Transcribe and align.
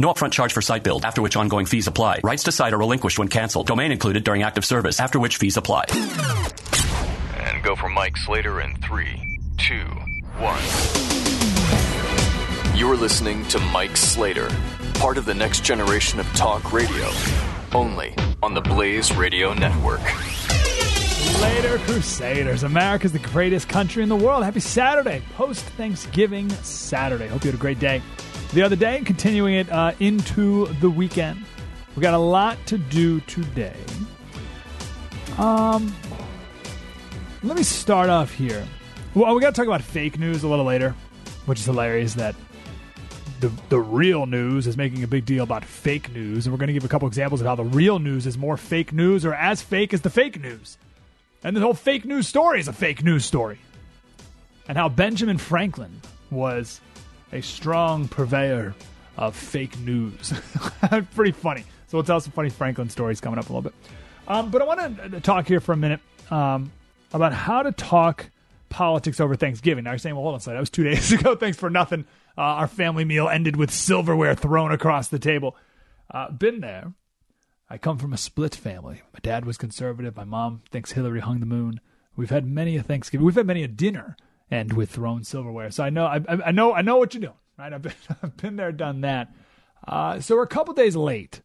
No 0.00 0.10
upfront 0.10 0.32
charge 0.32 0.54
for 0.54 0.62
site 0.62 0.82
build, 0.82 1.04
after 1.04 1.20
which 1.20 1.36
ongoing 1.36 1.66
fees 1.66 1.86
apply. 1.86 2.20
Rights 2.24 2.44
to 2.44 2.52
site 2.52 2.72
are 2.72 2.78
relinquished 2.78 3.18
when 3.18 3.28
canceled. 3.28 3.66
Domain 3.66 3.92
included 3.92 4.24
during 4.24 4.42
active 4.42 4.64
service, 4.64 4.98
after 4.98 5.20
which 5.20 5.36
fees 5.36 5.58
apply. 5.58 5.84
And 7.36 7.62
go 7.62 7.76
for 7.76 7.90
Mike 7.90 8.16
Slater 8.16 8.62
in 8.62 8.74
three, 8.76 9.20
two, 9.58 9.84
one. 10.38 10.58
You're 12.74 12.96
listening 12.96 13.44
to 13.48 13.58
Mike 13.58 13.94
Slater, 13.94 14.48
part 14.94 15.18
of 15.18 15.26
the 15.26 15.34
next 15.34 15.64
generation 15.64 16.18
of 16.18 16.26
talk 16.28 16.72
radio, 16.72 17.10
only 17.74 18.14
on 18.42 18.54
the 18.54 18.62
Blaze 18.62 19.14
Radio 19.14 19.52
Network. 19.52 20.00
Slater 20.00 21.76
Crusaders, 21.80 22.62
America's 22.62 23.12
the 23.12 23.18
greatest 23.18 23.68
country 23.68 24.02
in 24.02 24.08
the 24.08 24.16
world. 24.16 24.44
Happy 24.44 24.60
Saturday, 24.60 25.20
post 25.34 25.62
Thanksgiving 25.76 26.48
Saturday. 26.62 27.26
Hope 27.26 27.44
you 27.44 27.50
had 27.50 27.60
a 27.60 27.60
great 27.60 27.78
day 27.78 28.00
the 28.52 28.62
other 28.62 28.76
day, 28.76 29.00
continuing 29.04 29.54
it 29.54 29.70
uh, 29.70 29.92
into 30.00 30.66
the 30.80 30.90
weekend. 30.90 31.44
We 31.96 32.02
got 32.02 32.14
a 32.14 32.18
lot 32.18 32.58
to 32.66 32.78
do 32.78 33.20
today. 33.20 33.76
Um, 35.38 35.94
let 37.42 37.56
me 37.56 37.62
start 37.62 38.10
off 38.10 38.32
here. 38.32 38.66
Well, 39.14 39.34
we 39.34 39.40
got 39.40 39.54
to 39.54 39.56
talk 39.56 39.66
about 39.66 39.82
fake 39.82 40.18
news 40.18 40.42
a 40.42 40.48
little 40.48 40.64
later, 40.64 40.94
which 41.46 41.60
is 41.60 41.66
hilarious 41.66 42.14
that 42.14 42.34
the 43.40 43.50
the 43.70 43.80
real 43.80 44.26
news 44.26 44.66
is 44.66 44.76
making 44.76 45.02
a 45.02 45.06
big 45.06 45.24
deal 45.24 45.42
about 45.42 45.64
fake 45.64 46.12
news, 46.12 46.46
and 46.46 46.52
we're 46.52 46.58
going 46.58 46.68
to 46.68 46.72
give 46.72 46.84
a 46.84 46.88
couple 46.88 47.08
examples 47.08 47.40
of 47.40 47.46
how 47.46 47.54
the 47.54 47.64
real 47.64 47.98
news 47.98 48.26
is 48.26 48.36
more 48.36 48.56
fake 48.56 48.92
news 48.92 49.24
or 49.24 49.34
as 49.34 49.62
fake 49.62 49.94
as 49.94 50.02
the 50.02 50.10
fake 50.10 50.40
news. 50.40 50.76
And 51.42 51.56
the 51.56 51.60
whole 51.60 51.74
fake 51.74 52.04
news 52.04 52.28
story 52.28 52.60
is 52.60 52.68
a 52.68 52.72
fake 52.72 53.02
news 53.02 53.24
story. 53.24 53.58
And 54.68 54.76
how 54.76 54.88
Benjamin 54.88 55.38
Franklin 55.38 56.02
was 56.30 56.80
a 57.32 57.40
strong 57.40 58.08
purveyor 58.08 58.74
of 59.16 59.36
fake 59.36 59.78
news. 59.80 60.32
Pretty 61.14 61.32
funny. 61.32 61.64
So 61.88 61.98
we'll 61.98 62.04
tell 62.04 62.20
some 62.20 62.32
funny 62.32 62.50
Franklin 62.50 62.88
stories 62.88 63.20
coming 63.20 63.38
up 63.38 63.48
a 63.48 63.52
little 63.52 63.62
bit. 63.62 63.74
Um, 64.28 64.50
but 64.50 64.62
I 64.62 64.64
want 64.64 65.12
to 65.12 65.20
talk 65.20 65.46
here 65.46 65.60
for 65.60 65.72
a 65.72 65.76
minute 65.76 66.00
um, 66.30 66.70
about 67.12 67.32
how 67.32 67.62
to 67.62 67.72
talk 67.72 68.30
politics 68.68 69.20
over 69.20 69.34
Thanksgiving. 69.34 69.84
Now 69.84 69.90
you're 69.90 69.98
saying, 69.98 70.14
well, 70.14 70.22
hold 70.22 70.34
on 70.34 70.38
a 70.38 70.40
second. 70.40 70.54
That 70.54 70.60
was 70.60 70.70
two 70.70 70.84
days 70.90 71.12
ago. 71.12 71.34
Thanks 71.34 71.58
for 71.58 71.68
nothing. 71.68 72.04
Uh, 72.38 72.42
our 72.42 72.68
family 72.68 73.04
meal 73.04 73.28
ended 73.28 73.56
with 73.56 73.70
silverware 73.72 74.34
thrown 74.34 74.72
across 74.72 75.08
the 75.08 75.18
table. 75.18 75.56
Uh, 76.10 76.30
been 76.30 76.60
there. 76.60 76.92
I 77.68 77.78
come 77.78 77.98
from 77.98 78.12
a 78.12 78.16
split 78.16 78.54
family. 78.54 79.02
My 79.12 79.20
dad 79.22 79.44
was 79.44 79.56
conservative. 79.56 80.16
My 80.16 80.24
mom 80.24 80.62
thinks 80.70 80.92
Hillary 80.92 81.20
hung 81.20 81.40
the 81.40 81.46
moon. 81.46 81.80
We've 82.16 82.30
had 82.30 82.46
many 82.46 82.76
a 82.76 82.82
Thanksgiving. 82.82 83.24
We've 83.24 83.34
had 83.34 83.46
many 83.46 83.62
a 83.62 83.68
dinner 83.68 84.16
and 84.50 84.72
with 84.72 84.90
thrown 84.90 85.24
silverware. 85.24 85.70
So 85.70 85.84
I 85.84 85.90
know, 85.90 86.06
I, 86.06 86.20
I 86.28 86.50
know, 86.50 86.72
I 86.72 86.82
know 86.82 86.96
what 86.96 87.14
you're 87.14 87.20
doing. 87.20 87.34
Right? 87.58 87.72
I've 87.72 87.82
been, 87.82 87.94
I've 88.22 88.36
been 88.36 88.56
there, 88.56 88.72
done 88.72 89.02
that. 89.02 89.32
Uh, 89.86 90.20
so 90.20 90.36
we're 90.36 90.42
a 90.42 90.48
couple 90.48 90.74
days 90.74 90.96
late 90.96 91.40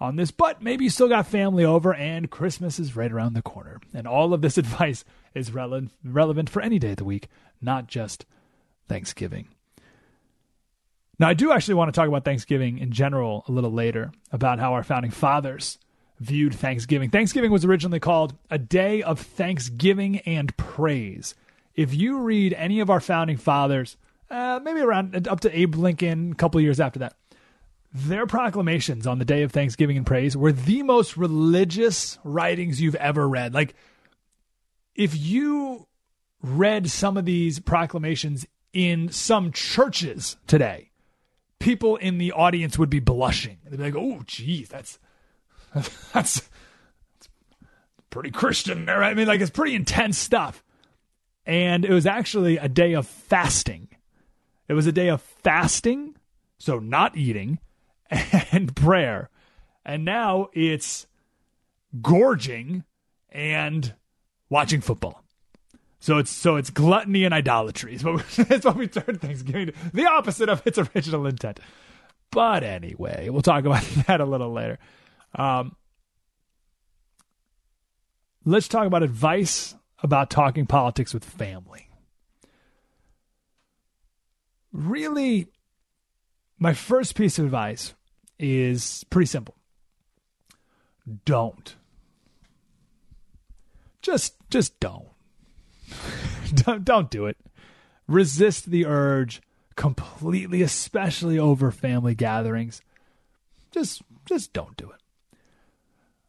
on 0.00 0.16
this, 0.16 0.30
but 0.30 0.62
maybe 0.62 0.84
you 0.84 0.90
still 0.90 1.08
got 1.08 1.26
family 1.26 1.64
over, 1.64 1.92
and 1.92 2.30
Christmas 2.30 2.78
is 2.78 2.96
right 2.96 3.10
around 3.10 3.34
the 3.34 3.42
corner. 3.42 3.80
And 3.92 4.06
all 4.06 4.32
of 4.32 4.42
this 4.42 4.58
advice 4.58 5.04
is 5.34 5.52
relevant 5.52 5.92
relevant 6.04 6.50
for 6.50 6.62
any 6.62 6.78
day 6.78 6.90
of 6.90 6.96
the 6.96 7.04
week, 7.04 7.28
not 7.60 7.86
just 7.86 8.24
Thanksgiving. 8.88 9.48
Now, 11.18 11.28
I 11.28 11.34
do 11.34 11.50
actually 11.50 11.74
want 11.74 11.92
to 11.92 11.98
talk 11.98 12.06
about 12.06 12.24
Thanksgiving 12.24 12.78
in 12.78 12.92
general 12.92 13.44
a 13.48 13.52
little 13.52 13.72
later, 13.72 14.12
about 14.30 14.60
how 14.60 14.72
our 14.72 14.84
founding 14.84 15.10
fathers 15.10 15.78
viewed 16.20 16.54
Thanksgiving. 16.54 17.10
Thanksgiving 17.10 17.50
was 17.50 17.64
originally 17.64 18.00
called 18.00 18.34
a 18.50 18.58
day 18.58 19.02
of 19.02 19.20
thanksgiving 19.20 20.18
and 20.20 20.56
praise. 20.56 21.34
If 21.78 21.94
you 21.94 22.18
read 22.18 22.54
any 22.54 22.80
of 22.80 22.90
our 22.90 22.98
founding 22.98 23.36
fathers, 23.36 23.96
uh, 24.28 24.58
maybe 24.64 24.80
around 24.80 25.28
up 25.28 25.38
to 25.42 25.56
Abe 25.56 25.76
Lincoln, 25.76 26.32
a 26.32 26.34
couple 26.34 26.60
years 26.60 26.80
after 26.80 26.98
that, 26.98 27.14
their 27.94 28.26
proclamations 28.26 29.06
on 29.06 29.20
the 29.20 29.24
day 29.24 29.44
of 29.44 29.52
Thanksgiving 29.52 29.96
and 29.96 30.04
praise 30.04 30.36
were 30.36 30.50
the 30.50 30.82
most 30.82 31.16
religious 31.16 32.18
writings 32.24 32.80
you've 32.80 32.96
ever 32.96 33.28
read. 33.28 33.54
Like, 33.54 33.76
if 34.96 35.16
you 35.16 35.86
read 36.42 36.90
some 36.90 37.16
of 37.16 37.24
these 37.24 37.60
proclamations 37.60 38.44
in 38.72 39.08
some 39.10 39.52
churches 39.52 40.36
today, 40.48 40.90
people 41.60 41.94
in 41.94 42.18
the 42.18 42.32
audience 42.32 42.76
would 42.76 42.90
be 42.90 42.98
blushing. 42.98 43.58
They'd 43.62 43.76
be 43.76 43.84
like, 43.84 43.94
"Oh, 43.94 44.24
geez, 44.26 44.68
that's 44.68 44.98
that's, 45.72 46.08
that's 46.12 46.50
pretty 48.10 48.32
Christian 48.32 48.84
there." 48.84 49.04
I 49.04 49.14
mean, 49.14 49.28
like 49.28 49.40
it's 49.40 49.50
pretty 49.52 49.76
intense 49.76 50.18
stuff. 50.18 50.64
And 51.48 51.86
it 51.86 51.92
was 51.92 52.04
actually 52.04 52.58
a 52.58 52.68
day 52.68 52.92
of 52.92 53.06
fasting. 53.06 53.88
It 54.68 54.74
was 54.74 54.86
a 54.86 54.92
day 54.92 55.08
of 55.08 55.22
fasting, 55.22 56.14
so 56.58 56.78
not 56.78 57.16
eating, 57.16 57.58
and 58.52 58.76
prayer. 58.76 59.30
And 59.82 60.04
now 60.04 60.50
it's 60.52 61.06
gorging 62.02 62.84
and 63.30 63.94
watching 64.50 64.82
football. 64.82 65.24
So 66.00 66.18
it's 66.18 66.30
so 66.30 66.56
it's 66.56 66.68
gluttony 66.68 67.24
and 67.24 67.32
idolatry. 67.32 67.94
It's 67.94 68.04
what, 68.04 68.24
it's 68.38 68.66
what 68.66 68.76
we 68.76 68.86
turned 68.88 69.22
Thanksgiving 69.22 69.68
to. 69.68 69.72
The 69.94 70.06
opposite 70.06 70.50
of 70.50 70.64
its 70.66 70.78
original 70.78 71.26
intent. 71.26 71.60
But 72.30 72.62
anyway, 72.62 73.30
we'll 73.30 73.40
talk 73.40 73.64
about 73.64 73.82
that 74.06 74.20
a 74.20 74.26
little 74.26 74.52
later. 74.52 74.78
Um, 75.34 75.74
let's 78.44 78.68
talk 78.68 78.86
about 78.86 79.02
advice 79.02 79.74
about 80.02 80.30
talking 80.30 80.66
politics 80.66 81.12
with 81.12 81.24
family. 81.24 81.88
Really, 84.72 85.48
my 86.58 86.74
first 86.74 87.14
piece 87.14 87.38
of 87.38 87.44
advice 87.46 87.94
is 88.38 89.04
pretty 89.10 89.26
simple. 89.26 89.56
Don't. 91.24 91.74
Just 94.02 94.34
just 94.50 94.78
don't. 94.80 95.08
don't 96.54 96.84
don't 96.84 97.10
do 97.10 97.26
it. 97.26 97.36
Resist 98.06 98.70
the 98.70 98.86
urge 98.86 99.42
completely, 99.76 100.62
especially 100.62 101.38
over 101.38 101.70
family 101.70 102.14
gatherings. 102.14 102.82
Just 103.70 104.02
just 104.26 104.52
don't 104.52 104.76
do 104.76 104.90
it. 104.90 105.00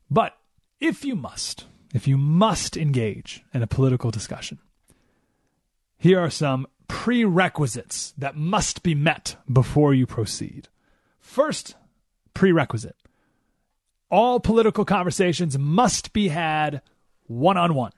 But 0.09 0.37
if 0.79 1.03
you 1.03 1.15
must, 1.15 1.65
if 1.93 2.07
you 2.07 2.17
must 2.17 2.77
engage 2.77 3.43
in 3.53 3.63
a 3.63 3.67
political 3.67 4.11
discussion, 4.11 4.59
here 5.97 6.19
are 6.19 6.29
some 6.29 6.67
prerequisites 6.87 8.13
that 8.17 8.35
must 8.35 8.83
be 8.83 8.95
met 8.95 9.35
before 9.51 9.93
you 9.93 10.05
proceed. 10.05 10.67
First 11.19 11.75
prerequisite 12.33 12.95
all 14.11 14.39
political 14.39 14.85
conversations 14.85 15.57
must 15.57 16.13
be 16.13 16.29
had 16.29 16.81
one 17.27 17.57
on 17.57 17.75
one. 17.75 17.91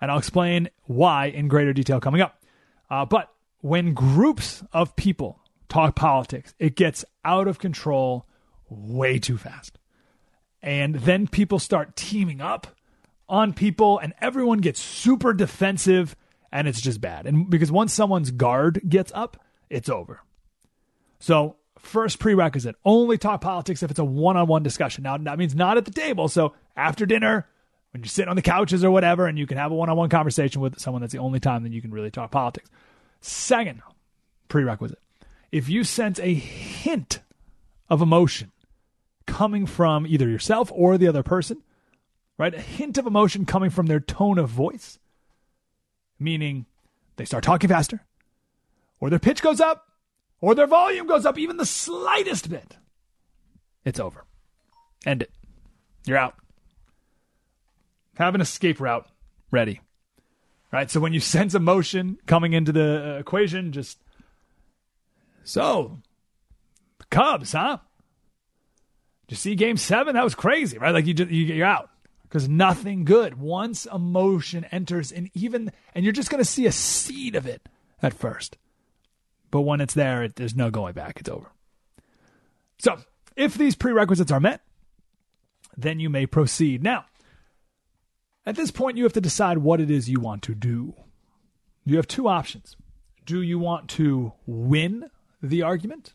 And 0.00 0.10
I'll 0.10 0.18
explain 0.18 0.68
why 0.84 1.26
in 1.26 1.48
greater 1.48 1.72
detail 1.72 2.00
coming 2.00 2.20
up. 2.20 2.42
Uh, 2.90 3.04
but 3.04 3.32
when 3.60 3.94
groups 3.94 4.62
of 4.72 4.96
people 4.96 5.40
talk 5.68 5.96
politics, 5.96 6.54
it 6.58 6.76
gets 6.76 7.04
out 7.24 7.48
of 7.48 7.58
control 7.58 8.26
way 8.68 9.18
too 9.18 9.36
fast. 9.36 9.77
And 10.62 10.96
then 10.96 11.28
people 11.28 11.58
start 11.58 11.96
teaming 11.96 12.40
up 12.40 12.66
on 13.28 13.52
people, 13.52 13.98
and 13.98 14.14
everyone 14.20 14.58
gets 14.58 14.80
super 14.80 15.32
defensive, 15.32 16.16
and 16.50 16.66
it's 16.66 16.80
just 16.80 17.00
bad. 17.00 17.26
And 17.26 17.48
because 17.48 17.70
once 17.70 17.92
someone's 17.92 18.30
guard 18.30 18.80
gets 18.88 19.12
up, 19.14 19.42
it's 19.68 19.88
over. 19.88 20.20
So, 21.20 21.56
first 21.78 22.18
prerequisite 22.18 22.76
only 22.84 23.18
talk 23.18 23.40
politics 23.40 23.82
if 23.82 23.90
it's 23.90 24.00
a 24.00 24.04
one 24.04 24.36
on 24.36 24.46
one 24.46 24.62
discussion. 24.62 25.04
Now, 25.04 25.16
that 25.16 25.38
means 25.38 25.54
not 25.54 25.76
at 25.76 25.84
the 25.84 25.90
table. 25.92 26.28
So 26.28 26.54
after 26.76 27.06
dinner, 27.06 27.46
when 27.92 28.02
you're 28.02 28.08
sitting 28.08 28.28
on 28.28 28.36
the 28.36 28.42
couches 28.42 28.84
or 28.84 28.90
whatever, 28.90 29.26
and 29.26 29.38
you 29.38 29.46
can 29.46 29.58
have 29.58 29.70
a 29.70 29.74
one 29.74 29.88
on 29.88 29.96
one 29.96 30.08
conversation 30.08 30.60
with 30.60 30.78
someone, 30.78 31.02
that's 31.02 31.12
the 31.12 31.20
only 31.20 31.38
time 31.38 31.62
that 31.62 31.72
you 31.72 31.80
can 31.80 31.92
really 31.92 32.10
talk 32.10 32.30
politics. 32.30 32.68
Second 33.20 33.82
prerequisite 34.48 34.98
if 35.50 35.68
you 35.68 35.84
sense 35.84 36.18
a 36.20 36.34
hint 36.34 37.20
of 37.88 38.02
emotion 38.02 38.52
coming 39.28 39.66
from 39.66 40.06
either 40.06 40.28
yourself 40.28 40.72
or 40.74 40.98
the 40.98 41.06
other 41.06 41.22
person, 41.22 41.62
right? 42.38 42.54
A 42.54 42.60
hint 42.60 42.98
of 42.98 43.06
emotion 43.06 43.44
coming 43.44 43.70
from 43.70 43.86
their 43.86 44.00
tone 44.00 44.38
of 44.38 44.48
voice, 44.48 44.98
meaning 46.18 46.66
they 47.16 47.24
start 47.24 47.44
talking 47.44 47.68
faster, 47.68 48.04
or 48.98 49.10
their 49.10 49.18
pitch 49.20 49.42
goes 49.42 49.60
up, 49.60 49.84
or 50.40 50.54
their 50.54 50.66
volume 50.66 51.06
goes 51.06 51.26
up 51.26 51.38
even 51.38 51.58
the 51.58 51.66
slightest 51.66 52.48
bit, 52.48 52.78
it's 53.84 54.00
over. 54.00 54.24
End 55.06 55.22
it. 55.22 55.30
You're 56.06 56.18
out. 56.18 56.34
Have 58.16 58.34
an 58.34 58.40
escape 58.40 58.80
route 58.80 59.06
ready. 59.50 59.80
Right? 60.72 60.90
So 60.90 61.00
when 61.00 61.12
you 61.12 61.20
sense 61.34 61.54
emotion 61.54 62.18
coming 62.26 62.54
into 62.54 62.72
the 62.72 63.16
uh, 63.16 63.18
equation, 63.18 63.72
just 63.72 63.98
so 65.44 66.00
the 66.98 67.04
Cubs, 67.10 67.52
huh? 67.52 67.78
You 69.28 69.36
see 69.36 69.54
game 69.54 69.76
seven? 69.76 70.14
That 70.14 70.24
was 70.24 70.34
crazy, 70.34 70.78
right? 70.78 70.92
Like 70.94 71.06
you, 71.06 71.14
just, 71.14 71.30
you 71.30 71.44
you're 71.44 71.66
out 71.66 71.90
because 72.22 72.48
nothing 72.48 73.04
good. 73.04 73.38
Once 73.38 73.86
emotion 73.86 74.64
enters, 74.72 75.12
and 75.12 75.30
even 75.34 75.70
and 75.94 76.04
you're 76.04 76.12
just 76.12 76.30
going 76.30 76.42
to 76.42 76.48
see 76.48 76.66
a 76.66 76.72
seed 76.72 77.36
of 77.36 77.46
it 77.46 77.68
at 78.02 78.14
first, 78.14 78.56
but 79.50 79.62
when 79.62 79.80
it's 79.80 79.94
there, 79.94 80.22
it, 80.22 80.36
there's 80.36 80.56
no 80.56 80.70
going 80.70 80.94
back. 80.94 81.20
It's 81.20 81.28
over. 81.28 81.52
So 82.78 82.98
if 83.36 83.54
these 83.54 83.74
prerequisites 83.74 84.32
are 84.32 84.40
met, 84.40 84.62
then 85.76 86.00
you 86.00 86.08
may 86.08 86.26
proceed. 86.26 86.82
Now, 86.82 87.04
at 88.46 88.56
this 88.56 88.70
point, 88.70 88.96
you 88.96 89.04
have 89.04 89.12
to 89.12 89.20
decide 89.20 89.58
what 89.58 89.80
it 89.80 89.90
is 89.90 90.08
you 90.08 90.20
want 90.20 90.42
to 90.44 90.54
do. 90.54 90.94
You 91.84 91.96
have 91.96 92.08
two 92.08 92.28
options. 92.28 92.76
Do 93.26 93.42
you 93.42 93.58
want 93.58 93.88
to 93.90 94.32
win 94.46 95.10
the 95.42 95.62
argument? 95.62 96.14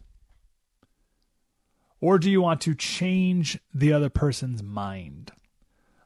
Or 2.04 2.20
do 2.20 2.30
you 2.30 2.42
want 2.42 2.60
to 2.64 2.76
change 2.76 3.58
the 3.74 3.94
other 3.94 4.10
person's 4.10 4.62
mind? 4.62 5.32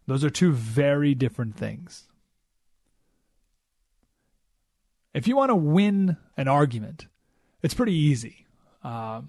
Those 0.06 0.24
are 0.24 0.30
two 0.30 0.52
very 0.52 1.16
different 1.16 1.58
things. 1.58 2.04
If 5.16 5.28
you 5.28 5.36
want 5.36 5.50
to 5.50 5.56
win 5.56 6.18
an 6.38 6.48
argument, 6.48 7.08
it's 7.64 7.74
pretty 7.74 7.96
easy. 7.96 8.46
Uh, 8.84 9.22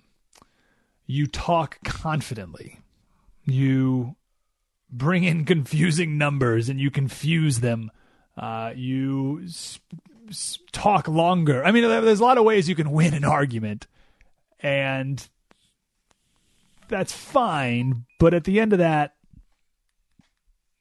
you 1.07 1.27
talk 1.27 1.79
confidently. 1.85 2.81
You 3.47 4.17
bring 4.91 5.25
in 5.25 5.45
confusing 5.47 6.19
numbers 6.19 6.69
and 6.69 6.79
you 6.79 6.91
confuse 6.91 7.61
them. 7.61 7.91
Uh, 8.37 8.75
you 8.77 9.49
sp- 9.49 10.05
sp- 10.29 10.69
talk 10.73 11.09
longer. 11.09 11.65
I 11.65 11.73
mean, 11.73 11.85
there's 11.89 12.21
a 12.21 12.25
lot 12.25 12.37
of 12.37 12.45
ways 12.45 12.69
you 12.69 12.75
can 12.75 12.91
win 12.91 13.15
an 13.15 13.25
argument, 13.25 13.87
and 14.61 15.27
that's 16.89 17.13
fine. 17.13 18.05
But 18.19 18.35
at 18.35 18.45
the 18.45 18.61
end 18.61 18.73
of 18.73 18.81
that, 18.81 19.15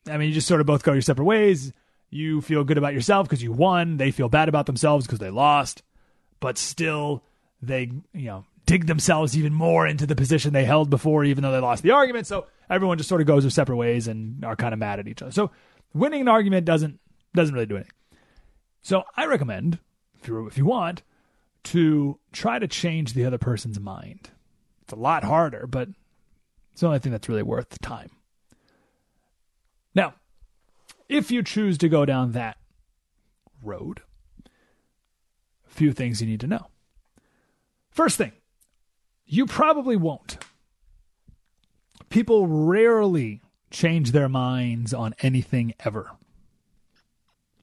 I 0.10 0.18
mean, 0.18 0.30
you 0.30 0.34
just 0.34 0.48
sort 0.48 0.62
of 0.62 0.68
both 0.68 0.84
go 0.84 0.94
your 0.94 1.02
separate 1.02 1.26
ways. 1.26 1.74
You 2.10 2.42
feel 2.42 2.64
good 2.64 2.78
about 2.78 2.94
yourself 2.94 3.28
because 3.28 3.44
you 3.44 3.52
won. 3.52 3.98
They 3.98 4.12
feel 4.12 4.30
bad 4.30 4.50
about 4.50 4.66
themselves 4.66 5.06
because 5.06 5.20
they 5.20 5.30
lost. 5.30 5.84
But 6.40 6.58
still, 6.58 7.24
they, 7.62 7.92
you 8.14 8.26
know, 8.26 8.46
dig 8.66 8.86
themselves 8.86 9.38
even 9.38 9.54
more 9.54 9.88
into 9.88 10.06
the 10.06 10.16
position 10.16 10.54
they 10.54 10.66
held 10.66 10.90
before, 10.90 11.24
even 11.24 11.42
though 11.42 11.52
they 11.52 11.60
lost 11.60 11.84
the 11.84 11.92
argument. 11.92 12.28
So 12.28 12.48
everyone 12.70 12.98
just 12.98 13.10
sort 13.10 13.22
of 13.22 13.28
goes 13.28 13.44
their 13.44 13.52
separate 13.52 13.78
ways 13.78 14.08
and 14.08 14.44
are 14.46 14.56
kind 14.56 14.74
of 14.74 14.80
mad 14.80 15.00
at 15.00 15.08
each 15.08 15.22
other. 15.22 15.32
So 15.32 15.52
winning 15.94 16.22
an 16.22 16.28
argument 16.28 16.66
doesn't 16.66 17.00
doesn't 17.34 17.54
really 17.54 17.66
do 17.66 17.76
anything. 17.76 17.94
So 18.82 19.04
I 19.16 19.26
recommend, 19.26 19.80
if 20.22 20.28
you 20.28 20.48
if 20.48 20.58
you 20.58 20.66
want, 20.66 21.02
to 21.66 22.20
try 22.32 22.60
to 22.60 22.68
change 22.68 23.14
the 23.14 23.26
other 23.26 23.38
person's 23.38 23.80
mind. 23.80 24.30
It's 24.88 24.94
a 24.94 24.96
lot 24.96 25.26
harder, 25.26 25.68
but 25.68 25.90
it's 26.72 26.80
the 26.80 26.88
only 26.88 27.00
thing 27.00 27.12
that's 27.12 27.28
really 27.28 27.44
worth 27.44 27.68
the 27.68 27.80
time. 27.80 28.10
Now, 29.94 30.14
if 31.10 31.30
you 31.30 31.44
choose 31.44 31.78
to 31.80 31.90
go 31.90 32.06
down 32.06 32.32
that 32.32 32.56
road, 33.62 34.02
a 34.46 35.70
few 35.70 35.92
things 35.92 36.22
you 36.22 36.28
need 36.28 36.40
to 36.40 36.48
know. 36.48 36.68
First 37.90 38.18
thing, 38.18 38.32
you 39.26 39.46
probably 39.46 39.98
won't. 39.98 40.38
People 42.08 42.48
rarely 42.48 43.42
change 43.70 44.14
their 44.14 44.30
minds 44.30 44.94
on 44.94 45.16
anything 45.20 45.74
ever. 45.84 46.12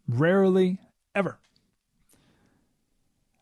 Rarely, 0.07 0.79
ever. 1.15 1.39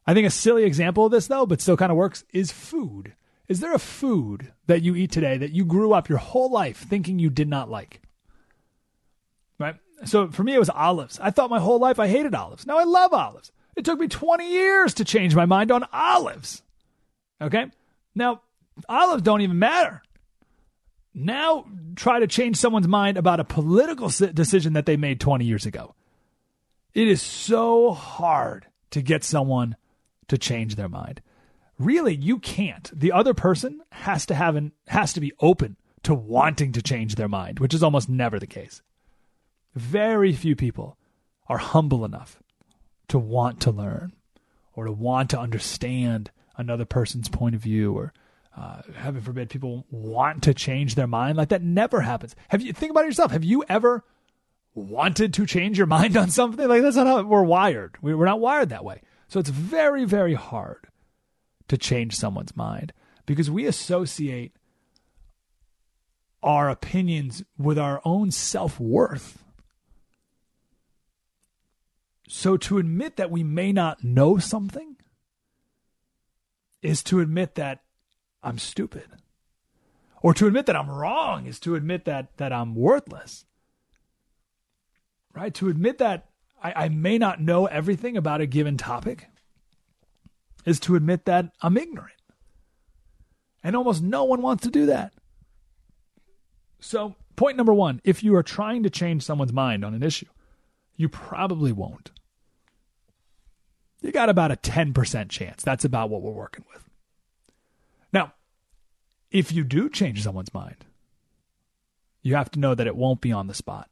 I 0.07 0.15
think 0.15 0.29
a 0.29 0.31
silly 0.31 0.63
example 0.63 1.07
of 1.07 1.11
this, 1.11 1.27
though, 1.27 1.47
but 1.47 1.61
still 1.61 1.77
kind 1.77 1.91
of 1.91 1.99
works, 1.99 2.23
is 2.33 2.53
food. 2.53 3.15
Is 3.53 3.61
there 3.61 3.75
a 3.75 3.79
food 3.79 4.51
that 4.67 4.81
you 4.81 4.97
eat 4.97 5.13
today 5.13 5.37
that 5.37 5.53
you 5.53 5.67
grew 5.67 5.93
up 5.93 6.09
your 6.09 6.17
whole 6.17 6.51
life 6.51 6.79
thinking 6.79 7.19
you 7.19 7.29
did 7.29 7.49
not 7.49 7.69
like? 7.69 8.01
Right? 9.59 9.75
So 10.07 10.31
for 10.31 10.43
me, 10.43 10.55
it 10.55 10.59
was 10.59 10.71
olives. 10.71 11.21
I 11.21 11.33
thought 11.33 11.51
my 11.51 11.61
whole 11.61 11.79
life 11.79 11.99
I 11.99 12.09
hated 12.09 12.35
olives. 12.35 12.67
Now 12.67 12.79
I 12.79 12.85
love 12.85 13.13
olives. 13.13 13.53
It 13.77 13.85
took 13.85 14.01
me 14.01 14.09
20 14.09 14.51
years 14.51 14.95
to 14.95 15.05
change 15.05 15.35
my 15.35 15.45
mind 15.45 15.71
on 15.71 15.85
olives. 15.93 16.63
Okay? 17.43 17.67
Now, 18.15 18.41
olives 18.89 19.23
don't 19.23 19.43
even 19.43 19.59
matter. 19.59 20.01
Now, 21.13 21.67
try 21.95 22.21
to 22.21 22.27
change 22.27 22.57
someone's 22.57 22.89
mind 22.89 23.19
about 23.19 23.39
a 23.39 23.45
political 23.45 24.09
decision 24.33 24.73
that 24.73 24.87
they 24.87 24.97
made 24.97 25.21
20 25.21 25.45
years 25.45 25.67
ago. 25.67 25.95
It 26.95 27.07
is 27.07 27.21
so 27.21 27.91
hard 27.91 28.65
to 28.93 29.03
get 29.03 29.25
someone 29.25 29.77
to 30.29 30.39
change 30.39 30.77
their 30.77 30.89
mind. 30.89 31.21
Really, 31.83 32.15
you 32.15 32.39
can't. 32.39 32.89
The 32.97 33.11
other 33.11 33.35
person 33.35 33.81
has 33.91 34.25
to 34.27 34.37
have 34.37 34.55
an 34.55 34.71
has 34.87 35.13
to 35.15 35.21
be 35.21 35.33
open 35.41 35.77
to 36.05 36.15
wanting 36.15 36.71
to 36.73 36.83
change 36.83 37.17
their 37.17 37.29
mind, 37.29 37.59
which 37.59 37.75
is 37.75 37.83
almost 37.83 38.09
never 38.09 38.39
the 38.39 38.47
case. 38.47 38.83
Very 39.75 40.33
few 40.33 40.55
people 40.55 40.97
are 41.49 41.59
humble 41.59 42.05
enough 42.05 42.41
to 43.09 43.19
want 43.19 43.61
to 43.63 43.73
learn 43.73 44.13
or 44.75 44.85
to 44.85 44.93
want 44.93 45.31
to 45.31 45.41
understand 45.41 46.31
another 46.57 46.85
person's 46.85 47.29
point 47.29 47.57
of 47.57 47.61
view 47.61 47.93
or 47.93 48.13
uh, 48.57 48.83
heaven 48.95 49.21
forbid 49.21 49.51
people 49.51 49.85
want 49.91 50.45
to 50.45 50.55
change 50.55 50.95
their 50.95 51.09
mind. 51.09 51.37
Like 51.37 51.49
that 51.49 51.63
never 51.65 52.01
happens. 52.01 52.37
Have 52.49 52.63
you 52.63 52.73
think 52.73 52.91
about 52.91 53.05
it 53.05 53.09
yourself. 53.09 53.33
Have 53.33 53.45
you 53.45 53.65
ever 53.69 54.05
wanted 54.73 55.35
to 55.35 55.47
change 55.47 55.79
your 55.79 55.87
mind 55.99 56.17
on 56.17 56.31
something? 56.31 56.69
Like 56.69 56.83
that's 56.83 56.95
not 56.95 57.09
how 57.09 57.23
we're 57.23 57.43
wired. 57.43 57.97
We're 58.01 58.25
not 58.25 58.39
wired 58.39 58.69
that 58.69 58.85
way. 58.85 59.03
So 59.27 59.41
it's 59.41 59.51
very 59.51 60.05
very 60.05 60.35
hard 60.35 60.87
to 61.69 61.79
change 61.79 62.15
someone's 62.15 62.57
mind 62.57 62.93
because 63.27 63.51
we 63.51 63.67
associate 63.67 64.53
our 66.43 66.69
opinions 66.69 67.45
with 67.57 67.79
our 67.79 68.01
own 68.05 68.31
self-worth 68.31 69.43
so 72.35 72.57
to 72.57 72.79
admit 72.79 73.17
that 73.17 73.31
we 73.31 73.43
may 73.43 73.73
not 73.73 74.03
know 74.03 74.39
something 74.39 74.97
is 76.81 77.03
to 77.05 77.21
admit 77.21 77.57
that 77.57 77.83
I'm 78.43 78.57
stupid. 78.57 79.05
Or 80.23 80.33
to 80.33 80.47
admit 80.47 80.65
that 80.65 80.75
I'm 80.75 80.91
wrong 80.91 81.45
is 81.45 81.61
to 81.61 81.75
admit 81.75 82.07
that 82.07 82.37
that 82.39 82.51
I'm 82.51 82.75
worthless. 82.75 83.45
Right? 85.35 85.53
To 85.55 85.69
admit 85.69 85.99
that 85.99 86.31
I, 86.63 86.85
I 86.85 86.89
may 86.89 87.19
not 87.19 87.43
know 87.43 87.67
everything 87.67 88.17
about 88.17 88.41
a 88.41 88.47
given 88.47 88.79
topic 88.79 89.29
is 90.65 90.81
to 90.81 90.97
admit 90.97 91.25
that 91.25 91.53
I'm 91.61 91.77
ignorant. 91.77 92.13
And 93.63 93.77
almost 93.77 94.03
no 94.03 94.25
one 94.25 94.43
wants 94.43 94.65
to 94.65 94.71
do 94.71 94.87
that. 94.87 95.13
So, 96.81 97.15
point 97.37 97.57
number 97.57 97.73
one 97.73 98.01
if 98.05 98.25
you 98.25 98.35
are 98.35 98.43
trying 98.43 98.83
to 98.83 98.91
change 98.91 99.23
someone's 99.23 99.53
mind 99.53 99.85
on 99.85 99.95
an 99.95 100.03
issue, 100.03 100.27
you 100.97 101.09
probably 101.09 101.73
won't. 101.73 102.11
You 104.03 104.11
got 104.11 104.29
about 104.29 104.51
a 104.51 104.57
10% 104.57 105.29
chance. 105.29 105.63
That's 105.63 105.85
about 105.85 106.11
what 106.11 106.23
we're 106.23 106.33
working 106.33 106.65
with. 106.73 106.83
Now, 108.13 108.35
if 109.31 109.53
you 109.53 109.63
do 109.63 109.89
change 109.89 110.23
someone's 110.23 110.53
mind, 110.53 110.85
you 112.21 112.35
have 112.35 112.51
to 112.51 112.59
know 112.59 112.75
that 112.75 112.87
it 112.87 112.97
won't 112.97 113.21
be 113.21 113.33
on 113.33 113.47
the 113.47 113.55
spot. 113.55 113.89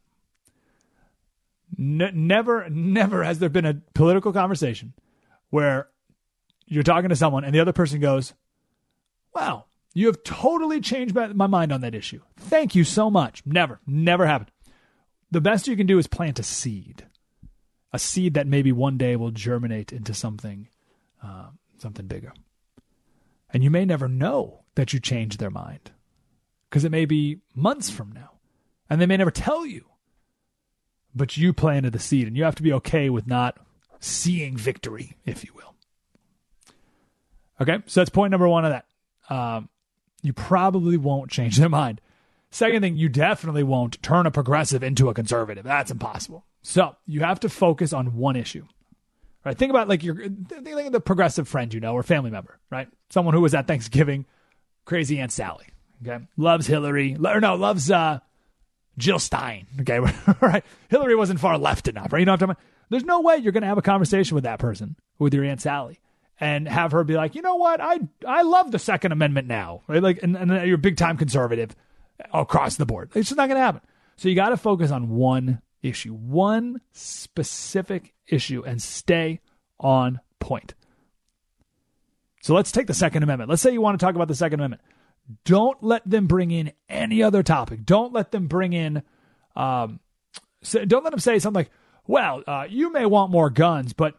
never, 1.76 2.68
never 2.68 3.22
has 3.22 3.38
there 3.38 3.48
been 3.48 3.64
a 3.64 3.80
political 3.94 4.32
conversation 4.32 4.94
where 5.50 5.89
you're 6.70 6.82
talking 6.84 7.10
to 7.10 7.16
someone 7.16 7.44
and 7.44 7.54
the 7.54 7.60
other 7.60 7.72
person 7.72 8.00
goes, 8.00 8.32
Wow, 9.34 9.66
you 9.92 10.06
have 10.06 10.22
totally 10.22 10.80
changed 10.80 11.14
my, 11.14 11.26
my 11.28 11.46
mind 11.46 11.72
on 11.72 11.82
that 11.82 11.94
issue. 11.94 12.20
Thank 12.36 12.74
you 12.74 12.84
so 12.84 13.10
much. 13.10 13.42
Never, 13.44 13.80
never 13.86 14.26
happened. 14.26 14.50
The 15.30 15.40
best 15.40 15.68
you 15.68 15.76
can 15.76 15.86
do 15.86 15.98
is 15.98 16.06
plant 16.06 16.38
a 16.38 16.42
seed, 16.42 17.06
a 17.92 17.98
seed 17.98 18.34
that 18.34 18.46
maybe 18.46 18.72
one 18.72 18.96
day 18.96 19.16
will 19.16 19.30
germinate 19.30 19.92
into 19.92 20.14
something, 20.14 20.68
uh, 21.22 21.48
something 21.78 22.06
bigger. 22.06 22.32
And 23.52 23.64
you 23.64 23.70
may 23.70 23.84
never 23.84 24.08
know 24.08 24.60
that 24.76 24.92
you 24.92 25.00
changed 25.00 25.38
their 25.38 25.50
mind 25.50 25.90
because 26.68 26.84
it 26.84 26.92
may 26.92 27.04
be 27.04 27.40
months 27.54 27.90
from 27.90 28.12
now 28.12 28.30
and 28.88 29.00
they 29.00 29.06
may 29.06 29.16
never 29.16 29.32
tell 29.32 29.66
you. 29.66 29.86
But 31.14 31.36
you 31.36 31.52
planted 31.52 31.92
the 31.92 31.98
seed 31.98 32.28
and 32.28 32.36
you 32.36 32.44
have 32.44 32.54
to 32.56 32.62
be 32.62 32.72
okay 32.74 33.10
with 33.10 33.26
not 33.26 33.58
seeing 33.98 34.56
victory, 34.56 35.16
if 35.26 35.44
you 35.44 35.52
will. 35.54 35.69
Okay, 37.60 37.78
so 37.86 38.00
that's 38.00 38.10
point 38.10 38.30
number 38.30 38.48
one 38.48 38.64
of 38.64 38.72
that. 38.72 38.86
Um, 39.34 39.68
you 40.22 40.32
probably 40.32 40.96
won't 40.96 41.30
change 41.30 41.56
their 41.56 41.68
mind. 41.68 42.00
Second 42.50 42.82
thing, 42.82 42.96
you 42.96 43.08
definitely 43.08 43.62
won't 43.62 44.02
turn 44.02 44.26
a 44.26 44.30
progressive 44.30 44.82
into 44.82 45.08
a 45.08 45.14
conservative. 45.14 45.64
That's 45.64 45.90
impossible. 45.90 46.44
So 46.62 46.96
you 47.06 47.20
have 47.20 47.40
to 47.40 47.48
focus 47.48 47.92
on 47.92 48.16
one 48.16 48.36
issue. 48.36 48.66
Right? 49.44 49.56
Think 49.56 49.70
about 49.70 49.88
like 49.88 50.02
your 50.02 50.16
think 50.16 50.92
the 50.92 51.00
progressive 51.00 51.48
friend 51.48 51.72
you 51.72 51.80
know 51.80 51.94
or 51.94 52.02
family 52.02 52.30
member, 52.30 52.58
right? 52.70 52.88
Someone 53.08 53.34
who 53.34 53.40
was 53.40 53.54
at 53.54 53.66
Thanksgiving, 53.66 54.26
crazy 54.84 55.18
Aunt 55.18 55.32
Sally. 55.32 55.66
Okay. 56.06 56.24
Loves 56.36 56.66
Hillary. 56.66 57.16
Or 57.24 57.40
no, 57.40 57.54
loves 57.54 57.90
uh 57.90 58.18
Jill 58.98 59.18
Stein. 59.18 59.66
Okay, 59.80 59.98
right. 60.40 60.64
Hillary 60.88 61.14
wasn't 61.14 61.40
far 61.40 61.56
left 61.56 61.88
enough, 61.88 62.12
right? 62.12 62.18
You 62.18 62.26
know 62.26 62.32
what 62.32 62.42
I'm 62.42 62.48
talking 62.48 62.62
about? 62.62 62.90
There's 62.90 63.04
no 63.04 63.20
way 63.20 63.36
you're 63.36 63.52
gonna 63.52 63.66
have 63.66 63.78
a 63.78 63.82
conversation 63.82 64.34
with 64.34 64.44
that 64.44 64.58
person, 64.58 64.96
with 65.18 65.32
your 65.32 65.44
Aunt 65.44 65.62
Sally 65.62 66.00
and 66.40 66.66
have 66.66 66.92
her 66.92 67.04
be 67.04 67.14
like, 67.14 67.35
you 67.35 67.42
know 67.42 67.56
what, 67.56 67.80
I 67.80 68.00
I 68.26 68.42
love 68.42 68.73
the 68.73 68.78
Second 68.78 69.12
Amendment 69.12 69.47
now, 69.47 69.82
right? 69.87 70.02
Like, 70.02 70.23
and, 70.23 70.37
and 70.37 70.50
you're 70.66 70.76
a 70.76 70.78
big 70.78 70.97
time 70.97 71.18
conservative 71.18 71.76
across 72.32 72.76
the 72.76 72.87
board. 72.87 73.11
It's 73.14 73.28
just 73.28 73.37
not 73.37 73.49
going 73.49 73.61
to 73.61 73.64
happen. 73.64 73.82
So 74.16 74.28
you 74.28 74.35
got 74.35 74.49
to 74.49 74.56
focus 74.56 74.90
on 74.90 75.11
one 75.11 75.61
issue, 75.82 76.12
one 76.14 76.80
specific 76.92 78.14
issue, 78.26 78.62
and 78.64 78.82
stay 78.82 79.40
on 79.78 80.20
point. 80.38 80.75
So 82.42 82.54
let's 82.54 82.73
take 82.73 82.87
the 82.87 82.94
Second 82.94 83.23
Amendment. 83.23 83.50
Let's 83.50 83.61
say 83.61 83.73
you 83.73 83.82
want 83.82 84.00
to 84.00 84.04
talk 84.04 84.14
about 84.14 84.28
the 84.28 84.35
Second 84.35 84.61
Amendment. 84.61 84.82
Don't 85.44 85.82
let 85.82 86.09
them 86.09 86.26
bring 86.26 86.50
in 86.50 86.73
any 86.88 87.23
other 87.23 87.42
topic. 87.42 87.85
Don't 87.85 88.12
let 88.12 88.32
them 88.32 88.47
bring 88.49 88.73
in. 88.73 89.02
Um, 89.54 90.00
don't 90.62 91.04
let 91.04 91.11
them 91.11 91.20
say 91.20 91.38
something 91.38 91.61
like, 91.61 91.70
"Well, 92.06 92.42
uh, 92.47 92.66
you 92.68 92.90
may 92.92 93.04
want 93.04 93.30
more 93.30 93.50
guns, 93.50 93.92
but." 93.92 94.16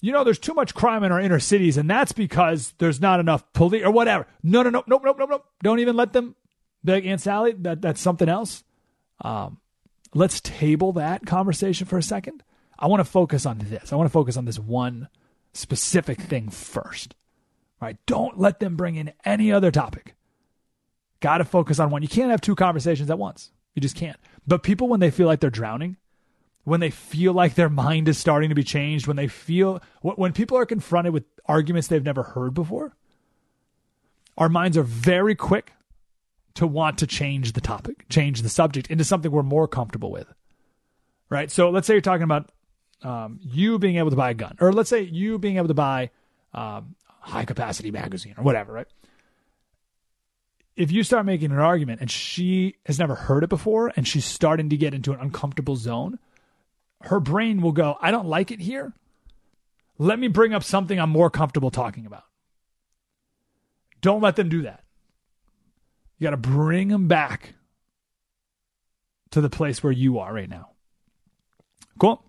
You 0.00 0.12
know, 0.12 0.24
there's 0.24 0.38
too 0.38 0.54
much 0.54 0.74
crime 0.74 1.02
in 1.02 1.12
our 1.12 1.20
inner 1.20 1.40
cities, 1.40 1.76
and 1.76 1.90
that's 1.90 2.12
because 2.12 2.72
there's 2.78 3.00
not 3.00 3.20
enough 3.20 3.52
police 3.52 3.84
or 3.84 3.90
whatever. 3.90 4.26
No, 4.42 4.62
no, 4.62 4.70
no, 4.70 4.84
nope, 4.86 5.02
nope, 5.04 5.16
nope, 5.18 5.30
nope. 5.30 5.46
Don't 5.62 5.80
even 5.80 5.96
let 5.96 6.12
them 6.12 6.36
beg 6.84 7.06
Aunt 7.06 7.20
Sally. 7.20 7.52
That 7.52 7.82
that's 7.82 8.00
something 8.00 8.28
else. 8.28 8.62
Um, 9.20 9.58
let's 10.14 10.40
table 10.40 10.92
that 10.92 11.26
conversation 11.26 11.86
for 11.86 11.98
a 11.98 12.02
second. 12.02 12.42
I 12.78 12.86
want 12.86 13.00
to 13.00 13.04
focus 13.04 13.44
on 13.44 13.58
this. 13.58 13.92
I 13.92 13.96
want 13.96 14.08
to 14.08 14.12
focus 14.12 14.36
on 14.36 14.44
this 14.44 14.58
one 14.58 15.08
specific 15.52 16.20
thing 16.20 16.48
first. 16.48 17.14
Right? 17.80 17.96
Don't 18.06 18.38
let 18.38 18.60
them 18.60 18.76
bring 18.76 18.96
in 18.96 19.12
any 19.24 19.52
other 19.52 19.70
topic. 19.70 20.14
Got 21.20 21.38
to 21.38 21.44
focus 21.44 21.80
on 21.80 21.90
one. 21.90 22.02
You 22.02 22.08
can't 22.08 22.30
have 22.30 22.40
two 22.40 22.54
conversations 22.54 23.10
at 23.10 23.18
once. 23.18 23.50
You 23.74 23.80
just 23.80 23.96
can't. 23.96 24.18
But 24.46 24.62
people, 24.62 24.88
when 24.88 25.00
they 25.00 25.10
feel 25.10 25.26
like 25.26 25.40
they're 25.40 25.50
drowning, 25.50 25.96
when 26.68 26.80
they 26.80 26.90
feel 26.90 27.32
like 27.32 27.54
their 27.54 27.70
mind 27.70 28.08
is 28.08 28.18
starting 28.18 28.50
to 28.50 28.54
be 28.54 28.62
changed, 28.62 29.06
when 29.06 29.16
they 29.16 29.26
feel, 29.26 29.80
when 30.02 30.32
people 30.32 30.56
are 30.56 30.66
confronted 30.66 31.12
with 31.12 31.24
arguments 31.46 31.88
they've 31.88 32.04
never 32.04 32.22
heard 32.22 32.54
before, 32.54 32.94
our 34.36 34.48
minds 34.48 34.76
are 34.76 34.82
very 34.82 35.34
quick 35.34 35.72
to 36.54 36.66
want 36.66 36.98
to 36.98 37.06
change 37.06 37.52
the 37.52 37.60
topic, 37.60 38.06
change 38.08 38.42
the 38.42 38.48
subject 38.48 38.90
into 38.90 39.04
something 39.04 39.30
we're 39.30 39.42
more 39.42 39.66
comfortable 39.66 40.10
with. 40.10 40.32
Right? 41.30 41.50
So 41.50 41.70
let's 41.70 41.86
say 41.86 41.94
you're 41.94 42.00
talking 42.00 42.22
about 42.22 42.50
um, 43.02 43.38
you 43.42 43.78
being 43.78 43.96
able 43.96 44.10
to 44.10 44.16
buy 44.16 44.30
a 44.30 44.34
gun, 44.34 44.56
or 44.60 44.72
let's 44.72 44.90
say 44.90 45.02
you 45.02 45.38
being 45.38 45.56
able 45.56 45.68
to 45.68 45.74
buy 45.74 46.10
um, 46.52 46.96
high 47.20 47.44
capacity 47.44 47.90
magazine 47.90 48.34
or 48.36 48.44
whatever, 48.44 48.72
right? 48.72 48.88
If 50.76 50.92
you 50.92 51.02
start 51.02 51.26
making 51.26 51.50
an 51.50 51.58
argument 51.58 52.00
and 52.00 52.10
she 52.10 52.76
has 52.86 52.98
never 52.98 53.14
heard 53.14 53.42
it 53.42 53.48
before 53.48 53.92
and 53.96 54.06
she's 54.06 54.24
starting 54.24 54.68
to 54.70 54.76
get 54.76 54.94
into 54.94 55.12
an 55.12 55.20
uncomfortable 55.20 55.76
zone, 55.76 56.18
her 57.02 57.20
brain 57.20 57.60
will 57.60 57.72
go, 57.72 57.96
I 58.00 58.10
don't 58.10 58.26
like 58.26 58.50
it 58.50 58.60
here. 58.60 58.92
Let 59.98 60.18
me 60.18 60.28
bring 60.28 60.54
up 60.54 60.62
something 60.62 60.98
I'm 60.98 61.10
more 61.10 61.30
comfortable 61.30 61.70
talking 61.70 62.06
about. 62.06 62.24
Don't 64.00 64.22
let 64.22 64.36
them 64.36 64.48
do 64.48 64.62
that. 64.62 64.84
You 66.18 66.24
got 66.24 66.30
to 66.30 66.36
bring 66.36 66.88
them 66.88 67.08
back 67.08 67.54
to 69.30 69.40
the 69.40 69.50
place 69.50 69.82
where 69.82 69.92
you 69.92 70.18
are 70.18 70.32
right 70.32 70.48
now. 70.48 70.70
Cool. 71.98 72.24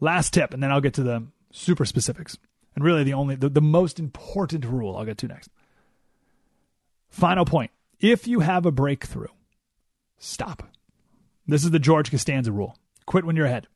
Last 0.00 0.32
tip, 0.32 0.52
and 0.52 0.62
then 0.62 0.70
I'll 0.70 0.80
get 0.80 0.94
to 0.94 1.02
the 1.02 1.26
super 1.50 1.84
specifics. 1.84 2.36
And 2.74 2.84
really, 2.84 3.04
the 3.04 3.14
only, 3.14 3.36
the, 3.36 3.48
the 3.48 3.60
most 3.60 3.98
important 3.98 4.64
rule 4.64 4.96
I'll 4.96 5.04
get 5.04 5.18
to 5.18 5.28
next. 5.28 5.50
Final 7.10 7.44
point. 7.44 7.70
If 8.00 8.26
you 8.26 8.40
have 8.40 8.66
a 8.66 8.72
breakthrough, 8.72 9.28
stop. 10.18 10.64
This 11.46 11.64
is 11.64 11.70
the 11.70 11.78
George 11.78 12.10
Costanza 12.10 12.50
rule 12.50 12.76
quit 13.06 13.24
when 13.24 13.36
you're 13.36 13.46
ahead 13.46 13.68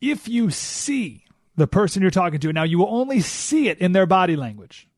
if 0.00 0.28
you 0.28 0.50
see 0.50 1.24
the 1.56 1.66
person 1.66 2.02
you're 2.02 2.10
talking 2.10 2.40
to, 2.40 2.52
now 2.52 2.62
you 2.62 2.78
will 2.78 2.94
only 2.94 3.20
see 3.20 3.68
it 3.68 3.78
in 3.78 3.92
their 3.92 4.06
body 4.06 4.36
language. 4.36 4.88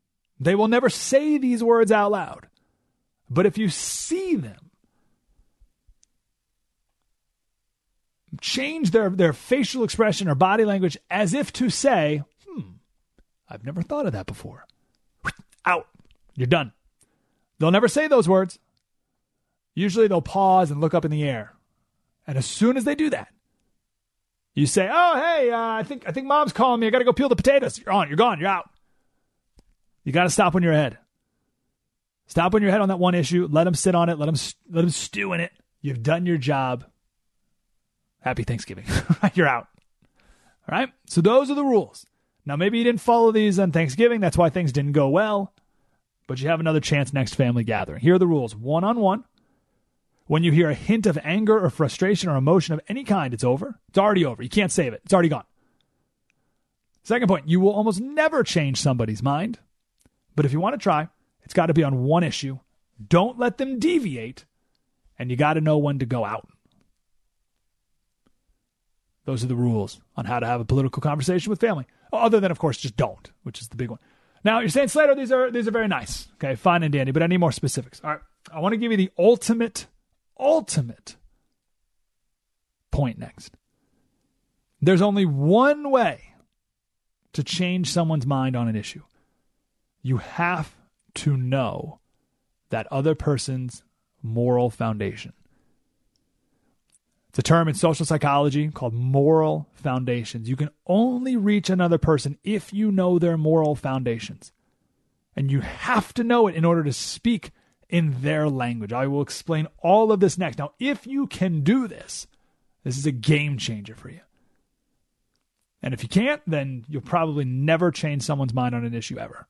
They 0.40 0.54
will 0.54 0.68
never 0.68 0.88
say 0.88 1.38
these 1.38 1.62
words 1.62 1.90
out 1.90 2.12
loud. 2.12 2.48
But 3.30 3.46
if 3.46 3.58
you 3.58 3.68
see 3.68 4.36
them, 4.36 4.70
change 8.40 8.90
their, 8.90 9.10
their 9.10 9.32
facial 9.32 9.84
expression 9.84 10.28
or 10.28 10.34
body 10.34 10.64
language 10.64 10.96
as 11.10 11.34
if 11.34 11.52
to 11.54 11.70
say, 11.70 12.22
hmm, 12.46 12.60
I've 13.48 13.64
never 13.64 13.82
thought 13.82 14.06
of 14.06 14.12
that 14.12 14.26
before. 14.26 14.64
Out. 15.64 15.88
You're 16.34 16.46
done. 16.46 16.72
They'll 17.58 17.70
never 17.70 17.88
say 17.88 18.06
those 18.06 18.28
words. 18.28 18.58
Usually 19.74 20.08
they'll 20.08 20.22
pause 20.22 20.70
and 20.70 20.80
look 20.80 20.94
up 20.94 21.04
in 21.04 21.10
the 21.10 21.24
air. 21.24 21.54
And 22.26 22.38
as 22.38 22.46
soon 22.46 22.76
as 22.76 22.84
they 22.84 22.94
do 22.94 23.10
that, 23.10 23.28
you 24.58 24.66
say, 24.66 24.88
"Oh, 24.90 25.14
hey, 25.16 25.50
uh, 25.50 25.58
I 25.58 25.84
think 25.84 26.04
I 26.08 26.12
think 26.12 26.26
mom's 26.26 26.52
calling 26.52 26.80
me. 26.80 26.88
I 26.88 26.90
got 26.90 26.98
to 26.98 27.04
go 27.04 27.12
peel 27.12 27.28
the 27.28 27.36
potatoes." 27.36 27.78
You're 27.78 27.92
on. 27.92 28.08
You're 28.08 28.16
gone. 28.16 28.40
You're 28.40 28.48
out. 28.48 28.68
You 30.02 30.12
got 30.12 30.24
to 30.24 30.30
stop 30.30 30.52
when 30.52 30.62
you're 30.62 30.72
ahead. 30.72 30.98
Stop 32.26 32.52
when 32.52 32.62
you're 32.62 32.70
ahead 32.70 32.80
on 32.80 32.88
that 32.88 32.98
one 32.98 33.14
issue. 33.14 33.48
Let 33.50 33.64
them 33.64 33.74
sit 33.74 33.94
on 33.94 34.08
it. 34.08 34.18
Let 34.18 34.26
them 34.26 34.34
let 34.70 34.80
them 34.82 34.90
stew 34.90 35.32
in 35.32 35.40
it. 35.40 35.52
You've 35.80 36.02
done 36.02 36.26
your 36.26 36.38
job. 36.38 36.84
Happy 38.20 38.42
Thanksgiving. 38.42 38.84
you're 39.34 39.46
out. 39.46 39.68
All 40.68 40.76
right. 40.76 40.90
So 41.06 41.20
those 41.20 41.50
are 41.50 41.54
the 41.54 41.64
rules. 41.64 42.04
Now 42.44 42.56
maybe 42.56 42.78
you 42.78 42.84
didn't 42.84 43.00
follow 43.00 43.30
these 43.30 43.60
on 43.60 43.70
Thanksgiving. 43.70 44.20
That's 44.20 44.36
why 44.36 44.50
things 44.50 44.72
didn't 44.72 44.92
go 44.92 45.08
well. 45.08 45.54
But 46.26 46.40
you 46.40 46.48
have 46.48 46.60
another 46.60 46.80
chance 46.80 47.12
next 47.12 47.34
family 47.34 47.62
gathering. 47.62 48.00
Here 48.00 48.16
are 48.16 48.18
the 48.18 48.26
rules: 48.26 48.56
one 48.56 48.82
on 48.82 48.98
one. 48.98 49.24
When 50.28 50.44
you 50.44 50.52
hear 50.52 50.68
a 50.68 50.74
hint 50.74 51.06
of 51.06 51.18
anger 51.24 51.58
or 51.58 51.70
frustration 51.70 52.28
or 52.28 52.36
emotion 52.36 52.74
of 52.74 52.80
any 52.86 53.02
kind, 53.02 53.32
it's 53.32 53.42
over. 53.42 53.80
It's 53.88 53.98
already 53.98 54.26
over. 54.26 54.42
You 54.42 54.50
can't 54.50 54.70
save 54.70 54.92
it, 54.92 55.00
it's 55.04 55.12
already 55.12 55.30
gone. 55.30 55.44
Second 57.02 57.28
point, 57.28 57.48
you 57.48 57.58
will 57.58 57.72
almost 57.72 58.00
never 58.00 58.44
change 58.44 58.80
somebody's 58.80 59.22
mind. 59.22 59.58
But 60.36 60.44
if 60.44 60.52
you 60.52 60.60
want 60.60 60.74
to 60.74 60.78
try, 60.78 61.08
it's 61.42 61.54
got 61.54 61.66
to 61.66 61.74
be 61.74 61.82
on 61.82 62.04
one 62.04 62.22
issue. 62.22 62.58
Don't 63.04 63.38
let 63.38 63.56
them 63.56 63.78
deviate, 63.78 64.44
and 65.18 65.30
you 65.30 65.36
got 65.36 65.54
to 65.54 65.62
know 65.62 65.78
when 65.78 65.98
to 66.00 66.06
go 66.06 66.26
out. 66.26 66.46
Those 69.24 69.42
are 69.42 69.48
the 69.48 69.56
rules 69.56 69.98
on 70.14 70.26
how 70.26 70.40
to 70.40 70.46
have 70.46 70.60
a 70.60 70.66
political 70.66 71.00
conversation 71.00 71.48
with 71.48 71.60
family. 71.60 71.86
Other 72.12 72.38
than, 72.38 72.50
of 72.50 72.58
course, 72.58 72.76
just 72.76 72.96
don't, 72.96 73.30
which 73.44 73.62
is 73.62 73.68
the 73.68 73.76
big 73.76 73.88
one. 73.88 73.98
Now 74.44 74.60
you're 74.60 74.68
saying 74.68 74.88
Slater, 74.88 75.14
these 75.14 75.32
are 75.32 75.50
these 75.50 75.66
are 75.66 75.72
very 75.72 75.88
nice, 75.88 76.28
okay, 76.34 76.54
fine 76.54 76.82
and 76.82 76.92
dandy, 76.92 77.12
but 77.12 77.22
I 77.22 77.26
need 77.26 77.38
more 77.38 77.52
specifics. 77.52 78.00
All 78.04 78.10
right, 78.10 78.20
I 78.52 78.60
want 78.60 78.74
to 78.74 78.76
give 78.76 78.90
you 78.90 78.96
the 78.96 79.10
ultimate 79.18 79.86
ultimate 80.38 81.16
point 82.90 83.18
next. 83.18 83.54
There's 84.80 85.02
only 85.02 85.26
one 85.26 85.90
way 85.90 86.34
to 87.32 87.42
change 87.42 87.90
someone's 87.90 88.26
mind 88.26 88.56
on 88.56 88.68
an 88.68 88.76
issue. 88.76 89.02
You 90.02 90.18
have 90.18 90.74
to 91.14 91.36
know 91.36 92.00
that 92.70 92.86
other 92.90 93.14
person's 93.14 93.82
moral 94.22 94.70
foundation. 94.70 95.32
It's 97.28 97.38
a 97.38 97.42
term 97.42 97.68
in 97.68 97.74
social 97.74 98.06
psychology 98.06 98.68
called 98.68 98.94
moral 98.94 99.68
foundations. 99.74 100.48
You 100.48 100.56
can 100.56 100.70
only 100.86 101.36
reach 101.36 101.70
another 101.70 101.98
person 101.98 102.38
if 102.42 102.72
you 102.72 102.90
know 102.90 103.18
their 103.18 103.36
moral 103.36 103.74
foundations. 103.74 104.52
And 105.36 105.50
you 105.50 105.60
have 105.60 106.14
to 106.14 106.24
know 106.24 106.48
it 106.48 106.56
in 106.56 106.64
order 106.64 106.82
to 106.82 106.92
speak 106.92 107.50
in 107.88 108.20
their 108.20 108.48
language. 108.48 108.92
I 108.92 109.06
will 109.06 109.22
explain 109.22 109.66
all 109.78 110.12
of 110.12 110.20
this 110.20 110.38
next. 110.38 110.58
Now, 110.58 110.72
if 110.78 111.06
you 111.06 111.26
can 111.26 111.62
do 111.62 111.88
this, 111.88 112.26
this 112.84 112.98
is 112.98 113.06
a 113.06 113.12
game 113.12 113.58
changer 113.58 113.94
for 113.94 114.10
you. 114.10 114.20
And 115.82 115.94
if 115.94 116.02
you 116.02 116.08
can't, 116.08 116.42
then 116.46 116.84
you'll 116.88 117.02
probably 117.02 117.44
never 117.44 117.90
change 117.90 118.22
someone's 118.22 118.54
mind 118.54 118.74
on 118.74 118.84
an 118.84 118.94
issue 118.94 119.18
ever. 119.18 119.46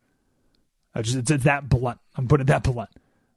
Just, 0.96 1.16
it's, 1.16 1.30
it's 1.30 1.44
that 1.44 1.68
blunt. 1.68 2.00
I'm 2.16 2.28
putting 2.28 2.44
it 2.44 2.48
that 2.48 2.64
blunt. 2.64 2.90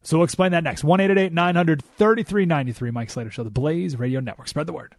So 0.03 0.17
we'll 0.17 0.25
explain 0.25 0.51
that 0.51 0.63
next. 0.63 0.83
1 0.83 1.33
900 1.33 1.83
3393. 1.83 2.91
Mike 2.91 3.09
Slater 3.09 3.29
Show, 3.29 3.43
the 3.43 3.51
Blaze 3.51 3.97
Radio 3.97 4.19
Network. 4.19 4.47
Spread 4.47 4.67
the 4.67 4.73
word. 4.73 4.95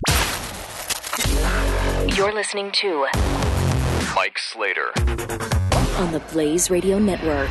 You're 2.17 2.33
listening 2.33 2.71
to 2.73 3.07
Mike 4.15 4.39
Slater. 4.39 4.93
on 5.99 6.13
the 6.13 6.23
Blaze 6.33 6.71
Radio 6.71 6.99
Network. 6.99 7.51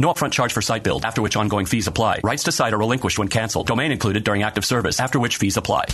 No 0.00 0.10
upfront 0.10 0.32
charge 0.32 0.54
for 0.54 0.62
site 0.62 0.82
build, 0.82 1.04
after 1.04 1.20
which 1.20 1.36
ongoing 1.36 1.66
fees 1.66 1.86
apply. 1.86 2.20
Rights 2.24 2.44
to 2.44 2.52
site 2.52 2.72
are 2.72 2.78
relinquished 2.78 3.18
when 3.18 3.28
canceled. 3.28 3.66
Domain 3.66 3.92
included 3.92 4.24
during 4.24 4.42
active 4.42 4.64
service, 4.64 4.98
after 4.98 5.20
which 5.20 5.36
fees 5.36 5.58
apply. 5.58 5.84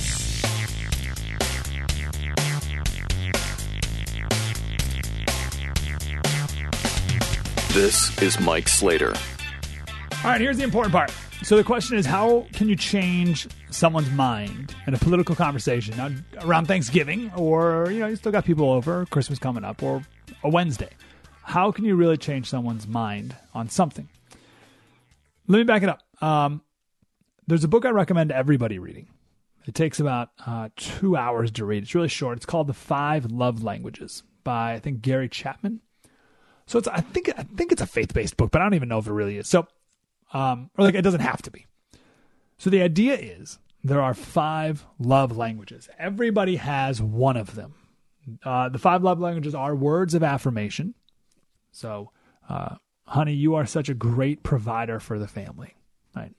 This 7.75 8.23
is 8.23 8.39
Mike 8.39 8.69
Slater. 8.69 9.13
All 10.23 10.31
right, 10.31 10.41
here's 10.41 10.57
the 10.57 10.63
important 10.63 10.93
part. 10.93 11.13
So 11.43 11.57
the 11.57 11.65
question 11.65 11.99
is, 11.99 12.07
how 12.07 12.47
can 12.53 12.69
you 12.69 12.77
change 12.77 13.49
someone's 13.71 14.11
mind 14.13 14.73
in 14.87 14.95
a 14.95 14.99
political 14.99 15.35
conversation 15.35 15.97
now 15.97 16.11
around 16.43 16.67
Thanksgiving, 16.67 17.33
or 17.37 17.91
you 17.91 17.99
know, 17.99 18.07
you 18.07 18.15
still 18.15 18.31
got 18.31 18.45
people 18.45 18.71
over, 18.71 19.05
Christmas 19.07 19.41
coming 19.41 19.65
up, 19.65 19.83
or 19.83 20.05
a 20.45 20.49
Wednesday? 20.49 20.91
How 21.47 21.71
can 21.71 21.85
you 21.85 21.95
really 21.95 22.17
change 22.17 22.51
someone's 22.51 22.89
mind 22.89 23.37
on 23.55 23.69
something? 23.69 24.09
Let 25.47 25.59
me 25.59 25.63
back 25.63 25.85
it 25.85 25.89
up. 25.89 26.03
Um, 26.21 26.61
there's 27.47 27.63
a 27.63 27.69
book 27.69 27.85
I 27.85 27.91
recommend 27.91 28.33
everybody 28.33 28.81
reading. 28.81 29.07
It 29.65 29.77
takes 29.77 30.01
about 30.01 30.31
uh, 30.45 30.71
two 30.75 31.17
hours 31.17 31.53
to 31.53 31.65
read. 31.65 31.85
It's 31.85 31.95
really 31.95 32.09
short. 32.09 32.37
It's 32.37 32.47
called 32.47 32.67
The 32.67 32.75
Five 32.75 33.27
Love 33.27 33.63
Languages 33.63 34.25
by 34.43 34.73
I 34.73 34.81
think 34.81 35.03
Gary 35.03 35.29
Chapman. 35.29 35.83
So 36.67 36.81
it's 36.81 36.89
I 36.89 37.01
think 37.01 37.31
I 37.39 37.45
think 37.45 37.71
it's 37.71 37.83
a 37.83 37.87
faith 37.87 38.13
based 38.13 38.37
book, 38.37 38.51
but 38.51 38.61
I 38.61 38.65
don't 38.65 38.75
even 38.75 38.89
know 38.89 38.99
if 38.99 39.07
it 39.07 39.13
really 39.13 39.39
is. 39.39 39.47
So, 39.47 39.69
um, 40.33 40.71
or 40.77 40.85
like 40.85 40.97
it 40.97 41.03
doesn't 41.03 41.21
have 41.21 41.43
to 41.43 41.53
be. 41.53 41.67
So 42.59 42.71
the 42.71 42.83
idea 42.83 43.15
is 43.15 43.61
there 43.85 44.03
are 44.03 44.15
five 44.15 44.85
love 44.99 45.37
languages. 45.37 45.89
Everybody 45.97 46.57
has 46.57 47.01
one 47.01 47.37
of 47.37 47.55
them. 47.55 47.75
Uh, 48.45 48.69
the 48.69 48.81
five 48.81 49.05
love 49.05 49.21
languages 49.21 49.55
are 49.55 49.77
words 49.77 50.13
of 50.13 50.25
affirmation. 50.25 50.95
So, 51.77 52.11
uh, 52.49 52.77
honey, 53.05 53.35
you 53.35 53.55
are 53.55 53.67
such 53.67 53.89
a 53.89 53.95
great 53.95 54.43
provider 54.43 54.99
for 54.99 55.19
the 55.19 55.29
family. 55.29 55.75
Right? 56.15 56.33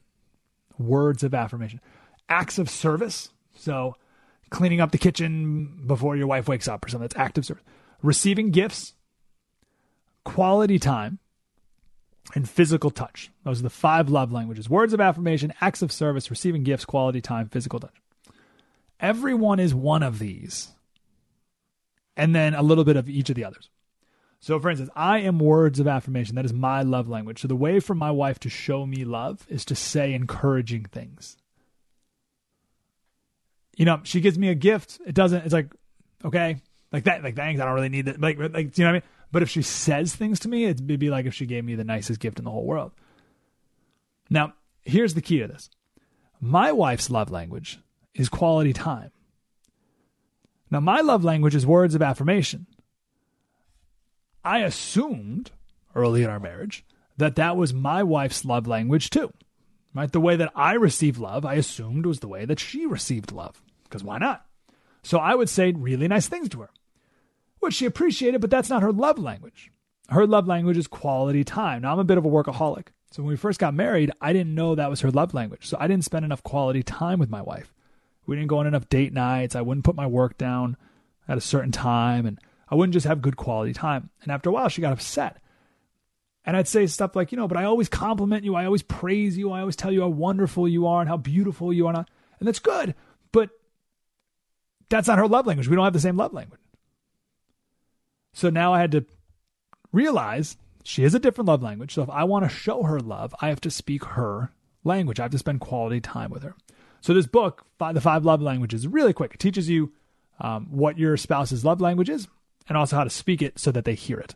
Words 0.77 1.23
of 1.23 1.33
affirmation, 1.33 1.79
acts 2.27 2.57
of 2.57 2.69
service. 2.69 3.29
So, 3.55 3.95
cleaning 4.49 4.81
up 4.81 4.91
the 4.91 4.97
kitchen 4.97 5.83
before 5.85 6.15
your 6.15 6.27
wife 6.27 6.47
wakes 6.47 6.67
up 6.67 6.85
or 6.85 6.89
something. 6.89 7.07
That's 7.07 7.19
active 7.19 7.45
service. 7.45 7.63
Receiving 8.01 8.51
gifts 8.51 8.93
quality 10.27 10.77
time, 10.77 11.19
and 12.35 12.49
physical 12.49 12.91
touch. 12.91 13.31
Those 13.45 13.61
are 13.61 13.63
the 13.63 13.69
five 13.69 14.09
love 14.09 14.33
languages 14.33 14.69
words 14.69 14.91
of 14.93 14.99
affirmation, 14.99 15.53
acts 15.61 15.81
of 15.81 15.91
service, 15.91 16.29
receiving 16.29 16.63
gifts, 16.63 16.83
quality 16.83 17.21
time, 17.21 17.47
physical 17.47 17.79
touch. 17.79 17.95
Everyone 18.99 19.59
is 19.59 19.73
one 19.73 20.03
of 20.03 20.19
these, 20.19 20.73
and 22.17 22.35
then 22.35 22.55
a 22.55 22.61
little 22.61 22.83
bit 22.83 22.97
of 22.97 23.07
each 23.07 23.29
of 23.29 23.35
the 23.35 23.45
others. 23.45 23.69
So, 24.39 24.59
for 24.59 24.69
instance, 24.69 24.91
I 24.95 25.19
am 25.19 25.39
words 25.39 25.79
of 25.79 25.87
affirmation. 25.87 26.35
That 26.35 26.45
is 26.45 26.53
my 26.53 26.83
love 26.83 27.09
language. 27.09 27.41
So, 27.41 27.47
the 27.47 27.55
way 27.55 27.79
for 27.79 27.95
my 27.95 28.11
wife 28.11 28.39
to 28.39 28.49
show 28.49 28.85
me 28.85 29.03
love 29.03 29.45
is 29.49 29.65
to 29.65 29.75
say 29.75 30.13
encouraging 30.13 30.85
things. 30.85 31.37
You 33.75 33.85
know, 33.85 33.99
she 34.03 34.21
gives 34.21 34.37
me 34.37 34.49
a 34.49 34.55
gift. 34.55 34.99
It 35.05 35.15
doesn't, 35.15 35.45
it's 35.45 35.53
like, 35.53 35.73
okay, 36.23 36.61
like 36.91 37.03
that, 37.05 37.23
like 37.23 37.35
thanks. 37.35 37.61
I 37.61 37.65
don't 37.65 37.75
really 37.75 37.89
need 37.89 38.05
that. 38.05 38.21
Like, 38.21 38.37
like, 38.39 38.77
you 38.77 38.83
know 38.83 38.89
what 38.89 38.89
I 38.89 38.93
mean? 38.93 39.03
But 39.31 39.43
if 39.43 39.49
she 39.49 39.61
says 39.61 40.15
things 40.15 40.39
to 40.41 40.47
me, 40.47 40.65
it'd 40.65 40.87
be 40.99 41.09
like 41.09 41.25
if 41.25 41.33
she 41.33 41.45
gave 41.45 41.65
me 41.65 41.75
the 41.75 41.83
nicest 41.83 42.19
gift 42.19 42.39
in 42.39 42.45
the 42.45 42.51
whole 42.51 42.65
world. 42.65 42.91
Now, 44.29 44.53
here's 44.83 45.13
the 45.13 45.21
key 45.21 45.39
to 45.39 45.47
this 45.47 45.69
my 46.39 46.71
wife's 46.71 47.09
love 47.09 47.31
language 47.31 47.79
is 48.13 48.29
quality 48.29 48.73
time. 48.73 49.11
Now, 50.69 50.79
my 50.79 51.01
love 51.01 51.23
language 51.23 51.55
is 51.55 51.65
words 51.65 51.95
of 51.95 52.01
affirmation. 52.01 52.67
I 54.47 54.59
assumed 54.59 55.51
early 55.95 56.23
in 56.23 56.29
our 56.29 56.39
marriage 56.39 56.85
that 57.17 57.35
that 57.35 57.57
was 57.57 57.73
my 57.73 58.03
wife's 58.03 58.45
love 58.45 58.67
language 58.67 59.09
too. 59.09 59.33
Right? 59.93 60.11
The 60.11 60.19
way 60.19 60.35
that 60.35 60.51
I 60.55 60.73
received 60.73 61.17
love, 61.17 61.45
I 61.45 61.55
assumed 61.55 62.05
was 62.05 62.19
the 62.19 62.27
way 62.27 62.45
that 62.45 62.59
she 62.59 62.85
received 62.85 63.31
love. 63.31 63.61
Because 63.83 64.03
why 64.03 64.19
not? 64.19 64.45
So 65.01 65.17
I 65.17 65.35
would 65.35 65.49
say 65.49 65.71
really 65.71 66.07
nice 66.07 66.27
things 66.27 66.49
to 66.49 66.61
her 66.61 66.69
which 67.59 67.75
she 67.75 67.85
appreciated, 67.85 68.41
but 68.41 68.49
that's 68.49 68.69
not 68.69 68.81
her 68.81 68.91
love 68.91 69.19
language. 69.19 69.71
Her 70.09 70.25
love 70.25 70.47
language 70.47 70.77
is 70.77 70.87
quality 70.87 71.43
time. 71.43 71.81
Now, 71.81 71.93
I'm 71.93 71.99
a 71.99 72.03
bit 72.03 72.17
of 72.17 72.25
a 72.25 72.29
workaholic. 72.29 72.87
So 73.11 73.23
when 73.23 73.29
we 73.29 73.37
first 73.37 73.59
got 73.59 73.73
married, 73.73 74.11
I 74.21 74.33
didn't 74.33 74.55
know 74.55 74.75
that 74.75 74.89
was 74.89 75.01
her 75.01 75.11
love 75.11 75.33
language. 75.33 75.65
So 75.67 75.77
I 75.79 75.87
didn't 75.87 76.05
spend 76.05 76.25
enough 76.25 76.43
quality 76.43 76.83
time 76.83 77.19
with 77.19 77.29
my 77.29 77.41
wife. 77.41 77.73
We 78.25 78.35
didn't 78.35 78.49
go 78.49 78.59
on 78.59 78.67
enough 78.67 78.89
date 78.89 79.13
nights. 79.13 79.55
I 79.55 79.61
wouldn't 79.61 79.85
put 79.85 79.95
my 79.95 80.07
work 80.07 80.37
down 80.37 80.77
at 81.27 81.37
a 81.37 81.41
certain 81.41 81.71
time 81.71 82.25
and 82.25 82.39
I 82.69 82.75
wouldn't 82.75 82.93
just 82.93 83.07
have 83.07 83.21
good 83.21 83.37
quality 83.37 83.73
time. 83.73 84.09
And 84.21 84.31
after 84.31 84.49
a 84.49 84.53
while, 84.53 84.69
she 84.69 84.81
got 84.81 84.93
upset. 84.93 85.37
And 86.45 86.55
I'd 86.55 86.67
say 86.67 86.87
stuff 86.87 87.15
like, 87.15 87.31
you 87.31 87.37
know, 87.37 87.47
but 87.47 87.57
I 87.57 87.65
always 87.65 87.89
compliment 87.89 88.45
you. 88.45 88.55
I 88.55 88.65
always 88.65 88.81
praise 88.81 89.37
you. 89.37 89.51
I 89.51 89.59
always 89.59 89.75
tell 89.75 89.91
you 89.91 90.01
how 90.01 90.07
wonderful 90.07 90.67
you 90.67 90.87
are 90.87 91.01
and 91.01 91.09
how 91.09 91.17
beautiful 91.17 91.73
you 91.73 91.87
are. 91.87 91.93
And 92.39 92.47
that's 92.47 92.59
good. 92.59 92.95
But 93.31 93.49
that's 94.89 95.07
not 95.07 95.17
her 95.17 95.27
love 95.27 95.45
language. 95.45 95.67
We 95.67 95.75
don't 95.75 95.83
have 95.83 95.93
the 95.93 95.99
same 95.99 96.15
love 96.15 96.33
language. 96.33 96.61
So 98.33 98.49
now 98.49 98.73
I 98.73 98.79
had 98.79 98.91
to 98.93 99.05
realize 99.91 100.57
she 100.83 101.03
has 101.03 101.13
a 101.13 101.19
different 101.19 101.47
love 101.47 101.63
language. 101.63 101.93
So 101.93 102.01
if 102.01 102.09
I 102.09 102.23
want 102.23 102.45
to 102.45 102.49
show 102.49 102.83
her 102.83 102.99
love, 102.99 103.35
I 103.41 103.49
have 103.49 103.61
to 103.61 103.71
speak 103.71 104.05
her 104.05 104.51
language. 104.83 105.19
I 105.19 105.23
have 105.23 105.31
to 105.31 105.37
spend 105.37 105.59
quality 105.59 105.99
time 105.99 106.31
with 106.31 106.43
her. 106.43 106.55
So 107.01 107.13
this 107.13 107.27
book, 107.27 107.65
The 107.79 107.99
Five 107.99 108.25
Love 108.25 108.41
Languages, 108.41 108.87
really 108.87 109.13
quick. 109.13 109.33
It 109.33 109.39
teaches 109.39 109.69
you 109.69 109.91
um, 110.39 110.67
what 110.69 110.97
your 110.97 111.17
spouse's 111.17 111.65
love 111.65 111.81
language 111.81 112.09
is 112.09 112.27
and 112.67 112.77
also 112.77 112.95
how 112.95 113.03
to 113.03 113.09
speak 113.09 113.41
it 113.41 113.59
so 113.59 113.71
that 113.71 113.85
they 113.85 113.95
hear 113.95 114.19
it. 114.19 114.35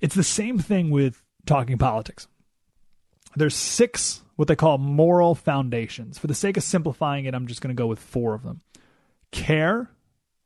It's 0.00 0.14
the 0.14 0.24
same 0.24 0.58
thing 0.58 0.90
with 0.90 1.22
talking 1.46 1.78
politics. 1.78 2.26
There's 3.36 3.56
six 3.56 4.22
what 4.36 4.48
they 4.48 4.56
call 4.56 4.78
moral 4.78 5.34
foundations. 5.34 6.18
For 6.18 6.26
the 6.26 6.34
sake 6.34 6.56
of 6.56 6.62
simplifying 6.62 7.26
it, 7.26 7.34
I'm 7.34 7.46
just 7.46 7.60
going 7.60 7.74
to 7.74 7.80
go 7.80 7.86
with 7.86 7.98
four 7.98 8.34
of 8.34 8.42
them. 8.42 8.60
Care 9.30 9.90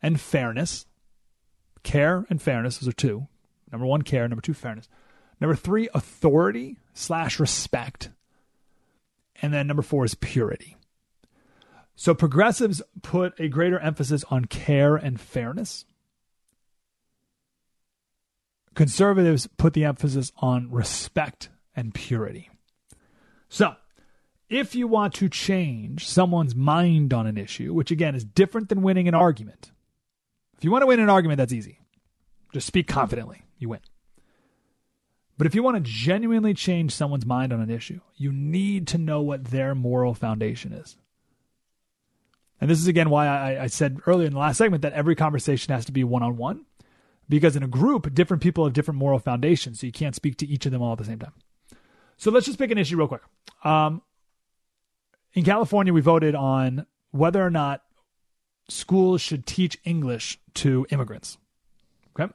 and 0.02 0.20
fairness, 0.20 0.86
care 1.82 2.26
and 2.28 2.40
fairness. 2.40 2.78
Those 2.78 2.88
are 2.88 2.92
two. 2.92 3.26
Number 3.72 3.86
one, 3.86 4.02
care. 4.02 4.28
Number 4.28 4.42
two, 4.42 4.54
fairness. 4.54 4.88
Number 5.40 5.54
three, 5.54 5.88
authority 5.94 6.78
slash 6.94 7.40
respect. 7.40 8.10
And 9.42 9.52
then 9.52 9.66
number 9.66 9.82
four 9.82 10.04
is 10.04 10.14
purity. 10.14 10.76
So 11.94 12.14
progressives 12.14 12.82
put 13.02 13.38
a 13.40 13.48
greater 13.48 13.78
emphasis 13.78 14.24
on 14.30 14.44
care 14.44 14.96
and 14.96 15.20
fairness. 15.20 15.84
Conservatives 18.76 19.48
put 19.56 19.72
the 19.72 19.86
emphasis 19.86 20.30
on 20.36 20.70
respect 20.70 21.48
and 21.74 21.94
purity. 21.94 22.50
So, 23.48 23.74
if 24.50 24.74
you 24.74 24.86
want 24.86 25.14
to 25.14 25.30
change 25.30 26.06
someone's 26.06 26.54
mind 26.54 27.14
on 27.14 27.26
an 27.26 27.38
issue, 27.38 27.72
which 27.72 27.90
again 27.90 28.14
is 28.14 28.22
different 28.22 28.68
than 28.68 28.82
winning 28.82 29.08
an 29.08 29.14
argument, 29.14 29.72
if 30.58 30.62
you 30.62 30.70
want 30.70 30.82
to 30.82 30.86
win 30.86 31.00
an 31.00 31.08
argument, 31.08 31.38
that's 31.38 31.54
easy. 31.54 31.80
Just 32.52 32.66
speak 32.66 32.86
confidently. 32.86 33.42
You 33.58 33.70
win. 33.70 33.80
But 35.38 35.46
if 35.46 35.54
you 35.54 35.62
want 35.62 35.76
to 35.76 35.90
genuinely 35.90 36.52
change 36.52 36.92
someone's 36.92 37.26
mind 37.26 37.54
on 37.54 37.62
an 37.62 37.70
issue, 37.70 38.00
you 38.14 38.30
need 38.30 38.88
to 38.88 38.98
know 38.98 39.22
what 39.22 39.46
their 39.46 39.74
moral 39.74 40.12
foundation 40.12 40.74
is. 40.74 40.96
And 42.60 42.68
this 42.68 42.78
is 42.78 42.88
again 42.88 43.08
why 43.08 43.26
I, 43.26 43.64
I 43.64 43.66
said 43.68 44.00
earlier 44.06 44.26
in 44.26 44.34
the 44.34 44.38
last 44.38 44.58
segment 44.58 44.82
that 44.82 44.92
every 44.92 45.14
conversation 45.14 45.74
has 45.74 45.86
to 45.86 45.92
be 45.92 46.04
one 46.04 46.22
on 46.22 46.36
one, 46.36 46.66
because 47.28 47.56
in 47.56 47.62
a 47.62 47.68
group, 47.68 48.12
different 48.14 48.42
people 48.42 48.64
have 48.64 48.72
different 48.72 48.98
moral 48.98 49.18
foundations, 49.18 49.80
so 49.80 49.86
you 49.86 49.92
can't 49.92 50.14
speak 50.14 50.36
to 50.38 50.46
each 50.46 50.66
of 50.66 50.72
them 50.72 50.82
all 50.82 50.92
at 50.92 50.98
the 50.98 51.04
same 51.04 51.18
time. 51.18 51.32
So 52.16 52.30
let's 52.30 52.46
just 52.46 52.58
pick 52.58 52.70
an 52.70 52.78
issue 52.78 52.96
real 52.96 53.08
quick. 53.08 53.22
Um, 53.64 54.02
in 55.34 55.44
California, 55.44 55.92
we 55.92 56.00
voted 56.00 56.34
on 56.34 56.86
whether 57.10 57.44
or 57.44 57.50
not 57.50 57.82
schools 58.68 59.20
should 59.20 59.46
teach 59.46 59.78
English 59.84 60.38
to 60.54 60.86
immigrants. 60.90 61.38
Okay. 62.18 62.32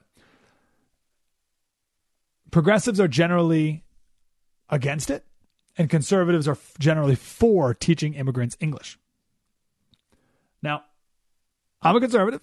Progressives 2.50 3.00
are 3.00 3.08
generally 3.08 3.82
against 4.68 5.10
it, 5.10 5.24
and 5.76 5.90
conservatives 5.90 6.46
are 6.46 6.58
generally 6.78 7.14
for 7.14 7.74
teaching 7.74 8.14
immigrants 8.14 8.56
English. 8.60 8.98
Now, 10.62 10.84
I'm 11.80 11.96
a 11.96 12.00
conservative. 12.00 12.40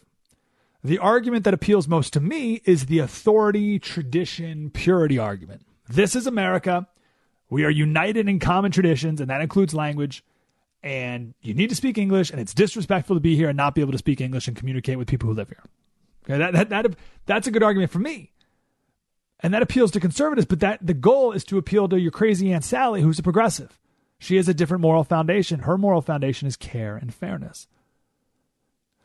The 0.83 0.97
argument 0.97 1.43
that 1.43 1.53
appeals 1.53 1.87
most 1.87 2.13
to 2.13 2.19
me 2.19 2.61
is 2.63 2.85
the 2.85 2.99
authority, 2.99 3.79
tradition, 3.79 4.69
purity 4.69 5.17
argument. 5.17 5.65
This 5.87 6.15
is 6.15 6.25
America. 6.25 6.87
We 7.49 7.65
are 7.65 7.69
united 7.69 8.29
in 8.29 8.39
common 8.39 8.71
traditions, 8.71 9.19
and 9.19 9.29
that 9.29 9.41
includes 9.41 9.73
language. 9.73 10.23
And 10.81 11.33
you 11.41 11.53
need 11.53 11.69
to 11.69 11.75
speak 11.75 11.97
English, 11.97 12.31
and 12.31 12.39
it's 12.39 12.53
disrespectful 12.53 13.15
to 13.15 13.19
be 13.19 13.35
here 13.35 13.49
and 13.49 13.57
not 13.57 13.75
be 13.75 13.81
able 13.81 13.91
to 13.91 13.97
speak 13.97 14.21
English 14.21 14.47
and 14.47 14.55
communicate 14.55 14.97
with 14.97 15.09
people 15.09 15.27
who 15.27 15.35
live 15.35 15.49
here. 15.49 15.63
Okay, 16.23 16.37
that, 16.37 16.53
that, 16.53 16.69
that 16.69 16.95
that's 17.25 17.47
a 17.47 17.51
good 17.51 17.63
argument 17.63 17.91
for 17.91 17.99
me. 17.99 18.31
And 19.41 19.53
that 19.53 19.61
appeals 19.61 19.91
to 19.91 19.99
conservatives, 19.99 20.47
but 20.47 20.59
that 20.61 20.85
the 20.85 20.93
goal 20.93 21.31
is 21.33 21.43
to 21.45 21.57
appeal 21.57 21.89
to 21.89 21.99
your 21.99 22.11
crazy 22.11 22.53
Aunt 22.53 22.63
Sally, 22.63 23.01
who's 23.01 23.19
a 23.19 23.23
progressive. 23.23 23.77
She 24.19 24.35
has 24.35 24.47
a 24.47 24.53
different 24.53 24.81
moral 24.81 25.03
foundation. 25.03 25.61
Her 25.61 25.77
moral 25.77 26.01
foundation 26.01 26.47
is 26.47 26.55
care 26.55 26.95
and 26.95 27.13
fairness. 27.13 27.67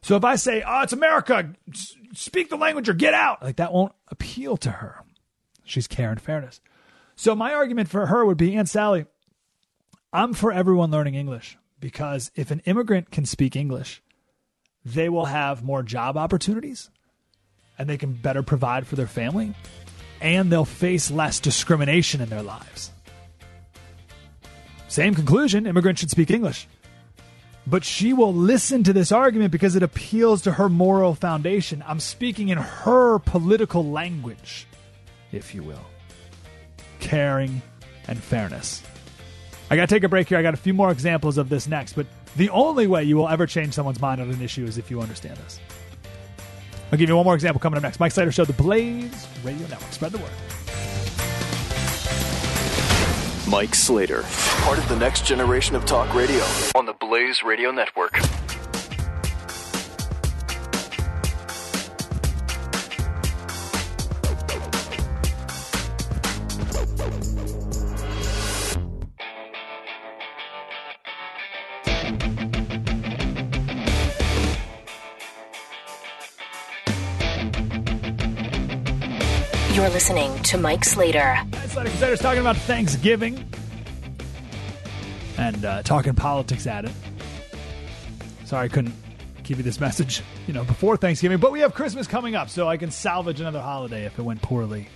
So 0.04 0.16
if 0.16 0.24
I 0.24 0.36
say, 0.36 0.62
"Oh, 0.66 0.82
it's 0.82 0.92
America, 0.92 1.54
speak 2.12 2.50
the 2.50 2.58
language 2.58 2.90
or 2.90 2.92
get 2.92 3.14
out," 3.14 3.42
like 3.42 3.56
that 3.56 3.72
won't 3.72 3.94
appeal 4.08 4.58
to 4.58 4.70
her. 4.70 5.02
She's 5.64 5.86
care 5.86 6.10
and 6.10 6.20
fairness. 6.20 6.60
So 7.16 7.34
my 7.34 7.54
argument 7.54 7.88
for 7.88 8.04
her 8.04 8.26
would 8.26 8.36
be, 8.36 8.54
Aunt 8.54 8.68
Sally, 8.68 9.06
I'm 10.12 10.34
for 10.34 10.52
everyone 10.52 10.90
learning 10.90 11.14
English 11.14 11.56
because 11.80 12.30
if 12.34 12.50
an 12.50 12.60
immigrant 12.66 13.12
can 13.12 13.24
speak 13.24 13.56
English, 13.56 14.02
they 14.84 15.08
will 15.08 15.24
have 15.24 15.64
more 15.64 15.82
job 15.82 16.18
opportunities 16.18 16.90
and 17.78 17.88
they 17.88 17.96
can 17.96 18.12
better 18.12 18.42
provide 18.42 18.86
for 18.86 18.96
their 18.96 19.06
family 19.06 19.54
and 20.20 20.52
they'll 20.52 20.66
face 20.66 21.10
less 21.10 21.40
discrimination 21.40 22.20
in 22.20 22.28
their 22.28 22.42
lives. 22.42 22.90
Same 24.86 25.14
conclusion, 25.14 25.66
immigrants 25.66 26.00
should 26.00 26.10
speak 26.10 26.30
English. 26.30 26.68
But 27.66 27.84
she 27.84 28.12
will 28.12 28.34
listen 28.34 28.82
to 28.84 28.92
this 28.92 29.10
argument 29.10 29.50
because 29.50 29.74
it 29.74 29.82
appeals 29.82 30.42
to 30.42 30.52
her 30.52 30.68
moral 30.68 31.14
foundation. 31.14 31.82
I'm 31.86 32.00
speaking 32.00 32.50
in 32.50 32.58
her 32.58 33.18
political 33.20 33.84
language, 33.90 34.66
if 35.32 35.54
you 35.54 35.62
will 35.62 35.86
caring 37.04 37.62
and 38.08 38.22
fairness. 38.22 38.82
I 39.70 39.76
got 39.76 39.88
to 39.88 39.94
take 39.94 40.04
a 40.04 40.08
break 40.08 40.28
here. 40.28 40.38
I 40.38 40.42
got 40.42 40.54
a 40.54 40.58
few 40.58 40.74
more 40.74 40.90
examples 40.90 41.38
of 41.38 41.48
this 41.48 41.66
next, 41.66 41.94
but 41.94 42.06
the 42.36 42.50
only 42.50 42.86
way 42.86 43.04
you 43.04 43.16
will 43.16 43.28
ever 43.28 43.46
change 43.46 43.74
someone's 43.74 44.00
mind 44.00 44.20
on 44.20 44.30
an 44.30 44.42
issue 44.42 44.64
is 44.64 44.78
if 44.78 44.90
you 44.90 45.00
understand 45.00 45.36
this. 45.38 45.60
I'll 46.90 46.98
give 46.98 47.08
you 47.08 47.16
one 47.16 47.24
more 47.24 47.34
example 47.34 47.60
coming 47.60 47.76
up 47.76 47.82
next. 47.82 48.00
Mike 48.00 48.12
Slater 48.12 48.32
Show, 48.32 48.44
the 48.44 48.52
Blaze 48.52 49.26
Radio 49.42 49.66
Network. 49.68 49.92
Spread 49.92 50.12
the 50.12 50.18
word. 50.18 50.30
Mike 53.48 53.74
Slater, 53.74 54.22
part 54.62 54.78
of 54.78 54.88
the 54.88 54.96
next 54.96 55.26
generation 55.26 55.76
of 55.76 55.84
talk 55.84 56.14
radio 56.14 56.42
on 56.74 56.86
the 56.86 56.94
Blaze 56.94 57.42
Radio 57.42 57.70
Network. 57.70 58.18
Listening 80.04 80.42
to 80.42 80.58
Mike 80.58 80.84
Slater. 80.84 81.34
Slater 81.68 81.88
Crusaders 81.88 82.20
talking 82.20 82.42
about 82.42 82.58
Thanksgiving 82.58 83.42
and 85.38 85.64
uh, 85.64 85.82
talking 85.82 86.12
politics 86.12 86.66
at 86.66 86.84
it. 86.84 86.92
Sorry 88.44 88.66
I 88.66 88.68
couldn't 88.68 88.94
give 89.44 89.56
you 89.56 89.64
this 89.64 89.80
message, 89.80 90.20
you 90.46 90.52
know, 90.52 90.62
before 90.62 90.98
Thanksgiving, 90.98 91.38
but 91.38 91.52
we 91.52 91.60
have 91.60 91.72
Christmas 91.72 92.06
coming 92.06 92.34
up, 92.34 92.50
so 92.50 92.68
I 92.68 92.76
can 92.76 92.90
salvage 92.90 93.40
another 93.40 93.62
holiday 93.62 94.04
if 94.04 94.18
it 94.18 94.22
went 94.22 94.42
poorly 94.42 94.88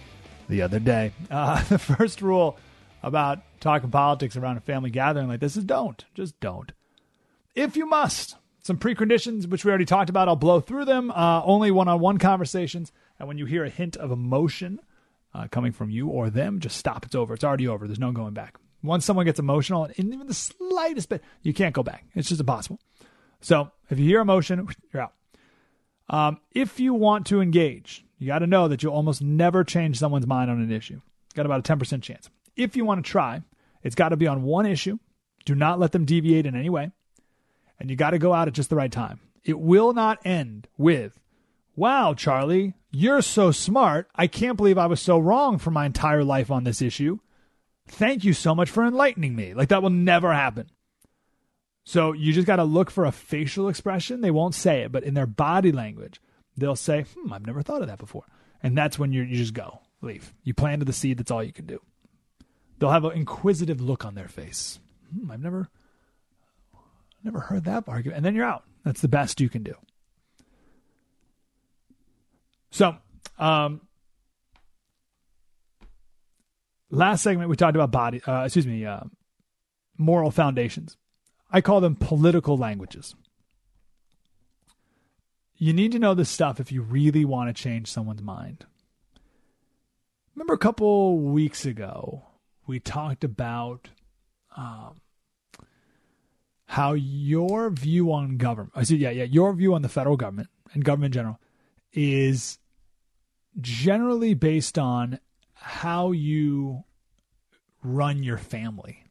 the 0.46 0.60
other 0.60 0.78
day. 0.78 1.12
Uh, 1.30 1.62
the 1.70 1.78
first 1.78 2.20
rule 2.20 2.58
about 3.02 3.38
talking 3.60 3.90
politics 3.90 4.36
around 4.36 4.58
a 4.58 4.60
family 4.60 4.90
gathering 4.90 5.28
like 5.28 5.40
this 5.40 5.56
is 5.56 5.64
don't. 5.64 6.04
Just 6.12 6.38
don't. 6.38 6.70
If 7.54 7.78
you 7.78 7.86
must, 7.86 8.36
some 8.62 8.76
preconditions, 8.76 9.48
which 9.48 9.64
we 9.64 9.70
already 9.70 9.86
talked 9.86 10.10
about, 10.10 10.28
I'll 10.28 10.36
blow 10.36 10.60
through 10.60 10.84
them. 10.84 11.10
Uh, 11.12 11.42
only 11.44 11.70
one 11.70 11.88
on 11.88 11.98
one 11.98 12.18
conversations. 12.18 12.92
And 13.18 13.26
when 13.26 13.38
you 13.38 13.46
hear 13.46 13.64
a 13.64 13.70
hint 13.70 13.96
of 13.96 14.10
emotion 14.10 14.80
uh, 15.38 15.46
coming 15.48 15.72
from 15.72 15.90
you 15.90 16.08
or 16.08 16.30
them, 16.30 16.58
just 16.58 16.76
stop. 16.76 17.06
It's 17.06 17.14
over. 17.14 17.34
It's 17.34 17.44
already 17.44 17.68
over. 17.68 17.86
There's 17.86 17.98
no 17.98 18.10
going 18.10 18.34
back. 18.34 18.58
Once 18.82 19.04
someone 19.04 19.24
gets 19.24 19.38
emotional, 19.38 19.84
and 19.84 20.14
even 20.14 20.26
the 20.26 20.34
slightest 20.34 21.08
bit, 21.08 21.22
you 21.42 21.52
can't 21.52 21.74
go 21.74 21.82
back. 21.82 22.04
It's 22.14 22.28
just 22.28 22.40
impossible. 22.40 22.80
So 23.40 23.70
if 23.90 23.98
you 23.98 24.04
hear 24.04 24.20
emotion, 24.20 24.68
you're 24.92 25.02
out. 25.02 25.12
Um, 26.10 26.40
if 26.52 26.80
you 26.80 26.94
want 26.94 27.26
to 27.26 27.40
engage, 27.40 28.04
you 28.18 28.26
got 28.26 28.40
to 28.40 28.46
know 28.46 28.68
that 28.68 28.82
you'll 28.82 28.94
almost 28.94 29.22
never 29.22 29.62
change 29.62 29.98
someone's 29.98 30.26
mind 30.26 30.50
on 30.50 30.60
an 30.60 30.72
issue. 30.72 31.00
Got 31.34 31.46
about 31.46 31.68
a 31.68 31.76
10% 31.76 32.02
chance. 32.02 32.28
If 32.56 32.76
you 32.76 32.84
want 32.84 33.04
to 33.04 33.10
try, 33.10 33.42
it's 33.82 33.94
got 33.94 34.08
to 34.08 34.16
be 34.16 34.26
on 34.26 34.42
one 34.42 34.66
issue. 34.66 34.98
Do 35.44 35.54
not 35.54 35.78
let 35.78 35.92
them 35.92 36.04
deviate 36.04 36.46
in 36.46 36.56
any 36.56 36.70
way. 36.70 36.90
And 37.78 37.90
you 37.90 37.96
got 37.96 38.10
to 38.10 38.18
go 38.18 38.32
out 38.32 38.48
at 38.48 38.54
just 38.54 38.70
the 38.70 38.76
right 38.76 38.90
time. 38.90 39.20
It 39.44 39.58
will 39.58 39.92
not 39.92 40.18
end 40.24 40.66
with, 40.76 41.20
wow, 41.76 42.14
Charlie, 42.14 42.74
you're 42.90 43.22
so 43.22 43.50
smart. 43.50 44.08
I 44.14 44.26
can't 44.26 44.56
believe 44.56 44.78
I 44.78 44.86
was 44.86 45.00
so 45.00 45.18
wrong 45.18 45.58
for 45.58 45.70
my 45.70 45.86
entire 45.86 46.24
life 46.24 46.50
on 46.50 46.64
this 46.64 46.80
issue. 46.80 47.18
Thank 47.86 48.24
you 48.24 48.32
so 48.32 48.54
much 48.54 48.70
for 48.70 48.84
enlightening 48.84 49.34
me. 49.34 49.54
Like 49.54 49.68
that 49.68 49.82
will 49.82 49.90
never 49.90 50.32
happen. 50.32 50.70
So 51.84 52.12
you 52.12 52.32
just 52.32 52.46
got 52.46 52.56
to 52.56 52.64
look 52.64 52.90
for 52.90 53.06
a 53.06 53.12
facial 53.12 53.68
expression. 53.68 54.20
They 54.20 54.30
won't 54.30 54.54
say 54.54 54.82
it, 54.82 54.92
but 54.92 55.04
in 55.04 55.14
their 55.14 55.26
body 55.26 55.72
language, 55.72 56.20
they'll 56.56 56.76
say, 56.76 57.06
hmm, 57.14 57.32
I've 57.32 57.46
never 57.46 57.62
thought 57.62 57.80
of 57.80 57.88
that 57.88 57.98
before. 57.98 58.24
And 58.62 58.76
that's 58.76 58.98
when 58.98 59.12
you 59.12 59.22
you 59.22 59.36
just 59.36 59.54
go, 59.54 59.80
leave. 60.02 60.34
You 60.42 60.52
planted 60.52 60.84
the 60.84 60.92
seed. 60.92 61.18
That's 61.18 61.30
all 61.30 61.42
you 61.42 61.52
can 61.52 61.66
do. 61.66 61.80
They'll 62.78 62.90
have 62.90 63.04
an 63.04 63.12
inquisitive 63.12 63.80
look 63.80 64.04
on 64.04 64.14
their 64.14 64.28
face. 64.28 64.78
Hmm, 65.14 65.30
I've 65.30 65.40
never, 65.40 65.68
never 67.24 67.40
heard 67.40 67.64
that 67.64 67.84
argument. 67.86 68.18
And 68.18 68.26
then 68.26 68.34
you're 68.34 68.44
out. 68.44 68.64
That's 68.84 69.00
the 69.00 69.08
best 69.08 69.40
you 69.40 69.48
can 69.48 69.62
do. 69.62 69.74
So, 72.70 72.96
um, 73.38 73.80
last 76.90 77.22
segment 77.22 77.50
we 77.50 77.56
talked 77.56 77.76
about 77.76 77.90
body, 77.90 78.22
uh, 78.22 78.44
excuse 78.44 78.66
me, 78.66 78.84
uh, 78.84 79.00
moral 79.96 80.30
foundations. 80.30 80.96
I 81.50 81.60
call 81.60 81.80
them 81.80 81.96
political 81.96 82.56
languages. 82.56 83.14
You 85.56 85.72
need 85.72 85.92
to 85.92 85.98
know 85.98 86.14
this 86.14 86.30
stuff 86.30 86.60
if 86.60 86.70
you 86.70 86.82
really 86.82 87.24
want 87.24 87.54
to 87.54 87.62
change 87.62 87.90
someone's 87.90 88.22
mind. 88.22 88.66
Remember 90.34 90.54
a 90.54 90.58
couple 90.58 91.18
weeks 91.18 91.64
ago, 91.64 92.26
we 92.66 92.78
talked 92.78 93.24
about 93.24 93.88
um, 94.56 95.00
how 96.66 96.92
your 96.92 97.70
view 97.70 98.12
on 98.12 98.36
government, 98.36 98.72
I 98.76 98.84
said, 98.84 98.98
yeah, 98.98 99.10
yeah, 99.10 99.24
your 99.24 99.52
view 99.52 99.74
on 99.74 99.82
the 99.82 99.88
federal 99.88 100.16
government 100.16 100.48
and 100.74 100.84
government 100.84 101.12
in 101.14 101.18
general 101.18 101.40
is 101.92 102.58
generally 103.60 104.34
based 104.34 104.78
on 104.78 105.18
how 105.54 106.12
you 106.12 106.84
run 107.82 108.22
your 108.22 108.38
family. 108.38 109.04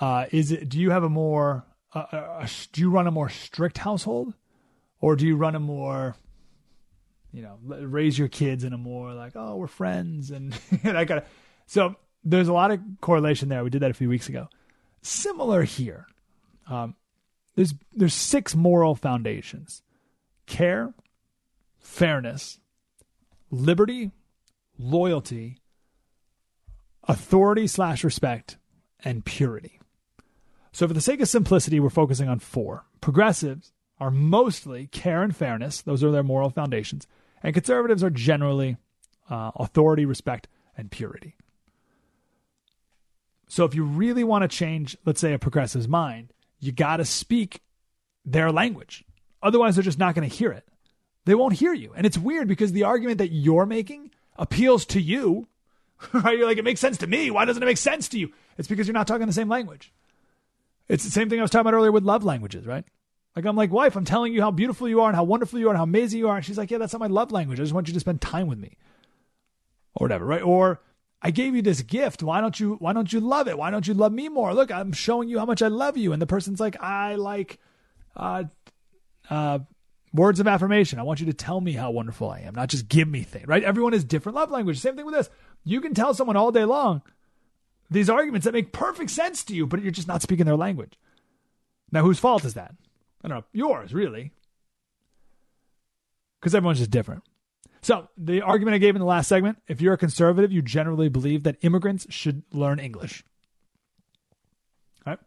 Uh, 0.00 0.26
is 0.32 0.50
it? 0.50 0.68
Do 0.68 0.80
you 0.80 0.90
have 0.90 1.04
a 1.04 1.08
more? 1.08 1.64
Uh, 1.94 2.04
a, 2.12 2.50
do 2.72 2.80
you 2.80 2.90
run 2.90 3.06
a 3.06 3.10
more 3.10 3.28
strict 3.28 3.78
household, 3.78 4.34
or 5.00 5.14
do 5.14 5.26
you 5.26 5.36
run 5.36 5.54
a 5.54 5.60
more? 5.60 6.16
You 7.32 7.42
know, 7.42 7.58
raise 7.62 8.18
your 8.18 8.28
kids 8.28 8.64
in 8.64 8.72
a 8.72 8.78
more 8.78 9.14
like, 9.14 9.32
oh, 9.36 9.56
we're 9.56 9.68
friends, 9.68 10.30
and 10.30 10.58
I 10.84 11.04
got. 11.04 11.26
So 11.66 11.94
there's 12.24 12.48
a 12.48 12.52
lot 12.52 12.72
of 12.72 12.80
correlation 13.00 13.48
there. 13.48 13.62
We 13.64 13.70
did 13.70 13.82
that 13.82 13.90
a 13.90 13.94
few 13.94 14.08
weeks 14.08 14.28
ago. 14.28 14.48
Similar 15.02 15.62
here. 15.62 16.06
Um, 16.68 16.96
there's 17.54 17.74
there's 17.92 18.14
six 18.14 18.54
moral 18.56 18.94
foundations: 18.94 19.82
care, 20.46 20.94
fairness, 21.78 22.58
liberty, 23.50 24.10
loyalty, 24.78 25.58
authority 27.04 27.66
slash 27.66 28.04
respect, 28.04 28.56
and 29.04 29.24
purity. 29.24 29.80
So, 30.72 30.88
for 30.88 30.94
the 30.94 31.00
sake 31.00 31.20
of 31.20 31.28
simplicity, 31.28 31.80
we're 31.80 31.90
focusing 31.90 32.28
on 32.28 32.38
four. 32.38 32.86
Progressives 33.00 33.72
are 34.00 34.10
mostly 34.10 34.86
care 34.86 35.22
and 35.22 35.36
fairness, 35.36 35.82
those 35.82 36.02
are 36.02 36.10
their 36.10 36.22
moral 36.22 36.50
foundations. 36.50 37.06
And 37.42 37.54
conservatives 37.54 38.02
are 38.02 38.10
generally 38.10 38.76
uh, 39.28 39.50
authority, 39.56 40.04
respect, 40.04 40.48
and 40.76 40.90
purity. 40.90 41.36
So, 43.48 43.64
if 43.64 43.74
you 43.74 43.84
really 43.84 44.24
want 44.24 44.42
to 44.42 44.48
change, 44.48 44.96
let's 45.04 45.20
say, 45.20 45.34
a 45.34 45.38
progressive's 45.38 45.88
mind, 45.88 46.32
you 46.58 46.72
got 46.72 46.98
to 46.98 47.04
speak 47.04 47.60
their 48.24 48.50
language. 48.50 49.04
Otherwise, 49.42 49.76
they're 49.76 49.82
just 49.82 49.98
not 49.98 50.14
going 50.14 50.28
to 50.28 50.34
hear 50.34 50.52
it. 50.52 50.66
They 51.24 51.34
won't 51.34 51.54
hear 51.54 51.72
you. 51.72 51.92
And 51.96 52.06
it's 52.06 52.18
weird 52.18 52.48
because 52.48 52.72
the 52.72 52.84
argument 52.84 53.18
that 53.18 53.32
you're 53.32 53.66
making 53.66 54.10
appeals 54.36 54.84
to 54.86 55.00
you, 55.00 55.48
right? 56.12 56.38
You're 56.38 56.46
like, 56.46 56.58
it 56.58 56.64
makes 56.64 56.80
sense 56.80 56.98
to 56.98 57.06
me. 57.06 57.30
Why 57.30 57.44
doesn't 57.44 57.62
it 57.62 57.66
make 57.66 57.78
sense 57.78 58.08
to 58.08 58.18
you? 58.18 58.32
It's 58.58 58.68
because 58.68 58.86
you're 58.86 58.94
not 58.94 59.06
talking 59.06 59.26
the 59.26 59.32
same 59.32 59.48
language. 59.48 59.92
It's 60.88 61.04
the 61.04 61.10
same 61.10 61.30
thing 61.30 61.38
I 61.38 61.42
was 61.42 61.50
talking 61.50 61.62
about 61.62 61.74
earlier 61.74 61.92
with 61.92 62.04
love 62.04 62.24
languages, 62.24 62.66
right? 62.66 62.84
Like, 63.34 63.46
I'm 63.46 63.56
like, 63.56 63.70
wife, 63.70 63.96
I'm 63.96 64.04
telling 64.04 64.34
you 64.34 64.42
how 64.42 64.50
beautiful 64.50 64.88
you 64.88 65.00
are 65.00 65.08
and 65.08 65.16
how 65.16 65.24
wonderful 65.24 65.58
you 65.58 65.68
are 65.68 65.70
and 65.70 65.78
how 65.78 65.84
amazing 65.84 66.18
you 66.18 66.28
are. 66.28 66.36
And 66.36 66.44
she's 66.44 66.58
like, 66.58 66.70
yeah, 66.70 66.78
that's 66.78 66.92
not 66.92 67.00
my 67.00 67.06
love 67.06 67.32
language. 67.32 67.58
I 67.58 67.62
just 67.62 67.72
want 67.72 67.88
you 67.88 67.94
to 67.94 68.00
spend 68.00 68.20
time 68.20 68.46
with 68.46 68.58
me 68.58 68.76
or 69.94 70.04
whatever, 70.04 70.26
right? 70.26 70.42
Or, 70.42 70.80
I 71.22 71.30
gave 71.30 71.54
you 71.54 71.62
this 71.62 71.82
gift. 71.82 72.22
Why 72.22 72.40
don't 72.40 72.58
you 72.58 72.74
why 72.80 72.92
don't 72.92 73.12
you 73.12 73.20
love 73.20 73.46
it? 73.46 73.56
Why 73.56 73.70
don't 73.70 73.86
you 73.86 73.94
love 73.94 74.12
me 74.12 74.28
more? 74.28 74.52
Look, 74.54 74.72
I'm 74.72 74.92
showing 74.92 75.28
you 75.28 75.38
how 75.38 75.44
much 75.44 75.62
I 75.62 75.68
love 75.68 75.96
you. 75.96 76.12
And 76.12 76.20
the 76.20 76.26
person's 76.26 76.58
like, 76.58 76.80
I 76.82 77.14
like 77.14 77.60
uh 78.16 78.44
uh 79.32 79.58
words 80.12 80.40
of 80.40 80.46
affirmation. 80.46 80.98
I 80.98 81.04
want 81.04 81.20
you 81.20 81.26
to 81.26 81.32
tell 81.32 81.60
me 81.60 81.72
how 81.72 81.90
wonderful 81.90 82.30
I 82.30 82.40
am, 82.40 82.54
not 82.54 82.68
just 82.68 82.88
give 82.88 83.08
me 83.08 83.22
things, 83.22 83.46
right? 83.46 83.64
Everyone 83.64 83.94
has 83.94 84.04
different 84.04 84.36
love 84.36 84.50
language. 84.50 84.78
Same 84.78 84.94
thing 84.94 85.06
with 85.06 85.14
this. 85.14 85.30
You 85.64 85.80
can 85.80 85.94
tell 85.94 86.12
someone 86.12 86.36
all 86.36 86.52
day 86.52 86.64
long 86.64 87.02
these 87.90 88.10
arguments 88.10 88.44
that 88.44 88.52
make 88.52 88.72
perfect 88.72 89.10
sense 89.10 89.44
to 89.44 89.54
you, 89.54 89.66
but 89.66 89.82
you're 89.82 89.90
just 89.90 90.08
not 90.08 90.22
speaking 90.22 90.46
their 90.46 90.56
language. 90.56 90.98
Now, 91.90 92.02
whose 92.02 92.18
fault 92.18 92.44
is 92.44 92.54
that? 92.54 92.74
I 93.22 93.28
don't 93.28 93.38
know. 93.38 93.44
Yours, 93.52 93.92
really. 93.92 94.32
Because 96.40 96.54
everyone's 96.54 96.78
just 96.78 96.90
different. 96.90 97.22
So, 97.82 98.08
the 98.16 98.42
argument 98.42 98.74
I 98.74 98.78
gave 98.78 98.94
in 98.94 99.00
the 99.00 99.06
last 99.06 99.28
segment 99.28 99.58
if 99.68 99.80
you're 99.80 99.94
a 99.94 99.98
conservative, 99.98 100.52
you 100.52 100.62
generally 100.62 101.08
believe 101.08 101.42
that 101.42 101.56
immigrants 101.62 102.06
should 102.10 102.42
learn 102.52 102.78
English. 102.78 103.24
Right? 105.06 105.18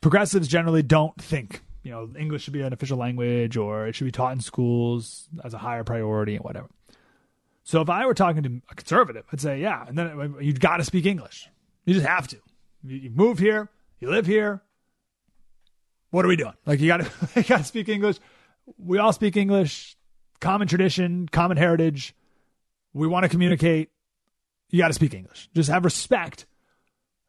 Progressives 0.00 0.48
generally 0.48 0.82
don't 0.82 1.20
think, 1.20 1.62
you 1.82 1.90
know, 1.90 2.10
English 2.18 2.44
should 2.44 2.52
be 2.52 2.62
an 2.62 2.72
official 2.72 2.98
language 2.98 3.56
or 3.56 3.86
it 3.86 3.94
should 3.94 4.04
be 4.04 4.12
taught 4.12 4.32
in 4.32 4.40
schools 4.40 5.28
as 5.44 5.54
a 5.54 5.58
higher 5.58 5.84
priority 5.84 6.36
and 6.36 6.44
whatever. 6.44 6.68
So, 7.64 7.80
if 7.80 7.88
I 7.88 8.06
were 8.06 8.14
talking 8.14 8.42
to 8.42 8.60
a 8.70 8.74
conservative, 8.74 9.24
I'd 9.32 9.40
say, 9.40 9.60
yeah, 9.60 9.84
and 9.86 9.96
then 9.96 10.36
you've 10.40 10.60
got 10.60 10.78
to 10.78 10.84
speak 10.84 11.06
English. 11.06 11.48
You 11.84 11.94
just 11.94 12.06
have 12.06 12.26
to. 12.28 12.38
You 12.84 13.10
moved 13.10 13.38
here, 13.38 13.70
you 14.00 14.10
live 14.10 14.26
here. 14.26 14.62
What 16.10 16.24
are 16.24 16.28
we 16.28 16.36
doing? 16.36 16.54
Like, 16.66 16.80
you 16.80 16.88
got 16.88 16.98
to, 16.98 17.10
you 17.36 17.44
got 17.44 17.58
to 17.58 17.64
speak 17.64 17.88
English. 17.88 18.18
We 18.78 18.98
all 18.98 19.12
speak 19.12 19.36
English 19.36 19.96
common 20.42 20.68
tradition, 20.68 21.28
common 21.28 21.56
heritage. 21.56 22.14
We 22.92 23.06
want 23.06 23.22
to 23.22 23.30
communicate. 23.30 23.90
You 24.68 24.78
got 24.78 24.88
to 24.88 24.94
speak 24.94 25.14
English. 25.14 25.48
Just 25.54 25.70
have 25.70 25.84
respect 25.84 26.44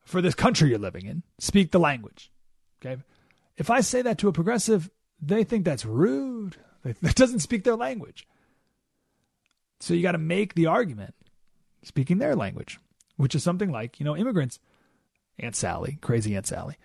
for 0.03 0.21
this 0.21 0.35
country 0.35 0.69
you're 0.69 0.79
living 0.79 1.05
in. 1.05 1.23
Speak 1.39 1.71
the 1.71 1.79
language. 1.79 2.31
Okay. 2.83 3.01
If 3.57 3.69
I 3.69 3.81
say 3.81 4.01
that 4.01 4.17
to 4.19 4.27
a 4.27 4.33
progressive, 4.33 4.89
they 5.21 5.43
think 5.43 5.65
that's 5.65 5.85
rude. 5.85 6.57
That 7.01 7.15
doesn't 7.15 7.39
speak 7.39 7.63
their 7.63 7.77
language. 7.77 8.27
So 9.79 9.93
you 9.93 10.01
got 10.01 10.11
to 10.11 10.17
make 10.17 10.53
the 10.53 10.65
argument 10.65 11.15
speaking 11.81 12.17
their 12.17 12.35
language, 12.35 12.77
which 13.15 13.35
is 13.35 13.41
something 13.41 13.71
like, 13.71 14.01
you 14.01 14.03
know, 14.03 14.17
immigrants, 14.17 14.59
Aunt 15.39 15.55
Sally, 15.55 15.97
crazy 16.01 16.35
Aunt 16.35 16.45
Sally, 16.45 16.75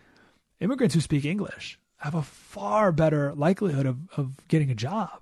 immigrants 0.61 0.95
who 0.95 1.01
speak 1.01 1.25
English 1.25 1.81
have 1.97 2.15
a 2.15 2.23
far 2.23 2.93
better 2.93 3.35
likelihood 3.35 3.87
of, 3.87 3.99
of 4.17 4.47
getting 4.47 4.71
a 4.71 4.75
job 4.77 5.21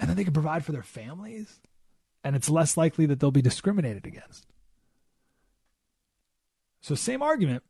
and 0.00 0.08
then 0.08 0.16
they 0.16 0.24
can 0.24 0.32
provide 0.32 0.64
for 0.64 0.72
their 0.72 0.82
families, 0.82 1.60
and 2.24 2.34
it's 2.34 2.48
less 2.48 2.76
likely 2.76 3.04
that 3.06 3.20
they'll 3.20 3.30
be 3.30 3.42
discriminated 3.42 4.06
against. 4.06 4.46
So, 6.80 6.94
same 6.94 7.22
argument 7.22 7.62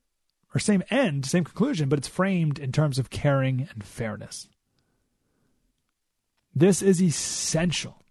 or 0.54 0.58
same 0.58 0.82
end, 0.90 1.26
same 1.26 1.44
conclusion, 1.44 1.88
but 1.88 1.98
it's 1.98 2.08
framed 2.08 2.58
in 2.58 2.72
terms 2.72 2.98
of 2.98 3.10
caring 3.10 3.68
and 3.72 3.84
fairness. 3.84 4.48
This 6.54 6.82
is 6.82 7.00
essential. 7.00 8.02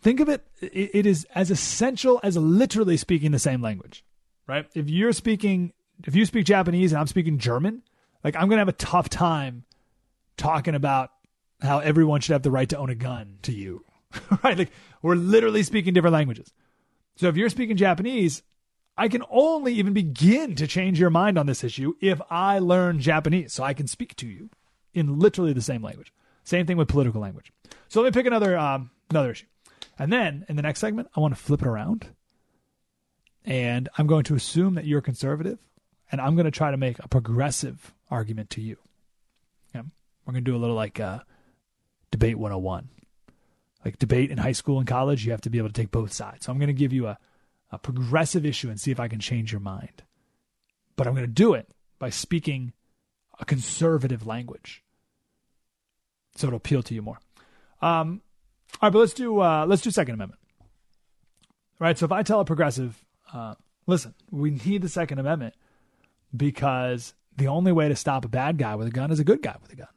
Think 0.00 0.18
of 0.18 0.28
it, 0.28 0.44
it 0.60 1.06
is 1.06 1.26
as 1.32 1.50
essential 1.50 2.18
as 2.24 2.36
literally 2.36 2.96
speaking 2.96 3.30
the 3.30 3.38
same 3.38 3.62
language, 3.62 4.04
right? 4.48 4.66
If 4.74 4.90
you're 4.90 5.12
speaking, 5.12 5.72
if 6.04 6.16
you 6.16 6.26
speak 6.26 6.46
Japanese 6.46 6.90
and 6.90 7.00
I'm 7.00 7.06
speaking 7.06 7.38
German, 7.38 7.82
like 8.24 8.34
I'm 8.34 8.48
going 8.48 8.56
to 8.56 8.62
have 8.62 8.68
a 8.68 8.72
tough 8.72 9.08
time 9.08 9.64
talking 10.36 10.74
about 10.74 11.10
how 11.60 11.78
everyone 11.78 12.20
should 12.20 12.32
have 12.32 12.42
the 12.42 12.50
right 12.50 12.68
to 12.70 12.78
own 12.78 12.90
a 12.90 12.96
gun 12.96 13.38
to 13.42 13.52
you. 13.52 13.84
right? 14.42 14.58
Like 14.58 14.72
we're 15.02 15.14
literally 15.14 15.62
speaking 15.62 15.94
different 15.94 16.14
languages. 16.14 16.52
So 17.14 17.28
if 17.28 17.36
you're 17.36 17.48
speaking 17.48 17.76
Japanese, 17.76 18.42
I 19.02 19.08
can 19.08 19.24
only 19.30 19.74
even 19.74 19.94
begin 19.94 20.54
to 20.54 20.68
change 20.68 21.00
your 21.00 21.10
mind 21.10 21.36
on 21.36 21.46
this 21.46 21.64
issue 21.64 21.94
if 22.00 22.20
I 22.30 22.60
learn 22.60 23.00
Japanese 23.00 23.52
so 23.52 23.64
I 23.64 23.74
can 23.74 23.88
speak 23.88 24.14
to 24.14 24.28
you 24.28 24.48
in 24.94 25.18
literally 25.18 25.52
the 25.52 25.60
same 25.60 25.82
language. 25.82 26.12
Same 26.44 26.66
thing 26.68 26.76
with 26.76 26.86
political 26.86 27.20
language. 27.20 27.50
So 27.88 28.00
let 28.00 28.14
me 28.14 28.20
pick 28.20 28.26
another 28.26 28.56
um, 28.56 28.92
another 29.10 29.32
issue. 29.32 29.46
And 29.98 30.12
then 30.12 30.46
in 30.48 30.54
the 30.54 30.62
next 30.62 30.78
segment, 30.78 31.08
I 31.16 31.20
want 31.20 31.34
to 31.34 31.40
flip 31.40 31.62
it 31.62 31.66
around. 31.66 32.10
And 33.44 33.88
I'm 33.98 34.06
going 34.06 34.22
to 34.22 34.36
assume 34.36 34.74
that 34.76 34.84
you're 34.84 35.00
conservative 35.00 35.58
and 36.12 36.20
I'm 36.20 36.36
going 36.36 36.44
to 36.44 36.52
try 36.52 36.70
to 36.70 36.76
make 36.76 37.00
a 37.00 37.08
progressive 37.08 37.92
argument 38.08 38.50
to 38.50 38.60
you. 38.60 38.76
Yeah. 39.74 39.82
We're 40.24 40.34
going 40.34 40.44
to 40.44 40.48
do 40.48 40.56
a 40.56 40.62
little 40.62 40.76
like 40.76 41.00
uh, 41.00 41.18
debate 42.12 42.38
101. 42.38 42.88
Like 43.84 43.98
debate 43.98 44.30
in 44.30 44.38
high 44.38 44.52
school 44.52 44.78
and 44.78 44.86
college, 44.86 45.26
you 45.26 45.32
have 45.32 45.40
to 45.40 45.50
be 45.50 45.58
able 45.58 45.70
to 45.70 45.74
take 45.74 45.90
both 45.90 46.12
sides. 46.12 46.46
So 46.46 46.52
I'm 46.52 46.58
going 46.58 46.68
to 46.68 46.72
give 46.72 46.92
you 46.92 47.08
a, 47.08 47.18
a 47.72 47.78
progressive 47.78 48.44
issue 48.44 48.68
and 48.68 48.78
see 48.78 48.90
if 48.90 49.00
I 49.00 49.08
can 49.08 49.18
change 49.18 49.50
your 49.50 49.60
mind. 49.60 50.02
But 50.94 51.06
I'm 51.06 51.14
going 51.14 51.26
to 51.26 51.32
do 51.32 51.54
it 51.54 51.68
by 51.98 52.10
speaking 52.10 52.72
a 53.40 53.44
conservative 53.44 54.26
language. 54.26 54.84
So 56.36 56.46
it'll 56.46 56.58
appeal 56.58 56.82
to 56.84 56.94
you 56.94 57.02
more. 57.02 57.18
Um, 57.80 58.20
all 58.80 58.88
right, 58.88 58.92
but 58.92 58.98
let's 59.00 59.14
do 59.14 59.40
uh, 59.40 59.66
let's 59.66 59.82
do 59.82 59.90
Second 59.90 60.14
Amendment. 60.14 60.40
Right. 61.78 61.98
So 61.98 62.04
if 62.04 62.12
I 62.12 62.22
tell 62.22 62.40
a 62.40 62.44
progressive, 62.44 63.04
uh, 63.32 63.54
listen, 63.86 64.14
we 64.30 64.50
need 64.50 64.82
the 64.82 64.88
Second 64.88 65.18
Amendment 65.18 65.54
because 66.34 67.14
the 67.36 67.48
only 67.48 67.72
way 67.72 67.88
to 67.88 67.96
stop 67.96 68.24
a 68.24 68.28
bad 68.28 68.58
guy 68.58 68.76
with 68.76 68.86
a 68.86 68.90
gun 68.90 69.10
is 69.10 69.18
a 69.18 69.24
good 69.24 69.42
guy 69.42 69.56
with 69.60 69.72
a 69.72 69.76
gun. 69.76 69.88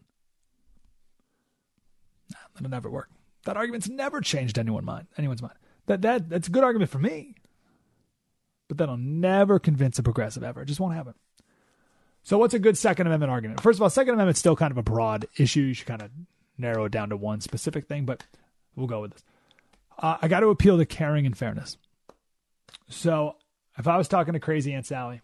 That'll 2.56 2.70
never 2.70 2.90
work. 2.90 3.10
That 3.46 3.58
argument's 3.58 3.90
never 3.90 4.22
changed 4.22 4.58
anyone 4.58 4.86
mind, 4.86 5.08
anyone's 5.18 5.42
mind. 5.42 5.56
That 5.86 6.02
that 6.02 6.30
that's 6.30 6.48
a 6.48 6.52
good 6.52 6.64
argument 6.64 6.90
for 6.90 7.00
me. 7.00 7.36
But 8.68 8.78
that'll 8.78 8.98
never 8.98 9.60
convince 9.60 10.00
a 10.00 10.04
progressive 10.04 10.44
ever. 10.44 10.62
It 10.62 10.66
just 10.66 10.80
won't 10.80 10.96
happen. 10.96 11.14
So 12.24 12.40
what's 12.40 12.56
a 12.56 12.60
good 12.60 12.78
Second 12.78 13.06
Amendment 13.06 13.32
argument? 13.32 13.62
First 13.62 13.78
of 13.78 13.84
all, 13.84 13.90
Second 13.90 14.16
Amendment's 14.16 14.40
still 14.40 14.56
kind 14.56 14.72
of 14.72 14.78
a 14.78 14.84
broad 14.84 15.28
issue. 15.38 15.62
You 15.62 15.74
should 15.76 15.88
kind 15.88 16.02
of 16.02 16.10
narrow 16.58 16.86
it 16.86 16.92
down 16.92 17.10
to 17.10 17.18
one 17.18 17.42
specific 17.42 17.88
thing, 17.88 18.06
but 18.06 18.24
we'll 18.76 18.88
go 18.88 19.02
with 19.02 19.12
this. 19.12 19.24
Uh, 20.00 20.18
I 20.22 20.28
got 20.28 20.40
to 20.40 20.48
appeal 20.48 20.78
to 20.78 20.86
caring 20.86 21.26
and 21.26 21.38
fairness. 21.38 21.78
So 22.90 23.36
if 23.78 23.88
I 23.88 23.98
was 23.98 24.08
talking 24.08 24.34
to 24.34 24.40
crazy 24.40 24.74
Aunt 24.74 24.86
Sally, 24.86 25.22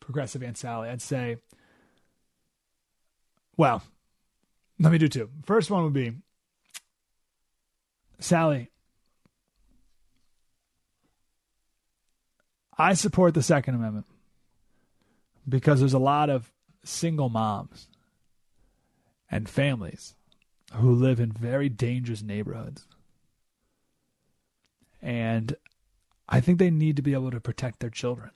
progressive 0.00 0.42
Aunt 0.42 0.56
Sally, 0.56 0.88
I'd 0.88 1.02
say, 1.02 1.38
well, 3.56 3.82
let 4.78 4.92
me 4.92 4.98
do 4.98 5.08
two. 5.08 5.30
First 5.44 5.70
one 5.70 5.84
would 5.84 5.92
be 5.92 6.12
Sally. 8.18 8.68
I 12.82 12.94
support 12.94 13.34
the 13.34 13.42
Second 13.42 13.76
Amendment 13.76 14.06
because 15.48 15.78
there's 15.78 15.92
a 15.92 16.00
lot 16.00 16.28
of 16.30 16.50
single 16.82 17.28
moms 17.28 17.86
and 19.30 19.48
families 19.48 20.16
who 20.74 20.92
live 20.92 21.20
in 21.20 21.30
very 21.30 21.68
dangerous 21.68 22.22
neighborhoods. 22.22 22.88
And 25.00 25.54
I 26.28 26.40
think 26.40 26.58
they 26.58 26.70
need 26.70 26.96
to 26.96 27.02
be 27.02 27.12
able 27.12 27.30
to 27.30 27.40
protect 27.40 27.78
their 27.78 27.88
children. 27.88 28.30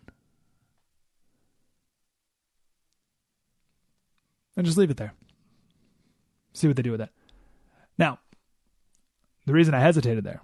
And 4.56 4.64
just 4.64 4.78
leave 4.78 4.90
it 4.90 4.96
there 4.96 5.12
see 6.52 6.68
what 6.68 6.76
they 6.76 6.82
do 6.82 6.92
with 6.92 7.00
it. 7.00 7.10
Now, 7.98 8.20
the 9.44 9.52
reason 9.52 9.74
I 9.74 9.80
hesitated 9.80 10.22
there 10.22 10.40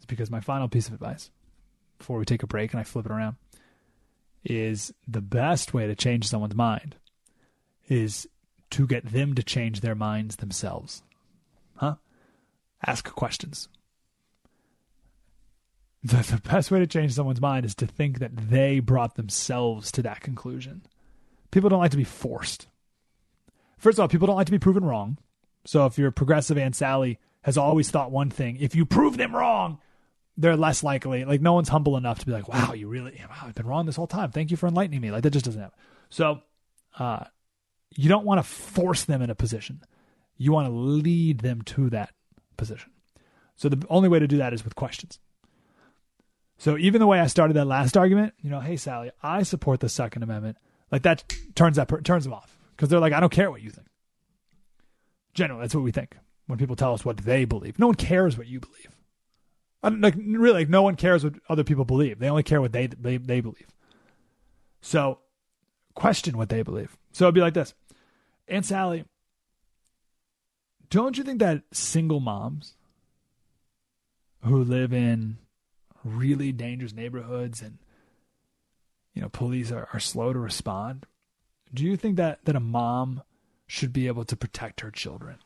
is 0.00 0.06
because 0.06 0.30
my 0.30 0.40
final 0.40 0.68
piece 0.68 0.88
of 0.88 0.94
advice 0.94 1.30
before 1.98 2.18
we 2.18 2.24
take 2.24 2.42
a 2.42 2.46
break 2.46 2.72
and 2.72 2.80
I 2.80 2.84
flip 2.84 3.06
it 3.06 3.12
around 3.12 3.36
is 4.44 4.94
the 5.08 5.20
best 5.20 5.74
way 5.74 5.86
to 5.86 5.94
change 5.94 6.28
someone's 6.28 6.54
mind 6.54 6.96
is 7.88 8.28
to 8.70 8.86
get 8.86 9.04
them 9.04 9.34
to 9.34 9.42
change 9.42 9.80
their 9.80 9.94
minds 9.94 10.36
themselves. 10.36 11.02
Huh? 11.76 11.96
Ask 12.86 13.12
questions. 13.12 13.68
the, 16.02 16.16
the 16.16 16.40
best 16.48 16.70
way 16.70 16.78
to 16.78 16.86
change 16.86 17.12
someone's 17.12 17.40
mind 17.40 17.66
is 17.66 17.74
to 17.76 17.86
think 17.86 18.18
that 18.20 18.36
they 18.36 18.80
brought 18.80 19.16
themselves 19.16 19.90
to 19.92 20.02
that 20.02 20.20
conclusion. 20.20 20.82
People 21.50 21.68
don't 21.68 21.80
like 21.80 21.90
to 21.92 21.96
be 21.96 22.04
forced. 22.04 22.68
First 23.78 23.98
of 23.98 24.02
all, 24.02 24.08
people 24.08 24.26
don't 24.26 24.36
like 24.36 24.46
to 24.46 24.52
be 24.52 24.58
proven 24.58 24.84
wrong. 24.84 25.18
So 25.64 25.86
if 25.86 25.98
you're 25.98 26.10
progressive 26.10 26.58
Aunt 26.58 26.76
Sally 26.76 27.18
has 27.42 27.58
always 27.58 27.90
thought 27.90 28.10
one 28.10 28.30
thing, 28.30 28.56
if 28.60 28.74
you 28.74 28.86
prove 28.86 29.16
them 29.16 29.34
wrong, 29.34 29.78
they're 30.36 30.56
less 30.56 30.82
likely. 30.82 31.24
Like 31.24 31.40
no 31.40 31.54
one's 31.54 31.68
humble 31.68 31.96
enough 31.96 32.20
to 32.20 32.26
be 32.26 32.32
like, 32.32 32.48
"Wow, 32.48 32.72
you 32.72 32.88
really, 32.88 33.20
wow, 33.28 33.36
I've 33.42 33.54
been 33.54 33.66
wrong 33.66 33.86
this 33.86 33.96
whole 33.96 34.06
time. 34.06 34.30
Thank 34.30 34.50
you 34.50 34.56
for 34.56 34.66
enlightening 34.66 35.00
me." 35.00 35.10
Like 35.10 35.22
that 35.22 35.30
just 35.30 35.44
doesn't 35.44 35.60
happen. 35.60 35.78
So, 36.10 36.40
uh, 36.98 37.24
you 37.94 38.08
don't 38.08 38.24
want 38.24 38.38
to 38.38 38.42
force 38.42 39.04
them 39.04 39.22
in 39.22 39.30
a 39.30 39.34
position. 39.34 39.82
You 40.36 40.52
want 40.52 40.66
to 40.68 40.72
lead 40.72 41.40
them 41.40 41.62
to 41.62 41.90
that 41.90 42.10
position. 42.56 42.90
So 43.56 43.68
the 43.68 43.84
only 43.88 44.08
way 44.08 44.18
to 44.18 44.28
do 44.28 44.36
that 44.36 44.52
is 44.52 44.64
with 44.64 44.76
questions. 44.76 45.18
So 46.58 46.76
even 46.76 47.00
the 47.00 47.06
way 47.06 47.20
I 47.20 47.26
started 47.26 47.54
that 47.54 47.66
last 47.66 47.96
argument, 47.96 48.34
you 48.40 48.50
know, 48.50 48.60
hey 48.60 48.76
Sally, 48.76 49.10
I 49.22 49.42
support 49.42 49.80
the 49.80 49.88
Second 49.88 50.22
Amendment. 50.22 50.56
Like 50.90 51.02
that 51.02 51.32
turns 51.54 51.76
that 51.76 52.04
turns 52.04 52.24
them 52.24 52.32
off 52.32 52.58
because 52.70 52.88
they're 52.88 53.00
like, 53.00 53.12
I 53.12 53.20
don't 53.20 53.32
care 53.32 53.50
what 53.50 53.62
you 53.62 53.70
think. 53.70 53.86
Generally, 55.34 55.62
that's 55.62 55.74
what 55.74 55.84
we 55.84 55.92
think 55.92 56.16
when 56.46 56.58
people 56.58 56.76
tell 56.76 56.94
us 56.94 57.04
what 57.04 57.18
they 57.18 57.44
believe. 57.44 57.78
No 57.78 57.86
one 57.86 57.96
cares 57.96 58.38
what 58.38 58.46
you 58.46 58.60
believe. 58.60 58.95
Like 59.88 60.14
really, 60.16 60.54
like 60.60 60.68
no 60.68 60.82
one 60.82 60.96
cares 60.96 61.24
what 61.24 61.34
other 61.48 61.64
people 61.64 61.84
believe. 61.84 62.18
They 62.18 62.28
only 62.28 62.42
care 62.42 62.60
what 62.60 62.72
they 62.72 62.86
they, 62.86 63.16
they 63.16 63.40
believe. 63.40 63.68
So 64.80 65.18
question 65.94 66.36
what 66.36 66.48
they 66.48 66.62
believe. 66.62 66.96
So 67.12 67.24
it'd 67.24 67.34
be 67.34 67.40
like 67.40 67.54
this, 67.54 67.74
Aunt 68.48 68.64
Sally. 68.64 69.04
Don't 70.88 71.18
you 71.18 71.24
think 71.24 71.40
that 71.40 71.62
single 71.72 72.20
moms 72.20 72.74
who 74.44 74.62
live 74.62 74.92
in 74.92 75.38
really 76.04 76.52
dangerous 76.52 76.92
neighborhoods 76.92 77.60
and 77.60 77.78
you 79.12 79.22
know 79.22 79.28
police 79.28 79.72
are, 79.72 79.88
are 79.92 80.00
slow 80.00 80.32
to 80.32 80.38
respond 80.38 81.04
do 81.74 81.82
you 81.84 81.96
think 81.96 82.16
that 82.16 82.44
that 82.44 82.54
a 82.54 82.60
mom 82.60 83.22
should 83.66 83.92
be 83.92 84.06
able 84.06 84.24
to 84.24 84.36
protect 84.36 84.80
her 84.82 84.90
children 84.90 85.36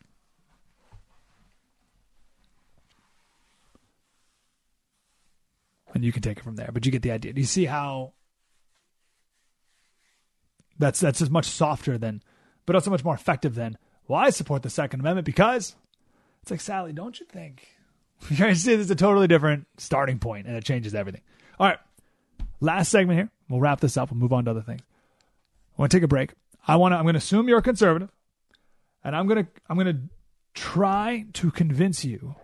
and 5.94 6.04
you 6.04 6.12
can 6.12 6.22
take 6.22 6.38
it 6.38 6.44
from 6.44 6.56
there 6.56 6.70
but 6.72 6.84
you 6.86 6.92
get 6.92 7.02
the 7.02 7.10
idea 7.10 7.32
do 7.32 7.40
you 7.40 7.46
see 7.46 7.64
how 7.64 8.12
that's 10.78 11.00
that's 11.00 11.20
as 11.20 11.30
much 11.30 11.46
softer 11.46 11.98
than 11.98 12.22
but 12.66 12.74
also 12.74 12.90
much 12.90 13.04
more 13.04 13.14
effective 13.14 13.54
than 13.54 13.76
well 14.08 14.20
i 14.20 14.30
support 14.30 14.62
the 14.62 14.70
second 14.70 15.00
amendment 15.00 15.24
because 15.24 15.74
it's 16.42 16.50
like 16.50 16.60
sally 16.60 16.92
don't 16.92 17.20
you 17.20 17.26
think 17.26 17.76
You're 18.28 18.54
see 18.54 18.74
is 18.74 18.90
a 18.90 18.94
totally 18.94 19.26
different 19.26 19.66
starting 19.78 20.18
point, 20.18 20.46
and 20.46 20.56
it 20.56 20.64
changes 20.64 20.94
everything. 20.94 21.22
All 21.58 21.66
right, 21.66 21.78
last 22.60 22.90
segment 22.90 23.18
here. 23.18 23.30
We'll 23.48 23.60
wrap 23.60 23.80
this 23.80 23.96
up. 23.96 24.10
We'll 24.10 24.20
move 24.20 24.32
on 24.32 24.44
to 24.44 24.50
other 24.50 24.62
things. 24.62 24.82
I 25.76 25.82
want 25.82 25.92
to 25.92 25.96
take 25.96 26.04
a 26.04 26.08
break. 26.08 26.32
I 26.66 26.76
want 26.76 26.92
to. 26.92 26.96
I'm 26.96 27.04
going 27.04 27.14
to 27.14 27.18
assume 27.18 27.48
you're 27.48 27.58
a 27.58 27.62
conservative, 27.62 28.10
and 29.02 29.16
I'm 29.16 29.26
going 29.26 29.44
to. 29.44 29.50
I'm 29.68 29.76
going 29.76 29.94
to 29.94 30.00
try 30.54 31.26
to 31.34 31.50
convince 31.50 32.04
you 32.04 32.34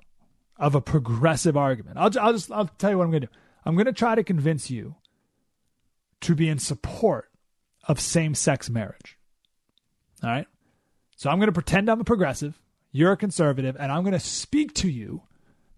of 0.59 0.75
a 0.75 0.81
progressive 0.81 1.57
argument. 1.57 1.99
I'll, 1.99 2.11
I'll 2.21 2.33
just. 2.33 2.51
I'll 2.51 2.71
tell 2.79 2.91
you 2.91 2.99
what 2.99 3.05
I'm 3.05 3.11
going 3.11 3.23
to 3.23 3.27
do. 3.27 3.33
I'm 3.65 3.75
going 3.75 3.87
to 3.87 3.93
try 3.93 4.15
to 4.15 4.25
convince 4.25 4.71
you 4.71 4.95
to 6.21 6.35
be 6.35 6.49
in 6.49 6.59
support 6.59 7.31
of 7.89 8.01
same-sex 8.01 8.71
marriage. 8.71 9.19
All 10.23 10.31
right. 10.31 10.47
So 11.17 11.31
I'm 11.31 11.39
going 11.39 11.49
to 11.49 11.53
pretend 11.53 11.89
I'm 11.89 12.01
a 12.01 12.05
progressive. 12.05 12.61
You're 12.93 13.13
a 13.13 13.17
conservative, 13.17 13.77
and 13.79 13.93
I'm 13.93 14.03
going 14.03 14.13
to 14.13 14.21
speak 14.21 14.73
to 14.75 14.91
you 14.91 15.23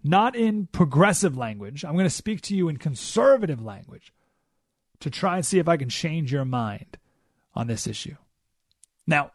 not 0.05 0.37
in 0.37 0.67
progressive 0.67 1.37
language. 1.37 1.85
I'm 1.85 1.95
going 1.95 2.05
to 2.05 2.11
speak 2.11 2.41
to 2.43 2.57
you 2.57 2.69
in 2.69 2.77
conservative 2.77 3.63
language 3.63 4.13
to 5.01 5.11
try 5.11 5.37
and 5.37 5.45
see 5.45 5.59
if 5.59 5.69
I 5.69 5.77
can 5.77 5.89
change 5.89 6.33
your 6.33 6.45
mind 6.45 6.99
on 7.55 7.67
this 7.67 7.87
issue. 7.87 8.17
Now, 9.07 9.33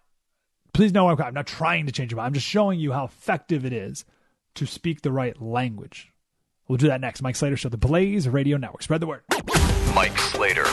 please 0.73 0.93
know 0.93 1.09
I'm 1.09 1.33
not 1.33 1.47
trying 1.47 1.85
to 1.87 1.91
change 1.91 2.11
your 2.11 2.17
mind. 2.17 2.27
I'm 2.27 2.33
just 2.33 2.47
showing 2.47 2.79
you 2.79 2.91
how 2.91 3.05
effective 3.05 3.65
it 3.65 3.73
is 3.73 4.05
to 4.55 4.65
speak 4.65 5.01
the 5.01 5.11
right 5.11 5.41
language. 5.41 6.11
We'll 6.67 6.77
do 6.77 6.87
that 6.87 7.01
next. 7.01 7.21
Mike 7.21 7.35
Slater 7.35 7.57
Show, 7.57 7.69
the 7.69 7.77
Blaze 7.77 8.27
Radio 8.27 8.57
Network. 8.57 8.83
Spread 8.83 9.01
the 9.01 9.07
word. 9.07 9.21
Mike 9.93 10.17
Slater. 10.17 10.65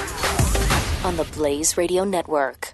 On 1.05 1.17
the 1.17 1.29
Blaze 1.33 1.77
Radio 1.77 2.05
Network. 2.05 2.71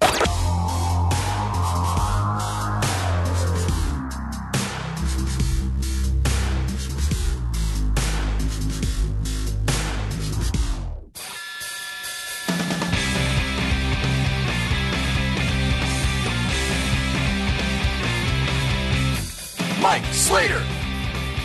Mike 19.80 20.04
Slater. 20.12 20.75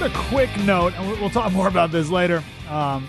A 0.02 0.10
quick 0.16 0.50
note, 0.66 0.94
and 0.98 1.22
we'll 1.22 1.30
talk 1.30 1.52
more 1.54 1.68
about 1.68 1.92
this 1.92 2.10
later. 2.10 2.44
Um, 2.68 3.08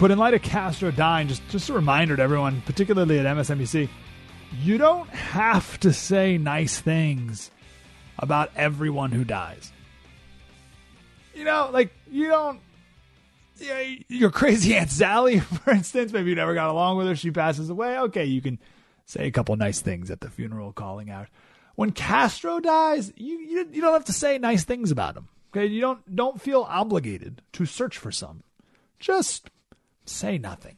but 0.00 0.10
in 0.10 0.18
light 0.18 0.34
of 0.34 0.42
Castro 0.42 0.90
dying, 0.90 1.28
just 1.28 1.46
just 1.50 1.68
a 1.68 1.72
reminder 1.72 2.16
to 2.16 2.22
everyone, 2.22 2.62
particularly 2.62 3.20
at 3.20 3.26
MSNBC, 3.26 3.88
you 4.60 4.78
don't 4.78 5.08
have 5.10 5.78
to 5.80 5.92
say 5.92 6.36
nice 6.36 6.80
things 6.80 7.52
about 8.18 8.50
everyone 8.56 9.12
who 9.12 9.22
dies. 9.22 9.70
You 11.32 11.44
know, 11.44 11.70
like 11.72 11.94
you 12.10 12.26
don't. 12.26 12.58
Yeah, 13.58 13.82
your 14.08 14.32
crazy 14.32 14.74
aunt 14.74 14.90
Sally, 14.90 15.38
for 15.40 15.70
instance, 15.70 16.12
maybe 16.12 16.30
you 16.30 16.34
never 16.34 16.54
got 16.54 16.70
along 16.70 16.96
with 16.96 17.06
her. 17.06 17.14
She 17.14 17.30
passes 17.30 17.70
away. 17.70 17.98
Okay, 17.98 18.24
you 18.24 18.42
can 18.42 18.58
say 19.06 19.28
a 19.28 19.30
couple 19.30 19.54
nice 19.54 19.80
things 19.80 20.10
at 20.10 20.22
the 20.22 20.28
funeral, 20.28 20.72
calling 20.72 21.08
out 21.08 21.28
when 21.74 21.90
Castro 21.92 22.60
dies, 22.60 23.12
you, 23.16 23.38
you 23.38 23.68
you 23.72 23.80
don't 23.80 23.92
have 23.92 24.04
to 24.06 24.12
say 24.12 24.38
nice 24.38 24.64
things 24.64 24.90
about 24.90 25.16
him. 25.16 25.28
Okay, 25.50 25.66
you 25.66 25.80
don't 25.80 26.14
don't 26.14 26.40
feel 26.40 26.66
obligated 26.68 27.42
to 27.52 27.66
search 27.66 27.98
for 27.98 28.10
some. 28.10 28.42
Just 28.98 29.50
say 30.04 30.38
nothing. 30.38 30.76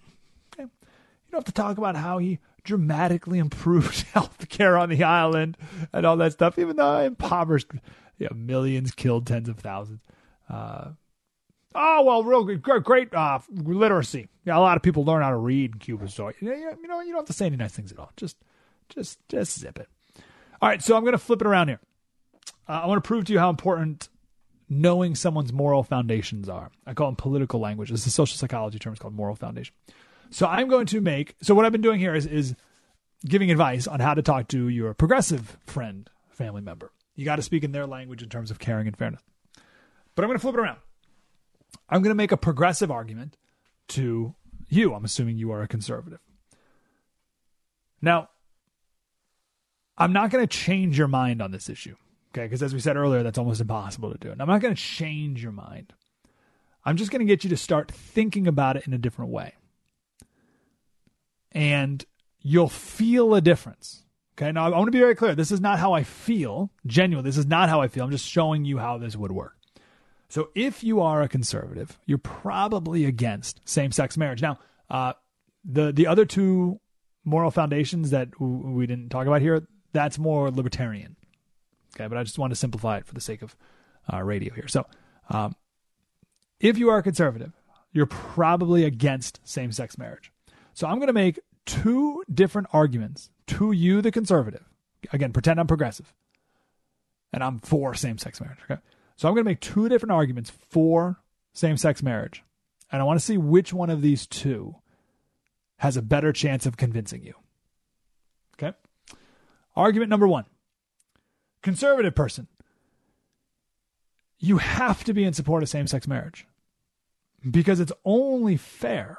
Okay, 0.54 0.64
you 0.64 1.30
don't 1.30 1.38
have 1.38 1.44
to 1.44 1.52
talk 1.52 1.78
about 1.78 1.96
how 1.96 2.18
he 2.18 2.38
dramatically 2.62 3.38
improved 3.40 4.02
health 4.12 4.48
care 4.48 4.78
on 4.78 4.88
the 4.88 5.04
island 5.04 5.56
and 5.92 6.04
all 6.04 6.16
that 6.16 6.32
stuff, 6.32 6.58
even 6.58 6.76
though 6.76 7.00
impoverished 7.00 7.70
you 8.18 8.28
know, 8.30 8.36
millions, 8.36 8.92
killed 8.92 9.26
tens 9.26 9.48
of 9.48 9.58
thousands. 9.58 10.00
Uh, 10.48 10.90
oh 11.74 12.02
well, 12.02 12.22
real 12.22 12.44
great, 12.44 12.84
great 12.84 13.14
uh, 13.14 13.38
literacy. 13.50 14.28
Yeah, 14.44 14.58
a 14.58 14.60
lot 14.60 14.76
of 14.76 14.82
people 14.82 15.04
learn 15.04 15.22
how 15.22 15.30
to 15.30 15.36
read 15.36 15.72
in 15.72 15.78
Cuba, 15.78 16.08
so 16.08 16.30
you 16.40 16.48
know 16.48 17.00
you 17.00 17.12
don't 17.12 17.16
have 17.16 17.24
to 17.26 17.32
say 17.32 17.46
any 17.46 17.56
nice 17.56 17.72
things 17.72 17.92
at 17.92 17.98
all. 17.98 18.12
Just 18.16 18.36
just 18.88 19.18
just 19.28 19.58
zip 19.58 19.78
it. 19.78 19.88
All 20.60 20.68
right, 20.68 20.82
so 20.82 20.96
I'm 20.96 21.02
going 21.02 21.12
to 21.12 21.18
flip 21.18 21.40
it 21.40 21.46
around 21.46 21.68
here. 21.68 21.80
Uh, 22.68 22.80
I 22.82 22.86
want 22.86 23.02
to 23.02 23.06
prove 23.06 23.24
to 23.26 23.32
you 23.32 23.38
how 23.38 23.50
important 23.50 24.08
knowing 24.68 25.14
someone's 25.14 25.52
moral 25.52 25.82
foundations 25.82 26.48
are. 26.48 26.70
I 26.86 26.94
call 26.94 27.08
them 27.08 27.16
political 27.16 27.60
language. 27.60 27.90
This 27.90 28.06
is 28.06 28.14
social 28.14 28.36
psychology 28.36 28.78
term. 28.78 28.92
It's 28.92 29.00
called 29.00 29.14
moral 29.14 29.34
foundation. 29.34 29.74
So 30.30 30.46
I'm 30.46 30.68
going 30.68 30.86
to 30.86 31.00
make. 31.00 31.36
So 31.42 31.54
what 31.54 31.64
I've 31.64 31.72
been 31.72 31.80
doing 31.80 32.00
here 32.00 32.14
is 32.14 32.26
is 32.26 32.54
giving 33.26 33.50
advice 33.50 33.86
on 33.86 34.00
how 34.00 34.14
to 34.14 34.22
talk 34.22 34.48
to 34.48 34.68
your 34.68 34.94
progressive 34.94 35.56
friend, 35.66 36.10
family 36.30 36.60
member. 36.60 36.92
You 37.14 37.24
got 37.24 37.36
to 37.36 37.42
speak 37.42 37.64
in 37.64 37.72
their 37.72 37.86
language 37.86 38.22
in 38.22 38.28
terms 38.28 38.50
of 38.50 38.58
caring 38.58 38.86
and 38.86 38.96
fairness. 38.96 39.22
But 40.14 40.24
I'm 40.24 40.28
going 40.28 40.38
to 40.38 40.42
flip 40.42 40.54
it 40.54 40.60
around. 40.60 40.78
I'm 41.88 42.02
going 42.02 42.10
to 42.10 42.16
make 42.16 42.32
a 42.32 42.36
progressive 42.36 42.90
argument 42.90 43.36
to 43.88 44.34
you. 44.68 44.94
I'm 44.94 45.04
assuming 45.04 45.38
you 45.38 45.52
are 45.52 45.62
a 45.62 45.68
conservative. 45.68 46.20
Now, 48.02 48.28
I'm 49.96 50.12
not 50.12 50.30
going 50.30 50.46
to 50.46 50.56
change 50.56 50.98
your 50.98 51.08
mind 51.08 51.40
on 51.40 51.50
this 51.50 51.68
issue. 51.68 51.96
Okay. 52.32 52.44
Because 52.44 52.62
as 52.62 52.74
we 52.74 52.80
said 52.80 52.96
earlier, 52.96 53.22
that's 53.22 53.38
almost 53.38 53.60
impossible 53.60 54.12
to 54.12 54.18
do. 54.18 54.30
And 54.30 54.40
I'm 54.40 54.48
not 54.48 54.60
going 54.60 54.74
to 54.74 54.80
change 54.80 55.42
your 55.42 55.52
mind. 55.52 55.92
I'm 56.84 56.96
just 56.96 57.10
going 57.10 57.20
to 57.20 57.26
get 57.26 57.44
you 57.44 57.50
to 57.50 57.56
start 57.56 57.90
thinking 57.90 58.46
about 58.46 58.76
it 58.76 58.86
in 58.86 58.92
a 58.92 58.98
different 58.98 59.30
way. 59.30 59.54
And 61.52 62.04
you'll 62.40 62.68
feel 62.68 63.34
a 63.34 63.40
difference. 63.40 64.04
Okay. 64.36 64.50
Now, 64.50 64.66
I 64.66 64.70
want 64.70 64.88
to 64.88 64.92
be 64.92 64.98
very 64.98 65.14
clear. 65.14 65.34
This 65.34 65.52
is 65.52 65.60
not 65.60 65.78
how 65.78 65.92
I 65.92 66.02
feel. 66.02 66.70
Genuinely, 66.86 67.28
this 67.28 67.38
is 67.38 67.46
not 67.46 67.68
how 67.68 67.80
I 67.80 67.88
feel. 67.88 68.04
I'm 68.04 68.10
just 68.10 68.28
showing 68.28 68.64
you 68.64 68.78
how 68.78 68.98
this 68.98 69.16
would 69.16 69.32
work. 69.32 69.56
So, 70.28 70.48
if 70.56 70.82
you 70.82 71.00
are 71.00 71.22
a 71.22 71.28
conservative, 71.28 71.98
you're 72.06 72.18
probably 72.18 73.04
against 73.04 73.60
same 73.64 73.92
sex 73.92 74.16
marriage. 74.16 74.42
Now, 74.42 74.58
uh, 74.90 75.12
the, 75.64 75.92
the 75.92 76.08
other 76.08 76.24
two 76.24 76.80
moral 77.24 77.52
foundations 77.52 78.10
that 78.10 78.38
we 78.40 78.86
didn't 78.86 79.10
talk 79.10 79.28
about 79.28 79.40
here, 79.40 79.66
that's 79.94 80.18
more 80.18 80.50
libertarian. 80.50 81.16
Okay, 81.96 82.08
but 82.08 82.18
I 82.18 82.24
just 82.24 82.38
want 82.38 82.50
to 82.50 82.56
simplify 82.56 82.98
it 82.98 83.06
for 83.06 83.14
the 83.14 83.20
sake 83.20 83.40
of 83.40 83.56
uh, 84.12 84.22
radio 84.22 84.52
here. 84.52 84.68
So, 84.68 84.84
um, 85.30 85.54
if 86.60 86.76
you 86.76 86.90
are 86.90 86.98
a 86.98 87.02
conservative, 87.02 87.52
you're 87.92 88.06
probably 88.06 88.84
against 88.84 89.40
same 89.44 89.72
sex 89.72 89.96
marriage. 89.96 90.32
So, 90.74 90.86
I'm 90.86 90.96
going 90.96 91.06
to 91.06 91.14
make 91.14 91.38
two 91.64 92.24
different 92.32 92.68
arguments 92.72 93.30
to 93.46 93.72
you, 93.72 94.02
the 94.02 94.10
conservative. 94.10 94.68
Again, 95.12 95.32
pretend 95.32 95.60
I'm 95.60 95.66
progressive 95.66 96.12
and 97.32 97.42
I'm 97.44 97.60
for 97.60 97.94
same 97.94 98.18
sex 98.18 98.40
marriage. 98.40 98.58
Okay. 98.68 98.80
So, 99.16 99.28
I'm 99.28 99.34
going 99.34 99.44
to 99.44 99.50
make 99.50 99.60
two 99.60 99.88
different 99.88 100.12
arguments 100.12 100.50
for 100.50 101.20
same 101.52 101.76
sex 101.76 102.02
marriage. 102.02 102.42
And 102.90 103.00
I 103.00 103.04
want 103.04 103.18
to 103.20 103.24
see 103.24 103.38
which 103.38 103.72
one 103.72 103.90
of 103.90 104.02
these 104.02 104.26
two 104.26 104.74
has 105.78 105.96
a 105.96 106.02
better 106.02 106.32
chance 106.32 106.66
of 106.66 106.76
convincing 106.76 107.22
you. 107.22 107.34
Okay? 108.54 108.76
Argument 109.76 110.10
number 110.10 110.28
one 110.28 110.44
conservative 111.62 112.14
person. 112.14 112.46
You 114.38 114.58
have 114.58 115.04
to 115.04 115.14
be 115.14 115.24
in 115.24 115.32
support 115.32 115.62
of 115.62 115.68
same 115.68 115.86
sex 115.86 116.06
marriage 116.06 116.46
because 117.48 117.80
it's 117.80 117.92
only 118.04 118.56
fair 118.56 119.18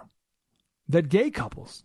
that 0.88 1.10
gay 1.10 1.32
couples 1.32 1.84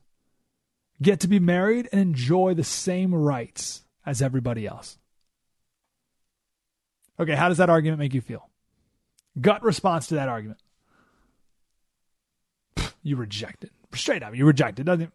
get 1.03 1.21
to 1.21 1.29
be 1.29 1.39
married 1.39 1.89
and 1.91 2.01
enjoy 2.01 2.55
the 2.55 2.65
same 2.65 3.15
rights 3.15 3.83
as 4.05 4.21
everybody 4.21 4.67
else. 4.67 4.99
Okay, 7.19 7.35
how 7.35 7.49
does 7.49 7.59
that 7.59 7.71
argument 7.71 7.99
make 7.99 8.15
you 8.15 8.21
feel? 8.21 8.49
Gut 9.41 9.63
response 9.63 10.07
to 10.09 10.17
that 10.17 10.29
argument. 10.29 10.61
You 13.03 13.17
reject 13.17 13.65
it. 13.65 13.73
Straight 13.95 14.23
up, 14.23 14.35
you 14.35 14.45
reject 14.45 14.79
it, 14.79 14.85
doesn't? 14.85 15.13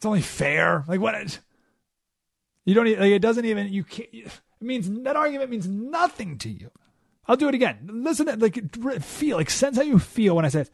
It's 0.00 0.06
only 0.06 0.22
fair. 0.22 0.82
Like 0.88 0.98
what? 0.98 1.14
It, 1.14 1.40
you 2.64 2.72
don't. 2.72 2.86
Like, 2.86 3.12
it 3.12 3.18
doesn't 3.18 3.44
even. 3.44 3.70
You 3.70 3.84
can't. 3.84 4.08
It 4.10 4.32
means 4.58 4.88
that 5.02 5.14
argument 5.14 5.50
means 5.50 5.68
nothing 5.68 6.38
to 6.38 6.48
you. 6.48 6.70
I'll 7.28 7.36
do 7.36 7.48
it 7.48 7.54
again. 7.54 7.80
Listen, 7.86 8.24
to, 8.24 8.36
like 8.36 9.02
feel, 9.02 9.36
like 9.36 9.50
sense 9.50 9.76
how 9.76 9.82
you 9.82 9.98
feel 9.98 10.36
when 10.36 10.46
I 10.46 10.48
say, 10.48 10.64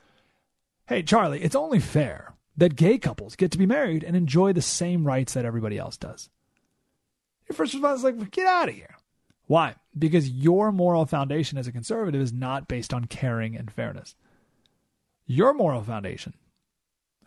"Hey, 0.86 1.02
Charlie, 1.02 1.42
it's 1.42 1.56
only 1.56 1.80
fair 1.80 2.34
that 2.56 2.76
gay 2.76 2.98
couples 2.98 3.34
get 3.34 3.50
to 3.50 3.58
be 3.58 3.66
married 3.66 4.04
and 4.04 4.14
enjoy 4.14 4.52
the 4.52 4.62
same 4.62 5.04
rights 5.04 5.34
that 5.34 5.44
everybody 5.44 5.76
else 5.76 5.96
does." 5.96 6.30
Your 7.48 7.56
first 7.56 7.74
response 7.74 7.98
is 7.98 8.04
like, 8.04 8.30
"Get 8.30 8.46
out 8.46 8.68
of 8.68 8.76
here." 8.76 8.94
Why? 9.48 9.74
Because 9.98 10.30
your 10.30 10.70
moral 10.70 11.04
foundation 11.04 11.58
as 11.58 11.66
a 11.66 11.72
conservative 11.72 12.20
is 12.20 12.32
not 12.32 12.68
based 12.68 12.94
on 12.94 13.06
caring 13.06 13.56
and 13.56 13.72
fairness. 13.72 14.14
Your 15.26 15.52
moral 15.52 15.82
foundation 15.82 16.34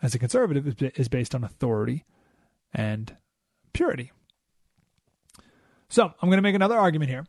as 0.02 0.14
a 0.14 0.18
conservative 0.18 0.82
is 0.96 1.08
based 1.08 1.34
on 1.34 1.44
authority 1.44 2.04
and 2.72 3.16
purity. 3.72 4.12
So 5.88 6.04
I'm 6.04 6.28
going 6.28 6.38
to 6.38 6.42
make 6.42 6.54
another 6.54 6.78
argument 6.78 7.10
here. 7.10 7.26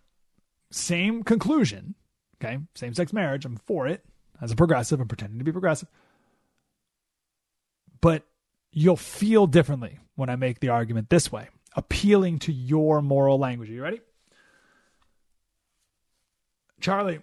Same 0.72 1.24
conclusion. 1.24 1.96
Okay. 2.44 2.60
Same 2.76 2.94
sex 2.94 3.12
marriage. 3.12 3.46
I'm 3.46 3.58
for 3.58 3.88
it 3.88 4.06
as 4.42 4.52
a 4.52 4.56
progressive. 4.56 5.00
I'm 5.00 5.08
pretending 5.08 5.40
to 5.40 5.46
be 5.46 5.52
progressive. 5.52 5.90
But 8.00 8.26
you'll 8.72 8.96
feel 8.96 9.48
differently 9.48 10.00
when 10.16 10.30
I 10.30 10.36
make 10.36 10.60
the 10.60 10.70
argument 10.70 11.10
this 11.10 11.32
way, 11.32 11.50
appealing 11.76 12.40
to 12.40 12.54
your 12.54 13.02
moral 13.02 13.38
language. 13.38 13.70
Are 13.70 13.74
you 13.74 13.84
ready? 13.84 14.02
Charlie, 16.80 17.20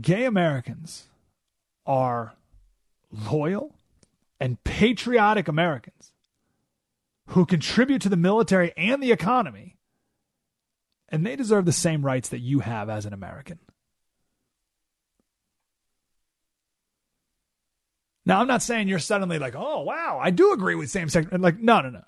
gay 0.00 0.24
Americans 0.24 1.08
are 1.86 2.34
loyal 3.10 3.74
and 4.40 4.62
patriotic 4.64 5.48
Americans 5.48 6.12
who 7.28 7.44
contribute 7.44 8.02
to 8.02 8.08
the 8.08 8.16
military 8.16 8.72
and 8.76 9.02
the 9.02 9.12
economy, 9.12 9.76
and 11.08 11.26
they 11.26 11.36
deserve 11.36 11.64
the 11.64 11.72
same 11.72 12.04
rights 12.04 12.28
that 12.30 12.38
you 12.38 12.60
have 12.60 12.88
as 12.88 13.06
an 13.06 13.12
American. 13.12 13.58
Now, 18.24 18.40
I'm 18.40 18.46
not 18.46 18.62
saying 18.62 18.88
you're 18.88 18.98
suddenly 18.98 19.38
like, 19.38 19.54
oh, 19.56 19.82
wow, 19.82 20.20
I 20.22 20.30
do 20.30 20.52
agree 20.52 20.74
with 20.74 20.90
same 20.90 21.08
sex. 21.08 21.26
Like, 21.32 21.58
no, 21.58 21.80
no, 21.80 21.88
no. 21.88 22.04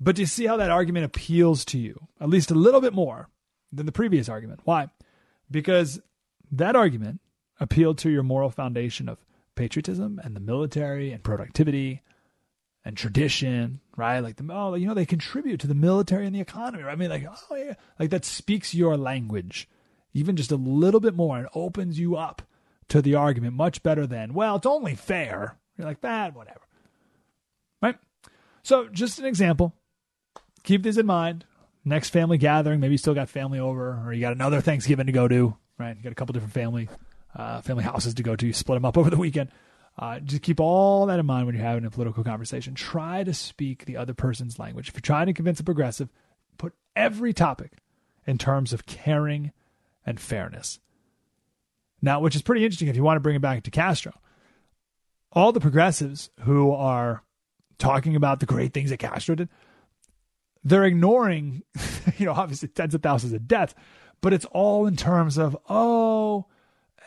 But 0.00 0.16
do 0.16 0.22
you 0.22 0.26
see 0.26 0.46
how 0.46 0.56
that 0.56 0.70
argument 0.70 1.04
appeals 1.04 1.66
to 1.66 1.78
you, 1.78 2.08
at 2.18 2.30
least 2.30 2.50
a 2.50 2.54
little 2.54 2.80
bit 2.80 2.94
more 2.94 3.28
than 3.70 3.84
the 3.84 3.92
previous 3.92 4.30
argument? 4.30 4.60
Why? 4.64 4.88
Because 5.50 6.00
that 6.50 6.76
argument 6.76 7.20
appealed 7.60 7.98
to 7.98 8.10
your 8.10 8.22
moral 8.22 8.48
foundation 8.48 9.06
of 9.06 9.18
patriotism 9.60 10.18
and 10.24 10.34
the 10.34 10.40
military 10.40 11.12
and 11.12 11.22
productivity 11.22 12.00
and 12.82 12.96
tradition, 12.96 13.78
right? 13.94 14.20
Like 14.20 14.36
the 14.36 14.48
oh, 14.50 14.74
you 14.74 14.86
know, 14.86 14.94
they 14.94 15.04
contribute 15.04 15.60
to 15.60 15.66
the 15.66 15.74
military 15.74 16.24
and 16.24 16.34
the 16.34 16.40
economy. 16.40 16.82
Right? 16.82 16.92
I 16.92 16.96
mean, 16.96 17.10
like 17.10 17.26
oh 17.28 17.54
yeah, 17.54 17.74
like 17.98 18.08
that 18.08 18.24
speaks 18.24 18.74
your 18.74 18.96
language, 18.96 19.68
even 20.14 20.34
just 20.34 20.50
a 20.50 20.56
little 20.56 20.98
bit 20.98 21.14
more, 21.14 21.36
and 21.36 21.46
opens 21.54 21.98
you 21.98 22.16
up 22.16 22.40
to 22.88 23.02
the 23.02 23.14
argument 23.14 23.54
much 23.54 23.82
better 23.82 24.06
than 24.06 24.32
well, 24.32 24.56
it's 24.56 24.64
only 24.64 24.94
fair. 24.94 25.58
You're 25.76 25.86
like 25.86 26.00
bad, 26.00 26.34
whatever, 26.34 26.62
right? 27.82 27.98
So 28.62 28.88
just 28.88 29.18
an 29.18 29.26
example. 29.26 29.74
Keep 30.62 30.84
this 30.84 30.96
in 30.96 31.04
mind. 31.04 31.44
Next 31.84 32.10
family 32.10 32.38
gathering, 32.38 32.80
maybe 32.80 32.94
you 32.94 32.98
still 32.98 33.14
got 33.14 33.28
family 33.28 33.58
over, 33.58 34.02
or 34.06 34.14
you 34.14 34.22
got 34.22 34.32
another 34.32 34.62
Thanksgiving 34.62 35.06
to 35.06 35.12
go 35.12 35.28
to, 35.28 35.54
right? 35.78 35.96
You 35.96 36.02
got 36.02 36.12
a 36.12 36.14
couple 36.14 36.32
different 36.32 36.54
family 36.54 36.88
uh, 37.34 37.60
family 37.62 37.84
houses 37.84 38.14
to 38.14 38.22
go 38.22 38.36
to. 38.36 38.52
Split 38.52 38.76
them 38.76 38.84
up 38.84 38.98
over 38.98 39.10
the 39.10 39.16
weekend. 39.16 39.50
Uh, 39.98 40.18
just 40.20 40.42
keep 40.42 40.60
all 40.60 41.06
that 41.06 41.18
in 41.18 41.26
mind 41.26 41.46
when 41.46 41.54
you're 41.54 41.64
having 41.64 41.84
a 41.84 41.90
political 41.90 42.24
conversation. 42.24 42.74
Try 42.74 43.24
to 43.24 43.34
speak 43.34 43.84
the 43.84 43.96
other 43.96 44.14
person's 44.14 44.58
language. 44.58 44.88
If 44.88 44.94
you're 44.94 45.00
trying 45.00 45.26
to 45.26 45.32
convince 45.32 45.60
a 45.60 45.64
progressive, 45.64 46.08
put 46.58 46.74
every 46.96 47.32
topic 47.32 47.72
in 48.26 48.38
terms 48.38 48.72
of 48.72 48.86
caring 48.86 49.52
and 50.06 50.20
fairness. 50.20 50.80
Now, 52.02 52.20
which 52.20 52.34
is 52.34 52.42
pretty 52.42 52.64
interesting 52.64 52.88
if 52.88 52.96
you 52.96 53.02
want 53.02 53.16
to 53.16 53.20
bring 53.20 53.36
it 53.36 53.42
back 53.42 53.62
to 53.64 53.70
Castro. 53.70 54.12
All 55.32 55.52
the 55.52 55.60
progressives 55.60 56.30
who 56.40 56.72
are 56.72 57.22
talking 57.78 58.16
about 58.16 58.40
the 58.40 58.46
great 58.46 58.72
things 58.72 58.90
that 58.90 58.98
Castro 58.98 59.34
did, 59.34 59.48
they're 60.64 60.84
ignoring, 60.84 61.62
you 62.18 62.26
know, 62.26 62.32
obviously 62.32 62.68
tens 62.68 62.94
of 62.94 63.02
thousands 63.02 63.32
of 63.32 63.46
deaths, 63.46 63.74
but 64.20 64.32
it's 64.32 64.46
all 64.46 64.86
in 64.86 64.96
terms 64.96 65.38
of, 65.38 65.56
oh, 65.68 66.46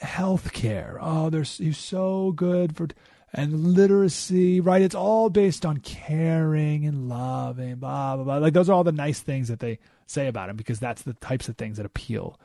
healthcare. 0.04 0.98
Oh, 1.02 1.30
they're 1.30 1.44
he's 1.44 1.78
so 1.78 2.32
good 2.34 2.76
for 2.76 2.88
and 3.34 3.74
literacy, 3.74 4.62
right? 4.62 4.82
It's 4.82 4.94
all 4.94 5.30
based 5.30 5.66
on 5.66 5.78
caring 5.78 6.86
and 6.86 7.10
loving, 7.10 7.76
blah 7.76 8.16
blah 8.16 8.24
blah. 8.24 8.38
Like 8.38 8.54
those 8.54 8.70
are 8.70 8.74
all 8.74 8.84
the 8.84 8.92
nice 8.92 9.20
things 9.22 9.48
that 9.48 9.60
they 9.60 9.80
say 10.06 10.28
about 10.28 10.50
him 10.50 10.56
because 10.56 10.80
that's 10.80 11.02
the 11.02 11.14
types 11.14 11.50
of 11.50 11.58
things 11.58 11.78
that 11.78 11.86
appeal 11.86 12.40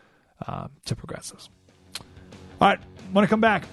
uh, 0.46 0.68
to 0.86 0.96
progressives. 0.96 1.50
All 2.60 2.68
right, 2.68 2.80
want 3.12 3.24
to 3.24 3.28
come 3.28 3.40
back. 3.40 3.64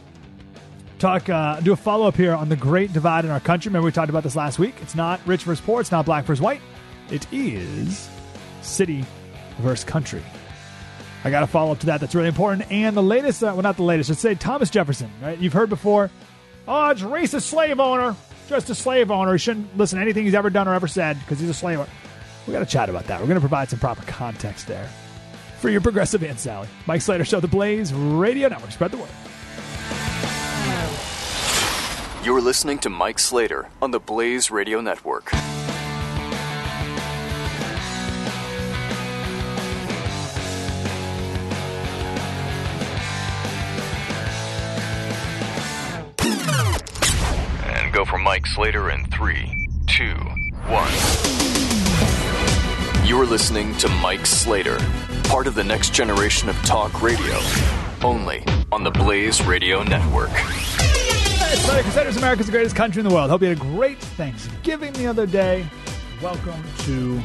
Talk, 0.99 1.29
uh, 1.29 1.59
do 1.59 1.73
a 1.73 1.75
follow 1.75 2.07
up 2.07 2.15
here 2.15 2.33
on 2.33 2.47
the 2.47 2.55
great 2.55 2.93
divide 2.93 3.25
in 3.25 3.31
our 3.31 3.39
country. 3.39 3.69
Remember, 3.69 3.85
we 3.85 3.91
talked 3.91 4.09
about 4.09 4.23
this 4.23 4.35
last 4.35 4.59
week. 4.59 4.75
It's 4.81 4.95
not 4.95 5.19
rich 5.25 5.43
versus 5.43 5.63
poor. 5.63 5.81
It's 5.81 5.91
not 5.91 6.05
black 6.05 6.25
versus 6.25 6.41
white. 6.41 6.61
It 7.11 7.27
is 7.33 8.09
city 8.61 9.05
versus 9.59 9.83
country. 9.83 10.23
I 11.25 11.31
got 11.31 11.41
a 11.41 11.47
follow 11.47 11.71
up 11.71 11.79
to 11.79 11.87
that. 11.87 11.99
That's 12.01 12.13
really 12.13 12.27
important. 12.27 12.71
And 12.71 12.95
the 12.95 13.01
latest, 13.01 13.43
uh, 13.43 13.47
well, 13.47 13.63
not 13.63 13.77
the 13.77 13.83
latest, 13.83 14.11
let's 14.11 14.21
say 14.21 14.35
Thomas 14.35 14.69
Jefferson, 14.69 15.09
right? 15.23 15.37
You've 15.39 15.53
heard 15.53 15.69
before, 15.69 16.11
oh, 16.67 16.89
it's 16.89 17.01
racist 17.01 17.41
slave 17.41 17.79
owner, 17.79 18.15
just 18.47 18.69
a 18.69 18.75
slave 18.75 19.09
owner. 19.09 19.31
He 19.31 19.39
shouldn't 19.39 19.75
listen 19.75 19.97
to 19.97 20.03
anything 20.03 20.25
he's 20.25 20.35
ever 20.35 20.51
done 20.51 20.67
or 20.67 20.75
ever 20.75 20.87
said 20.87 21.19
because 21.19 21.39
he's 21.39 21.49
a 21.49 21.53
slave 21.53 21.79
owner. 21.79 21.89
We 22.45 22.53
got 22.53 22.59
to 22.59 22.65
chat 22.67 22.89
about 22.89 23.05
that. 23.05 23.19
We're 23.19 23.25
going 23.25 23.37
to 23.37 23.41
provide 23.41 23.71
some 23.71 23.79
proper 23.79 24.03
context 24.03 24.67
there 24.67 24.87
for 25.57 25.71
your 25.71 25.81
progressive 25.81 26.23
Aunt 26.23 26.39
Sally. 26.39 26.67
Mike 26.85 27.01
Slater 27.01 27.25
Show, 27.25 27.39
The 27.39 27.47
Blaze 27.47 27.91
Radio 27.91 28.47
Network. 28.47 28.71
Spread 28.71 28.91
the 28.91 28.97
word. 28.97 29.09
You're 32.23 32.41
listening 32.41 32.77
to 32.79 32.89
Mike 32.91 33.17
Slater 33.17 33.69
on 33.81 33.89
the 33.89 33.99
Blaze 33.99 34.51
Radio 34.51 34.79
Network. 34.79 35.31
Mike 48.45 48.53
Slater 48.53 48.91
in 48.91 49.03
three, 49.05 49.67
two, 49.87 50.13
one. 50.67 50.91
You're 53.03 53.25
listening 53.25 53.75
to 53.77 53.89
Mike 53.89 54.27
Slater, 54.27 54.77
part 55.23 55.47
of 55.47 55.55
the 55.55 55.63
next 55.63 55.95
generation 55.95 56.47
of 56.47 56.55
talk 56.57 57.01
radio, 57.01 57.39
only 58.03 58.43
on 58.71 58.83
the 58.83 58.91
Blaze 58.91 59.43
Radio 59.47 59.81
Network. 59.81 60.29
Slater 60.29 61.81
Crusaders, 61.81 62.17
America's 62.17 62.45
the 62.45 62.51
greatest 62.51 62.75
country 62.75 62.99
in 62.99 63.09
the 63.09 63.13
world. 63.13 63.31
Hope 63.31 63.41
you 63.41 63.47
had 63.47 63.57
a 63.57 63.61
great 63.61 63.97
Thanksgiving 63.97 64.93
the 64.93 65.07
other 65.07 65.25
day. 65.25 65.65
Welcome 66.21 66.61
to 66.81 67.19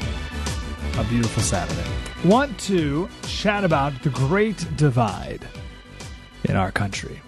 a 0.99 1.05
beautiful 1.05 1.43
Saturday. 1.43 1.87
Want 2.25 2.59
to 2.61 3.11
chat 3.27 3.65
about 3.65 3.93
the 4.03 4.09
great 4.09 4.67
divide 4.79 5.47
in 6.45 6.57
our 6.57 6.73
country. 6.73 7.21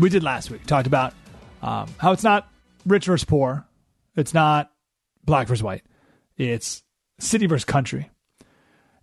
We 0.00 0.08
did 0.08 0.24
last 0.24 0.50
week. 0.50 0.66
Talked 0.66 0.88
about 0.88 1.14
um, 1.62 1.88
how 1.98 2.10
it's 2.10 2.24
not 2.24 2.48
rich 2.88 3.06
versus 3.06 3.24
poor. 3.24 3.66
It's 4.16 4.34
not 4.34 4.70
black 5.24 5.48
versus 5.48 5.62
white. 5.62 5.84
It's 6.36 6.82
city 7.18 7.46
versus 7.46 7.64
country. 7.64 8.10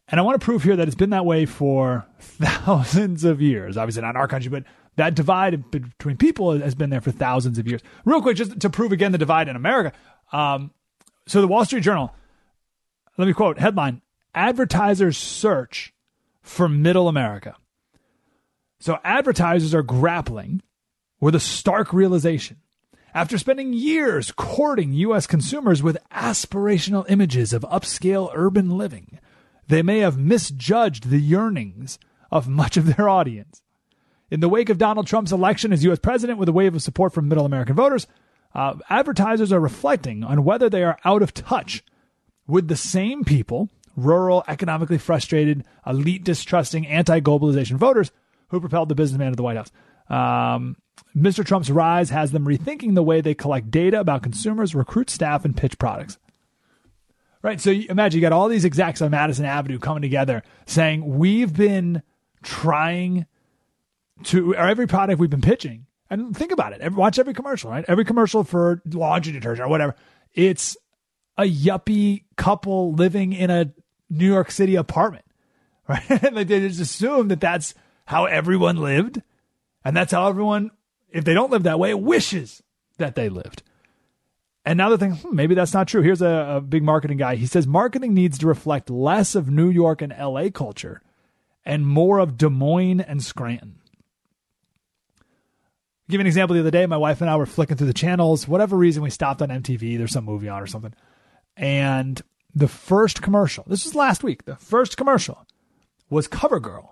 And 0.08 0.20
I 0.20 0.24
want 0.24 0.40
to 0.40 0.44
prove 0.44 0.64
here 0.64 0.76
that 0.76 0.88
it's 0.88 0.96
been 0.96 1.10
that 1.12 1.26
way 1.26 1.46
for 1.46 2.06
thousands 2.20 3.24
of 3.24 3.42
years. 3.42 3.78
Obviously, 3.78 4.02
not 4.02 4.12
in 4.12 4.18
our 4.18 4.28
country, 4.28 4.50
but 4.50 4.64
that 4.98 5.16
divide 5.16 5.72
between 5.72 6.18
people 6.18 6.58
has 6.58 6.76
been 6.76 6.90
there 6.90 7.02
for 7.02 7.12
thousands 7.12 7.58
of 7.58 7.68
years. 7.68 7.82
Real 8.06 8.22
quick, 8.22 8.38
just 8.38 8.60
to 8.60 8.70
prove 8.70 8.92
again 8.92 9.12
the 9.12 9.18
divide 9.18 9.48
in 9.48 9.56
America. 9.56 9.94
Um, 10.32 10.72
so, 11.28 11.42
the 11.42 11.48
Wall 11.48 11.66
Street 11.66 11.84
Journal, 11.84 12.14
let 13.18 13.26
me 13.26 13.34
quote 13.34 13.58
headline 13.58 14.02
Advertisers 14.34 15.18
search 15.18 15.94
for 16.42 16.70
middle 16.70 17.08
America. 17.08 17.56
So 18.80 19.00
advertisers 19.04 19.74
are 19.74 19.82
grappling 19.82 20.62
with 21.20 21.34
a 21.34 21.40
stark 21.40 21.92
realization. 21.92 22.58
After 23.16 23.38
spending 23.38 23.72
years 23.72 24.34
courting 24.34 24.91
U.S. 24.91 25.26
consumers 25.26 25.82
with 25.82 25.97
aspirational 26.13 27.09
images 27.09 27.53
of 27.53 27.61
upscale 27.61 28.30
urban 28.36 28.78
living, 28.78 29.20
they 29.70 29.82
may 29.82 29.99
have 29.99 30.18
misjudged 30.18 31.09
the 31.09 31.22
yearnings 31.22 31.97
of 32.30 32.49
much 32.49 32.76
of 32.76 32.93
their 32.93 33.07
audience. 33.07 33.61
In 34.30 34.41
the 34.41 34.49
wake 34.49 34.68
of 34.68 34.78
Donald 34.78 35.07
Trump's 35.07 35.32
election 35.32 35.72
as 35.72 35.82
U.S. 35.86 35.99
president 35.99 36.39
with 36.39 36.49
a 36.49 36.51
wave 36.51 36.76
of 36.76 36.82
support 36.82 37.13
from 37.13 37.30
middle 37.30 37.45
American 37.45 37.78
voters, 37.78 38.05
uh, 38.53 38.74
advertisers 38.89 39.53
are 39.53 39.61
reflecting 39.61 40.26
on 40.26 40.43
whether 40.43 40.70
they 40.70 40.84
are 40.84 40.99
out 41.05 41.22
of 41.22 41.34
touch 41.34 41.86
with 42.47 42.68
the 42.68 42.76
same 42.76 43.24
people, 43.24 43.70
rural, 43.95 44.43
economically 44.45 44.97
frustrated, 44.97 45.63
elite 45.88 46.26
distrusting, 46.26 46.86
anti 46.86 47.22
globalization 47.22 47.78
voters 47.78 48.11
who 48.49 48.59
propelled 48.59 48.89
the 48.89 48.95
businessman 48.95 49.32
to 49.32 49.38
the 49.38 49.43
White 49.43 49.55
House. 49.55 49.72
Um, 50.09 50.76
Mr. 51.16 51.45
Trump's 51.45 51.72
rise 51.72 52.09
has 52.09 52.32
them 52.32 52.45
rethinking 52.45 52.95
the 52.95 53.03
way 53.03 53.22
they 53.22 53.34
collect 53.34 53.72
data 53.72 53.99
about 53.99 54.24
consumers, 54.24 54.76
recruit 54.76 55.09
staff, 55.09 55.45
and 55.45 55.55
pitch 55.55 55.78
products. 55.80 56.18
Right. 57.41 57.61
So 57.61 57.70
you, 57.70 57.86
imagine 57.89 58.20
you 58.20 58.22
got 58.22 58.34
all 58.34 58.49
these 58.49 58.66
execs 58.66 59.01
on 59.01 59.11
Madison 59.11 59.45
Avenue 59.45 59.78
coming 59.78 60.01
together 60.01 60.41
saying, 60.66 61.18
We've 61.18 61.55
been 61.55 62.01
trying 62.41 63.28
to, 64.24 64.53
or 64.53 64.68
every 64.68 64.88
product 64.88 65.20
we've 65.20 65.30
been 65.30 65.41
pitching, 65.41 65.86
and 66.09 66.36
think 66.36 66.51
about 66.51 66.74
it. 66.74 66.82
Every, 66.82 66.97
watch 66.97 67.20
every 67.20 67.34
commercial, 67.34 67.70
right? 67.70 67.86
Every 67.88 68.03
commercial 68.03 68.43
for 68.43 68.82
laundry 68.86 69.32
detergent 69.32 69.66
or 69.68 69.70
whatever. 69.70 69.95
It's 70.34 70.76
a 71.38 71.43
yuppie 71.43 72.24
couple 72.36 72.93
living 72.93 73.34
in 73.34 73.49
a 73.49 73.72
New 74.09 74.28
York 74.28 74.51
City 74.51 74.76
apartment, 74.76 75.26
right? 75.88 76.34
like 76.34 76.47
they 76.47 76.61
just 76.61 76.80
assume 76.80 77.28
that 77.30 77.41
that's 77.41 77.74
how 78.05 78.26
everyone 78.26 78.78
lived, 78.78 79.22
and 79.84 79.95
that's 79.95 80.11
how 80.11 80.28
everyone, 80.30 80.72
if 81.16 81.26
they 81.26 81.34
don't 81.34 81.51
live 81.51 81.63
that 81.63 81.80
way, 81.80 81.93
wishes 81.93 82.61
that 82.97 83.16
they 83.16 83.30
lived. 83.30 83.63
And 84.66 84.78
now 84.78 84.89
they're 84.89 84.97
thinking, 84.97 85.20
hmm, 85.20 85.36
maybe 85.36 85.55
that's 85.55 85.74
not 85.74 85.88
true. 85.88 86.01
Here's 86.01 86.22
a, 86.22 86.55
a 86.57 86.61
big 86.61 86.84
marketing 86.84 87.18
guy. 87.18 87.36
He 87.36 87.45
says 87.45 87.68
marketing 87.68 88.13
needs 88.13 88.38
to 88.39 88.47
reflect 88.47 88.89
less 88.89 89.36
of 89.36 89.49
New 89.49 89.70
York 89.70 90.01
and 90.01 90.13
LA 90.18 90.49
culture 90.49 91.01
and 91.63 91.86
more 91.86 92.20
of 92.20 92.38
Des 92.38 92.49
Moines 92.49 93.01
and 93.01 93.24
Scranton 93.24 93.80
i 96.07 96.11
give 96.11 96.20
you 96.20 96.22
an 96.22 96.28
example 96.28 96.53
the 96.53 96.59
other 96.59 96.70
day. 96.70 96.86
My 96.86 96.97
wife 96.97 97.22
and 97.22 97.30
I 97.32 97.36
were 97.36 97.47
flicking 97.47 97.78
through 97.78 97.88
the 97.88 97.93
channels. 97.93 98.47
Whatever 98.47 98.78
reason, 98.78 99.01
we 99.01 99.09
stopped 99.09 99.41
on 99.41 99.49
MTV. 99.49 99.97
There's 99.97 100.11
some 100.11 100.26
movie 100.26 100.47
on 100.47 100.61
or 100.61 100.68
something. 100.68 100.93
And 101.57 102.22
the 102.53 102.68
first 102.68 103.24
commercial, 103.24 103.66
this 103.68 103.86
was 103.86 103.95
last 103.95 104.24
week, 104.24 104.45
the 104.45 104.55
first 104.55 104.97
commercial 104.97 105.47
was 106.11 106.28
CoverGirl. 106.28 106.89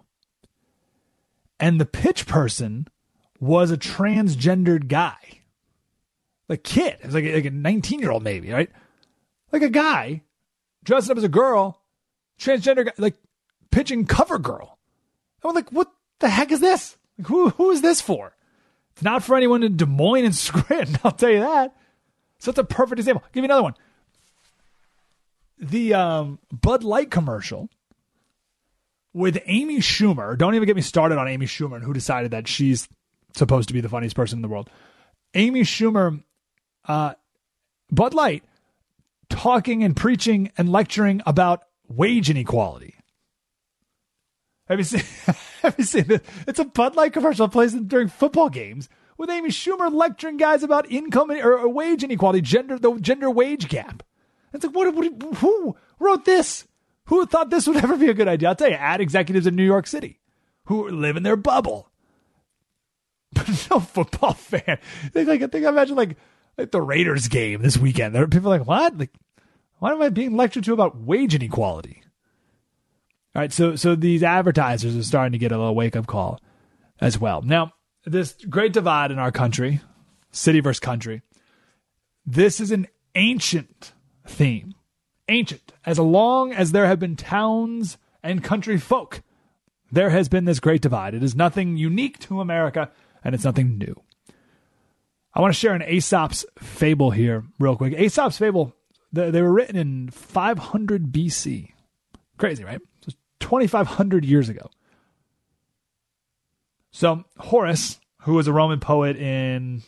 And 1.60 1.80
the 1.80 1.86
pitch 1.86 2.26
person 2.26 2.88
was 3.44 3.72
a 3.72 3.78
transgendered 3.78 4.88
guy. 4.88 5.18
Like 6.48 6.64
kid. 6.64 6.98
It 7.00 7.06
was 7.06 7.14
like, 7.16 7.26
like 7.26 7.46
a 7.46 7.52
19 7.52 8.00
year 8.00 8.12
old, 8.12 8.24
maybe, 8.24 8.52
right? 8.52 8.70
Like 9.52 9.62
a 9.62 9.70
guy 9.70 10.22
dressed 10.84 11.12
up 11.12 11.18
as 11.18 11.24
a 11.24 11.30
girl, 11.30 11.82
transgender 12.40 12.86
guy, 12.86 12.94
like 12.98 13.16
pitching 13.70 14.06
CoverGirl. 14.06 14.70
I 15.44 15.48
was 15.48 15.56
like, 15.56 15.72
what 15.72 15.92
the 16.20 16.30
heck 16.30 16.52
is 16.52 16.62
this? 16.62 16.98
Like, 17.18 17.28
who, 17.28 17.50
who 17.50 17.72
is 17.72 17.82
this 17.82 18.00
for? 18.00 18.34
It's 18.94 19.04
not 19.04 19.24
for 19.24 19.36
anyone 19.36 19.62
in 19.62 19.76
Des 19.76 19.86
Moines 19.86 20.26
and 20.26 20.36
Scranton, 20.36 20.98
I'll 21.04 21.12
tell 21.12 21.30
you 21.30 21.40
that. 21.40 21.76
So 22.40 22.52
that's 22.52 22.60
a 22.60 22.64
perfect 22.64 23.00
example. 23.00 23.24
I'll 23.26 23.32
give 23.34 23.44
you 23.44 23.46
another 23.46 23.64
one. 23.64 23.76
The 25.60 25.94
um, 25.94 26.40
Bud 26.52 26.84
Light 26.84 27.12
commercial 27.12 27.70
with 29.14 29.38
Amy 29.46 29.80
Schumer. 29.80 30.38
Don't 30.38 30.56
even 30.56 30.66
get 30.66 30.76
me 30.76 30.82
started 30.82 31.18
on 31.18 31.28
Amy 31.28 31.46
Schumer 31.46 31.76
and 31.76 31.84
who 31.84 31.94
decided 31.94 32.32
that 32.32 32.48
she's 32.48 32.88
supposed 33.36 33.68
to 33.68 33.74
be 33.74 33.82
the 33.82 33.90
funniest 33.90 34.16
person 34.16 34.38
in 34.38 34.42
the 34.42 34.48
world. 34.48 34.70
Amy 35.34 35.62
Schumer, 35.62 36.24
uh, 36.88 37.14
Bud 37.92 38.14
Light, 38.14 38.44
talking 39.30 39.84
and 39.84 39.96
preaching 39.96 40.52
and 40.58 40.72
lecturing 40.72 41.22
about 41.26 41.64
wage 41.88 42.30
inequality. 42.30 42.96
Have 44.68 44.80
you 44.80 44.86
seen? 44.86 45.04
have 45.62 45.76
you 45.78 45.84
seen 45.84 46.06
this? 46.06 46.22
It's 46.48 46.60
a 46.60 46.66
Bud 46.66 46.96
Light 46.96 47.14
commercial 47.14 47.48
plays 47.48 47.74
during 47.74 48.08
football 48.08 48.50
games 48.50 48.90
with 49.18 49.30
Amy 49.30 49.50
Schumer 49.50 49.92
lecturing 49.92 50.38
guys 50.38 50.64
about 50.64 50.90
income 50.92 51.32
or, 51.32 51.68
wage 51.68 52.04
inequality, 52.04 52.42
gender 52.42 52.80
the 52.80 52.94
gender 53.00 53.30
wage 53.30 53.68
gap. 53.68 54.04
It's 54.54 54.64
like 54.64 54.76
what, 54.76 54.94
what? 54.94 55.38
Who 55.38 55.76
wrote 56.00 56.26
this? 56.26 56.68
Who 57.06 57.26
thought 57.26 57.50
this 57.50 57.68
would 57.68 57.78
ever 57.84 57.98
be 57.98 58.10
a 58.10 58.14
good 58.14 58.28
idea? 58.28 58.50
I'll 58.50 58.56
tell 58.56 58.70
you, 58.70 58.76
ad 58.76 59.02
executives 59.02 59.48
in 59.48 59.56
New 59.56 59.66
York 59.66 59.88
City 59.88 60.20
who 60.66 60.88
live 60.90 61.18
in 61.18 61.24
their 61.24 61.36
bubble. 61.36 61.90
But 63.34 63.68
no 63.72 63.80
football 63.80 64.34
fan. 64.34 64.78
They 65.14 65.26
like 65.26 65.42
I 65.42 65.48
think 65.48 65.66
I 65.66 65.70
imagine 65.70 65.96
like 65.96 66.18
like 66.58 66.72
the 66.72 66.82
Raiders 66.82 67.28
game 67.28 67.62
this 67.62 67.78
weekend. 67.78 68.14
There 68.14 68.24
are 68.24 68.28
people 68.28 68.50
like, 68.50 68.68
what? 68.68 68.98
Like, 68.98 69.14
why 69.80 69.92
am 69.92 70.02
I 70.02 70.10
being 70.10 70.38
lectured 70.38 70.64
to 70.66 70.74
about 70.74 70.98
wage 70.98 71.36
inequality? 71.36 72.04
All 73.36 73.42
right, 73.42 73.52
so 73.52 73.76
so 73.76 73.96
these 73.96 74.24
advertisers 74.24 74.96
are 74.96 75.04
starting 75.04 75.32
to 75.32 75.38
get 75.40 75.52
a 75.52 75.58
little 75.58 75.76
wake 75.76 75.96
up 75.96 76.06
call 76.06 76.40
as 77.02 77.20
well. 77.20 77.42
Now, 77.42 77.74
this 78.06 78.36
great 78.50 78.74
divide 78.74 79.12
in 79.12 79.20
our 79.20 79.32
country, 79.32 79.82
city 80.32 80.60
versus 80.60 80.80
country, 80.80 81.22
this 82.26 82.60
is 82.60 82.72
an 82.72 82.88
ancient 83.16 83.94
theme. 84.28 84.76
Ancient. 85.28 85.74
As 85.86 86.00
long 86.00 86.54
as 86.54 86.72
there 86.72 86.86
have 86.86 87.00
been 87.00 87.16
towns 87.16 87.98
and 88.22 88.44
country 88.44 88.78
folk, 88.78 89.22
there 89.92 90.10
has 90.10 90.30
been 90.30 90.46
this 90.46 90.60
great 90.60 90.82
divide. 90.82 91.14
It 91.14 91.24
is 91.24 91.36
nothing 91.36 91.78
unique 91.78 92.20
to 92.20 92.42
America, 92.42 92.92
and 93.24 93.34
it's 93.34 93.44
nothing 93.44 93.78
new. 93.78 93.96
I 95.34 95.42
want 95.42 95.54
to 95.54 95.60
share 95.60 95.74
an 95.74 95.82
Aesop's 95.82 96.46
fable 96.60 97.12
here, 97.12 97.44
real 97.60 97.76
quick. 97.76 97.94
Aesop's 97.94 98.38
fable, 98.38 98.76
they, 99.12 99.42
were 99.42 99.52
written 99.52 99.76
in 99.76 100.10
500 100.10 101.12
BC. 101.12 101.72
Crazy, 102.38 102.64
right? 102.64 102.82
2,500 103.40 104.26
years 104.26 104.50
ago. 104.50 104.70
So 106.92 107.24
Horace, 107.38 108.00
who 108.22 108.36
was 108.36 108.48
a 108.48 108.54
Roman 108.54 108.80
poet 108.80 109.18
in 109.18 109.82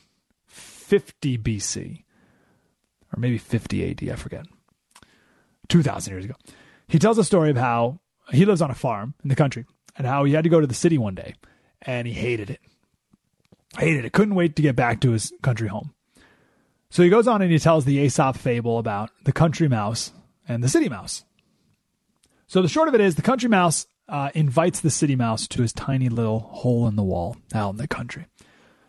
50 0.48 1.38
BC, 1.38 2.04
or 3.14 3.20
maybe 3.20 3.38
50 3.38 3.92
AD, 3.92 4.10
I 4.10 4.16
forget, 4.16 4.46
2,000 5.70 6.12
years 6.12 6.26
ago, 6.26 6.36
he 6.88 7.00
tells 7.00 7.18
a 7.18 7.24
story 7.24 7.52
of 7.52 7.58
how 7.58 8.00
he 8.32 8.46
lives 8.46 8.62
on 8.62 8.72
a 8.72 8.76
farm 8.76 9.14
in 9.24 9.30
the 9.30 9.36
country 9.36 9.66
and 9.96 10.08
how 10.08 10.24
he 10.24 10.34
had 10.34 10.44
to 10.44 10.50
go 10.50 10.60
to 10.60 10.68
the 10.68 10.74
city 10.74 10.98
one 10.98 11.16
day 11.16 11.36
and 11.84 12.08
he 12.08 12.14
hated 12.14 12.50
it. 12.50 12.60
Hated 13.78 14.06
it. 14.06 14.14
Couldn't 14.14 14.36
wait 14.36 14.56
to 14.56 14.62
get 14.62 14.76
back 14.76 15.02
to 15.02 15.12
his 15.12 15.34
country 15.42 15.68
home. 15.68 15.94
So 16.90 17.04
he 17.04 17.10
goes 17.10 17.28
on 17.28 17.42
and 17.42 17.52
he 17.52 17.60
tells 17.60 17.86
the 17.86 17.98
Aesop 17.98 18.38
fable 18.38 18.78
about 18.78 19.10
the 19.26 19.34
country 19.34 19.68
mouse 19.68 20.14
and 20.48 20.64
the 20.64 20.70
city 20.70 20.88
mouse. 20.88 21.26
So 22.48 22.62
the 22.62 22.70
short 22.70 22.88
of 22.88 22.96
it 22.96 23.02
is, 23.02 23.16
the 23.16 23.22
country 23.22 23.50
mouse 23.50 23.88
uh, 24.08 24.30
invites 24.34 24.80
the 24.80 24.90
city 24.90 25.16
mouse 25.16 25.48
to 25.48 25.62
his 25.62 25.74
tiny 25.74 26.10
little 26.10 26.40
hole 26.40 26.88
in 26.88 26.96
the 26.96 27.04
wall 27.04 27.38
out 27.54 27.72
in 27.72 27.78
the 27.78 27.88
country. 27.88 28.28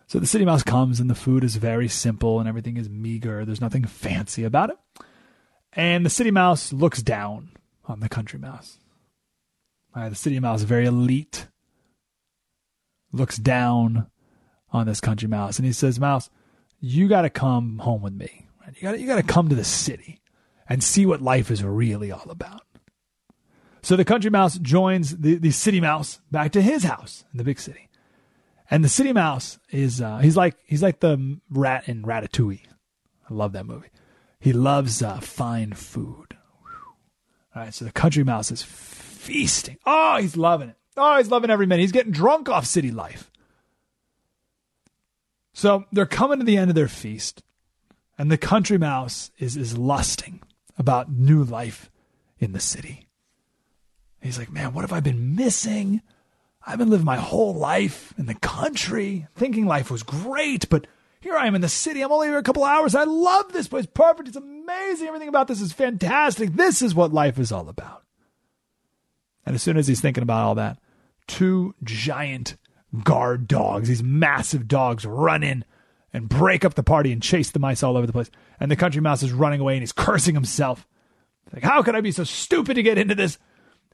So 0.06 0.20
the 0.20 0.26
city 0.26 0.44
mouse 0.44 0.62
comes, 0.62 1.00
and 1.00 1.10
the 1.10 1.16
food 1.16 1.42
is 1.42 1.56
very 1.56 1.88
simple, 1.88 2.38
and 2.38 2.48
everything 2.48 2.76
is 2.76 2.88
meager. 2.88 3.44
There's 3.44 3.60
nothing 3.60 3.84
fancy 3.84 4.44
about 4.44 4.70
it. 4.70 4.76
And 5.72 6.06
the 6.06 6.10
city 6.10 6.30
mouse 6.30 6.72
looks 6.72 7.02
down 7.02 7.50
on 7.86 8.00
the 8.00 8.08
country 8.08 8.38
mouse. 8.38 8.78
Right, 9.94 10.08
the 10.08 10.14
city 10.14 10.38
mouse, 10.38 10.60
is 10.60 10.66
very 10.66 10.86
elite, 10.86 11.48
looks 13.10 13.36
down 13.36 14.06
on 14.76 14.86
this 14.86 15.00
country 15.00 15.28
mouse, 15.28 15.58
and 15.58 15.66
he 15.66 15.72
says, 15.72 15.98
"Mouse, 15.98 16.30
you 16.80 17.08
got 17.08 17.22
to 17.22 17.30
come 17.30 17.78
home 17.78 18.02
with 18.02 18.14
me. 18.14 18.46
You 18.74 18.82
got 18.82 19.00
you 19.00 19.06
got 19.06 19.16
to 19.16 19.22
come 19.22 19.48
to 19.48 19.54
the 19.54 19.64
city 19.64 20.20
and 20.68 20.82
see 20.82 21.06
what 21.06 21.22
life 21.22 21.50
is 21.50 21.62
really 21.64 22.10
all 22.10 22.30
about." 22.30 22.62
So 23.82 23.94
the 23.94 24.04
country 24.04 24.30
mouse 24.30 24.58
joins 24.58 25.16
the, 25.16 25.36
the 25.36 25.52
city 25.52 25.80
mouse 25.80 26.20
back 26.30 26.50
to 26.52 26.60
his 26.62 26.82
house 26.82 27.24
in 27.32 27.38
the 27.38 27.44
big 27.44 27.60
city. 27.60 27.88
And 28.68 28.82
the 28.82 28.88
city 28.88 29.12
mouse 29.12 29.60
is 29.70 30.00
uh, 30.00 30.18
he's 30.18 30.36
like 30.36 30.56
he's 30.64 30.82
like 30.82 31.00
the 31.00 31.38
rat 31.50 31.88
in 31.88 32.02
Ratatouille. 32.02 32.66
I 33.30 33.34
love 33.34 33.52
that 33.52 33.64
movie. 33.64 33.90
He 34.40 34.52
loves 34.52 35.02
uh, 35.02 35.20
fine 35.20 35.72
food. 35.72 36.36
All 37.54 37.62
right, 37.62 37.72
so 37.72 37.84
the 37.84 37.92
country 37.92 38.24
mouse 38.24 38.50
is 38.50 38.62
feasting. 38.62 39.78
Oh, 39.86 40.16
he's 40.16 40.36
loving 40.36 40.70
it. 40.70 40.76
Oh, 40.96 41.16
he's 41.18 41.30
loving 41.30 41.50
every 41.50 41.66
minute. 41.66 41.82
He's 41.82 41.92
getting 41.92 42.12
drunk 42.12 42.48
off 42.48 42.66
city 42.66 42.90
life. 42.90 43.30
So 45.56 45.86
they're 45.90 46.04
coming 46.04 46.38
to 46.38 46.44
the 46.44 46.58
end 46.58 46.70
of 46.70 46.74
their 46.74 46.86
feast, 46.86 47.42
and 48.18 48.30
the 48.30 48.36
country 48.36 48.76
mouse 48.76 49.30
is 49.38 49.56
is 49.56 49.78
lusting 49.78 50.42
about 50.76 51.10
new 51.10 51.42
life 51.42 51.90
in 52.38 52.52
the 52.52 52.60
city. 52.60 53.08
He's 54.20 54.38
like, 54.38 54.52
man, 54.52 54.74
what 54.74 54.82
have 54.82 54.92
I 54.92 55.00
been 55.00 55.34
missing? 55.34 56.02
I've 56.66 56.78
been 56.78 56.90
living 56.90 57.06
my 57.06 57.16
whole 57.16 57.54
life 57.54 58.12
in 58.18 58.26
the 58.26 58.34
country, 58.34 59.28
thinking 59.34 59.64
life 59.64 59.90
was 59.90 60.02
great, 60.02 60.68
but 60.68 60.86
here 61.22 61.36
I 61.36 61.46
am 61.46 61.54
in 61.54 61.62
the 61.62 61.70
city. 61.70 62.02
I'm 62.02 62.12
only 62.12 62.26
here 62.26 62.36
a 62.36 62.42
couple 62.42 62.62
hours. 62.62 62.94
I 62.94 63.04
love 63.04 63.54
this 63.54 63.66
place. 63.66 63.86
Perfect. 63.86 64.28
It's 64.28 64.36
amazing. 64.36 65.06
Everything 65.06 65.28
about 65.28 65.48
this 65.48 65.62
is 65.62 65.72
fantastic. 65.72 66.52
This 66.52 66.82
is 66.82 66.94
what 66.94 67.14
life 67.14 67.38
is 67.38 67.50
all 67.50 67.70
about. 67.70 68.02
And 69.46 69.54
as 69.54 69.62
soon 69.62 69.78
as 69.78 69.86
he's 69.86 70.02
thinking 70.02 70.22
about 70.22 70.44
all 70.44 70.54
that, 70.56 70.78
two 71.26 71.74
giant 71.82 72.56
guard 73.04 73.48
dogs, 73.48 73.88
these 73.88 74.02
massive 74.02 74.68
dogs 74.68 75.04
run 75.04 75.42
in 75.42 75.64
and 76.12 76.28
break 76.28 76.64
up 76.64 76.74
the 76.74 76.82
party 76.82 77.12
and 77.12 77.22
chase 77.22 77.50
the 77.50 77.58
mice 77.58 77.82
all 77.82 77.96
over 77.96 78.06
the 78.06 78.12
place. 78.12 78.30
And 78.58 78.70
the 78.70 78.76
country 78.76 79.02
mouse 79.02 79.22
is 79.22 79.32
running 79.32 79.60
away 79.60 79.74
and 79.74 79.82
he's 79.82 79.92
cursing 79.92 80.34
himself. 80.34 80.86
Like, 81.52 81.62
how 81.62 81.82
could 81.82 81.94
I 81.94 82.00
be 82.00 82.12
so 82.12 82.24
stupid 82.24 82.74
to 82.74 82.82
get 82.82 82.98
into 82.98 83.14
this? 83.14 83.38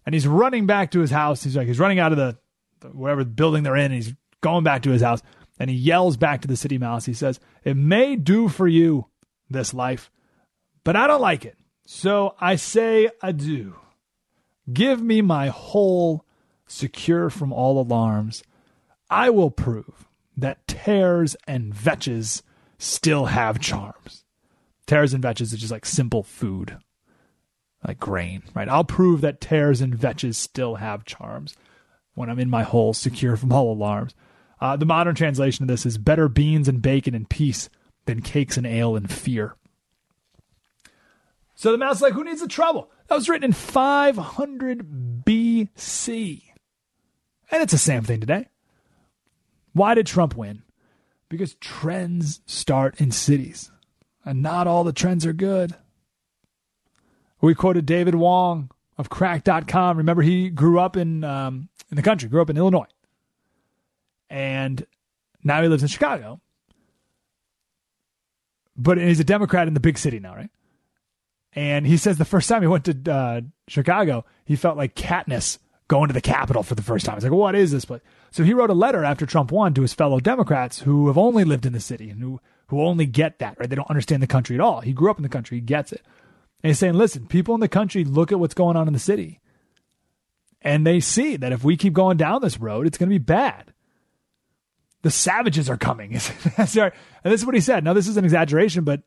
And 0.06 0.14
he's 0.14 0.26
running 0.26 0.66
back 0.66 0.90
to 0.92 1.00
his 1.00 1.10
house. 1.10 1.42
He's 1.42 1.56
like, 1.56 1.66
he's 1.66 1.78
running 1.78 1.98
out 1.98 2.12
of 2.12 2.18
the, 2.18 2.38
the 2.80 2.88
whatever 2.88 3.24
building 3.24 3.62
they're 3.62 3.76
in. 3.76 3.86
And 3.86 3.94
he's 3.94 4.14
going 4.40 4.64
back 4.64 4.82
to 4.82 4.90
his 4.90 5.02
house 5.02 5.22
and 5.58 5.70
he 5.70 5.76
yells 5.76 6.16
back 6.16 6.42
to 6.42 6.48
the 6.48 6.56
city 6.56 6.78
mouse. 6.78 7.06
He 7.06 7.14
says, 7.14 7.40
It 7.64 7.76
may 7.76 8.16
do 8.16 8.48
for 8.48 8.66
you 8.66 9.06
this 9.48 9.74
life, 9.74 10.10
but 10.84 10.96
I 10.96 11.06
don't 11.06 11.20
like 11.20 11.44
it. 11.44 11.56
So 11.86 12.34
I 12.40 12.56
say 12.56 13.10
adieu. 13.22 13.76
Give 14.72 15.02
me 15.02 15.22
my 15.22 15.48
hole, 15.48 16.24
secure 16.66 17.30
from 17.30 17.52
all 17.52 17.80
alarms. 17.80 18.42
I 19.12 19.28
will 19.28 19.50
prove 19.50 20.08
that 20.38 20.66
tares 20.66 21.36
and 21.46 21.74
vetches 21.74 22.40
still 22.78 23.26
have 23.26 23.60
charms. 23.60 24.24
Tares 24.86 25.12
and 25.12 25.22
vetches 25.22 25.52
is 25.52 25.60
just 25.60 25.70
like 25.70 25.84
simple 25.84 26.22
food, 26.22 26.78
like 27.86 28.00
grain, 28.00 28.42
right? 28.54 28.70
I'll 28.70 28.84
prove 28.84 29.20
that 29.20 29.38
tares 29.38 29.82
and 29.82 29.94
vetches 29.94 30.36
still 30.36 30.76
have 30.76 31.04
charms 31.04 31.54
when 32.14 32.30
I'm 32.30 32.38
in 32.38 32.48
my 32.48 32.62
hole, 32.62 32.94
secure 32.94 33.36
from 33.36 33.52
all 33.52 33.70
alarms. 33.70 34.14
Uh, 34.62 34.76
the 34.76 34.86
modern 34.86 35.14
translation 35.14 35.64
of 35.64 35.68
this 35.68 35.84
is 35.84 35.98
better 35.98 36.30
beans 36.30 36.66
and 36.66 36.80
bacon 36.80 37.14
and 37.14 37.28
peace 37.28 37.68
than 38.06 38.22
cakes 38.22 38.56
and 38.56 38.66
ale 38.66 38.96
and 38.96 39.12
fear. 39.12 39.56
So 41.54 41.70
the 41.70 41.76
mouse 41.76 41.96
is 41.96 42.02
like, 42.02 42.14
who 42.14 42.24
needs 42.24 42.40
the 42.40 42.48
trouble? 42.48 42.90
That 43.08 43.16
was 43.16 43.28
written 43.28 43.44
in 43.44 43.52
500 43.52 45.24
BC. 45.26 46.42
And 47.50 47.62
it's 47.62 47.72
the 47.72 47.78
same 47.78 48.04
thing 48.04 48.20
today. 48.20 48.48
Why 49.72 49.94
did 49.94 50.06
Trump 50.06 50.36
win? 50.36 50.62
Because 51.28 51.54
trends 51.54 52.40
start 52.46 53.00
in 53.00 53.10
cities, 53.10 53.70
and 54.24 54.42
not 54.42 54.66
all 54.66 54.84
the 54.84 54.92
trends 54.92 55.24
are 55.24 55.32
good. 55.32 55.74
We 57.40 57.54
quoted 57.54 57.86
David 57.86 58.14
Wong 58.14 58.70
of 58.98 59.08
Cracked.com. 59.08 59.96
Remember, 59.96 60.22
he 60.22 60.50
grew 60.50 60.78
up 60.78 60.96
in 60.96 61.24
um, 61.24 61.68
in 61.90 61.96
the 61.96 62.02
country, 62.02 62.28
grew 62.28 62.42
up 62.42 62.50
in 62.50 62.56
Illinois, 62.56 62.86
and 64.28 64.86
now 65.42 65.62
he 65.62 65.68
lives 65.68 65.82
in 65.82 65.88
Chicago. 65.88 66.40
But 68.76 68.98
he's 68.98 69.20
a 69.20 69.24
Democrat 69.24 69.68
in 69.68 69.74
the 69.74 69.80
big 69.80 69.98
city 69.98 70.18
now, 70.18 70.34
right? 70.34 70.50
And 71.54 71.86
he 71.86 71.96
says 71.96 72.16
the 72.16 72.24
first 72.24 72.48
time 72.48 72.62
he 72.62 72.68
went 72.68 72.84
to 72.86 73.12
uh, 73.12 73.40
Chicago, 73.68 74.24
he 74.44 74.56
felt 74.56 74.76
like 74.76 74.94
Katniss 74.94 75.58
going 75.88 76.08
to 76.08 76.14
the 76.14 76.20
Capitol 76.20 76.62
for 76.62 76.74
the 76.74 76.82
first 76.82 77.04
time. 77.04 77.16
He's 77.16 77.24
like, 77.24 77.32
what 77.32 77.54
is 77.54 77.70
this 77.70 77.84
place? 77.84 78.00
So 78.30 78.44
he 78.44 78.54
wrote 78.54 78.70
a 78.70 78.74
letter 78.74 79.04
after 79.04 79.26
Trump 79.26 79.52
won 79.52 79.74
to 79.74 79.82
his 79.82 79.94
fellow 79.94 80.20
Democrats 80.20 80.80
who 80.80 81.08
have 81.08 81.18
only 81.18 81.44
lived 81.44 81.66
in 81.66 81.72
the 81.72 81.80
city 81.80 82.08
and 82.08 82.20
who, 82.20 82.40
who 82.68 82.82
only 82.82 83.06
get 83.06 83.38
that, 83.40 83.58
right? 83.58 83.68
They 83.68 83.76
don't 83.76 83.90
understand 83.90 84.22
the 84.22 84.26
country 84.26 84.56
at 84.56 84.60
all. 84.60 84.80
He 84.80 84.92
grew 84.92 85.10
up 85.10 85.18
in 85.18 85.22
the 85.22 85.28
country, 85.28 85.58
he 85.58 85.62
gets 85.62 85.92
it. 85.92 86.02
And 86.62 86.70
he's 86.70 86.78
saying, 86.78 86.94
listen, 86.94 87.26
people 87.26 87.54
in 87.54 87.60
the 87.60 87.68
country 87.68 88.04
look 88.04 88.32
at 88.32 88.38
what's 88.38 88.54
going 88.54 88.76
on 88.76 88.86
in 88.86 88.94
the 88.94 89.00
city 89.00 89.40
and 90.64 90.86
they 90.86 91.00
see 91.00 91.36
that 91.36 91.52
if 91.52 91.64
we 91.64 91.76
keep 91.76 91.92
going 91.92 92.16
down 92.16 92.40
this 92.40 92.58
road, 92.58 92.86
it's 92.86 92.98
going 92.98 93.08
to 93.08 93.14
be 93.14 93.18
bad. 93.18 93.72
The 95.02 95.10
savages 95.10 95.68
are 95.68 95.76
coming. 95.76 96.12
and 96.56 96.68
this 97.24 97.40
is 97.40 97.46
what 97.46 97.54
he 97.54 97.60
said. 97.60 97.84
Now, 97.84 97.92
this 97.92 98.06
is 98.06 98.16
an 98.16 98.24
exaggeration, 98.24 98.84
but 98.84 99.02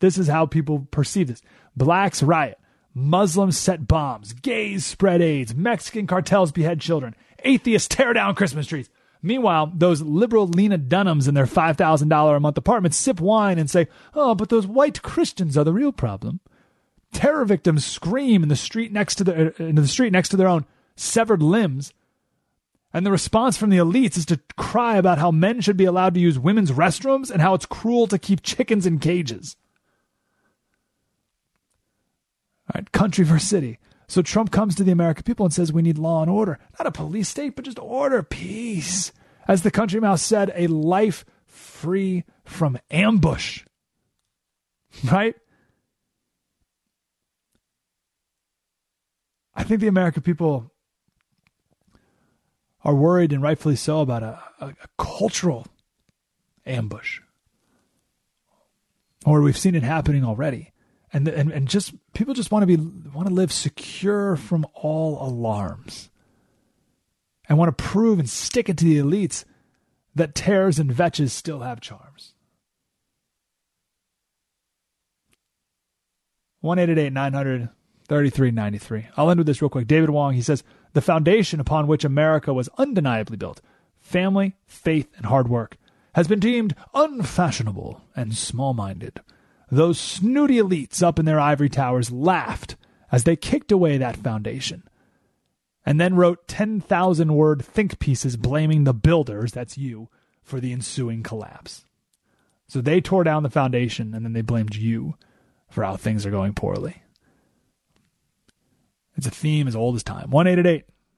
this 0.00 0.16
is 0.16 0.28
how 0.28 0.46
people 0.46 0.86
perceive 0.90 1.28
this. 1.28 1.42
Blacks 1.76 2.22
riot. 2.22 2.58
Muslims 2.98 3.58
set 3.58 3.86
bombs. 3.86 4.32
Gays 4.32 4.86
spread 4.86 5.20
AIDS. 5.20 5.54
Mexican 5.54 6.06
cartels 6.06 6.50
behead 6.50 6.80
children. 6.80 7.14
Atheists 7.44 7.94
tear 7.94 8.14
down 8.14 8.34
Christmas 8.34 8.66
trees. 8.66 8.88
Meanwhile, 9.20 9.72
those 9.74 10.00
liberal 10.00 10.46
Lena 10.46 10.78
Dunhams 10.78 11.28
in 11.28 11.34
their 11.34 11.44
$5,000 11.44 12.36
a 12.36 12.40
month 12.40 12.56
apartments 12.56 12.96
sip 12.96 13.20
wine 13.20 13.58
and 13.58 13.68
say, 13.68 13.88
oh, 14.14 14.34
but 14.34 14.48
those 14.48 14.66
white 14.66 15.02
Christians 15.02 15.58
are 15.58 15.64
the 15.64 15.74
real 15.74 15.92
problem. 15.92 16.40
Terror 17.12 17.44
victims 17.44 17.84
scream 17.84 18.42
in 18.42 18.48
the 18.48 18.56
street 18.56 18.92
next 18.92 19.16
to 19.16 19.24
the, 19.24 19.48
uh, 19.48 19.72
the 19.74 19.86
street 19.86 20.12
next 20.12 20.30
to 20.30 20.38
their 20.38 20.48
own 20.48 20.64
severed 20.96 21.42
limbs. 21.42 21.92
And 22.94 23.04
the 23.04 23.10
response 23.10 23.58
from 23.58 23.68
the 23.68 23.76
elites 23.76 24.16
is 24.16 24.24
to 24.26 24.40
cry 24.56 24.96
about 24.96 25.18
how 25.18 25.30
men 25.30 25.60
should 25.60 25.76
be 25.76 25.84
allowed 25.84 26.14
to 26.14 26.20
use 26.20 26.38
women's 26.38 26.72
restrooms 26.72 27.30
and 27.30 27.42
how 27.42 27.52
it's 27.52 27.66
cruel 27.66 28.06
to 28.06 28.18
keep 28.18 28.42
chickens 28.42 28.86
in 28.86 29.00
cages. 29.00 29.54
All 32.68 32.80
right, 32.80 32.92
country 32.92 33.24
versus 33.24 33.48
city. 33.48 33.78
So 34.08 34.22
Trump 34.22 34.50
comes 34.50 34.74
to 34.76 34.84
the 34.84 34.92
American 34.92 35.24
people 35.24 35.46
and 35.46 35.52
says 35.52 35.72
we 35.72 35.82
need 35.82 35.98
law 35.98 36.22
and 36.22 36.30
order, 36.30 36.58
not 36.78 36.86
a 36.86 36.92
police 36.92 37.28
state, 37.28 37.56
but 37.56 37.64
just 37.64 37.78
order, 37.78 38.22
peace. 38.22 39.12
As 39.48 39.62
the 39.62 39.70
country 39.70 40.00
mouse 40.00 40.22
said, 40.22 40.52
a 40.54 40.66
life 40.66 41.24
free 41.46 42.24
from 42.44 42.78
ambush. 42.90 43.64
Right? 45.04 45.34
I 49.54 49.62
think 49.62 49.82
the 49.82 49.88
American 49.88 50.22
people 50.22 50.72
are 52.82 52.94
worried, 52.94 53.32
and 53.32 53.42
rightfully 53.42 53.76
so, 53.76 54.00
about 54.00 54.22
a, 54.22 54.42
a, 54.58 54.68
a 54.68 54.86
cultural 54.96 55.66
ambush. 56.64 57.20
Or 59.26 59.42
we've 59.42 59.58
seen 59.58 59.74
it 59.74 59.82
happening 59.82 60.24
already 60.24 60.72
and 61.12 61.28
and 61.28 61.52
and 61.52 61.68
just 61.68 61.94
people 62.12 62.34
just 62.34 62.50
want 62.50 62.62
to 62.62 62.66
be 62.66 62.76
want 63.10 63.28
to 63.28 63.34
live 63.34 63.52
secure 63.52 64.36
from 64.36 64.66
all 64.74 65.26
alarms 65.26 66.10
and 67.48 67.58
want 67.58 67.76
to 67.76 67.84
prove 67.84 68.18
and 68.18 68.28
stick 68.28 68.68
it 68.68 68.76
to 68.78 68.84
the 68.84 68.98
elites 68.98 69.44
that 70.14 70.34
tares 70.34 70.78
and 70.78 70.90
vetches 70.90 71.30
still 71.30 71.60
have 71.60 71.80
charms. 71.80 72.32
One 76.60 76.78
eight 76.78 76.88
eight 76.88 76.98
eight 76.98 77.12
nine 77.12 77.34
hundred 77.34 77.68
thirty 78.08 78.30
three 78.30 78.50
ninety 78.50 78.78
three. 78.78 79.06
I'll 79.16 79.30
end 79.30 79.38
with 79.38 79.46
this 79.46 79.62
real 79.62 79.68
quick. 79.68 79.86
David 79.86 80.10
Wong, 80.10 80.34
he 80.34 80.42
says, 80.42 80.64
the 80.94 81.00
foundation 81.00 81.60
upon 81.60 81.86
which 81.86 82.04
America 82.04 82.52
was 82.52 82.70
undeniably 82.78 83.36
built, 83.36 83.60
family, 84.00 84.56
faith, 84.66 85.08
and 85.16 85.26
hard 85.26 85.48
work, 85.48 85.76
has 86.14 86.26
been 86.26 86.40
deemed 86.40 86.74
unfashionable 86.94 88.00
and 88.16 88.34
small 88.34 88.72
minded. 88.72 89.20
Those 89.70 89.98
snooty 89.98 90.56
elites 90.56 91.02
up 91.02 91.18
in 91.18 91.24
their 91.24 91.40
ivory 91.40 91.68
towers 91.68 92.12
laughed 92.12 92.76
as 93.10 93.24
they 93.24 93.36
kicked 93.36 93.72
away 93.72 93.98
that 93.98 94.16
foundation 94.16 94.84
and 95.84 96.00
then 96.00 96.16
wrote 96.16 96.48
10,000 96.48 97.34
word 97.34 97.64
think 97.64 97.98
pieces 97.98 98.36
blaming 98.36 98.84
the 98.84 98.94
builders, 98.94 99.52
that's 99.52 99.78
you, 99.78 100.08
for 100.42 100.60
the 100.60 100.72
ensuing 100.72 101.22
collapse. 101.22 101.84
So 102.68 102.80
they 102.80 103.00
tore 103.00 103.24
down 103.24 103.44
the 103.44 103.50
foundation 103.50 104.14
and 104.14 104.24
then 104.24 104.32
they 104.32 104.42
blamed 104.42 104.74
you 104.74 105.14
for 105.70 105.84
how 105.84 105.96
things 105.96 106.26
are 106.26 106.30
going 106.30 106.54
poorly. 106.54 107.02
It's 109.16 109.26
a 109.26 109.30
theme 109.30 109.66
as 109.68 109.76
old 109.76 109.94
as 109.96 110.02
time. 110.02 110.30
1 110.30 110.46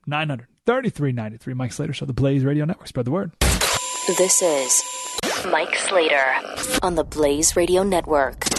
900 0.06 0.46
3393. 0.66 1.54
Mike 1.54 1.72
Slater 1.72 1.92
Show, 1.92 2.06
the 2.06 2.12
Blaze 2.12 2.44
Radio 2.44 2.64
Network. 2.64 2.88
Spread 2.88 3.06
the 3.06 3.10
word. 3.10 3.32
This 4.16 4.40
is 4.40 4.82
Mike 5.52 5.76
Slater 5.76 6.24
on 6.82 6.94
the 6.94 7.04
Blaze 7.04 7.56
Radio 7.56 7.82
Network. 7.82 8.57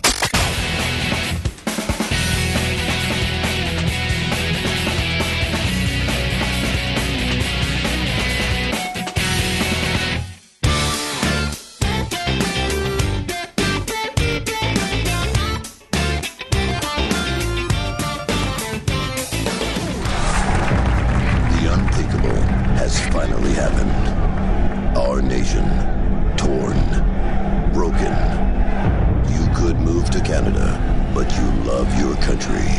Country. 32.39 32.71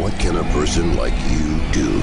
What 0.00 0.12
can 0.18 0.36
a 0.36 0.44
person 0.52 0.96
like 0.96 1.14
you 1.30 1.60
do? 1.72 2.00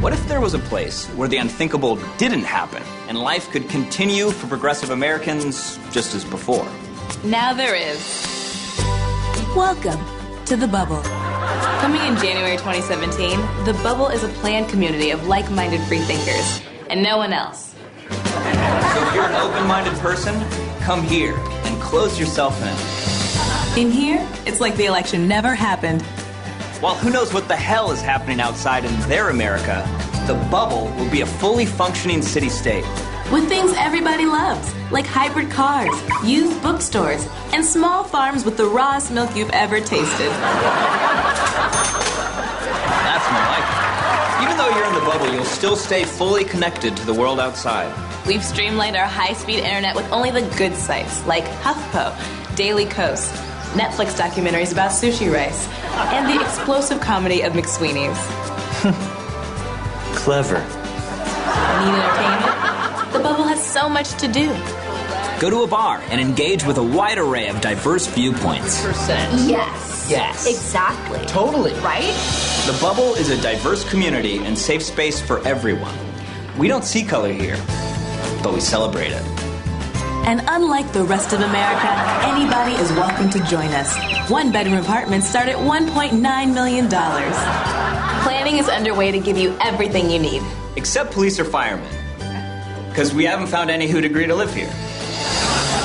What 0.00 0.12
if 0.12 0.26
there 0.28 0.40
was 0.40 0.54
a 0.54 0.58
place 0.58 1.06
where 1.16 1.28
the 1.28 1.38
unthinkable 1.38 1.96
didn't 2.18 2.44
happen 2.44 2.82
and 3.08 3.18
life 3.18 3.50
could 3.50 3.68
continue 3.68 4.30
for 4.30 4.46
progressive 4.46 4.90
Americans 4.90 5.78
just 5.90 6.14
as 6.14 6.24
before? 6.24 6.66
Now 7.24 7.52
there 7.52 7.74
is. 7.74 7.98
Welcome 9.56 10.00
to 10.46 10.56
the 10.56 10.68
bubble. 10.68 11.02
Coming 11.80 12.02
in 12.02 12.16
January 12.16 12.56
2017, 12.56 13.64
the 13.64 13.74
bubble 13.82 14.08
is 14.08 14.22
a 14.22 14.28
planned 14.40 14.68
community 14.68 15.10
of 15.10 15.26
like 15.26 15.50
minded 15.50 15.80
freethinkers 15.82 16.60
and 16.90 17.02
no 17.02 17.16
one 17.16 17.32
else. 17.32 17.74
So 18.08 19.08
if 19.08 19.14
you're 19.14 19.24
an 19.24 19.34
open 19.34 19.66
minded 19.66 19.94
person, 19.94 20.34
come 20.80 21.02
here 21.02 21.34
and 21.64 21.80
close 21.82 22.18
yourself 22.20 22.60
in. 22.62 22.93
In 23.76 23.90
here, 23.90 24.24
it's 24.46 24.60
like 24.60 24.76
the 24.76 24.84
election 24.84 25.26
never 25.26 25.52
happened. 25.52 26.00
While 26.78 26.94
who 26.94 27.10
knows 27.10 27.34
what 27.34 27.48
the 27.48 27.56
hell 27.56 27.90
is 27.90 28.00
happening 28.00 28.40
outside 28.40 28.84
in 28.84 29.00
their 29.08 29.30
America, 29.30 29.82
the 30.28 30.34
bubble 30.48 30.84
will 30.96 31.10
be 31.10 31.22
a 31.22 31.26
fully 31.26 31.66
functioning 31.66 32.22
city 32.22 32.48
state. 32.48 32.84
With 33.32 33.48
things 33.48 33.74
everybody 33.76 34.26
loves, 34.26 34.72
like 34.92 35.06
hybrid 35.06 35.50
cars, 35.50 35.90
used 36.22 36.62
bookstores, 36.62 37.26
and 37.52 37.64
small 37.64 38.04
farms 38.04 38.44
with 38.44 38.56
the 38.56 38.64
rawest 38.64 39.10
milk 39.10 39.34
you've 39.34 39.50
ever 39.50 39.80
tasted. 39.80 40.30
That's 43.02 43.26
more 43.32 43.46
like 43.50 43.66
it. 43.66 44.44
Even 44.44 44.56
though 44.56 44.70
you're 44.70 44.86
in 44.86 44.94
the 44.94 45.00
bubble, 45.00 45.34
you'll 45.34 45.44
still 45.44 45.74
stay 45.74 46.04
fully 46.04 46.44
connected 46.44 46.96
to 46.96 47.04
the 47.04 47.14
world 47.14 47.40
outside. 47.40 47.92
We've 48.24 48.44
streamlined 48.44 48.94
our 48.94 49.06
high 49.08 49.32
speed 49.32 49.58
internet 49.58 49.96
with 49.96 50.08
only 50.12 50.30
the 50.30 50.42
good 50.56 50.76
sites 50.76 51.26
like 51.26 51.44
HuffPo, 51.62 52.14
Daily 52.54 52.86
Kos, 52.86 53.32
Netflix 53.74 54.16
documentaries 54.18 54.72
about 54.72 54.90
sushi 54.90 55.32
rice, 55.32 55.68
and 56.14 56.28
the 56.28 56.40
explosive 56.40 57.00
comedy 57.00 57.42
of 57.42 57.52
McSweeney's. 57.52 58.18
Clever. 60.16 60.58
Need 61.80 61.94
entertainment? 61.94 63.12
The 63.12 63.18
bubble 63.18 63.44
has 63.44 63.64
so 63.64 63.88
much 63.88 64.10
to 64.20 64.28
do. 64.28 64.48
Go 65.40 65.50
to 65.50 65.62
a 65.62 65.66
bar 65.66 66.00
and 66.10 66.20
engage 66.20 66.64
with 66.64 66.78
a 66.78 66.82
wide 66.82 67.18
array 67.18 67.48
of 67.48 67.60
diverse 67.60 68.06
viewpoints. 68.06 68.80
Percent. 68.84 69.48
Yes. 69.48 70.06
Yes. 70.08 70.46
Exactly. 70.46 71.18
Totally. 71.26 71.72
Right? 71.80 72.14
The 72.66 72.78
bubble 72.80 73.14
is 73.14 73.30
a 73.30 73.42
diverse 73.42 73.88
community 73.90 74.38
and 74.38 74.56
safe 74.56 74.82
space 74.82 75.20
for 75.20 75.46
everyone. 75.46 75.96
We 76.56 76.68
don't 76.68 76.84
see 76.84 77.02
color 77.04 77.32
here, 77.32 77.56
but 78.42 78.54
we 78.54 78.60
celebrate 78.60 79.10
it. 79.10 79.43
And 80.26 80.42
unlike 80.48 80.90
the 80.94 81.04
rest 81.04 81.34
of 81.34 81.40
America, 81.40 81.86
anybody 82.24 82.72
is 82.82 82.90
welcome 82.92 83.28
to 83.28 83.44
join 83.44 83.68
us. 83.74 83.94
One 84.30 84.50
bedroom 84.50 84.78
apartments 84.78 85.28
start 85.28 85.48
at 85.48 85.56
$1.9 85.56 86.54
million. 86.54 86.88
Planning 86.88 88.56
is 88.56 88.66
underway 88.66 89.10
to 89.10 89.18
give 89.18 89.36
you 89.36 89.54
everything 89.60 90.08
you 90.08 90.18
need. 90.18 90.42
Except 90.76 91.12
police 91.12 91.38
or 91.38 91.44
firemen. 91.44 91.86
Because 92.88 93.12
we 93.12 93.26
haven't 93.26 93.48
found 93.48 93.70
any 93.70 93.86
who'd 93.86 94.06
agree 94.06 94.26
to 94.26 94.34
live 94.34 94.54
here. 94.54 94.70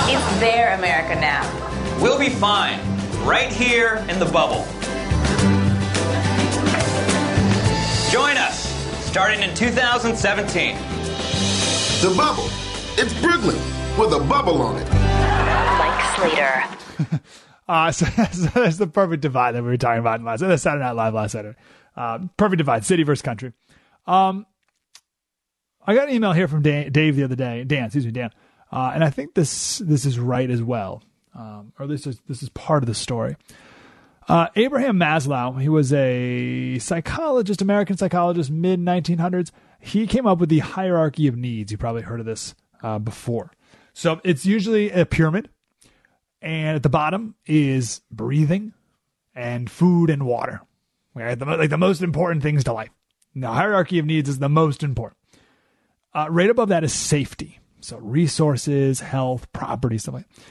It's 0.07 0.39
their 0.39 0.73
America 0.73 1.19
now. 1.19 1.43
We'll 2.01 2.17
be 2.17 2.29
fine. 2.29 2.79
Right 3.25 3.51
here 3.51 4.05
in 4.07 4.19
the 4.19 4.25
bubble. 4.25 4.65
Join 8.09 8.37
us, 8.37 8.69
starting 9.05 9.41
in 9.41 9.53
2017. 9.53 10.77
The 12.01 12.15
bubble. 12.15 12.47
It's 12.97 13.13
Brooklyn 13.21 13.59
with 13.97 14.13
a 14.13 14.25
bubble 14.27 14.61
on 14.61 14.77
it. 14.77 14.89
Mike 14.89 16.15
Slater. 16.15 17.19
Uh, 17.69 17.91
so, 17.91 18.03
so 18.31 18.47
that's 18.55 18.77
the 18.77 18.87
perfect 18.87 19.21
divide 19.21 19.53
that 19.53 19.61
we 19.61 19.69
were 19.69 19.77
talking 19.77 19.99
about 19.99 20.19
in 20.19 20.25
last 20.25 20.39
the 20.39 20.57
Saturday 20.57 20.83
Night 20.83 20.93
Live 20.93 21.13
last 21.13 21.33
Saturday. 21.33 21.55
Uh, 21.95 22.17
perfect 22.35 22.57
divide, 22.57 22.83
city 22.83 23.03
versus 23.03 23.21
country. 23.21 23.53
Um, 24.07 24.47
I 25.85 25.93
got 25.93 26.09
an 26.09 26.15
email 26.15 26.33
here 26.33 26.47
from 26.47 26.63
Dan, 26.63 26.91
Dave 26.91 27.15
the 27.15 27.23
other 27.23 27.35
day, 27.35 27.63
Dan, 27.63 27.85
excuse 27.85 28.07
me, 28.07 28.11
Dan, 28.11 28.31
uh, 28.71 28.91
and 28.95 29.03
I 29.03 29.11
think 29.11 29.35
this 29.35 29.77
this 29.77 30.03
is 30.03 30.17
right 30.17 30.49
as 30.49 30.63
well, 30.63 31.03
um, 31.35 31.71
or 31.77 31.83
at 31.83 31.89
least 31.89 32.05
this, 32.05 32.19
this 32.27 32.41
is 32.41 32.49
part 32.49 32.81
of 32.81 32.87
the 32.87 32.95
story. 32.95 33.37
Uh, 34.27 34.47
Abraham 34.55 34.97
Maslow, 34.97 35.61
he 35.61 35.69
was 35.69 35.93
a 35.93 36.79
psychologist, 36.79 37.61
American 37.61 37.97
psychologist, 37.97 38.49
mid 38.49 38.79
1900s. 38.79 39.51
He 39.79 40.07
came 40.07 40.25
up 40.25 40.39
with 40.39 40.49
the 40.49 40.59
hierarchy 40.59 41.27
of 41.27 41.37
needs. 41.37 41.71
You 41.71 41.77
probably 41.77 42.01
heard 42.01 42.19
of 42.19 42.25
this 42.25 42.55
uh, 42.81 42.97
before. 42.97 43.51
So 43.99 44.21
it's 44.23 44.45
usually 44.45 44.91
a 44.91 45.05
pyramid, 45.05 45.49
and 46.41 46.77
at 46.77 46.83
the 46.83 46.89
bottom 46.89 47.35
is 47.45 47.99
breathing 48.09 48.71
and 49.35 49.69
food 49.69 50.09
and 50.09 50.25
water. 50.25 50.61
Right? 51.13 51.37
The, 51.37 51.43
like 51.43 51.69
the 51.69 51.77
most 51.77 52.01
important 52.01 52.41
things 52.41 52.63
to 52.63 52.71
life. 52.71 52.91
The 53.35 53.49
hierarchy 53.49 53.99
of 53.99 54.05
needs 54.05 54.29
is 54.29 54.39
the 54.39 54.47
most 54.47 54.83
important. 54.83 55.17
Uh, 56.13 56.27
right 56.29 56.49
above 56.49 56.69
that 56.69 56.85
is 56.85 56.93
safety. 56.93 57.59
So 57.81 57.97
resources, 57.97 59.01
health, 59.01 59.51
property, 59.51 59.97
stuff 59.97 60.13
like 60.13 60.29
that. 60.29 60.43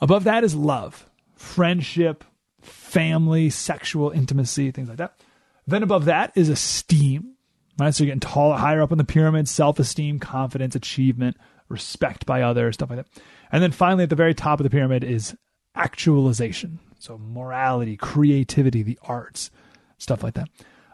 Above 0.00 0.24
that 0.24 0.42
is 0.42 0.56
love, 0.56 1.08
friendship, 1.36 2.24
family, 2.60 3.50
sexual 3.50 4.10
intimacy, 4.10 4.72
things 4.72 4.88
like 4.88 4.98
that. 4.98 5.16
Then 5.64 5.84
above 5.84 6.06
that 6.06 6.32
is 6.34 6.48
esteem. 6.48 7.34
Right? 7.78 7.94
So 7.94 8.02
you're 8.02 8.08
getting 8.08 8.28
taller, 8.28 8.56
higher 8.56 8.82
up 8.82 8.90
in 8.90 8.98
the 8.98 9.04
pyramid, 9.04 9.48
self-esteem, 9.48 10.18
confidence, 10.18 10.74
achievement, 10.74 11.36
respect 11.68 12.26
by 12.26 12.42
others, 12.42 12.74
stuff 12.74 12.90
like 12.90 12.98
that. 12.98 13.22
And 13.52 13.62
then 13.62 13.72
finally 13.72 14.04
at 14.04 14.10
the 14.10 14.16
very 14.16 14.34
top 14.34 14.60
of 14.60 14.64
the 14.64 14.70
pyramid 14.70 15.04
is 15.04 15.36
actualization. 15.74 16.78
So 16.98 17.18
morality, 17.18 17.96
creativity, 17.96 18.82
the 18.82 18.98
arts, 19.02 19.50
stuff 19.98 20.22
like 20.22 20.34
that. 20.34 20.48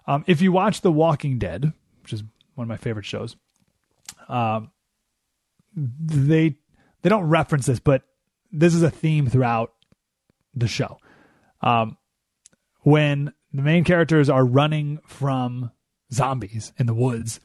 Um, 0.06 0.24
if 0.26 0.42
you 0.42 0.52
watch 0.52 0.80
The 0.80 0.92
Walking 0.92 1.38
Dead, 1.38 1.72
which 2.02 2.12
is 2.12 2.22
one 2.54 2.64
of 2.64 2.68
my 2.68 2.76
favorite 2.76 3.06
shows, 3.06 3.36
um, 4.28 4.70
they 5.74 6.56
they 7.02 7.08
don't 7.08 7.28
reference 7.28 7.66
this, 7.66 7.80
but 7.80 8.02
this 8.50 8.74
is 8.74 8.82
a 8.82 8.90
theme 8.90 9.28
throughout 9.28 9.72
the 10.54 10.68
show. 10.68 10.98
Um, 11.62 11.96
when 12.80 13.32
the 13.52 13.62
main 13.62 13.84
characters 13.84 14.28
are 14.28 14.44
running 14.44 14.98
from 15.06 15.70
zombies 16.12 16.72
in 16.78 16.86
the 16.86 16.94
woods, 16.94 17.40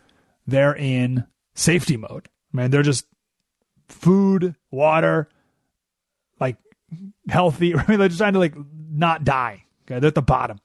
they're 0.45 0.75
in 0.75 1.25
safety 1.53 1.97
mode. 1.97 2.27
I 2.53 2.57
mean, 2.57 2.71
they're 2.71 2.81
just 2.81 3.05
food, 3.89 4.55
water, 4.71 5.29
like 6.39 6.57
healthy. 7.29 7.75
I 7.77 7.85
mean, 7.87 7.99
they're 7.99 8.07
just 8.07 8.19
trying 8.19 8.33
to 8.33 8.39
like 8.39 8.55
not 8.89 9.23
die. 9.23 9.65
Okay, 9.85 9.99
they're 9.99 10.09
at 10.09 10.15
the 10.15 10.21
bottom. 10.21 10.59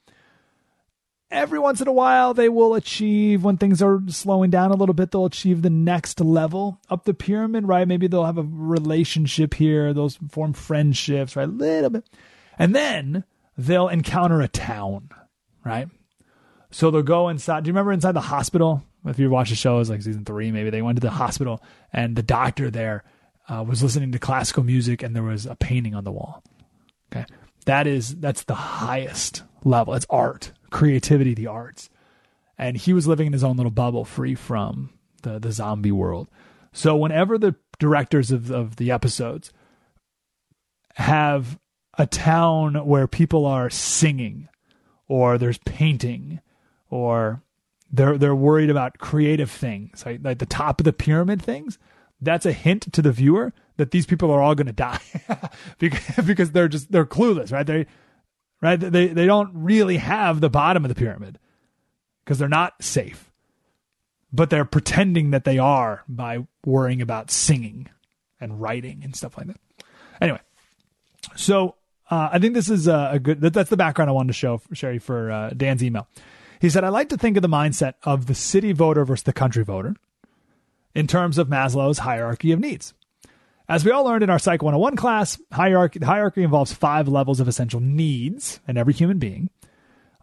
Every 1.30 1.58
once 1.58 1.80
in 1.80 1.88
a 1.88 1.92
while, 1.92 2.34
they 2.34 2.50
will 2.50 2.74
achieve 2.74 3.42
when 3.42 3.56
things 3.56 3.80
are 3.80 4.02
slowing 4.08 4.50
down 4.50 4.70
a 4.70 4.76
little 4.76 4.94
bit. 4.94 5.10
They'll 5.10 5.24
achieve 5.24 5.62
the 5.62 5.70
next 5.70 6.20
level 6.20 6.78
up 6.90 7.04
the 7.04 7.14
pyramid, 7.14 7.66
right? 7.66 7.88
Maybe 7.88 8.06
they'll 8.06 8.26
have 8.26 8.36
a 8.36 8.46
relationship 8.46 9.54
here. 9.54 9.94
They'll 9.94 10.10
form 10.10 10.52
friendships, 10.52 11.34
right? 11.34 11.48
A 11.48 11.50
little 11.50 11.88
bit, 11.88 12.04
and 12.58 12.74
then 12.74 13.24
they'll 13.56 13.88
encounter 13.88 14.42
a 14.42 14.48
town, 14.48 15.08
right? 15.64 15.88
So 16.70 16.90
they'll 16.90 17.02
go 17.02 17.28
inside. 17.28 17.64
Do 17.64 17.68
you 17.68 17.72
remember 17.72 17.92
inside 17.92 18.12
the 18.12 18.20
hospital? 18.20 18.82
If 19.04 19.18
you 19.18 19.30
watch 19.30 19.50
the 19.50 19.56
show, 19.56 19.78
like 19.78 20.02
season 20.02 20.24
three, 20.24 20.52
maybe 20.52 20.70
they 20.70 20.82
went 20.82 20.96
to 20.96 21.00
the 21.00 21.10
hospital 21.10 21.62
and 21.92 22.14
the 22.14 22.22
doctor 22.22 22.70
there 22.70 23.04
uh, 23.49 23.64
was 23.66 23.82
listening 23.82 24.12
to 24.12 24.18
classical 24.18 24.62
music 24.62 25.03
and 25.03 25.14
there 25.14 25.22
was 25.22 25.47
a 25.47 25.57
painting 25.57 25.95
on 25.95 26.05
the 26.05 26.12
wall. 26.12 26.43
Okay. 27.12 27.26
That 27.66 27.86
is, 27.86 28.16
that's 28.16 28.45
the 28.45 28.55
highest 28.55 29.43
level. 29.64 29.95
It's 29.95 30.07
art, 30.11 30.53
creativity, 30.70 31.34
the 31.34 31.47
arts. 31.47 31.90
And 32.59 32.76
he 32.76 32.93
was 32.93 33.07
living 33.07 33.26
in 33.26 33.32
his 33.32 33.45
own 33.45 33.57
little 33.57 33.72
bubble 33.72 34.05
free 34.05 34.34
from 34.34 34.90
the, 35.22 35.38
the 35.38 35.53
zombie 35.53 35.93
world. 35.93 36.28
So 36.72 36.97
whenever 36.97 37.38
the 37.38 37.55
directors 37.78 38.30
of, 38.30 38.51
of 38.51 38.76
the 38.76 38.90
episodes 38.90 39.53
have 40.95 41.59
a 41.99 42.07
town 42.07 42.74
where 42.86 43.07
people 43.07 43.47
are 43.47 43.70
singing 43.70 44.49
or 45.09 45.38
there's 45.38 45.59
painting 45.59 46.40
or 46.90 47.43
they're 47.90 48.16
they're 48.16 48.34
worried 48.34 48.70
about 48.70 48.99
creative 48.99 49.51
things 49.51 50.05
like, 50.07 50.20
like 50.22 50.38
the 50.38 50.47
top 50.47 50.80
of 50.80 50.84
the 50.84 50.93
pyramid 50.93 51.43
things 51.43 51.78
that's 52.22 52.46
a 52.46 52.52
hint 52.52 52.92
to 52.92 53.02
the 53.02 53.12
viewer 53.12 53.52
that 53.76 53.90
these 53.90 54.06
people 54.06 54.30
are 54.30 54.40
all 54.40 54.54
going 54.54 54.66
to 54.66 54.72
die. 54.72 55.00
Because, 55.78 56.16
because 56.26 56.52
they're 56.52 56.68
just 56.68 56.90
they're 56.90 57.04
clueless 57.04 57.52
right? 57.52 57.66
They 57.66 57.86
right? 58.60 58.78
They 58.78 59.08
they 59.08 59.26
don't 59.26 59.50
really 59.52 59.98
have 59.98 60.40
the 60.40 60.50
bottom 60.50 60.84
of 60.84 60.88
the 60.88 60.94
pyramid 60.94 61.38
because 62.24 62.38
they're 62.38 62.48
not 62.48 62.82
safe. 62.82 63.30
But 64.32 64.48
they're 64.48 64.64
pretending 64.64 65.32
that 65.32 65.44
they 65.44 65.58
are 65.58 66.04
by 66.08 66.46
worrying 66.64 67.02
about 67.02 67.30
singing 67.30 67.90
and 68.40 68.60
writing 68.60 69.02
and 69.04 69.14
stuff 69.14 69.36
like 69.36 69.48
that. 69.48 69.60
Anyway 70.20 70.40
so 71.36 71.76
uh, 72.10 72.30
I 72.32 72.38
think 72.38 72.54
this 72.54 72.68
is 72.68 72.88
a, 72.88 73.10
a 73.12 73.18
good. 73.18 73.40
That, 73.40 73.52
that's 73.52 73.70
the 73.70 73.76
background 73.76 74.10
I 74.10 74.12
wanted 74.12 74.28
to 74.28 74.34
show 74.34 74.60
Sherry 74.72 74.98
for 74.98 75.30
uh, 75.30 75.50
Dan's 75.50 75.82
email. 75.82 76.08
He 76.60 76.68
said, 76.68 76.84
"I 76.84 76.88
like 76.90 77.08
to 77.10 77.16
think 77.16 77.36
of 77.36 77.42
the 77.42 77.48
mindset 77.48 77.94
of 78.02 78.26
the 78.26 78.34
city 78.34 78.72
voter 78.72 79.04
versus 79.04 79.24
the 79.24 79.32
country 79.32 79.64
voter 79.64 79.94
in 80.95 81.07
terms 81.07 81.38
of 81.38 81.49
Maslow's 81.49 81.99
hierarchy 81.99 82.53
of 82.53 82.61
needs. 82.61 82.95
As 83.68 83.84
we 83.84 83.90
all 83.90 84.05
learned 84.05 84.24
in 84.24 84.30
our 84.30 84.38
Psych 84.38 84.62
101 84.62 84.97
class, 84.97 85.38
hierarchy 85.53 86.01
hierarchy 86.01 86.43
involves 86.43 86.72
five 86.72 87.09
levels 87.09 87.40
of 87.40 87.49
essential 87.49 87.80
needs 87.80 88.61
in 88.66 88.76
every 88.76 88.93
human 88.93 89.18
being. 89.18 89.51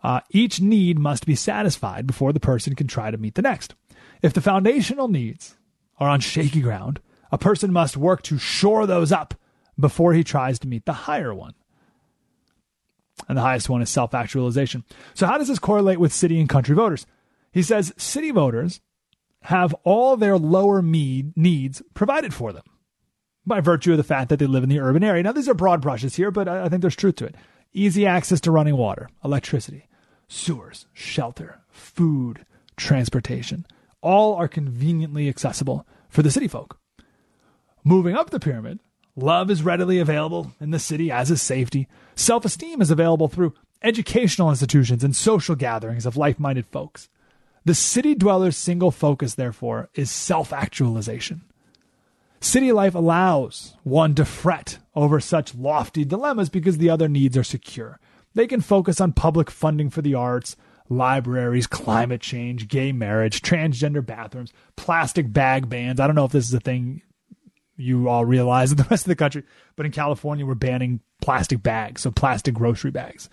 Uh, 0.04 0.22
each 0.30 0.62
need 0.62 1.00
must 1.00 1.26
be 1.26 1.36
satisfied 1.36 2.08
before 2.08 2.32
the 2.32 2.40
person 2.40 2.76
can 2.76 2.88
try 2.88 3.12
to 3.12 3.18
meet 3.18 3.36
the 3.36 3.42
next. 3.42 3.76
If 4.22 4.34
the 4.34 4.42
foundational 4.42 5.08
needs 5.08 5.58
are 5.98 6.10
on 6.10 6.20
shaky 6.20 6.62
ground, 6.62 7.00
a 7.32 7.38
person 7.38 7.74
must 7.74 7.98
work 7.98 8.22
to 8.24 8.38
shore 8.38 8.86
those 8.86 9.12
up 9.12 9.34
before 9.80 10.14
he 10.14 10.24
tries 10.24 10.60
to 10.60 10.68
meet 10.68 10.86
the 10.86 10.94
higher 10.94 11.34
one." 11.34 11.54
and 13.28 13.38
the 13.38 13.42
highest 13.42 13.70
one 13.70 13.82
is 13.82 13.90
self 13.90 14.14
actualization. 14.14 14.84
So, 15.14 15.28
how 15.28 15.38
does 15.38 15.48
this 15.48 15.60
correlate 15.60 16.00
with 16.00 16.14
city 16.14 16.40
and 16.40 16.48
country 16.48 16.76
voters? 16.76 17.06
He 17.52 17.64
says 17.64 17.94
city 17.98 18.32
voters 18.32 18.82
have 19.44 19.74
all 19.84 20.18
their 20.18 20.38
lower 20.38 20.82
need, 20.82 21.36
needs 21.38 21.82
provided 21.94 22.34
for 22.34 22.52
them 22.52 22.64
by 23.46 23.62
virtue 23.62 23.92
of 23.92 23.98
the 23.98 24.04
fact 24.04 24.30
that 24.30 24.40
they 24.40 24.46
live 24.46 24.64
in 24.64 24.70
the 24.70 24.80
urban 24.80 25.04
area. 25.04 25.24
Now, 25.24 25.32
these 25.32 25.50
are 25.50 25.54
broad 25.54 25.82
brushes 25.82 26.16
here, 26.16 26.30
but 26.32 26.48
I 26.48 26.70
think 26.70 26.82
there's 26.82 26.96
truth 26.96 27.16
to 27.18 27.26
it. 27.26 27.36
Easy 27.74 28.06
access 28.06 28.42
to 28.42 28.52
running 28.52 28.76
water, 28.78 29.10
electricity, 29.24 29.88
sewers, 30.28 30.88
shelter, 30.94 31.62
food, 31.70 32.46
transportation. 32.78 33.66
all 34.02 34.36
are 34.36 34.48
conveniently 34.48 35.28
accessible 35.28 35.86
for 36.08 36.22
the 36.22 36.32
city 36.32 36.48
folk. 36.48 36.80
Moving 37.84 38.16
up 38.16 38.30
the 38.30 38.40
pyramid, 38.40 38.80
love 39.16 39.50
is 39.52 39.64
readily 39.64 40.00
available 40.00 40.54
in 40.60 40.72
the 40.72 40.80
city, 40.80 41.12
as 41.12 41.32
is 41.32 41.42
safety. 41.42 41.88
Self 42.16 42.46
esteem 42.46 42.82
is 42.82 42.92
available 42.92 43.28
through 43.28 43.54
educational 43.82 44.50
institutions 44.50 45.04
and 45.04 45.16
social 45.16 45.56
gatherings 45.56 46.06
of 46.06 46.18
like 46.18 46.40
minded 46.40 46.66
folks. 46.68 47.10
The 47.66 47.76
city 47.76 48.16
dweller's 48.16 48.58
single 48.58 48.92
focus, 48.92 49.36
therefore, 49.36 49.90
is 49.94 50.10
self 50.12 50.54
actualization. 50.54 51.44
City 52.42 52.72
life 52.72 52.96
allows 52.96 53.76
one 53.84 54.16
to 54.16 54.24
fret 54.24 54.80
over 54.96 55.20
such 55.20 55.56
lofty 55.56 56.06
dilemmas 56.06 56.50
because 56.50 56.78
the 56.78 56.90
other 56.90 57.10
needs 57.10 57.38
are 57.38 57.44
secure. 57.44 58.00
They 58.34 58.48
can 58.48 58.62
focus 58.62 59.02
on 59.02 59.12
public 59.12 59.52
funding 59.52 59.90
for 59.90 60.02
the 60.02 60.16
arts, 60.16 60.56
libraries, 60.88 61.68
climate 61.68 62.22
change, 62.22 62.68
gay 62.68 62.92
marriage, 62.92 63.42
transgender 63.42 64.06
bathrooms, 64.06 64.54
plastic 64.78 65.32
bag 65.34 65.68
bans. 65.68 66.00
I 66.00 66.08
don't 66.08 66.16
know 66.16 66.26
if 66.26 66.32
this 66.32 66.48
is 66.48 66.54
a 66.54 66.60
thing 66.60 67.02
you 67.76 68.08
all 68.08 68.26
realize 68.26 68.72
in 68.72 68.78
the 68.78 68.84
rest 68.90 69.06
of 69.06 69.10
the 69.10 69.16
country, 69.16 69.44
but 69.76 69.86
in 69.86 69.92
California, 69.92 70.46
we're 70.46 70.56
banning 70.56 71.02
plastic 71.22 71.62
bags, 71.62 72.02
so 72.02 72.12
plastic 72.12 72.54
grocery 72.54 72.92
bags. 72.92 73.30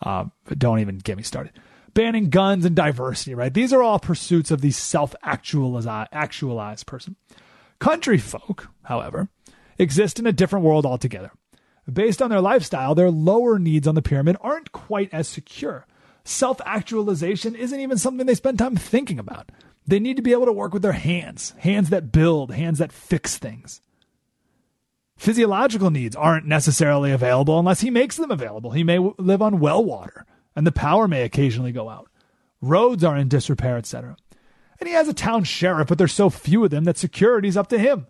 Uh, 0.00 0.26
don't 0.56 0.80
even 0.80 0.98
get 0.98 1.16
me 1.16 1.22
started. 1.22 1.52
Banning 1.94 2.28
guns 2.28 2.64
and 2.64 2.74
diversity, 2.74 3.34
right? 3.34 3.54
These 3.54 3.72
are 3.72 3.82
all 3.82 3.98
pursuits 3.98 4.50
of 4.50 4.60
the 4.60 4.72
self 4.72 5.14
actualized 5.22 6.86
person. 6.86 7.16
Country 7.78 8.18
folk, 8.18 8.68
however, 8.84 9.28
exist 9.78 10.18
in 10.18 10.26
a 10.26 10.32
different 10.32 10.64
world 10.64 10.84
altogether. 10.84 11.30
Based 11.90 12.20
on 12.20 12.30
their 12.30 12.40
lifestyle, 12.40 12.94
their 12.94 13.10
lower 13.10 13.58
needs 13.58 13.86
on 13.86 13.94
the 13.94 14.02
pyramid 14.02 14.36
aren't 14.40 14.72
quite 14.72 15.12
as 15.12 15.28
secure 15.28 15.86
self 16.24 16.60
actualization 16.64 17.54
isn't 17.54 17.80
even 17.80 17.98
something 17.98 18.26
they 18.26 18.34
spend 18.34 18.58
time 18.58 18.76
thinking 18.76 19.18
about. 19.18 19.50
They 19.86 20.00
need 20.00 20.16
to 20.16 20.22
be 20.22 20.32
able 20.32 20.46
to 20.46 20.52
work 20.52 20.72
with 20.72 20.82
their 20.82 20.92
hands, 20.92 21.54
hands 21.58 21.90
that 21.90 22.10
build, 22.10 22.52
hands 22.52 22.78
that 22.78 22.92
fix 22.92 23.36
things. 23.36 23.82
Physiological 25.16 25.90
needs 25.90 26.16
aren't 26.16 26.46
necessarily 26.46 27.12
available 27.12 27.58
unless 27.58 27.82
he 27.82 27.90
makes 27.90 28.16
them 28.16 28.30
available. 28.30 28.72
He 28.72 28.82
may 28.82 28.96
w- 28.96 29.14
live 29.18 29.42
on 29.42 29.60
well 29.60 29.84
water, 29.84 30.26
and 30.56 30.66
the 30.66 30.72
power 30.72 31.08
may 31.08 31.22
occasionally 31.22 31.72
go 31.72 31.88
out. 31.88 32.08
Roads 32.60 33.04
are 33.04 33.16
in 33.16 33.28
disrepair, 33.28 33.76
etc. 33.76 34.16
And 34.80 34.88
he 34.88 34.94
has 34.94 35.08
a 35.08 35.14
town 35.14 35.44
sheriff, 35.44 35.88
but 35.88 35.98
there's 35.98 36.12
so 36.12 36.30
few 36.30 36.64
of 36.64 36.70
them 36.70 36.84
that 36.84 36.98
security's 36.98 37.56
up 37.56 37.68
to 37.68 37.78
him. 37.78 38.06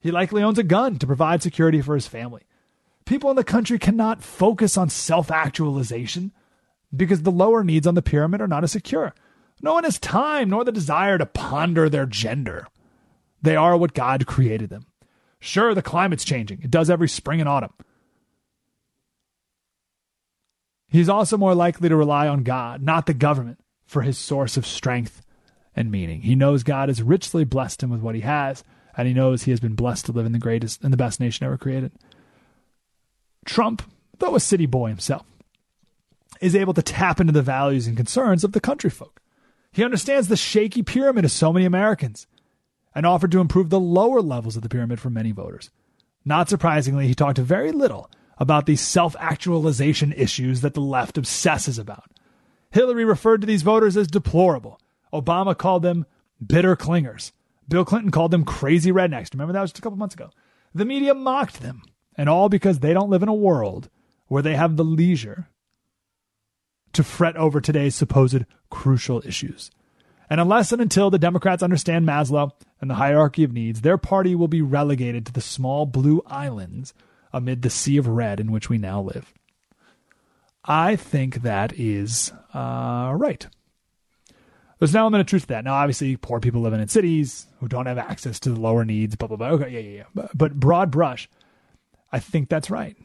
He 0.00 0.10
likely 0.10 0.42
owns 0.42 0.58
a 0.58 0.62
gun 0.62 0.98
to 0.98 1.06
provide 1.06 1.42
security 1.42 1.80
for 1.80 1.94
his 1.94 2.06
family. 2.06 2.42
People 3.04 3.30
in 3.30 3.36
the 3.36 3.44
country 3.44 3.78
cannot 3.78 4.22
focus 4.22 4.76
on 4.76 4.88
self 4.88 5.30
actualization 5.30 6.32
because 6.94 7.22
the 7.22 7.30
lower 7.30 7.64
needs 7.64 7.86
on 7.86 7.94
the 7.94 8.02
pyramid 8.02 8.40
are 8.40 8.48
not 8.48 8.64
as 8.64 8.72
secure. 8.72 9.14
No 9.62 9.74
one 9.74 9.84
has 9.84 9.98
time 9.98 10.50
nor 10.50 10.64
the 10.64 10.72
desire 10.72 11.18
to 11.18 11.26
ponder 11.26 11.88
their 11.88 12.06
gender. 12.06 12.66
They 13.42 13.56
are 13.56 13.76
what 13.76 13.94
God 13.94 14.26
created 14.26 14.70
them. 14.70 14.86
Sure, 15.38 15.74
the 15.74 15.82
climate's 15.82 16.24
changing. 16.24 16.60
It 16.62 16.70
does 16.70 16.90
every 16.90 17.08
spring 17.08 17.40
and 17.40 17.48
autumn. 17.48 17.72
He's 20.90 21.08
also 21.08 21.36
more 21.36 21.54
likely 21.54 21.88
to 21.88 21.96
rely 21.96 22.26
on 22.26 22.42
God, 22.42 22.82
not 22.82 23.06
the 23.06 23.14
government, 23.14 23.60
for 23.86 24.02
his 24.02 24.18
source 24.18 24.56
of 24.56 24.66
strength 24.66 25.22
and 25.76 25.90
meaning. 25.90 26.22
He 26.22 26.34
knows 26.34 26.62
God 26.62 26.88
has 26.88 27.02
richly 27.02 27.44
blessed 27.44 27.82
him 27.82 27.90
with 27.90 28.00
what 28.00 28.16
he 28.16 28.22
has, 28.22 28.64
and 28.96 29.06
he 29.06 29.14
knows 29.14 29.44
he 29.44 29.52
has 29.52 29.60
been 29.60 29.74
blessed 29.74 30.06
to 30.06 30.12
live 30.12 30.26
in 30.26 30.32
the 30.32 30.38
greatest 30.38 30.82
and 30.82 30.92
the 30.92 30.96
best 30.96 31.20
nation 31.20 31.46
ever 31.46 31.56
created. 31.56 31.92
Trump, 33.44 33.82
though 34.18 34.34
a 34.34 34.40
city 34.40 34.66
boy 34.66 34.88
himself, 34.88 35.24
is 36.40 36.56
able 36.56 36.74
to 36.74 36.82
tap 36.82 37.20
into 37.20 37.32
the 37.32 37.42
values 37.42 37.86
and 37.86 37.96
concerns 37.96 38.42
of 38.42 38.52
the 38.52 38.60
country 38.60 38.90
folk. 38.90 39.20
He 39.72 39.84
understands 39.84 40.26
the 40.26 40.36
shaky 40.36 40.82
pyramid 40.82 41.24
of 41.24 41.30
so 41.30 41.52
many 41.52 41.64
Americans 41.64 42.26
and 42.94 43.06
offered 43.06 43.30
to 43.30 43.40
improve 43.40 43.70
the 43.70 43.78
lower 43.78 44.20
levels 44.20 44.56
of 44.56 44.62
the 44.62 44.68
pyramid 44.68 44.98
for 44.98 45.10
many 45.10 45.30
voters. 45.30 45.70
Not 46.24 46.48
surprisingly, 46.48 47.06
he 47.06 47.14
talked 47.14 47.38
very 47.38 47.70
little 47.70 48.10
about 48.40 48.66
these 48.66 48.80
self 48.80 49.14
actualization 49.20 50.12
issues 50.14 50.62
that 50.62 50.74
the 50.74 50.80
left 50.80 51.18
obsesses 51.18 51.78
about. 51.78 52.10
Hillary 52.70 53.04
referred 53.04 53.42
to 53.42 53.46
these 53.46 53.62
voters 53.62 53.96
as 53.96 54.08
deplorable. 54.08 54.80
Obama 55.12 55.56
called 55.56 55.82
them 55.82 56.06
bitter 56.44 56.74
clingers. 56.74 57.32
Bill 57.68 57.84
Clinton 57.84 58.10
called 58.10 58.30
them 58.30 58.44
crazy 58.44 58.90
rednecks. 58.90 59.32
Remember 59.32 59.52
that 59.52 59.60
was 59.60 59.70
just 59.70 59.78
a 59.78 59.82
couple 59.82 59.98
months 59.98 60.14
ago. 60.14 60.30
The 60.74 60.84
media 60.84 61.14
mocked 61.14 61.60
them, 61.60 61.82
and 62.16 62.28
all 62.28 62.48
because 62.48 62.78
they 62.78 62.94
don't 62.94 63.10
live 63.10 63.22
in 63.22 63.28
a 63.28 63.34
world 63.34 63.88
where 64.26 64.42
they 64.42 64.56
have 64.56 64.76
the 64.76 64.84
leisure 64.84 65.48
to 66.92 67.04
fret 67.04 67.36
over 67.36 67.60
today's 67.60 67.94
supposed 67.94 68.44
crucial 68.70 69.22
issues. 69.24 69.70
And 70.28 70.40
unless 70.40 70.70
and 70.70 70.80
until 70.80 71.10
the 71.10 71.18
Democrats 71.18 71.62
understand 71.62 72.06
Maslow 72.06 72.52
and 72.80 72.88
the 72.88 72.94
hierarchy 72.94 73.42
of 73.42 73.52
needs, 73.52 73.80
their 73.80 73.98
party 73.98 74.34
will 74.34 74.48
be 74.48 74.62
relegated 74.62 75.26
to 75.26 75.32
the 75.32 75.40
small 75.40 75.86
blue 75.86 76.22
islands 76.26 76.94
amid 77.32 77.62
the 77.62 77.70
sea 77.70 77.96
of 77.96 78.06
red 78.06 78.40
in 78.40 78.52
which 78.52 78.68
we 78.68 78.78
now 78.78 79.00
live. 79.00 79.32
I 80.64 80.96
think 80.96 81.42
that 81.42 81.72
is 81.78 82.32
uh, 82.54 83.12
right. 83.16 83.46
There's 84.78 84.94
an 84.94 85.00
element 85.00 85.20
of 85.20 85.26
truth 85.26 85.42
to 85.42 85.48
that. 85.48 85.64
Now, 85.64 85.74
obviously, 85.74 86.16
poor 86.16 86.40
people 86.40 86.62
living 86.62 86.80
in 86.80 86.88
cities 86.88 87.46
who 87.58 87.68
don't 87.68 87.86
have 87.86 87.98
access 87.98 88.40
to 88.40 88.50
the 88.50 88.60
lower 88.60 88.84
needs, 88.84 89.14
blah, 89.14 89.28
blah, 89.28 89.36
blah. 89.36 89.48
Okay, 89.48 89.70
yeah, 89.70 89.80
yeah, 89.80 89.96
yeah. 89.98 90.04
But, 90.14 90.36
but 90.36 90.54
broad 90.54 90.90
brush, 90.90 91.28
I 92.10 92.18
think 92.18 92.48
that's 92.48 92.70
right. 92.70 92.96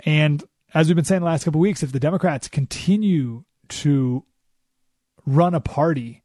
And 0.00 0.42
as 0.72 0.88
we've 0.88 0.96
been 0.96 1.04
saying 1.04 1.20
the 1.20 1.26
last 1.26 1.44
couple 1.44 1.60
weeks, 1.60 1.82
if 1.82 1.92
the 1.92 2.00
Democrats 2.00 2.48
continue 2.48 3.44
to 3.68 4.24
run 5.26 5.54
a 5.54 5.60
party 5.60 6.22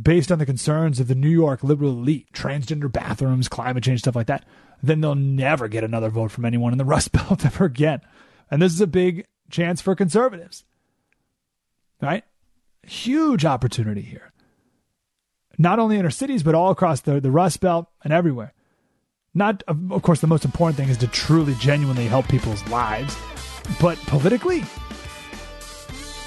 based 0.00 0.30
on 0.30 0.38
the 0.38 0.46
concerns 0.46 1.00
of 1.00 1.08
the 1.08 1.14
New 1.14 1.28
York 1.28 1.62
liberal 1.62 1.90
elite, 1.90 2.32
transgender 2.32 2.90
bathrooms, 2.90 3.48
climate 3.48 3.84
change, 3.84 4.00
stuff 4.00 4.16
like 4.16 4.28
that, 4.28 4.44
then 4.82 5.00
they'll 5.00 5.14
never 5.14 5.68
get 5.68 5.84
another 5.84 6.08
vote 6.08 6.30
from 6.30 6.44
anyone 6.44 6.72
in 6.72 6.78
the 6.78 6.84
Rust 6.86 7.12
Belt 7.12 7.44
ever 7.44 7.64
again. 7.64 8.00
And 8.50 8.60
this 8.60 8.72
is 8.72 8.80
a 8.80 8.86
big 8.86 9.26
chance 9.50 9.80
for 9.80 9.94
conservatives. 9.94 10.64
Right? 12.00 12.24
Huge 12.82 13.44
opportunity 13.44 14.02
here. 14.02 14.32
Not 15.58 15.78
only 15.78 15.98
in 15.98 16.04
our 16.04 16.10
cities, 16.10 16.42
but 16.42 16.54
all 16.54 16.70
across 16.70 17.02
the, 17.02 17.20
the 17.20 17.30
Rust 17.30 17.60
Belt 17.60 17.86
and 18.02 18.12
everywhere. 18.12 18.54
Not, 19.34 19.62
of 19.68 20.02
course, 20.02 20.20
the 20.20 20.26
most 20.26 20.44
important 20.44 20.76
thing 20.76 20.88
is 20.88 20.96
to 20.98 21.06
truly, 21.06 21.54
genuinely 21.56 22.06
help 22.06 22.26
people's 22.26 22.66
lives 22.68 23.16
but 23.80 23.98
politically, 24.06 24.64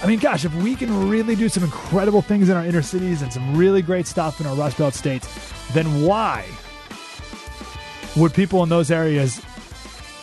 I 0.04 0.06
mean, 0.06 0.20
gosh, 0.20 0.44
if 0.44 0.54
we 0.56 0.76
can 0.76 1.10
really 1.10 1.34
do 1.34 1.48
some 1.48 1.64
incredible 1.64 2.22
things 2.22 2.50
in 2.50 2.58
our 2.58 2.66
inner 2.66 2.82
cities 2.82 3.22
and 3.22 3.32
some 3.32 3.56
really 3.56 3.82
great 3.82 4.06
stuff 4.06 4.42
in 4.42 4.46
our 4.46 4.54
Rust 4.54 4.78
Belt 4.78 4.94
states, 4.94 5.30
then 5.72 6.04
why 6.06 6.46
would 8.18 8.34
people 8.34 8.62
in 8.64 8.70
those 8.70 8.92
areas 8.92 9.42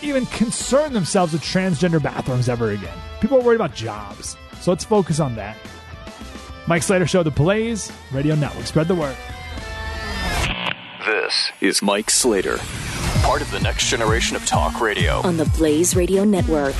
even 0.02 0.26
concern 0.26 0.92
themselves 0.92 1.32
with 1.32 1.40
transgender 1.40 2.02
bathrooms 2.02 2.50
ever 2.50 2.72
again? 2.72 2.96
People 3.22 3.38
are 3.38 3.42
worried 3.42 3.56
about 3.56 3.74
jobs. 3.74 4.36
So 4.60 4.70
let's 4.70 4.84
focus 4.84 5.18
on 5.18 5.34
that. 5.36 5.56
Mike 6.66 6.82
Slater 6.82 7.06
Show, 7.06 7.22
The 7.22 7.30
Blaze 7.30 7.90
Radio 8.12 8.34
Network. 8.34 8.66
Spread 8.66 8.86
the 8.86 8.94
word. 8.94 9.16
This 11.06 11.50
is 11.62 11.80
Mike 11.80 12.10
Slater 12.10 12.58
part 13.22 13.42
of 13.42 13.50
the 13.50 13.60
next 13.60 13.88
generation 13.88 14.36
of 14.36 14.44
talk 14.46 14.80
radio 14.80 15.20
on 15.20 15.36
the 15.36 15.44
Blaze 15.56 15.94
Radio 15.94 16.24
Network. 16.24 16.74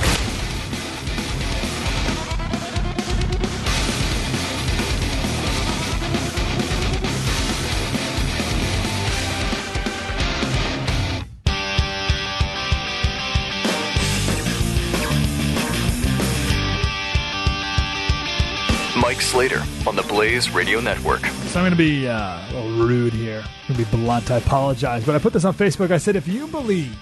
Mike 19.41 19.49
Slater 19.49 19.89
on 19.89 19.95
the 19.95 20.03
Blaze 20.03 20.51
Radio 20.51 20.79
Network. 20.79 21.21
So 21.25 21.59
I'm 21.59 21.63
going 21.65 21.71
to 21.71 21.75
be 21.75 22.07
uh, 22.07 22.13
a 22.13 22.53
little 22.53 22.85
rude 22.85 23.13
here. 23.13 23.43
I'm 23.67 23.75
going 23.75 23.85
to 23.85 23.91
be 23.91 24.03
blunt. 24.03 24.29
I 24.29 24.37
apologize. 24.37 25.03
But 25.03 25.15
I 25.15 25.19
put 25.19 25.33
this 25.33 25.45
on 25.45 25.55
Facebook. 25.55 25.89
I 25.89 25.97
said, 25.97 26.15
if 26.15 26.27
you 26.27 26.45
believe, 26.47 26.95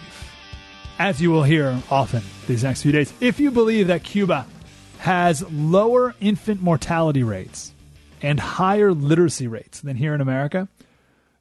as 0.97 1.21
you 1.21 1.31
will 1.31 1.43
hear 1.43 1.77
often 1.91 2.23
these 2.47 2.63
next 2.63 2.83
few 2.83 2.93
days, 2.93 3.13
if 3.19 3.41
you 3.41 3.51
believe 3.51 3.87
that 3.87 4.03
Cuba 4.03 4.47
has 4.99 5.43
lower 5.51 6.15
infant 6.21 6.61
mortality 6.61 7.23
rates 7.23 7.73
and 8.21 8.39
higher 8.39 8.93
literacy 8.93 9.47
rates 9.47 9.81
than 9.81 9.97
here 9.97 10.13
in 10.13 10.21
America, 10.21 10.69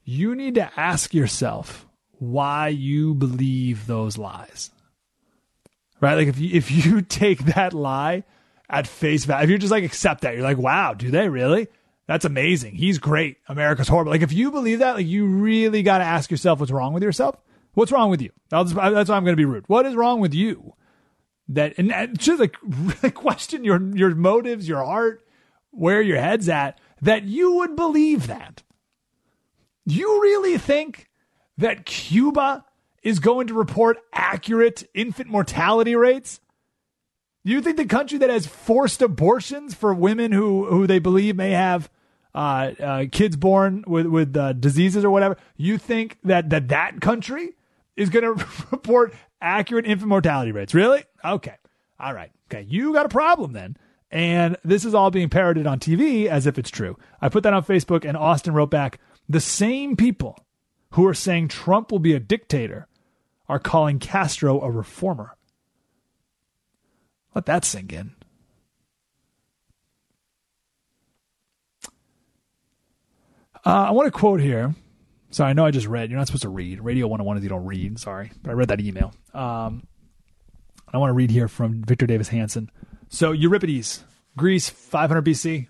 you 0.05 0.35
need 0.35 0.57
to 0.57 0.71
ask 0.77 1.15
yourself 1.15 1.87
why 2.19 2.69
you 2.69 3.15
believe 3.15 3.87
those 3.87 4.19
lies. 4.19 4.73
Right? 6.01 6.15
Like 6.15 6.29
if 6.29 6.41
you, 6.41 6.57
if 6.57 6.71
you 6.73 7.03
take 7.09 7.45
that 7.45 7.73
lie 7.73 8.25
at 8.69 8.87
face 8.87 9.25
value, 9.25 9.45
if 9.45 9.51
you 9.51 9.59
just 9.59 9.71
like 9.71 9.85
accept 9.85 10.23
that, 10.23 10.35
you're 10.35 10.43
like, 10.43 10.59
wow, 10.59 10.95
do 10.95 11.11
they 11.11 11.29
really? 11.29 11.69
That's 12.07 12.25
amazing. 12.25 12.75
He's 12.75 12.99
great. 12.99 13.37
America's 13.49 13.89
horrible. 13.89 14.13
Like 14.13 14.23
if 14.23 14.33
you 14.33 14.51
believe 14.51 14.79
that, 14.79 14.97
like 14.97 15.07
you 15.07 15.27
really 15.27 15.83
got 15.83 15.99
to 15.99 16.05
ask 16.05 16.31
yourself 16.31 16.59
what's 16.59 16.73
wrong 16.73 16.95
with 16.95 17.03
yourself. 17.03 17.37
What's 17.75 17.93
wrong 17.93 18.11
with 18.11 18.23
you? 18.23 18.31
Just, 18.51 18.77
uh, 18.77 18.91
that's 18.91 19.11
why 19.11 19.17
I'm 19.17 19.25
going 19.25 19.35
to 19.35 19.41
be 19.41 19.45
rude. 19.45 19.69
What 19.69 19.87
is 19.87 19.95
wrong 19.95 20.21
with 20.21 20.35
you? 20.35 20.75
That 21.51 21.75
and, 21.79 21.93
and 21.93 22.19
just 22.19 22.41
like 22.41 22.57
really 22.63 23.11
question 23.11 23.65
your 23.65 23.81
your 23.95 24.15
motives, 24.15 24.69
your 24.69 24.85
heart, 24.85 25.23
where 25.71 26.03
your 26.03 26.19
head's 26.19 26.49
at, 26.49 26.81
that 27.03 27.25
you 27.25 27.53
would 27.53 27.77
believe 27.77 28.27
that. 28.27 28.63
You 29.85 30.21
really 30.21 30.59
think 30.59 31.09
that 31.57 31.87
Cuba 31.87 32.65
is 33.03 33.21
going 33.21 33.47
to 33.47 33.55
report 33.55 33.99
accurate 34.13 34.89
infant 34.95 35.29
mortality 35.29 35.95
rates? 35.95 36.41
You 37.45 37.61
think 37.61 37.77
the 37.77 37.87
country 37.87 38.19
that 38.19 38.31
has 38.31 38.47
forced 38.47 39.01
abortions 39.01 39.75
for 39.75 39.95
women 39.95 40.33
who, 40.33 40.67
who 40.67 40.87
they 40.87 40.99
believe 40.99 41.37
may 41.37 41.53
have 41.53 41.89
uh, 42.35 42.73
uh, 42.79 43.05
kids 43.11 43.37
born 43.37 43.85
with 43.87 44.07
with 44.07 44.37
uh, 44.37 44.53
diseases 44.53 45.05
or 45.05 45.11
whatever, 45.11 45.37
you 45.57 45.79
think 45.79 46.19
that 46.25 46.51
that 46.51 46.69
that 46.69 47.01
country 47.01 47.57
is 47.97 48.11
going 48.11 48.25
to 48.39 48.47
report 48.71 49.15
accurate 49.41 49.87
infant 49.87 50.09
mortality 50.09 50.53
rates? 50.53 50.75
Really? 50.75 51.05
Okay. 51.25 51.55
All 51.99 52.15
right. 52.15 52.31
Okay. 52.51 52.67
You 52.69 52.93
got 52.93 53.07
a 53.07 53.11
problem 53.11 53.53
then. 53.53 53.77
And 54.11 54.57
this 54.65 54.85
is 54.85 54.95
all 54.95 55.11
being 55.11 55.29
parroted 55.29 55.67
on 55.67 55.81
TV 55.81 56.27
as 56.27 56.47
if 56.47 56.59
it's 56.59 56.71
true. 56.71 56.97
I 57.21 57.29
put 57.29 57.43
that 57.43 57.53
on 57.53 57.63
Facebook, 57.63 58.07
and 58.09 58.17
Austin 58.17 58.55
wrote 58.55 58.71
back 58.71 59.01
the 59.29 59.41
same 59.41 59.97
people 59.97 60.39
who 60.93 61.07
are 61.07 61.15
saying 61.15 61.49
Trump 61.49 61.93
will 61.93 61.99
be 61.99 62.15
a 62.15 62.21
dictator 62.21 62.89
are 63.49 63.59
calling 63.59 63.99
Castro 63.99 64.61
a 64.61 64.71
reformer. 64.71 65.37
Let 67.39 67.47
that 67.47 67.65
sink 67.65 67.93
in. 67.93 68.11
Uh, 73.65 73.87
I 73.87 73.91
want 73.93 74.09
to 74.09 74.11
quote 74.11 74.41
here. 74.41 74.75
Sorry, 75.31 75.51
I 75.51 75.53
know 75.53 75.65
I 75.65 75.71
just 75.71 75.87
read. 75.87 76.11
You're 76.11 76.19
not 76.19 76.27
supposed 76.27 76.43
to 76.43 76.49
read. 76.49 76.81
Radio 76.81 77.07
101 77.07 77.37
is 77.37 77.45
you 77.45 77.49
don't 77.49 77.65
read. 77.65 78.01
Sorry. 78.01 78.33
But 78.43 78.51
I 78.51 78.55
read 78.55 78.71
that 78.71 78.81
email. 78.81 79.15
Um, 79.33 79.87
I 80.93 80.99
want 80.99 81.11
to 81.11 81.15
read 81.15 81.31
here 81.31 81.47
from 81.47 81.85
Victor 81.85 82.09
Davis 82.09 82.27
Hanson. 82.27 82.73
So, 83.09 83.31
Euripides, 83.31 84.03
Greece, 84.37 84.69
500 84.69 85.25
BC. 85.25 85.69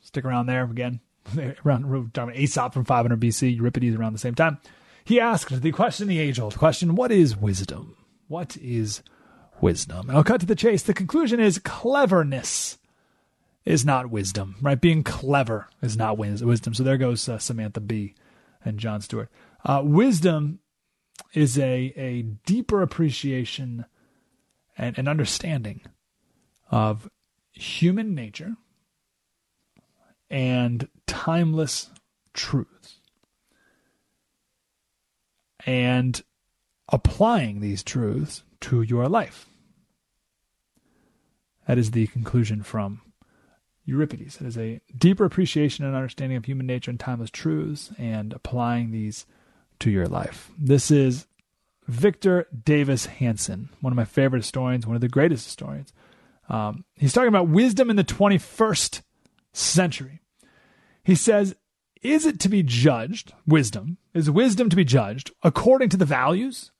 Stick 0.00 0.24
around 0.24 0.46
there 0.46 0.64
again. 0.64 1.00
around 1.66 2.32
Aesop 2.34 2.72
from 2.72 2.86
500 2.86 3.20
BC, 3.20 3.56
Euripides 3.56 3.94
around 3.94 4.14
the 4.14 4.18
same 4.18 4.34
time. 4.34 4.56
He 5.04 5.20
asked 5.20 5.60
the 5.60 5.70
question, 5.70 6.08
the 6.08 6.18
age 6.18 6.40
old 6.40 6.56
question 6.56 6.94
what 6.94 7.12
is 7.12 7.36
wisdom? 7.36 7.94
What 8.26 8.56
is 8.56 9.02
wisdom? 9.60 10.08
And 10.08 10.16
I'll 10.16 10.24
cut 10.24 10.40
to 10.40 10.46
the 10.46 10.54
chase. 10.54 10.82
The 10.82 10.94
conclusion 10.94 11.40
is 11.40 11.58
cleverness 11.58 12.78
is 13.64 13.84
not 13.84 14.10
wisdom, 14.10 14.56
right? 14.60 14.80
Being 14.80 15.02
clever 15.02 15.68
is 15.80 15.96
not 15.96 16.18
wisdom. 16.18 16.74
So 16.74 16.82
there 16.82 16.98
goes 16.98 17.28
uh, 17.28 17.38
Samantha 17.38 17.80
Bee 17.80 18.14
and 18.64 18.78
Jon 18.78 19.00
Stewart. 19.00 19.30
Uh, 19.64 19.82
wisdom 19.84 20.60
is 21.32 21.58
a, 21.58 21.92
a 21.96 22.22
deeper 22.22 22.82
appreciation 22.82 23.86
and 24.76 24.98
an 24.98 25.08
understanding 25.08 25.80
of 26.70 27.08
human 27.52 28.14
nature 28.14 28.56
and 30.28 30.88
timeless 31.06 31.90
truths. 32.32 33.00
And 35.66 36.22
applying 36.92 37.60
these 37.60 37.82
truths 37.82 38.42
to 38.64 38.80
your 38.80 39.08
life. 39.08 39.46
That 41.66 41.76
is 41.76 41.90
the 41.90 42.06
conclusion 42.06 42.62
from 42.62 43.02
Euripides. 43.84 44.40
It 44.40 44.46
is 44.46 44.56
a 44.56 44.80
deeper 44.96 45.26
appreciation 45.26 45.84
and 45.84 45.94
understanding 45.94 46.38
of 46.38 46.46
human 46.46 46.66
nature 46.66 46.90
and 46.90 46.98
timeless 46.98 47.30
truths 47.30 47.92
and 47.98 48.32
applying 48.32 48.90
these 48.90 49.26
to 49.80 49.90
your 49.90 50.06
life. 50.06 50.50
This 50.58 50.90
is 50.90 51.26
Victor 51.86 52.46
Davis 52.64 53.06
Hanson, 53.06 53.68
one 53.82 53.92
of 53.92 53.96
my 53.96 54.06
favorite 54.06 54.40
historians, 54.40 54.86
one 54.86 54.96
of 54.96 55.02
the 55.02 55.08
greatest 55.08 55.44
historians. 55.44 55.92
Um, 56.48 56.86
he's 56.94 57.12
talking 57.12 57.28
about 57.28 57.48
wisdom 57.48 57.90
in 57.90 57.96
the 57.96 58.04
21st 58.04 59.02
century. 59.52 60.22
He 61.02 61.14
says, 61.14 61.54
Is 62.00 62.24
it 62.24 62.40
to 62.40 62.48
be 62.48 62.62
judged, 62.62 63.34
wisdom, 63.46 63.98
is 64.14 64.30
wisdom 64.30 64.70
to 64.70 64.76
be 64.76 64.84
judged 64.84 65.32
according 65.42 65.90
to 65.90 65.98
the 65.98 66.06
values 66.06 66.70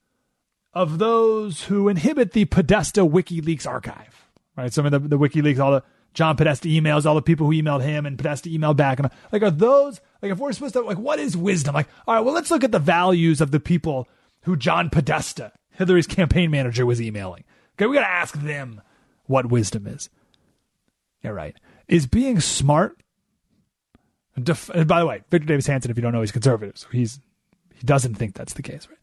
of 0.74 0.98
those 0.98 1.64
who 1.64 1.88
inhibit 1.88 2.32
the 2.32 2.44
Podesta 2.44 3.00
WikiLeaks 3.00 3.66
archive? 3.66 4.28
Right? 4.56 4.72
Some 4.72 4.86
of 4.86 4.92
the, 4.92 4.98
the 4.98 5.18
WikiLeaks, 5.18 5.58
all 5.58 5.72
the 5.72 5.84
John 6.12 6.36
Podesta 6.36 6.68
emails, 6.68 7.06
all 7.06 7.14
the 7.14 7.22
people 7.22 7.46
who 7.46 7.52
emailed 7.52 7.82
him 7.82 8.06
and 8.06 8.16
Podesta 8.16 8.48
emailed 8.48 8.76
back. 8.76 8.98
And 8.98 9.10
like, 9.32 9.42
are 9.42 9.50
those, 9.50 10.00
like, 10.22 10.30
if 10.32 10.38
we're 10.38 10.52
supposed 10.52 10.74
to, 10.74 10.82
like, 10.82 10.98
what 10.98 11.18
is 11.18 11.36
wisdom? 11.36 11.74
Like, 11.74 11.88
all 12.06 12.14
right, 12.14 12.20
well, 12.20 12.34
let's 12.34 12.50
look 12.50 12.64
at 12.64 12.72
the 12.72 12.78
values 12.78 13.40
of 13.40 13.50
the 13.50 13.60
people 13.60 14.08
who 14.42 14.56
John 14.56 14.90
Podesta, 14.90 15.52
Hillary's 15.70 16.06
campaign 16.06 16.50
manager, 16.50 16.86
was 16.86 17.00
emailing. 17.00 17.44
Okay, 17.74 17.86
we 17.86 17.96
got 17.96 18.02
to 18.02 18.08
ask 18.08 18.34
them 18.34 18.80
what 19.26 19.46
wisdom 19.46 19.86
is. 19.86 20.08
Yeah, 21.22 21.30
right. 21.30 21.56
Is 21.88 22.06
being 22.06 22.40
smart. 22.40 22.96
Def- 24.40 24.70
by 24.86 25.00
the 25.00 25.06
way, 25.06 25.22
Victor 25.30 25.46
Davis 25.46 25.66
Hanson, 25.66 25.90
if 25.90 25.96
you 25.96 26.02
don't 26.02 26.12
know, 26.12 26.20
he's 26.20 26.32
conservative, 26.32 26.76
so 26.76 26.88
he's 26.90 27.20
he 27.74 27.86
doesn't 27.86 28.14
think 28.14 28.34
that's 28.34 28.54
the 28.54 28.62
case. 28.62 28.88
Right? 28.88 28.98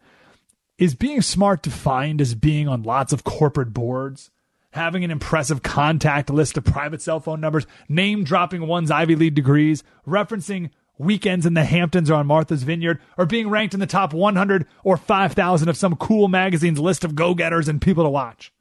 Is 0.78 0.96
being 0.96 1.22
smart 1.22 1.62
defined 1.62 2.22
as 2.22 2.34
being 2.34 2.68
on 2.68 2.84
lots 2.84 3.14
of 3.14 3.24
corporate 3.24 3.74
boards? 3.74 4.32
having 4.72 5.04
an 5.04 5.12
impressive 5.12 5.62
contact 5.62 6.30
list 6.30 6.58
of 6.58 6.64
private 6.64 7.02
cell 7.02 7.20
phone 7.20 7.42
numbers, 7.42 7.68
name 7.88 8.24
dropping 8.24 8.68
one's 8.68 8.92
Ivy 8.92 9.16
League 9.16 9.36
degrees, 9.36 9.84
referencing 10.08 10.70
weekends 10.98 11.46
in 11.46 11.54
the 11.54 11.66
Hamptons 11.66 12.10
or 12.10 12.16
on 12.16 12.28
Martha's 12.28 12.64
Vineyard, 12.64 13.00
or 13.18 13.26
being 13.26 13.50
ranked 13.50 13.74
in 13.74 13.80
the 13.80 13.88
top 13.88 14.14
100 14.14 14.66
or 14.84 14.98
5,000 14.98 15.70
of 15.70 15.78
some 15.78 15.96
cool 15.96 16.28
magazine's 16.28 16.80
list 16.80 17.04
of 17.04 17.16
go 17.16 17.34
getters 17.34 17.68
and 17.68 17.82
people 17.82 18.04
to 18.04 18.10
watch? 18.10 18.54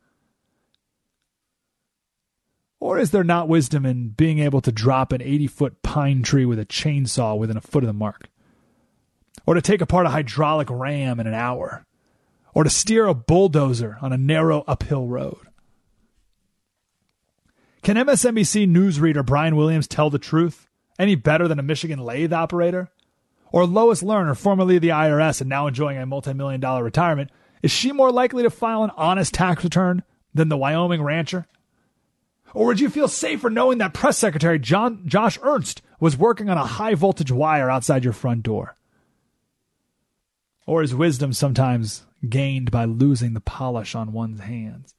Or 2.81 2.99
is 2.99 3.11
there 3.11 3.25
not 3.25 3.49
wisdom 3.49 3.85
in 3.85 4.09
being 4.09 4.39
able 4.39 4.63
to 4.63 4.73
drop 4.73 5.13
an 5.13 5.21
80 5.21 5.47
foot 5.49 5.83
pine 5.83 6.23
tree 6.23 6.47
with 6.47 6.59
a 6.59 6.65
chainsaw 6.65 7.39
within 7.39 7.59
a 7.59 7.61
foot 7.61 7.85
of 7.85 7.89
the 7.89 7.93
mark? 7.93 8.31
Or 9.47 9.55
to 9.55 9.61
take 9.61 9.83
apart 9.83 10.07
a 10.07 10.11
hydraulic 10.11 10.69
ram 10.71 11.21
in 11.21 11.27
an 11.27 11.35
hour? 11.35 11.85
Or 12.55 12.65
to 12.65 12.71
steer 12.71 13.07
a 13.07 13.15
bulldozer 13.15 13.99
on 14.01 14.13
a 14.13 14.19
narrow 14.19 14.65
uphill 14.67 15.07
road? 15.07 15.39
Can 17.83 17.97
MSNBC 17.97 18.69
newsreader 18.69 19.25
Brian 19.25 19.57
Williams 19.57 19.89
tell 19.89 20.11
the 20.11 20.19
truth 20.19 20.69
any 20.99 21.15
better 21.15 21.49
than 21.49 21.59
a 21.59 21.63
Michigan 21.63 21.99
lathe 21.99 22.33
operator? 22.33 22.91
Or 23.53 23.67
Lois 23.67 24.03
Lerner, 24.03 24.37
formerly 24.37 24.79
the 24.79 24.91
IRS 24.91 25.41
and 25.41 25.49
now 25.49 25.67
enjoying 25.67 25.99
a 25.99 26.07
multi-million 26.07 26.61
dollar 26.61 26.85
retirement, 26.85 27.31
is 27.63 27.71
she 27.71 27.93
more 27.93 28.13
likely 28.13 28.43
to 28.43 28.51
file 28.51 28.85
an 28.85 28.91
honest 28.97 29.35
tax 29.35 29.65
return 29.65 30.03
than 30.35 30.49
the 30.49 30.57
Wyoming 30.57 31.03
rancher? 31.03 31.47
Or 32.53 32.67
would 32.67 32.81
you 32.81 32.91
feel 32.91 33.09
safer 33.09 33.49
knowing 33.49 33.79
that 33.79 33.95
press 33.95 34.19
secretary 34.19 34.59
John, 34.59 35.03
Josh 35.07 35.39
Earnest 35.43 35.83
was 36.01 36.17
working 36.17 36.49
on 36.49 36.59
a 36.59 36.67
high 36.67 36.95
voltage 36.95 37.31
wire 37.31 37.71
outside 37.71 38.05
your 38.05 38.13
front 38.13 38.43
door? 38.43 38.77
Or 40.67 40.83
is 40.83 40.95
wisdom 40.95 41.33
sometimes 41.33 42.05
gained 42.29 42.71
by 42.71 42.85
losing 42.85 43.35
the 43.35 43.41
polish 43.41 43.95
on 43.95 44.13
one's 44.13 44.41
hands? 44.41 44.95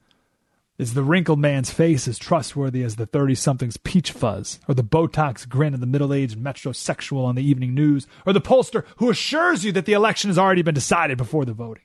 Is 0.78 0.96
the 0.96 1.04
wrinkled 1.04 1.38
man's 1.38 1.70
face 1.70 2.08
as 2.08 2.18
trustworthy 2.18 2.82
as 2.82 2.96
the 2.96 3.06
30 3.06 3.36
something's 3.36 3.78
peach 3.78 4.12
fuzz, 4.12 4.60
or 4.68 4.74
the 4.74 4.84
Botox 4.84 5.48
grin 5.48 5.76
of 5.76 5.80
the 5.80 5.86
middle 5.86 6.12
aged 6.12 6.40
metrosexual 6.40 7.24
on 7.24 7.36
the 7.36 7.48
evening 7.48 7.76
news, 7.76 8.08
or 8.26 8.34
the 8.34 8.42
pollster 8.42 8.84
who 8.98 9.12
assures 9.12 9.64
you 9.64 9.72
that 9.74 9.86
the 9.86 9.94
election 9.94 10.30
has 10.30 10.40
already 10.40 10.64
been 10.64 10.74
decided 10.74 11.20
before 11.20 11.46
the 11.46 11.54
voting? 11.54 11.84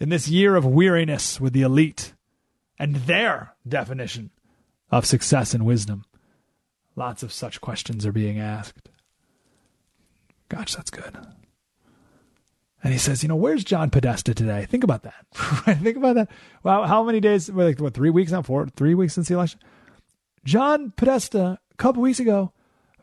In 0.00 0.08
this 0.08 0.26
year 0.26 0.56
of 0.56 0.66
weariness 0.66 1.40
with 1.40 1.52
the 1.52 1.62
elite 1.62 2.14
and 2.80 2.96
their 2.96 3.54
definition 3.68 4.30
of 4.90 5.06
success 5.06 5.54
and 5.54 5.64
wisdom, 5.64 6.04
lots 6.96 7.22
of 7.22 7.32
such 7.32 7.60
questions 7.60 8.04
are 8.04 8.10
being 8.10 8.40
asked. 8.40 8.88
Gosh, 10.48 10.74
that's 10.74 10.90
good. 10.90 11.16
And 12.82 12.92
he 12.92 12.98
says, 12.98 13.22
you 13.22 13.28
know, 13.28 13.36
where's 13.36 13.62
John 13.62 13.90
Podesta 13.90 14.34
today? 14.34 14.66
Think 14.68 14.82
about 14.82 15.04
that. 15.04 15.24
Think 15.82 15.96
about 15.96 16.16
that. 16.16 16.28
Well, 16.64 16.84
how 16.86 17.04
many 17.04 17.20
days? 17.20 17.48
Like 17.48 17.80
what? 17.80 17.94
Three 17.94 18.10
weeks 18.10 18.32
now? 18.32 18.42
Four? 18.42 18.66
Three 18.68 18.94
weeks 18.94 19.14
since 19.14 19.28
the 19.28 19.34
election. 19.34 19.60
John 20.44 20.92
Podesta, 20.96 21.60
a 21.70 21.76
couple 21.76 22.02
weeks 22.02 22.18
ago, 22.18 22.52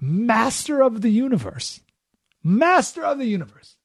master 0.02 0.84
of 0.84 1.02
the 1.02 1.10
universe, 1.10 1.82
master 2.44 3.06
of 3.06 3.20
the 3.20 3.26
universe. 3.26 3.78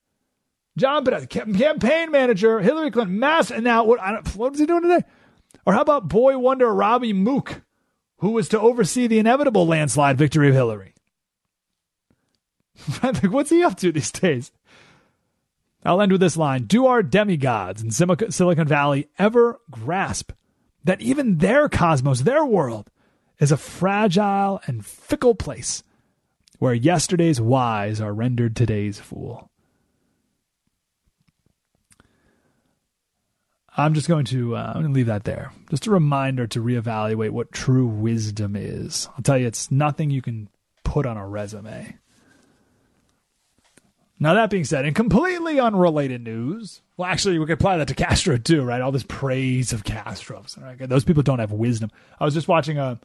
John 0.76 1.04
Podesta, 1.04 1.28
campaign 1.28 2.10
manager, 2.10 2.58
Hillary 2.58 2.90
Clinton, 2.90 3.20
master. 3.20 3.54
And 3.54 3.64
now, 3.64 3.84
what? 3.84 4.00
What 4.34 4.54
is 4.54 4.58
he 4.58 4.66
doing 4.66 4.82
today? 4.82 5.04
Or 5.64 5.74
how 5.74 5.82
about 5.82 6.08
boy 6.08 6.36
wonder 6.38 6.74
Robbie 6.74 7.12
Mook, 7.12 7.62
who 8.18 8.30
was 8.30 8.48
to 8.48 8.60
oversee 8.60 9.06
the 9.06 9.20
inevitable 9.20 9.66
landslide 9.66 10.18
victory 10.18 10.48
of 10.48 10.54
Hillary? 10.54 10.94
like, 13.02 13.22
what's 13.24 13.50
he 13.50 13.62
up 13.62 13.76
to 13.76 13.92
these 13.92 14.10
days? 14.10 14.50
I'll 15.84 16.00
end 16.00 16.12
with 16.12 16.20
this 16.20 16.36
line 16.36 16.64
Do 16.64 16.86
our 16.86 17.02
demigods 17.02 17.82
in 17.82 17.90
Silicon 17.90 18.68
Valley 18.68 19.08
ever 19.18 19.60
grasp 19.70 20.32
that 20.84 21.00
even 21.00 21.38
their 21.38 21.68
cosmos, 21.68 22.22
their 22.22 22.44
world, 22.44 22.90
is 23.38 23.52
a 23.52 23.56
fragile 23.56 24.60
and 24.66 24.84
fickle 24.84 25.34
place 25.34 25.82
where 26.58 26.74
yesterday's 26.74 27.40
wise 27.40 28.00
are 28.00 28.14
rendered 28.14 28.54
today's 28.54 28.98
fool? 28.98 29.50
I'm 33.76 33.94
just 33.94 34.06
going 34.06 34.24
to 34.26 34.54
uh, 34.56 34.72
I'm 34.74 34.82
going 34.82 34.92
to 34.92 34.96
leave 34.96 35.06
that 35.06 35.24
there. 35.24 35.52
Just 35.68 35.88
a 35.88 35.90
reminder 35.90 36.46
to 36.46 36.62
reevaluate 36.62 37.30
what 37.30 37.50
true 37.50 37.86
wisdom 37.86 38.54
is. 38.54 39.08
I'll 39.16 39.22
tell 39.22 39.36
you, 39.36 39.48
it's 39.48 39.70
nothing 39.70 40.10
you 40.10 40.22
can 40.22 40.48
put 40.84 41.06
on 41.06 41.16
a 41.16 41.26
resume. 41.26 41.98
Now 44.24 44.32
that 44.32 44.48
being 44.48 44.64
said, 44.64 44.86
in 44.86 44.94
completely 44.94 45.60
unrelated 45.60 46.24
news, 46.24 46.80
well, 46.96 47.10
actually, 47.10 47.38
we 47.38 47.44
could 47.44 47.52
apply 47.52 47.76
that 47.76 47.88
to 47.88 47.94
Castro 47.94 48.38
too, 48.38 48.62
right? 48.62 48.80
All 48.80 48.90
this 48.90 49.04
praise 49.06 49.74
of 49.74 49.84
Castro. 49.84 50.42
Right? 50.58 50.78
Those 50.78 51.04
people 51.04 51.22
don't 51.22 51.40
have 51.40 51.52
wisdom. 51.52 51.90
I 52.18 52.24
was 52.24 52.32
just 52.32 52.48
watching 52.48 52.78
a, 52.78 52.98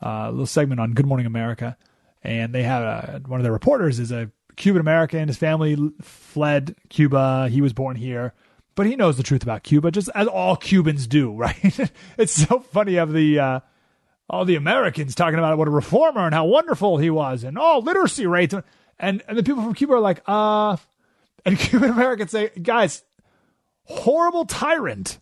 a 0.00 0.30
little 0.30 0.46
segment 0.46 0.80
on 0.80 0.94
Good 0.94 1.04
Morning 1.04 1.26
America, 1.26 1.76
and 2.22 2.54
they 2.54 2.62
had 2.62 2.80
a, 2.80 3.20
one 3.26 3.38
of 3.38 3.44
their 3.44 3.52
reporters 3.52 3.98
is 3.98 4.12
a 4.12 4.30
Cuban 4.56 4.80
American. 4.80 5.28
His 5.28 5.36
family 5.36 5.76
fled 6.00 6.74
Cuba. 6.88 7.50
He 7.50 7.60
was 7.60 7.74
born 7.74 7.96
here 7.96 8.32
but 8.74 8.86
he 8.86 8.96
knows 8.96 9.18
the 9.18 9.22
truth 9.22 9.42
about 9.42 9.62
Cuba, 9.62 9.90
just 9.90 10.08
as 10.14 10.26
all 10.26 10.56
Cubans 10.56 11.06
do, 11.06 11.32
right? 11.36 11.90
it's 12.16 12.32
so 12.32 12.60
funny 12.60 12.96
of 12.96 13.12
the 13.12 13.38
uh, 13.38 13.60
all 14.30 14.46
the 14.46 14.56
Americans 14.56 15.14
talking 15.14 15.38
about 15.38 15.58
what 15.58 15.68
a 15.68 15.70
reformer 15.70 16.24
and 16.24 16.34
how 16.34 16.46
wonderful 16.46 16.96
he 16.96 17.10
was, 17.10 17.44
and 17.44 17.58
all 17.58 17.76
oh, 17.76 17.80
literacy 17.80 18.26
rates, 18.26 18.54
and 18.98 19.22
and 19.28 19.36
the 19.36 19.42
people 19.42 19.62
from 19.62 19.74
Cuba 19.74 19.94
are 19.94 20.00
like, 20.00 20.22
uh, 20.26 20.76
and 21.44 21.58
Cuban 21.58 21.90
Americans 21.90 22.30
say, 22.30 22.50
guys, 22.50 23.02
horrible 23.84 24.44
tyrant. 24.44 25.18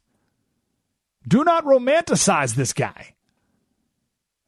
Do 1.27 1.45
not 1.45 1.65
romanticize 1.65 2.55
this 2.55 2.73
guy. 2.73 3.15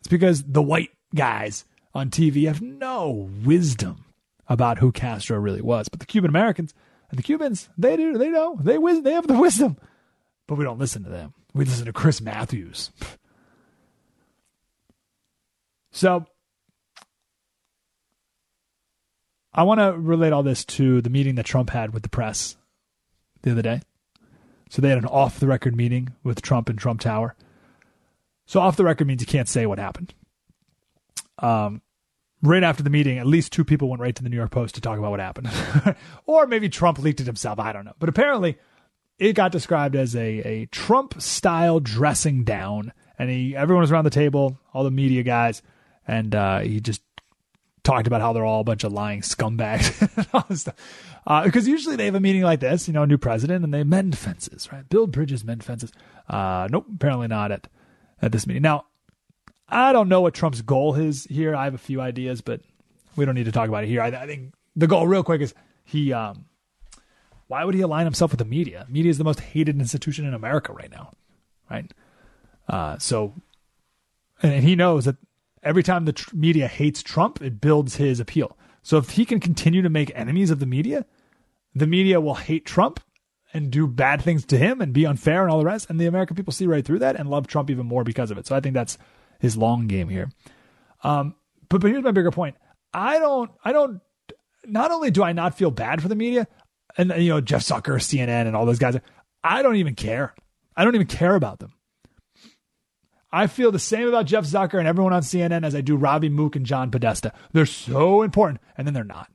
It's 0.00 0.08
because 0.08 0.42
the 0.42 0.62
white 0.62 0.90
guys 1.14 1.64
on 1.94 2.10
TV 2.10 2.46
have 2.46 2.62
no 2.62 3.30
wisdom 3.44 4.04
about 4.48 4.78
who 4.78 4.90
Castro 4.90 5.38
really 5.38 5.60
was, 5.60 5.88
but 5.88 6.00
the 6.00 6.06
Cuban 6.06 6.30
Americans 6.30 6.74
and 7.10 7.18
the 7.18 7.22
Cubans, 7.22 7.68
they 7.76 7.96
do, 7.96 8.16
they 8.16 8.30
know, 8.30 8.58
they 8.60 8.78
they 9.00 9.12
have 9.12 9.26
the 9.26 9.38
wisdom, 9.38 9.76
but 10.46 10.56
we 10.56 10.64
don't 10.64 10.78
listen 10.78 11.04
to 11.04 11.10
them. 11.10 11.34
We 11.54 11.66
listen 11.66 11.86
to 11.86 11.92
Chris 11.92 12.20
Matthews. 12.20 12.90
So 15.94 16.24
I 19.54 19.64
want 19.64 19.80
to 19.80 19.92
relate 19.92 20.32
all 20.32 20.42
this 20.42 20.64
to 20.64 21.02
the 21.02 21.10
meeting 21.10 21.34
that 21.34 21.46
Trump 21.46 21.70
had 21.70 21.92
with 21.92 22.02
the 22.02 22.08
press 22.08 22.56
the 23.42 23.52
other 23.52 23.62
day. 23.62 23.82
So 24.70 24.80
they 24.80 24.88
had 24.88 24.98
an 24.98 25.06
off 25.06 25.38
the 25.38 25.46
record 25.46 25.76
meeting 25.76 26.14
with 26.22 26.40
Trump 26.40 26.70
in 26.70 26.76
Trump 26.76 27.00
Tower. 27.00 27.34
So 28.46 28.60
off 28.60 28.76
the 28.76 28.84
record 28.84 29.06
means 29.06 29.20
you 29.20 29.26
can't 29.26 29.48
say 29.48 29.66
what 29.66 29.78
happened. 29.78 30.14
Um, 31.38 31.82
right 32.42 32.62
after 32.62 32.82
the 32.82 32.90
meeting, 32.90 33.18
at 33.18 33.26
least 33.26 33.52
two 33.52 33.64
people 33.64 33.88
went 33.88 34.00
right 34.00 34.14
to 34.14 34.22
the 34.22 34.30
New 34.30 34.36
York 34.36 34.50
Post 34.50 34.74
to 34.76 34.80
talk 34.80 34.98
about 34.98 35.10
what 35.10 35.20
happened. 35.20 35.50
or 36.26 36.46
maybe 36.46 36.70
Trump 36.70 36.98
leaked 36.98 37.20
it 37.20 37.26
himself. 37.26 37.58
I 37.58 37.72
don't 37.72 37.84
know. 37.84 37.94
But 37.98 38.08
apparently, 38.08 38.56
it 39.18 39.34
got 39.34 39.52
described 39.52 39.94
as 39.94 40.16
a, 40.16 40.38
a 40.38 40.66
Trump 40.66 41.20
style 41.20 41.78
dressing 41.78 42.44
down. 42.44 42.92
And 43.18 43.30
he, 43.30 43.54
everyone 43.54 43.82
was 43.82 43.92
around 43.92 44.04
the 44.04 44.10
table, 44.10 44.58
all 44.72 44.84
the 44.84 44.90
media 44.90 45.22
guys, 45.22 45.62
and 46.08 46.34
uh, 46.34 46.60
he 46.60 46.80
just 46.80 47.02
talked 47.84 48.06
about 48.06 48.20
how 48.20 48.32
they're 48.32 48.44
all 48.44 48.60
a 48.60 48.64
bunch 48.64 48.84
of 48.84 48.92
lying 48.92 49.20
scumbags. 49.20 49.92
Because 51.24 51.68
uh, 51.68 51.70
usually 51.70 51.94
they 51.94 52.06
have 52.06 52.16
a 52.16 52.20
meeting 52.20 52.42
like 52.42 52.58
this, 52.58 52.88
you 52.88 52.94
know, 52.94 53.04
a 53.04 53.06
new 53.06 53.16
president, 53.16 53.64
and 53.64 53.72
they 53.72 53.84
mend 53.84 54.18
fences, 54.18 54.72
right? 54.72 54.88
Build 54.88 55.12
bridges, 55.12 55.44
mend 55.44 55.62
fences. 55.62 55.92
Uh, 56.28 56.66
nope, 56.68 56.86
apparently 56.92 57.28
not 57.28 57.52
at, 57.52 57.68
at 58.20 58.32
this 58.32 58.44
meeting. 58.44 58.62
Now, 58.62 58.86
I 59.68 59.92
don't 59.92 60.08
know 60.08 60.20
what 60.20 60.34
Trump's 60.34 60.62
goal 60.62 60.96
is 60.96 61.24
here. 61.30 61.54
I 61.54 61.62
have 61.62 61.74
a 61.74 61.78
few 61.78 62.00
ideas, 62.00 62.40
but 62.40 62.60
we 63.14 63.24
don't 63.24 63.36
need 63.36 63.44
to 63.44 63.52
talk 63.52 63.68
about 63.68 63.84
it 63.84 63.86
here. 63.86 64.02
I, 64.02 64.08
I 64.08 64.26
think 64.26 64.52
the 64.74 64.88
goal, 64.88 65.06
real 65.06 65.22
quick, 65.22 65.40
is 65.40 65.54
he. 65.84 66.12
Um, 66.12 66.46
why 67.46 67.64
would 67.64 67.74
he 67.74 67.82
align 67.82 68.06
himself 68.06 68.32
with 68.32 68.38
the 68.38 68.44
media? 68.44 68.86
Media 68.88 69.10
is 69.10 69.18
the 69.18 69.24
most 69.24 69.40
hated 69.40 69.78
institution 69.78 70.26
in 70.26 70.34
America 70.34 70.72
right 70.72 70.90
now, 70.90 71.12
right? 71.70 71.92
Uh, 72.68 72.98
so, 72.98 73.34
and 74.42 74.64
he 74.64 74.74
knows 74.74 75.04
that 75.04 75.16
every 75.62 75.82
time 75.82 76.04
the 76.04 76.12
tr- 76.12 76.34
media 76.34 76.68
hates 76.68 77.02
Trump, 77.02 77.40
it 77.40 77.60
builds 77.60 77.96
his 77.96 78.20
appeal. 78.20 78.56
So 78.82 78.96
if 78.98 79.10
he 79.10 79.24
can 79.24 79.40
continue 79.40 79.82
to 79.82 79.88
make 79.88 80.10
enemies 80.14 80.50
of 80.50 80.58
the 80.58 80.66
media, 80.66 81.06
the 81.74 81.86
media 81.86 82.20
will 82.20 82.34
hate 82.34 82.66
Trump 82.66 83.00
and 83.54 83.70
do 83.70 83.86
bad 83.86 84.22
things 84.22 84.44
to 84.46 84.58
him 84.58 84.80
and 84.80 84.92
be 84.92 85.06
unfair 85.06 85.42
and 85.42 85.50
all 85.50 85.58
the 85.58 85.64
rest. 85.64 85.88
And 85.88 86.00
the 86.00 86.06
American 86.06 86.36
people 86.36 86.52
see 86.52 86.66
right 86.66 86.84
through 86.84 87.00
that 87.00 87.16
and 87.16 87.28
love 87.28 87.46
Trump 87.46 87.70
even 87.70 87.86
more 87.86 88.04
because 88.04 88.30
of 88.30 88.38
it. 88.38 88.46
So 88.46 88.56
I 88.56 88.60
think 88.60 88.74
that's 88.74 88.98
his 89.40 89.56
long 89.56 89.86
game 89.86 90.08
here. 90.08 90.30
Um, 91.02 91.34
but 91.68 91.80
but 91.80 91.90
here's 91.90 92.04
my 92.04 92.12
bigger 92.12 92.30
point. 92.30 92.56
I 92.92 93.18
don't 93.18 93.50
I 93.64 93.72
don't. 93.72 94.00
Not 94.64 94.90
only 94.90 95.10
do 95.10 95.22
I 95.22 95.32
not 95.32 95.56
feel 95.56 95.70
bad 95.70 96.00
for 96.00 96.08
the 96.08 96.14
media, 96.14 96.46
and 96.96 97.12
you 97.16 97.30
know 97.30 97.40
Jeff 97.40 97.62
Zucker, 97.62 97.96
CNN, 97.96 98.46
and 98.46 98.54
all 98.54 98.66
those 98.66 98.78
guys, 98.78 98.96
I 99.42 99.62
don't 99.62 99.76
even 99.76 99.94
care. 99.94 100.34
I 100.76 100.84
don't 100.84 100.94
even 100.94 101.06
care 101.06 101.34
about 101.34 101.58
them. 101.58 101.72
I 103.32 103.46
feel 103.46 103.72
the 103.72 103.78
same 103.78 104.08
about 104.08 104.26
Jeff 104.26 104.44
Zucker 104.44 104.78
and 104.78 104.86
everyone 104.86 105.12
on 105.12 105.22
CNN 105.22 105.64
as 105.64 105.74
I 105.74 105.80
do 105.80 105.96
Robbie 105.96 106.28
Mook 106.28 106.54
and 106.54 106.66
John 106.66 106.90
Podesta. 106.90 107.32
They're 107.52 107.64
so 107.64 108.22
important, 108.22 108.60
and 108.76 108.86
then 108.86 108.92
they're 108.92 109.04
not. 109.04 109.28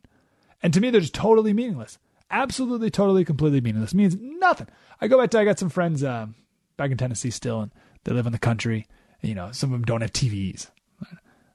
And 0.61 0.73
to 0.73 0.81
me, 0.81 0.89
they're 0.91 1.01
just 1.01 1.15
totally 1.15 1.53
meaningless. 1.53 1.97
Absolutely, 2.29 2.91
totally, 2.91 3.25
completely 3.25 3.61
meaningless. 3.61 3.93
Means 3.93 4.15
nothing. 4.19 4.67
I 5.01 5.07
go 5.07 5.17
back 5.19 5.31
to 5.31 5.39
I 5.39 5.45
got 5.45 5.59
some 5.59 5.69
friends 5.69 6.03
uh, 6.03 6.27
back 6.75 6.91
in 6.91 6.97
Tennessee 6.97 7.31
still, 7.31 7.61
and 7.61 7.71
they 8.03 8.13
live 8.13 8.25
in 8.25 8.33
the 8.33 8.39
country, 8.39 8.87
And, 9.21 9.29
you 9.29 9.35
know, 9.35 9.51
some 9.51 9.73
of 9.73 9.79
them 9.79 9.85
don't 9.85 10.01
have 10.01 10.13
TVs. 10.13 10.69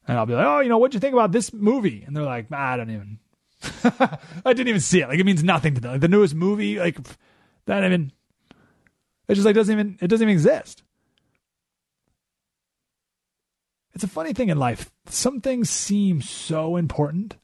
And 0.08 0.18
I'll 0.18 0.26
be 0.26 0.34
like, 0.34 0.46
oh, 0.46 0.60
you 0.60 0.68
know, 0.68 0.78
what'd 0.78 0.94
you 0.94 1.00
think 1.00 1.12
about 1.14 1.30
this 1.30 1.52
movie? 1.52 2.02
And 2.04 2.16
they're 2.16 2.24
like, 2.24 2.50
I 2.50 2.76
don't 2.76 2.90
even, 2.90 3.18
I 4.44 4.52
didn't 4.52 4.68
even 4.68 4.80
see 4.80 5.00
it. 5.00 5.08
Like, 5.08 5.20
it 5.20 5.24
means 5.26 5.44
nothing 5.44 5.74
to 5.74 5.80
them. 5.80 5.92
Like, 5.92 6.00
the 6.00 6.08
newest 6.08 6.34
movie, 6.34 6.80
like, 6.80 6.98
that 7.66 7.84
even, 7.84 8.10
it 9.28 9.34
just 9.34 9.46
like 9.46 9.54
doesn't 9.54 9.72
even, 9.72 9.98
it 10.00 10.08
doesn't 10.08 10.24
even 10.24 10.32
exist. 10.32 10.82
It's 13.94 14.04
a 14.04 14.08
funny 14.08 14.32
thing 14.32 14.48
in 14.48 14.58
life. 14.58 14.90
Some 15.06 15.40
things 15.40 15.68
seem 15.68 16.22
so 16.22 16.76
important, 16.76 17.36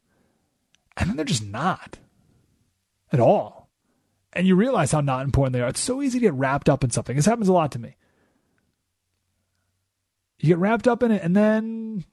and 0.96 1.09
then 1.09 1.16
they're 1.16 1.24
just 1.24 1.44
not 1.44 1.99
at 3.12 3.20
all. 3.20 3.68
And 4.32 4.46
you 4.46 4.55
realize 4.55 4.92
how 4.92 5.01
not 5.01 5.24
important 5.24 5.53
they 5.53 5.61
are. 5.61 5.68
It's 5.68 5.80
so 5.80 6.03
easy 6.03 6.18
to 6.18 6.26
get 6.26 6.34
wrapped 6.34 6.68
up 6.68 6.84
in 6.84 6.90
something. 6.90 7.16
This 7.16 7.26
happens 7.26 7.49
a 7.49 7.53
lot 7.53 7.72
to 7.72 7.78
me 7.78 7.96
you 10.38 10.49
get 10.49 10.59
wrapped 10.59 10.86
up 10.86 11.03
in 11.03 11.11
it 11.11 11.22
and 11.22 11.36
then 11.36 12.05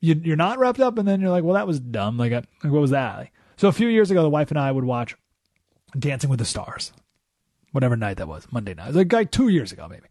you, 0.00 0.20
you're 0.22 0.36
not 0.36 0.58
wrapped 0.58 0.80
up 0.80 0.98
and 0.98 1.06
then 1.06 1.20
you're 1.20 1.30
like 1.30 1.44
well 1.44 1.54
that 1.54 1.66
was 1.66 1.80
dumb 1.80 2.16
like, 2.16 2.32
like 2.32 2.44
what 2.62 2.80
was 2.80 2.90
that 2.90 3.28
so 3.56 3.68
a 3.68 3.72
few 3.72 3.88
years 3.88 4.10
ago 4.10 4.22
the 4.22 4.30
wife 4.30 4.50
and 4.50 4.58
i 4.58 4.70
would 4.70 4.84
watch 4.84 5.16
dancing 5.98 6.30
with 6.30 6.38
the 6.38 6.44
stars 6.44 6.92
whatever 7.72 7.96
night 7.96 8.16
that 8.18 8.28
was 8.28 8.46
monday 8.50 8.74
night 8.74 8.84
it 8.84 8.88
was 8.88 8.96
like, 8.96 9.12
like 9.12 9.30
two 9.30 9.48
years 9.48 9.72
ago 9.72 9.88
maybe 9.88 10.06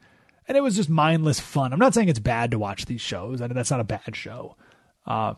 and 0.48 0.58
it 0.58 0.62
was 0.62 0.76
just 0.76 0.90
mindless 0.90 1.40
fun 1.40 1.74
i'm 1.74 1.80
not 1.80 1.94
saying 1.94 2.10
it's 2.10 2.20
bad 2.20 2.52
to 2.52 2.60
watch 2.60 2.86
these 2.86 3.02
shows 3.02 3.42
i 3.42 3.48
mean 3.48 3.56
that's 3.56 3.72
not 3.72 3.80
a 3.80 3.86
bad 3.86 4.16
show 4.16 4.56
uh, 5.06 5.34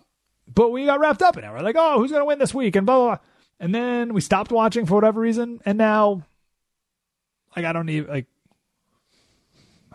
but 0.54 0.72
we 0.72 0.86
got 0.86 1.00
wrapped 1.00 1.22
up 1.22 1.38
in 1.38 1.44
it 1.44 1.52
we're 1.52 1.62
like 1.62 1.76
oh 1.78 2.00
who's 2.00 2.12
going 2.12 2.22
to 2.22 2.26
win 2.26 2.40
this 2.40 2.54
week 2.54 2.76
and 2.76 2.86
blah, 2.86 2.96
blah 2.98 3.06
blah 3.08 3.18
and 3.60 3.74
then 3.74 4.14
we 4.14 4.22
stopped 4.22 4.52
watching 4.52 4.86
for 4.86 4.96
whatever 4.96 5.20
reason 5.20 5.60
and 5.66 5.78
now 5.78 6.24
like 7.56 7.66
i 7.66 7.74
don't 7.74 7.90
even 7.90 8.10
like 8.10 8.26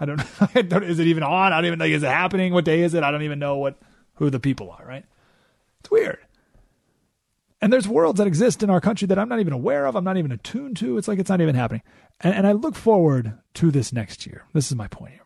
I 0.03 0.05
don't, 0.05 0.21
I 0.55 0.63
don't 0.63 0.83
is 0.83 0.99
it 0.99 1.07
even 1.07 1.23
on? 1.23 1.53
I 1.53 1.57
don't 1.57 1.67
even 1.67 1.79
know. 1.79 1.85
Is 1.85 2.03
it 2.03 2.07
happening? 2.07 2.53
What 2.53 2.65
day 2.65 2.81
is 2.81 2.95
it? 2.95 3.05
I 3.05 3.11
don't 3.11 3.23
even 3.23 3.39
know 3.39 3.59
what 3.59 3.77
who 4.15 4.31
the 4.31 4.41
people 4.41 4.71
are. 4.71 4.85
Right? 4.85 5.05
It's 5.81 5.91
weird. 5.91 6.19
And 7.63 7.73
there's 7.73 7.87
worlds 7.87 8.19
that 8.19 8.27
exist 8.27 8.65
in 8.65 8.71
our 8.71 8.81
country 8.81 9.07
that 9.07 9.19
I'm 9.19 9.29
not 9.29 9.39
even 9.39 9.53
aware 9.53 9.87
of. 9.87 9.95
I'm 9.95 10.03
not 10.03 10.17
even 10.17 10.33
attuned 10.33 10.77
to. 10.79 10.99
It's 10.99 11.07
like 11.07 11.21
it's 11.21 11.31
not 11.31 11.41
even 11.41 11.55
happening. 11.55 11.83
And, 12.21 12.35
and 12.35 12.47
I 12.47 12.53
look 12.53 12.75
forward 12.75 13.39
to 13.55 13.71
this 13.71 13.93
next 13.93 14.27
year. 14.27 14.45
This 14.53 14.67
is 14.67 14.77
my 14.77 14.89
point 14.89 15.13
here. 15.13 15.21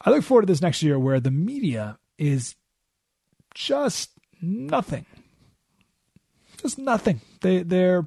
I 0.00 0.10
look 0.10 0.22
forward 0.22 0.42
to 0.42 0.46
this 0.46 0.62
next 0.62 0.80
year 0.80 0.96
where 0.96 1.18
the 1.18 1.32
media 1.32 1.98
is 2.18 2.54
just 3.52 4.12
nothing. 4.40 5.06
Just 6.62 6.78
nothing. 6.78 7.20
They 7.40 7.64
they're 7.64 8.06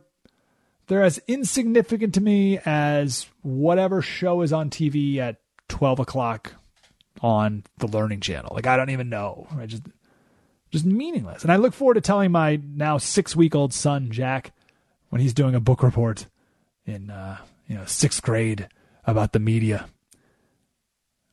they're 0.88 1.04
as 1.04 1.22
insignificant 1.28 2.14
to 2.14 2.22
me 2.22 2.60
as 2.66 3.28
whatever 3.42 4.02
show 4.02 4.42
is 4.42 4.54
on 4.54 4.70
TV 4.70 5.18
at 5.18 5.38
12 5.68 6.00
o'clock 6.00 6.54
on 7.22 7.64
the 7.78 7.88
Learning 7.88 8.20
Channel. 8.20 8.52
Like, 8.54 8.68
I 8.68 8.76
don't 8.76 8.90
even 8.90 9.10
know. 9.10 9.48
I 9.58 9.68
just, 9.68 9.84
just 10.72 10.86
meaningless. 10.86 11.44
And 11.44 11.52
I 11.52 11.58
look 11.58 11.74
forward 11.74 11.96
to 11.96 12.02
telling 12.02 12.32
my 12.32 12.60
now 12.64 12.98
six 12.98 13.36
week 13.36 13.56
old 13.56 13.74
son, 13.74 14.10
Jack, 14.12 14.54
when 15.10 15.22
he's 15.22 15.34
doing 15.34 15.54
a 15.54 15.60
book 15.60 15.84
report 15.84 16.26
in, 16.86 17.10
uh, 17.10 17.38
you 17.68 17.76
know, 17.76 17.86
sixth 17.86 18.22
grade 18.22 18.68
about 19.06 19.34
the 19.34 19.40
media, 19.40 19.88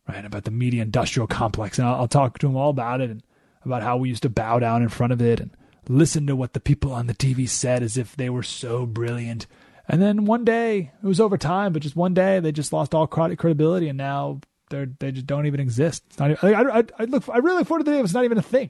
right? 0.09 0.25
About 0.25 0.45
the 0.45 0.51
media 0.51 0.83
industrial 0.83 1.27
complex. 1.27 1.79
And 1.79 1.87
I'll, 1.87 2.03
I'll 2.03 2.09
talk 2.09 2.39
to 2.39 2.49
him 2.49 2.57
all 2.57 2.71
about 2.71 3.01
it 3.01 3.11
and 3.11 3.23
about 3.65 3.83
how 3.83 3.97
we 3.97 4.09
used 4.09 4.23
to 4.23 4.31
bow 4.31 4.59
down 4.59 4.83
in 4.83 4.89
front 4.89 5.13
of 5.13 5.23
it 5.23 5.41
and 5.41 5.51
listen 5.89 6.27
to 6.27 6.37
what 6.37 6.53
the 6.53 6.61
people 6.61 6.93
on 6.93 7.07
the 7.07 7.15
TV 7.15 7.49
said 7.49 7.83
as 7.83 7.97
if 7.97 8.17
they 8.17 8.29
were 8.29 8.43
so 8.43 8.87
brilliant. 8.87 9.47
And 9.87 10.03
then 10.03 10.27
one 10.27 10.45
day, 10.45 10.93
it 11.03 11.07
was 11.07 11.21
over 11.21 11.39
time, 11.39 11.73
but 11.73 11.83
just 11.83 11.97
one 11.97 12.13
day, 12.13 12.41
they 12.41 12.53
just 12.53 12.73
lost 12.75 12.95
all 12.95 13.07
credibility, 13.07 13.89
and 13.89 13.97
now 13.97 14.41
they 14.69 14.87
they 14.99 15.13
just 15.13 15.27
don't 15.27 15.47
even 15.47 15.61
exist. 15.61 16.05
Even, 16.21 16.37
I, 16.43 16.81
I, 16.81 16.85
I 16.99 17.05
look. 17.05 17.27
I 17.31 17.39
really 17.39 17.59
look 17.59 17.69
forward 17.69 17.85
to 17.87 17.91
the 17.91 17.97
day 17.97 18.03
it's 18.03 18.13
not 18.13 18.25
even 18.25 18.37
a 18.37 18.43
thing. 18.43 18.69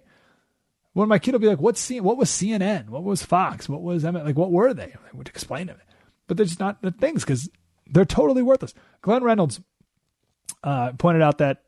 When 0.94 1.08
my 1.08 1.18
kid 1.18 1.32
will 1.32 1.38
be 1.40 1.46
like, 1.46 1.60
"What's 1.60 1.80
C- 1.80 2.00
What 2.00 2.16
was 2.16 2.30
CNN? 2.30 2.88
What 2.88 3.04
was 3.04 3.22
Fox? 3.22 3.68
What 3.68 3.82
was 3.82 4.04
like? 4.04 4.36
What 4.36 4.50
were 4.50 4.74
they?" 4.74 4.94
I 4.94 5.16
would 5.16 5.28
explain 5.28 5.68
to 5.68 5.74
it, 5.74 5.80
but 6.26 6.36
they're 6.36 6.46
just 6.46 6.60
not 6.60 6.82
the 6.82 6.90
things 6.90 7.24
because 7.24 7.48
They're 7.90 8.04
totally 8.04 8.42
worthless. 8.42 8.74
Glenn 9.00 9.24
Reynolds 9.24 9.60
uh, 10.62 10.92
pointed 10.92 11.22
out 11.22 11.38
that 11.38 11.62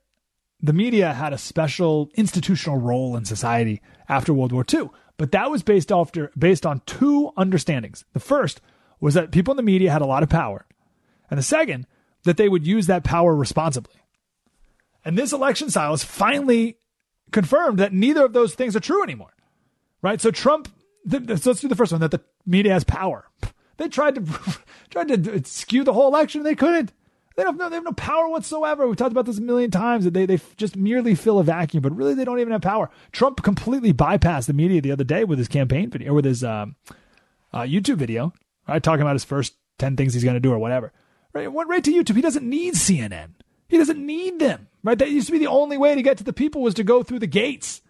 the 0.60 0.74
media 0.74 1.14
had 1.14 1.32
a 1.32 1.38
special 1.38 2.10
institutional 2.14 2.78
role 2.78 3.16
in 3.16 3.24
society 3.24 3.80
after 4.08 4.34
World 4.34 4.52
War 4.52 4.64
II, 4.70 4.90
but 5.16 5.32
that 5.32 5.50
was 5.50 5.62
based 5.62 5.90
after 5.90 6.30
based 6.38 6.66
on 6.66 6.82
two 6.84 7.30
understandings. 7.38 8.04
The 8.12 8.20
first 8.20 8.60
was 9.00 9.14
that 9.14 9.30
people 9.30 9.52
in 9.52 9.56
the 9.56 9.62
media 9.62 9.90
had 9.90 10.02
a 10.02 10.06
lot 10.06 10.22
of 10.22 10.28
power, 10.28 10.66
and 11.30 11.38
the 11.38 11.42
second 11.42 11.86
that 12.24 12.36
they 12.36 12.48
would 12.50 12.66
use 12.66 12.86
that 12.86 13.04
power 13.04 13.34
responsibly. 13.34 13.94
And 15.06 15.16
this 15.16 15.32
election 15.32 15.70
cycle 15.70 15.92
has 15.92 16.04
finally 16.04 16.76
confirmed 17.32 17.78
that 17.78 17.92
neither 17.92 18.24
of 18.24 18.32
those 18.32 18.54
things 18.54 18.76
are 18.76 18.80
true 18.80 19.02
anymore. 19.02 19.34
Right? 20.02 20.20
So 20.20 20.30
Trump 20.30 20.68
so 21.08 21.18
let's 21.26 21.60
do 21.60 21.68
the 21.68 21.76
first 21.76 21.92
one 21.92 22.00
that 22.00 22.10
the 22.10 22.20
media 22.46 22.72
has 22.72 22.84
power. 22.84 23.26
They 23.76 23.88
tried 23.88 24.16
to 24.16 24.58
tried 24.90 25.08
to 25.08 25.42
skew 25.46 25.84
the 25.84 25.94
whole 25.94 26.08
election. 26.08 26.42
They 26.42 26.54
couldn't. 26.54 26.92
They 27.34 27.44
have 27.44 27.56
no 27.56 27.70
they 27.70 27.76
have 27.76 27.84
no 27.84 27.92
power 27.92 28.28
whatsoever. 28.28 28.86
We've 28.86 28.94
talked 28.94 29.12
about 29.12 29.24
this 29.24 29.38
a 29.38 29.40
million 29.40 29.70
times 29.70 30.04
that 30.04 30.12
they 30.12 30.26
they 30.26 30.38
just 30.58 30.76
merely 30.76 31.14
fill 31.14 31.38
a 31.38 31.42
vacuum, 31.42 31.82
but 31.82 31.96
really 31.96 32.12
they 32.12 32.26
don't 32.26 32.40
even 32.40 32.52
have 32.52 32.60
power. 32.60 32.90
Trump 33.10 33.42
completely 33.42 33.94
bypassed 33.94 34.48
the 34.48 34.52
media 34.52 34.82
the 34.82 34.92
other 34.92 35.02
day 35.02 35.24
with 35.24 35.38
his 35.38 35.48
campaign 35.48 35.88
video 35.88 36.12
or 36.12 36.16
with 36.16 36.26
his 36.26 36.44
um, 36.44 36.76
uh, 37.54 37.62
YouTube 37.62 37.96
video, 37.96 38.34
right? 38.68 38.82
Talking 38.82 39.00
about 39.00 39.14
his 39.14 39.24
first 39.24 39.54
ten 39.78 39.96
things 39.96 40.12
he's 40.12 40.24
going 40.24 40.34
to 40.34 40.40
do 40.40 40.52
or 40.52 40.58
whatever. 40.58 40.92
Right? 41.32 41.50
Went 41.50 41.70
right 41.70 41.82
to 41.82 41.90
YouTube. 41.90 42.16
He 42.16 42.20
doesn't 42.20 42.46
need 42.46 42.74
CNN. 42.74 43.30
He 43.66 43.78
doesn't 43.78 44.04
need 44.04 44.40
them. 44.40 44.68
Right? 44.82 44.98
That 44.98 45.10
used 45.10 45.26
to 45.26 45.32
be 45.32 45.38
the 45.38 45.46
only 45.46 45.76
way 45.76 45.94
to 45.94 46.02
get 46.02 46.18
to 46.18 46.24
the 46.24 46.32
people 46.32 46.62
was 46.62 46.74
to 46.74 46.84
go 46.84 47.02
through 47.02 47.18
the 47.18 47.26
gates. 47.26 47.82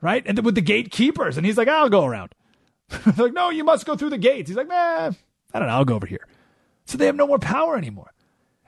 Right? 0.00 0.22
And 0.26 0.38
with 0.44 0.54
the 0.54 0.60
gatekeepers. 0.60 1.36
And 1.36 1.46
he's 1.46 1.56
like, 1.56 1.68
I'll 1.68 1.88
go 1.88 2.04
around. 2.04 2.34
They're 2.88 3.26
like, 3.26 3.32
no, 3.32 3.50
you 3.50 3.64
must 3.64 3.86
go 3.86 3.96
through 3.96 4.10
the 4.10 4.18
gates. 4.18 4.48
He's 4.48 4.56
like, 4.56 4.68
nah, 4.68 5.12
I 5.54 5.58
don't 5.58 5.68
know. 5.68 5.74
I'll 5.74 5.84
go 5.84 5.94
over 5.94 6.06
here. 6.06 6.26
So 6.84 6.98
they 6.98 7.06
have 7.06 7.16
no 7.16 7.26
more 7.26 7.38
power 7.38 7.76
anymore. 7.76 8.12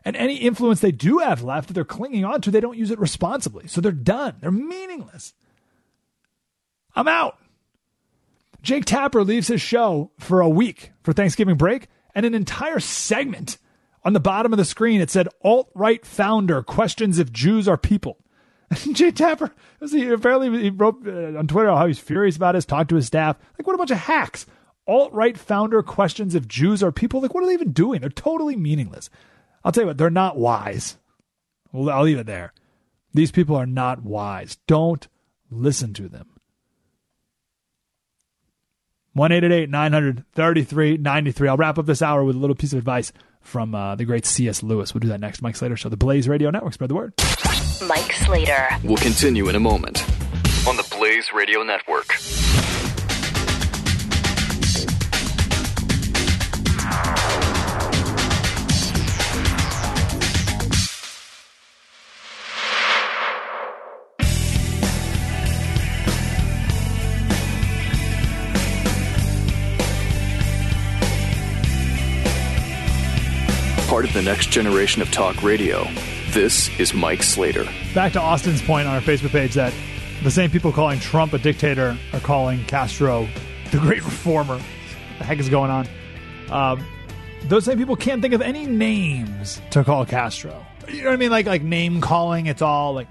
And 0.04 0.16
any 0.16 0.36
influence 0.36 0.80
they 0.80 0.92
do 0.92 1.18
have 1.18 1.42
left 1.42 1.68
that 1.68 1.74
they're 1.74 1.84
clinging 1.84 2.24
on 2.24 2.40
to, 2.42 2.50
they 2.50 2.60
don't 2.60 2.78
use 2.78 2.90
it 2.90 2.98
responsibly. 2.98 3.66
So 3.66 3.80
they're 3.80 3.92
done. 3.92 4.36
They're 4.40 4.52
meaningless. 4.52 5.34
I'm 6.94 7.08
out. 7.08 7.38
Jake 8.62 8.84
Tapper 8.84 9.22
leaves 9.22 9.48
his 9.48 9.60
show 9.60 10.12
for 10.18 10.40
a 10.40 10.48
week 10.48 10.92
for 11.02 11.12
Thanksgiving 11.12 11.56
break, 11.56 11.88
and 12.14 12.24
an 12.24 12.34
entire 12.34 12.80
segment 12.80 13.58
on 14.06 14.12
the 14.12 14.20
bottom 14.20 14.52
of 14.52 14.56
the 14.56 14.64
screen 14.64 15.00
it 15.00 15.10
said 15.10 15.28
alt 15.42 15.68
right 15.74 16.06
founder 16.06 16.62
questions 16.62 17.18
if 17.18 17.32
Jews 17.32 17.66
are 17.66 17.76
people. 17.76 18.18
Jay 18.92 19.10
Tapper, 19.10 19.52
he 19.90 20.08
apparently 20.08 20.62
he 20.62 20.70
wrote 20.70 21.06
uh, 21.06 21.36
on 21.36 21.48
Twitter 21.48 21.70
how 21.70 21.86
he's 21.86 21.98
furious 21.98 22.36
about 22.36 22.52
this, 22.52 22.64
talked 22.64 22.88
to 22.90 22.96
his 22.96 23.06
staff. 23.06 23.36
Like, 23.58 23.66
what 23.66 23.74
a 23.74 23.78
bunch 23.78 23.90
of 23.90 23.98
hacks. 23.98 24.46
Alt 24.86 25.12
right 25.12 25.36
founder 25.36 25.82
questions 25.82 26.36
if 26.36 26.46
Jews 26.46 26.82
are 26.82 26.92
people. 26.92 27.20
Like, 27.20 27.34
what 27.34 27.42
are 27.42 27.46
they 27.48 27.52
even 27.52 27.72
doing? 27.72 28.00
They're 28.00 28.10
totally 28.10 28.54
meaningless. 28.54 29.10
I'll 29.64 29.72
tell 29.72 29.82
you 29.82 29.88
what, 29.88 29.98
they're 29.98 30.10
not 30.10 30.38
wise. 30.38 30.96
Well, 31.72 31.90
I'll 31.90 32.04
leave 32.04 32.18
it 32.18 32.26
there. 32.26 32.52
These 33.12 33.32
people 33.32 33.56
are 33.56 33.66
not 33.66 34.04
wise. 34.04 34.58
Don't 34.68 35.08
listen 35.50 35.92
to 35.94 36.08
them. 36.08 36.28
1 39.14 39.30
900 39.70 40.24
3393. 40.32 41.48
I'll 41.48 41.56
wrap 41.56 41.78
up 41.78 41.86
this 41.86 42.02
hour 42.02 42.22
with 42.22 42.36
a 42.36 42.38
little 42.38 42.54
piece 42.54 42.72
of 42.72 42.78
advice 42.78 43.12
from 43.46 43.74
uh, 43.74 43.94
the 43.94 44.04
great 44.04 44.26
C.S. 44.26 44.62
Lewis. 44.62 44.92
We'll 44.94 45.00
do 45.00 45.08
that 45.08 45.20
next. 45.20 45.42
Mike 45.42 45.56
Slater 45.56 45.76
Show, 45.76 45.88
the 45.88 45.96
Blaze 45.96 46.28
Radio 46.28 46.50
Network. 46.50 46.74
Spread 46.74 46.90
the 46.90 46.94
word. 46.94 47.12
Mike 47.86 48.12
Slater. 48.12 48.68
We'll 48.84 48.96
continue 48.96 49.48
in 49.48 49.56
a 49.56 49.60
moment 49.60 50.04
on 50.66 50.76
the 50.76 50.86
Blaze 50.96 51.32
Radio 51.32 51.62
Network. 51.62 52.14
Part 73.96 74.04
of 74.04 74.12
the 74.12 74.20
next 74.20 74.50
generation 74.50 75.00
of 75.00 75.10
talk 75.10 75.42
radio. 75.42 75.82
This 76.32 76.68
is 76.78 76.92
Mike 76.92 77.22
Slater. 77.22 77.64
Back 77.94 78.12
to 78.12 78.20
Austin's 78.20 78.60
point 78.60 78.86
on 78.86 78.94
our 78.94 79.00
Facebook 79.00 79.30
page 79.30 79.54
that 79.54 79.72
the 80.22 80.30
same 80.30 80.50
people 80.50 80.70
calling 80.70 81.00
Trump 81.00 81.32
a 81.32 81.38
dictator 81.38 81.96
are 82.12 82.20
calling 82.20 82.62
Castro 82.66 83.26
the 83.70 83.78
great 83.78 84.04
reformer. 84.04 84.58
What 84.58 85.18
the 85.18 85.24
heck 85.24 85.38
is 85.38 85.48
going 85.48 85.70
on? 85.70 85.88
Um, 86.50 86.86
those 87.44 87.64
same 87.64 87.78
people 87.78 87.96
can't 87.96 88.20
think 88.20 88.34
of 88.34 88.42
any 88.42 88.66
names 88.66 89.62
to 89.70 89.82
call 89.82 90.04
Castro. 90.04 90.66
You 90.88 90.98
know 90.98 91.08
what 91.08 91.14
I 91.14 91.16
mean? 91.16 91.30
Like 91.30 91.46
like 91.46 91.62
name 91.62 92.02
calling. 92.02 92.48
It's 92.48 92.60
all 92.60 92.92
like 92.92 93.08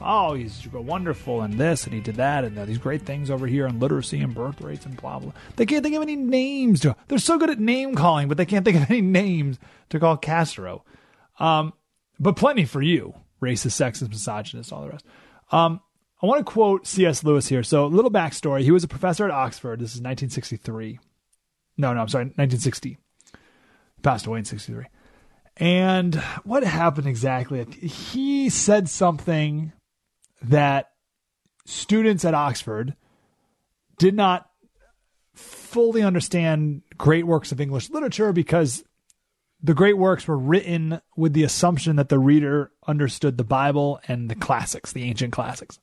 oh, 0.00 0.34
he's 0.34 0.66
wonderful 0.72 1.42
and 1.42 1.54
this 1.54 1.84
and 1.84 1.94
he 1.94 2.00
did 2.00 2.16
that 2.16 2.44
and 2.44 2.56
these 2.66 2.78
great 2.78 3.02
things 3.02 3.30
over 3.30 3.46
here 3.46 3.66
on 3.66 3.80
literacy 3.80 4.20
and 4.20 4.34
birth 4.34 4.60
rates 4.60 4.86
and 4.86 4.96
blah 4.96 5.18
blah. 5.18 5.32
They 5.56 5.66
can't 5.66 5.82
think 5.82 5.96
of 5.96 6.02
any 6.02 6.16
names 6.16 6.80
to. 6.80 6.96
They're 7.08 7.18
so 7.18 7.38
good 7.38 7.50
at 7.50 7.58
name 7.58 7.94
calling, 7.94 8.28
but 8.28 8.36
they 8.36 8.46
can't 8.46 8.64
think 8.64 8.76
of 8.76 8.90
any 8.90 9.00
names 9.00 9.58
to 9.90 10.00
call 10.00 10.16
Castro. 10.16 10.84
Um, 11.38 11.72
but 12.18 12.36
plenty 12.36 12.64
for 12.64 12.82
you, 12.82 13.14
racist, 13.42 13.80
sexist, 13.80 14.08
misogynist, 14.08 14.72
all 14.72 14.82
the 14.82 14.90
rest. 14.90 15.04
Um, 15.52 15.80
I 16.22 16.26
want 16.26 16.44
to 16.44 16.50
quote 16.50 16.86
C.S. 16.86 17.24
Lewis 17.24 17.46
here. 17.48 17.62
So, 17.62 17.84
a 17.84 17.88
little 17.88 18.10
backstory. 18.10 18.62
He 18.62 18.70
was 18.70 18.84
a 18.84 18.88
professor 18.88 19.26
at 19.26 19.30
Oxford. 19.30 19.80
This 19.80 19.90
is 19.90 20.00
1963. 20.00 20.98
No, 21.76 21.92
no, 21.92 22.00
I'm 22.00 22.08
sorry, 22.08 22.24
1960. 22.24 22.88
He 22.88 22.96
passed 24.02 24.26
away 24.26 24.38
in 24.38 24.44
63. 24.46 24.86
And 25.58 26.14
what 26.44 26.64
happened 26.64 27.06
exactly? 27.06 27.64
He 27.64 28.48
said 28.48 28.88
something 28.88 29.72
that 30.48 30.90
students 31.64 32.24
at 32.24 32.34
Oxford 32.34 32.94
did 33.98 34.14
not 34.14 34.48
fully 35.34 36.02
understand 36.02 36.82
great 36.96 37.26
works 37.26 37.52
of 37.52 37.60
English 37.60 37.90
literature 37.90 38.32
because 38.32 38.84
the 39.62 39.74
great 39.74 39.98
works 39.98 40.28
were 40.28 40.38
written 40.38 41.00
with 41.16 41.32
the 41.32 41.42
assumption 41.42 41.96
that 41.96 42.08
the 42.08 42.18
reader 42.18 42.70
understood 42.86 43.36
the 43.36 43.44
Bible 43.44 44.00
and 44.06 44.30
the 44.30 44.34
classics, 44.34 44.92
the 44.92 45.04
ancient 45.04 45.32
classics. 45.32 45.78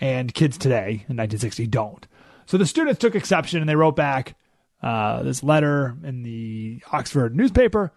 And 0.00 0.32
kids 0.32 0.56
today 0.56 1.04
in 1.08 1.16
1960 1.16 1.66
don't. 1.66 2.06
So 2.46 2.56
the 2.56 2.66
students 2.66 2.98
took 2.98 3.14
exception 3.14 3.60
and 3.60 3.68
they 3.68 3.76
wrote 3.76 3.96
back 3.96 4.36
uh, 4.82 5.22
this 5.22 5.42
letter 5.42 5.96
in 6.02 6.22
the 6.22 6.82
Oxford 6.90 7.36
newspaper 7.36 7.92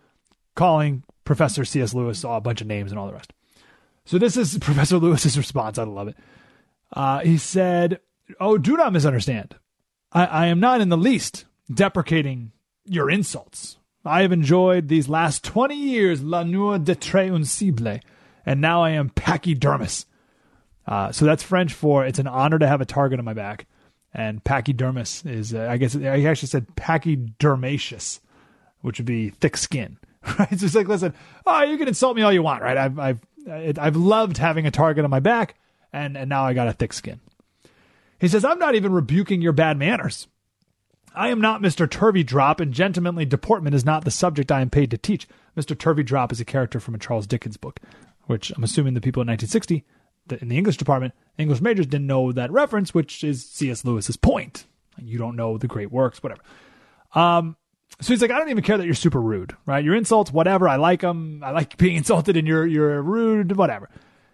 calling 0.56 1.04
Professor 1.24 1.64
C.S. 1.64 1.94
Lewis 1.94 2.24
a 2.24 2.42
bunch 2.42 2.62
of 2.62 2.68
names 2.68 2.92
and 2.92 3.00
all 3.00 3.08
the 3.08 3.14
rest. 3.14 3.32
So 4.06 4.18
this 4.18 4.38
is 4.38 4.58
Professor 4.62 4.98
Lewis's 4.98 5.38
response. 5.38 5.78
I 5.78 5.84
love 5.84 6.08
it. 6.10 6.16
Uh, 6.92 7.20
he 7.20 7.38
said, 7.38 8.00
"Oh, 8.40 8.58
do 8.58 8.78
not 8.78 8.94
misunderstand. 8.94 9.56
I, 10.12 10.26
I 10.26 10.46
am 10.48 10.60
not 10.60 10.82
in 10.82 10.90
the 10.90 10.98
least 10.98 11.46
deprecating 11.74 12.52
your 12.86 13.10
insults. 13.10 13.78
I 14.06 14.22
have 14.22 14.32
enjoyed 14.32 14.88
these 14.88 15.10
last 15.10 15.44
twenty 15.44 15.76
years 15.76 16.22
l'honneur 16.22 16.78
d'être 16.80 17.34
un 17.34 17.44
cible, 17.44 18.00
and 18.46 18.62
now 18.62 18.84
I 18.84 18.92
am 18.92 19.10
pachydermis. 19.10 20.06
Uh, 20.86 21.12
so 21.12 21.26
that's 21.26 21.44
French 21.44 21.74
for 21.74 22.06
it's 22.06 22.20
an 22.20 22.28
honor 22.28 22.60
to 22.60 22.68
have 22.68 22.82
a 22.82 22.86
target 22.86 23.20
on 23.20 23.26
my 23.26 23.34
back. 23.34 23.66
And 24.14 24.44
pachydermis 24.44 25.26
is, 25.26 25.54
uh, 25.56 25.68
I 25.70 25.78
guess, 25.78 25.96
I 25.96 26.22
actually 26.24 26.50
said 26.50 26.68
pachydermaceous, 26.76 28.20
which 28.82 29.00
would 29.00 29.06
be 29.06 29.30
thick 29.30 29.58
skin. 29.58 29.98
Right? 30.40 30.58
So 30.58 30.66
it's 30.66 30.76
like, 30.76 30.88
listen, 30.88 31.14
oh, 31.46 31.64
you 31.64 31.78
can 31.78 31.90
insult 31.90 32.16
me 32.16 32.22
all 32.22 32.32
you 32.32 32.42
want, 32.42 32.62
right? 32.62 32.78
I've, 32.78 32.98
I've 32.98 33.20
it, 33.46 33.80
I've 33.80 33.96
loved 33.96 34.38
having 34.38 34.66
a 34.66 34.72
target 34.72 35.04
on 35.04 35.12
my 35.12 35.20
back, 35.20 35.56
and, 35.92 36.18
and 36.18 36.30
now 36.30 36.44
I 36.46 36.54
got 36.54 36.68
a 36.68 36.74
thick 36.74 36.94
skin. 36.94 37.20
He 38.20 38.28
says, 38.28 38.46
I'm 38.46 38.60
not 38.60 38.76
even 38.76 38.94
rebuking 38.94 39.42
your 39.42 39.54
bad 39.54 39.78
manners. 39.78 40.28
I 41.16 41.30
am 41.30 41.42
not 41.42 41.62
Mr. 41.62 41.88
Turveydrop, 41.88 42.60
and 42.60 42.74
gentlemanly 42.74 43.26
deportment 43.26 43.76
is 43.76 43.86
not 43.86 44.04
the 44.06 44.12
subject 44.12 44.52
I 44.52 44.62
am 44.62 44.70
paid 44.70 44.92
to 44.92 44.98
teach. 44.98 45.28
Mr. 45.56 45.76
Turveydrop 45.76 46.32
is 46.32 46.40
a 46.40 46.46
character 46.46 46.80
from 46.80 46.96
a 46.96 47.00
Charles 47.00 47.28
Dickens 47.28 47.58
book, 47.58 47.80
which 48.26 48.52
I'm 48.52 48.64
assuming 48.64 48.94
the 48.94 49.02
people 49.02 49.22
in 49.22 49.28
1960 49.28 49.86
in 50.30 50.50
the 50.50 50.58
English 50.58 50.78
department, 50.78 51.14
English 51.38 51.62
majors 51.62 51.88
didn't 51.88 52.08
know 52.08 52.32
that 52.32 52.52
reference, 52.52 52.94
which 52.94 53.24
is 53.24 53.46
C.S. 53.46 53.84
Lewis's 53.84 54.18
point. 54.18 54.66
You 54.98 55.18
don't 55.18 55.36
know 55.36 55.58
the 55.58 55.68
great 55.68 55.92
works, 55.92 56.22
whatever. 56.22 56.42
Um, 57.14 57.58
so 58.02 58.14
he's 58.14 58.22
like, 58.22 58.32
I 58.32 58.38
don't 58.38 58.50
even 58.50 58.64
care 58.64 58.78
that 58.78 58.86
you're 58.86 58.94
super 58.96 59.22
rude, 59.22 59.56
right? 59.66 59.84
Your 59.84 59.96
insults, 59.96 60.32
whatever. 60.32 60.68
I 60.68 60.76
like 60.78 61.02
them. 61.02 61.42
I 61.44 61.52
like 61.52 61.78
being 61.78 61.96
insulted 61.96 62.38
and 62.38 62.48
you're, 62.48 62.66
you're 62.66 63.02
rude, 63.02 63.56
whatever. 63.56 63.90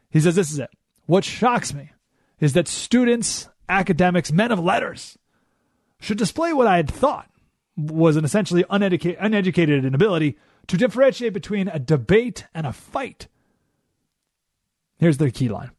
He 0.09 0.19
says, 0.19 0.35
this 0.35 0.51
is 0.51 0.59
it. 0.59 0.69
What 1.05 1.23
shocks 1.23 1.73
me 1.73 1.91
is 2.39 2.53
that 2.53 2.67
students, 2.67 3.49
academics, 3.67 4.31
men 4.31 4.51
of 4.51 4.59
letters 4.59 5.17
should 5.99 6.17
display 6.17 6.53
what 6.53 6.67
I 6.67 6.77
had 6.77 6.89
thought 6.89 7.29
was 7.75 8.15
an 8.15 8.25
essentially 8.25 8.63
uneducated, 8.69 9.17
uneducated 9.19 9.85
inability 9.85 10.37
to 10.67 10.77
differentiate 10.77 11.33
between 11.33 11.67
a 11.67 11.79
debate 11.79 12.45
and 12.53 12.65
a 12.65 12.73
fight. 12.73 13.27
Here's 14.97 15.17
the 15.17 15.31
key 15.31 15.49
line. 15.49 15.71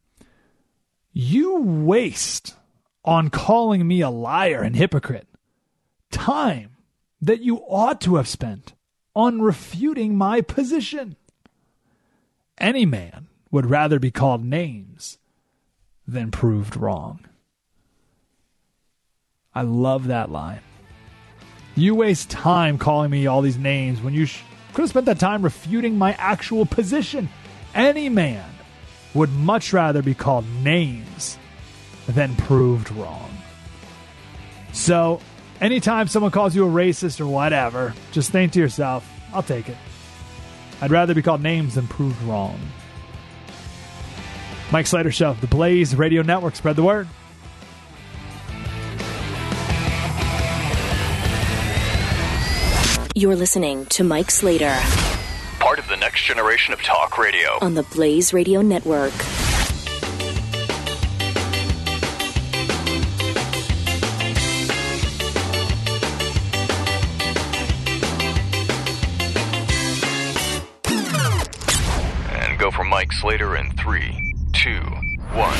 You 1.13 1.57
waste 1.61 2.55
on 3.03 3.29
calling 3.29 3.87
me 3.87 4.01
a 4.01 4.09
liar 4.09 4.61
and 4.61 4.75
hypocrite 4.75 5.27
time 6.11 6.71
that 7.21 7.41
you 7.41 7.57
ought 7.67 8.01
to 8.01 8.15
have 8.15 8.27
spent 8.27 8.73
on 9.15 9.41
refuting 9.41 10.17
my 10.17 10.41
position. 10.41 11.15
Any 12.57 12.85
man 12.85 13.27
would 13.51 13.69
rather 13.69 13.99
be 13.99 14.11
called 14.11 14.43
names 14.43 15.17
than 16.07 16.31
proved 16.31 16.75
wrong. 16.75 17.19
I 19.53 19.61
love 19.63 20.07
that 20.07 20.31
line. 20.31 20.61
You 21.75 21.95
waste 21.95 22.29
time 22.29 22.77
calling 22.77 23.11
me 23.11 23.27
all 23.27 23.41
these 23.41 23.57
names 23.57 24.01
when 24.01 24.13
you 24.13 24.25
sh- 24.25 24.41
could 24.73 24.81
have 24.81 24.89
spent 24.89 25.05
that 25.05 25.19
time 25.19 25.41
refuting 25.41 25.97
my 25.97 26.13
actual 26.13 26.65
position. 26.65 27.29
Any 27.73 28.09
man 28.09 28.49
would 29.13 29.31
much 29.31 29.73
rather 29.73 30.01
be 30.01 30.13
called 30.13 30.45
names 30.63 31.37
than 32.07 32.35
proved 32.35 32.91
wrong. 32.91 33.29
So, 34.73 35.21
anytime 35.61 36.07
someone 36.07 36.31
calls 36.31 36.55
you 36.55 36.67
a 36.67 36.69
racist 36.69 37.21
or 37.21 37.27
whatever, 37.27 37.93
just 38.11 38.31
think 38.31 38.53
to 38.53 38.59
yourself, 38.59 39.07
I'll 39.33 39.43
take 39.43 39.69
it. 39.69 39.77
I'd 40.81 40.91
rather 40.91 41.13
be 41.13 41.21
called 41.21 41.41
names 41.41 41.75
than 41.75 41.87
proved 41.87 42.21
wrong. 42.23 42.59
Mike 44.71 44.87
Slater 44.87 45.11
Show, 45.11 45.33
the 45.35 45.47
Blaze 45.47 45.95
Radio 45.95 46.21
Network. 46.21 46.55
Spread 46.55 46.75
the 46.75 46.83
word. 46.83 47.07
You're 53.13 53.35
listening 53.35 53.85
to 53.87 54.05
Mike 54.05 54.31
Slater 54.31 54.79
Part 55.59 55.77
of 55.77 55.87
the 55.89 55.97
next 55.97 56.23
generation 56.23 56.73
of 56.73 56.81
talk 56.81 57.17
radio. 57.17 57.59
on 57.61 57.75
the 57.75 57.83
Blaze 57.83 58.33
Radio 58.33 58.61
Network. 58.61 59.11
Slater 73.21 73.55
in 73.55 73.69
three, 73.73 74.33
two, 74.51 74.81
one. 75.33 75.55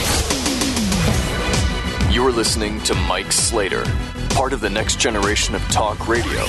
You're 2.11 2.31
listening 2.31 2.81
to 2.81 2.95
Mike 2.95 3.31
Slater, 3.31 3.83
part 4.31 4.53
of 4.53 4.61
the 4.61 4.69
next 4.71 4.99
generation 4.99 5.53
of 5.53 5.61
talk 5.69 6.07
radio. 6.07 6.43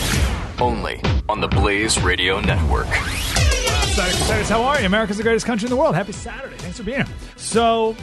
Only 0.58 1.02
on 1.28 1.42
the 1.42 1.48
Blaze 1.48 2.02
Radio 2.02 2.40
Network. 2.40 2.86
How 2.86 4.62
are 4.62 4.80
you? 4.80 4.86
America's 4.86 5.18
the 5.18 5.22
greatest 5.22 5.44
country 5.44 5.66
in 5.66 5.70
the 5.70 5.76
world. 5.76 5.94
Happy 5.94 6.12
Saturday. 6.12 6.56
Thanks 6.56 6.78
for 6.78 6.82
being 6.82 7.04
here. 7.04 7.14
So, 7.36 7.94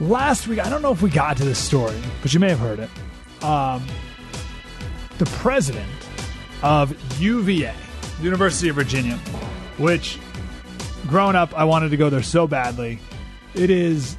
last 0.00 0.48
week, 0.48 0.58
I 0.58 0.68
don't 0.68 0.82
know 0.82 0.92
if 0.92 1.00
we 1.00 1.08
got 1.08 1.38
to 1.38 1.46
this 1.46 1.58
story, 1.58 1.96
but 2.20 2.34
you 2.34 2.40
may 2.40 2.50
have 2.50 2.58
heard 2.58 2.78
it. 2.78 2.90
Um, 3.42 3.86
the 5.16 5.24
president 5.24 5.88
of 6.62 6.94
UVA, 7.18 7.72
University 8.20 8.68
of 8.68 8.74
Virginia, 8.74 9.16
which 9.78 10.18
growing 11.08 11.34
up, 11.34 11.56
I 11.58 11.64
wanted 11.64 11.90
to 11.90 11.96
go 11.96 12.10
there 12.10 12.22
so 12.22 12.46
badly. 12.46 13.00
It 13.54 13.70
is 13.70 14.16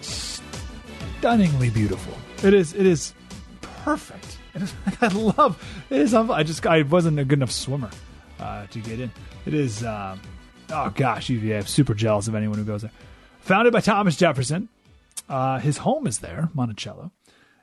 stunningly 0.00 1.70
beautiful. 1.70 2.14
It 2.46 2.54
is. 2.54 2.74
It 2.74 2.86
is 2.86 3.14
perfect. 3.62 4.36
It 4.52 4.62
is, 4.62 4.74
I 5.00 5.06
love. 5.06 5.62
It 5.90 6.00
is. 6.00 6.12
I 6.12 6.42
just. 6.42 6.66
I 6.66 6.82
wasn't 6.82 7.20
a 7.20 7.24
good 7.24 7.38
enough 7.38 7.52
swimmer 7.52 7.88
uh, 8.40 8.66
to 8.66 8.80
get 8.80 8.98
in. 8.98 9.12
It 9.46 9.54
is. 9.54 9.84
Um, 9.84 10.20
oh 10.70 10.90
gosh, 10.90 11.28
UVA. 11.28 11.58
I'm 11.58 11.66
super 11.66 11.94
jealous 11.94 12.26
of 12.26 12.34
anyone 12.34 12.58
who 12.58 12.64
goes 12.64 12.82
there. 12.82 12.90
Founded 13.42 13.72
by 13.72 13.80
Thomas 13.80 14.16
Jefferson, 14.16 14.68
uh, 15.28 15.60
his 15.60 15.76
home 15.76 16.08
is 16.08 16.18
there, 16.18 16.50
Monticello, 16.52 17.12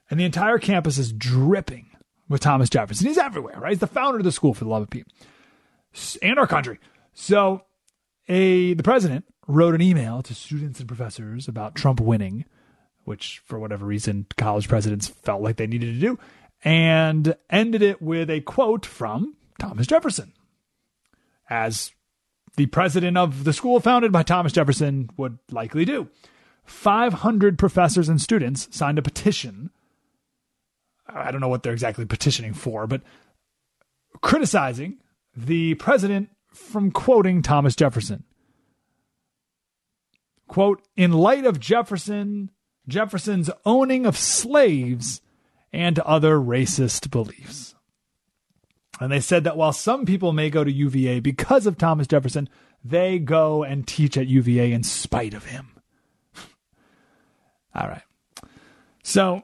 and 0.10 0.18
the 0.18 0.24
entire 0.24 0.60
campus 0.60 0.98
is 0.98 1.12
dripping 1.12 1.88
with 2.30 2.40
Thomas 2.40 2.70
Jefferson. 2.70 3.06
He's 3.06 3.18
everywhere, 3.18 3.60
right? 3.60 3.72
He's 3.72 3.80
the 3.80 3.88
founder 3.88 4.20
of 4.20 4.24
the 4.24 4.32
school 4.32 4.54
for 4.54 4.64
the 4.64 4.70
love 4.70 4.84
of 4.84 4.90
Pete 4.90 5.08
and 6.22 6.40
our 6.40 6.48
country. 6.48 6.80
So, 7.14 7.64
a 8.28 8.74
the 8.74 8.84
president 8.84 9.26
wrote 9.48 9.76
an 9.76 9.82
email 9.82 10.22
to 10.22 10.34
students 10.34 10.80
and 10.80 10.88
professors 10.88 11.48
about 11.48 11.76
Trump 11.76 12.00
winning, 12.00 12.46
which 13.06 13.42
for 13.46 13.60
whatever 13.60 13.86
reason 13.86 14.26
college 14.38 14.68
presidents 14.68 15.08
felt 15.08 15.42
like 15.42 15.58
they 15.58 15.68
needed 15.68 15.94
to 15.94 16.00
do, 16.00 16.20
and 16.64 17.36
ended 17.50 17.82
it 17.82 18.02
with 18.02 18.30
a 18.30 18.42
quote 18.42 18.86
from 18.86 19.36
Thomas 19.60 19.88
Jefferson, 19.88 20.34
as 21.50 21.92
the 22.58 22.66
president 22.68 23.18
of 23.18 23.44
the 23.44 23.54
school 23.54 23.80
founded 23.80 24.12
by 24.12 24.24
Thomas 24.24 24.52
Jefferson 24.52 25.10
would 25.18 25.38
likely 25.52 25.86
do. 25.86 26.10
500 26.66 27.58
professors 27.58 28.10
and 28.10 28.22
students 28.22 28.68
signed 28.76 29.00
a 29.00 29.02
petition. 29.02 29.70
I 31.08 31.32
don't 31.32 31.40
know 31.40 31.48
what 31.48 31.64
they're 31.64 31.72
exactly 31.72 32.06
petitioning 32.06 32.54
for, 32.54 32.88
but 32.88 33.02
criticizing 34.22 34.98
the 35.36 35.76
president 35.76 36.30
from 36.54 36.92
quoting 36.92 37.42
Thomas 37.42 37.76
Jefferson. 37.76 38.24
Quote, 40.48 40.82
in 40.96 41.12
light 41.12 41.46
of 41.46 41.60
Jefferson, 41.60 42.52
Jefferson's 42.88 43.50
owning 43.66 44.06
of 44.06 44.18
slaves 44.18 45.22
and 45.74 46.00
other 46.00 46.38
racist 46.38 47.12
beliefs. 47.12 47.76
And 49.00 49.12
they 49.12 49.20
said 49.20 49.44
that 49.44 49.58
while 49.58 49.74
some 49.74 50.06
people 50.06 50.34
may 50.34 50.50
go 50.50 50.64
to 50.64 50.72
UVA 50.72 51.20
because 51.20 51.68
of 51.68 51.78
Thomas 51.78 52.08
Jefferson, 52.08 52.50
they 52.84 53.20
go 53.20 53.64
and 53.64 53.88
teach 53.88 54.18
at 54.18 54.28
UVA 54.28 54.72
in 54.72 54.84
spite 54.84 55.34
of 55.34 55.46
him. 55.46 55.70
All 57.76 57.88
right. 57.88 58.02
So, 59.04 59.44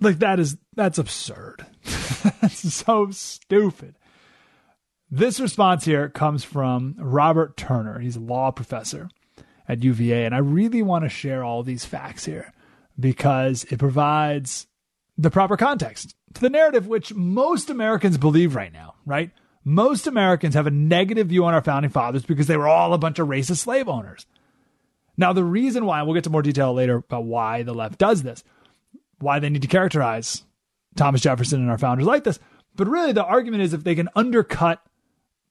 like 0.00 0.18
that 0.20 0.40
is 0.40 0.56
that's 0.74 0.98
absurd. 0.98 1.66
that's 2.40 2.72
so 2.72 3.10
stupid. 3.10 3.96
This 5.12 5.40
response 5.40 5.84
here 5.84 6.08
comes 6.08 6.44
from 6.44 6.94
Robert 6.96 7.56
Turner. 7.56 7.98
He's 7.98 8.14
a 8.14 8.20
law 8.20 8.52
professor 8.52 9.08
at 9.66 9.82
UVA, 9.82 10.24
and 10.24 10.34
I 10.34 10.38
really 10.38 10.82
want 10.82 11.04
to 11.04 11.08
share 11.08 11.42
all 11.42 11.64
these 11.64 11.84
facts 11.84 12.26
here 12.26 12.52
because 12.98 13.64
it 13.64 13.80
provides 13.80 14.68
the 15.18 15.30
proper 15.30 15.56
context 15.56 16.14
to 16.34 16.40
the 16.40 16.48
narrative 16.48 16.86
which 16.86 17.12
most 17.12 17.70
Americans 17.70 18.18
believe 18.18 18.54
right 18.54 18.72
now, 18.72 18.94
right? 19.04 19.32
Most 19.64 20.06
Americans 20.06 20.54
have 20.54 20.68
a 20.68 20.70
negative 20.70 21.26
view 21.26 21.44
on 21.44 21.54
our 21.54 21.60
founding 21.60 21.90
fathers 21.90 22.24
because 22.24 22.46
they 22.46 22.56
were 22.56 22.68
all 22.68 22.94
a 22.94 22.98
bunch 22.98 23.18
of 23.18 23.26
racist 23.26 23.58
slave 23.58 23.88
owners. 23.88 24.26
Now, 25.16 25.32
the 25.32 25.44
reason 25.44 25.86
why, 25.86 26.02
we'll 26.02 26.14
get 26.14 26.24
to 26.24 26.30
more 26.30 26.40
detail 26.40 26.72
later 26.72 26.96
about 26.96 27.24
why 27.24 27.64
the 27.64 27.74
left 27.74 27.98
does 27.98 28.22
this, 28.22 28.44
why 29.18 29.40
they 29.40 29.50
need 29.50 29.62
to 29.62 29.68
characterize 29.68 30.44
Thomas 30.94 31.20
Jefferson 31.20 31.60
and 31.60 31.70
our 31.70 31.78
founders 31.78 32.06
like 32.06 32.22
this. 32.22 32.38
But 32.76 32.86
really, 32.86 33.12
the 33.12 33.24
argument 33.24 33.64
is 33.64 33.74
if 33.74 33.82
they 33.82 33.96
can 33.96 34.08
undercut 34.14 34.80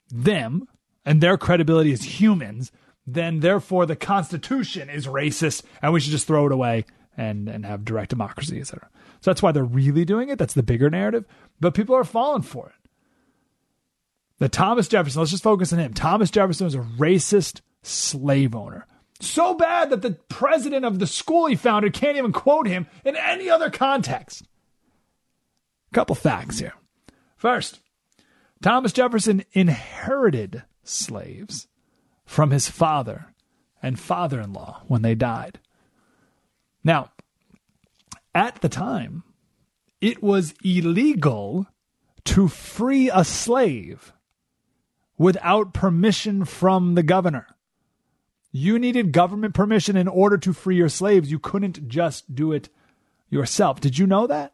them 0.09 0.67
and 1.05 1.21
their 1.21 1.37
credibility 1.37 1.91
as 1.91 2.19
humans, 2.19 2.71
then 3.05 3.39
therefore 3.39 3.85
the 3.85 3.95
Constitution 3.95 4.89
is 4.89 5.07
racist 5.07 5.63
and 5.81 5.93
we 5.93 5.99
should 5.99 6.11
just 6.11 6.27
throw 6.27 6.45
it 6.45 6.51
away 6.51 6.85
and, 7.17 7.49
and 7.49 7.65
have 7.65 7.85
direct 7.85 8.09
democracy, 8.09 8.59
etc. 8.59 8.89
So 9.21 9.31
that's 9.31 9.41
why 9.41 9.51
they're 9.51 9.63
really 9.63 10.05
doing 10.05 10.29
it. 10.29 10.37
That's 10.37 10.53
the 10.53 10.63
bigger 10.63 10.89
narrative. 10.89 11.25
But 11.59 11.73
people 11.73 11.95
are 11.95 12.03
falling 12.03 12.43
for 12.43 12.67
it. 12.67 12.89
The 14.37 14.49
Thomas 14.49 14.87
Jefferson, 14.87 15.19
let's 15.19 15.31
just 15.31 15.43
focus 15.43 15.73
on 15.73 15.79
him. 15.79 15.93
Thomas 15.93 16.31
Jefferson 16.31 16.65
was 16.65 16.75
a 16.75 16.79
racist 16.79 17.61
slave 17.83 18.55
owner. 18.55 18.87
So 19.19 19.53
bad 19.53 19.89
that 19.89 20.01
the 20.01 20.17
president 20.29 20.85
of 20.85 20.99
the 20.99 21.07
school 21.07 21.47
he 21.47 21.55
founded 21.55 21.93
can't 21.93 22.17
even 22.17 22.31
quote 22.31 22.67
him 22.67 22.87
in 23.03 23.17
any 23.17 23.49
other 23.49 23.69
context. 23.69 24.47
Couple 25.91 26.15
facts 26.15 26.59
here. 26.59 26.73
First, 27.35 27.81
Thomas 28.61 28.93
Jefferson 28.93 29.43
inherited 29.53 30.63
slaves 30.83 31.67
from 32.25 32.51
his 32.51 32.69
father 32.69 33.33
and 33.81 33.99
father 33.99 34.41
in 34.41 34.53
law 34.53 34.83
when 34.87 35.01
they 35.01 35.15
died. 35.15 35.59
Now, 36.83 37.11
at 38.35 38.61
the 38.61 38.69
time, 38.69 39.23
it 40.01 40.21
was 40.21 40.53
illegal 40.63 41.67
to 42.25 42.47
free 42.47 43.09
a 43.13 43.23
slave 43.23 44.13
without 45.17 45.73
permission 45.73 46.45
from 46.45 46.95
the 46.95 47.03
governor. 47.03 47.47
You 48.51 48.79
needed 48.79 49.11
government 49.11 49.53
permission 49.53 49.95
in 49.95 50.07
order 50.07 50.37
to 50.37 50.53
free 50.53 50.75
your 50.75 50.89
slaves. 50.89 51.31
You 51.31 51.39
couldn't 51.39 51.87
just 51.87 52.33
do 52.33 52.51
it 52.51 52.69
yourself. 53.29 53.79
Did 53.79 53.97
you 53.97 54.07
know 54.07 54.27
that? 54.27 54.53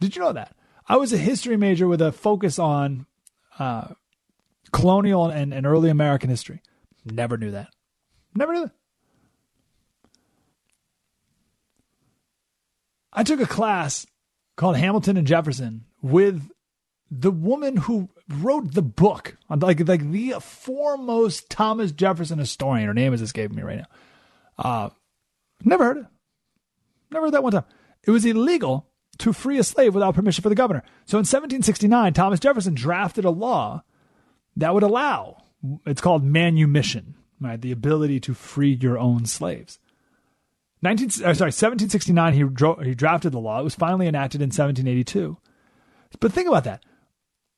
Did 0.00 0.16
you 0.16 0.22
know 0.22 0.32
that? 0.32 0.54
I 0.90 0.96
was 0.96 1.12
a 1.12 1.16
history 1.16 1.56
major 1.56 1.86
with 1.86 2.02
a 2.02 2.10
focus 2.10 2.58
on 2.58 3.06
uh, 3.60 3.94
colonial 4.72 5.26
and, 5.26 5.54
and 5.54 5.64
early 5.64 5.88
American 5.88 6.30
history. 6.30 6.62
Never 7.04 7.36
knew 7.36 7.52
that. 7.52 7.68
Never 8.34 8.52
knew 8.52 8.62
that. 8.62 8.72
I 13.12 13.22
took 13.22 13.40
a 13.40 13.46
class 13.46 14.04
called 14.56 14.76
Hamilton 14.78 15.16
and 15.16 15.28
Jefferson 15.28 15.84
with 16.02 16.50
the 17.08 17.30
woman 17.30 17.76
who 17.76 18.08
wrote 18.28 18.74
the 18.74 18.82
book, 18.82 19.36
like 19.48 19.86
like 19.86 20.10
the 20.10 20.40
foremost 20.40 21.50
Thomas 21.50 21.92
Jefferson 21.92 22.40
historian. 22.40 22.88
Her 22.88 22.94
name 22.94 23.14
is 23.14 23.22
escaping 23.22 23.56
me 23.56 23.62
right 23.62 23.78
now. 23.78 23.86
Uh, 24.58 24.90
never 25.62 25.84
heard 25.84 25.98
it. 25.98 26.06
Never 27.12 27.26
heard 27.26 27.34
that 27.34 27.44
one 27.44 27.52
time. 27.52 27.64
It 28.02 28.10
was 28.10 28.24
illegal 28.24 28.89
to 29.20 29.32
free 29.32 29.58
a 29.58 29.64
slave 29.64 29.94
without 29.94 30.14
permission 30.14 30.42
for 30.42 30.48
the 30.48 30.54
governor. 30.54 30.82
So 31.06 31.16
in 31.16 31.20
1769, 31.20 32.12
Thomas 32.12 32.40
Jefferson 32.40 32.74
drafted 32.74 33.24
a 33.24 33.30
law 33.30 33.84
that 34.56 34.74
would 34.74 34.82
allow, 34.82 35.42
it's 35.86 36.00
called 36.00 36.24
manumission, 36.24 37.14
right? 37.40 37.60
The 37.60 37.72
ability 37.72 38.20
to 38.20 38.34
free 38.34 38.72
your 38.72 38.98
own 38.98 39.26
slaves. 39.26 39.78
19, 40.82 41.06
uh, 41.08 41.10
sorry, 41.10 41.52
1769, 41.52 42.32
he, 42.32 42.42
dro- 42.44 42.76
he 42.76 42.94
drafted 42.94 43.32
the 43.32 43.38
law. 43.38 43.60
It 43.60 43.64
was 43.64 43.74
finally 43.74 44.06
enacted 44.06 44.40
in 44.40 44.46
1782. 44.46 45.36
But 46.18 46.32
think 46.32 46.48
about 46.48 46.64
that. 46.64 46.82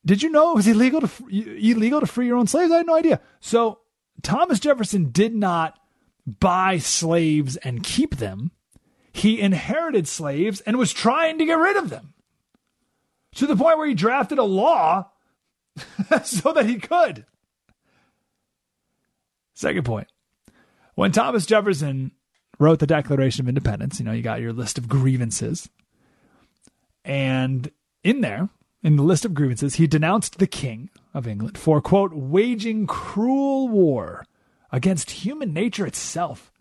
Did 0.04 0.22
you 0.22 0.30
know 0.30 0.50
it 0.50 0.56
was 0.56 0.66
illegal 0.66 1.00
to 1.00 1.10
illegal 1.30 2.00
to 2.00 2.06
free 2.06 2.26
your 2.26 2.36
own 2.36 2.48
slaves? 2.48 2.72
I 2.72 2.78
had 2.78 2.86
no 2.86 2.96
idea. 2.96 3.20
So 3.38 3.78
Thomas 4.22 4.58
Jefferson 4.58 5.10
did 5.12 5.32
not 5.32 5.78
buy 6.26 6.78
slaves 6.78 7.56
and 7.58 7.84
keep 7.84 8.16
them. 8.16 8.50
He 9.12 9.40
inherited 9.40 10.08
slaves 10.08 10.60
and 10.62 10.78
was 10.78 10.92
trying 10.92 11.38
to 11.38 11.44
get 11.44 11.54
rid 11.54 11.76
of 11.76 11.90
them. 11.90 12.14
To 13.36 13.46
the 13.46 13.56
point 13.56 13.78
where 13.78 13.86
he 13.86 13.94
drafted 13.94 14.38
a 14.38 14.44
law 14.44 15.10
so 16.24 16.52
that 16.52 16.66
he 16.66 16.76
could. 16.76 17.24
Second 19.54 19.84
point. 19.84 20.08
When 20.94 21.12
Thomas 21.12 21.46
Jefferson 21.46 22.12
wrote 22.58 22.78
the 22.78 22.86
Declaration 22.86 23.44
of 23.44 23.48
Independence, 23.48 23.98
you 23.98 24.04
know, 24.04 24.12
you 24.12 24.22
got 24.22 24.40
your 24.40 24.52
list 24.52 24.76
of 24.76 24.88
grievances. 24.88 25.68
And 27.04 27.70
in 28.04 28.20
there, 28.20 28.50
in 28.82 28.96
the 28.96 29.02
list 29.02 29.24
of 29.24 29.34
grievances, 29.34 29.76
he 29.76 29.86
denounced 29.86 30.38
the 30.38 30.46
King 30.46 30.90
of 31.14 31.26
England 31.26 31.56
for, 31.56 31.80
quote, 31.80 32.12
waging 32.12 32.86
cruel 32.86 33.68
war 33.68 34.26
against 34.70 35.10
human 35.10 35.52
nature 35.52 35.86
itself, 35.86 36.51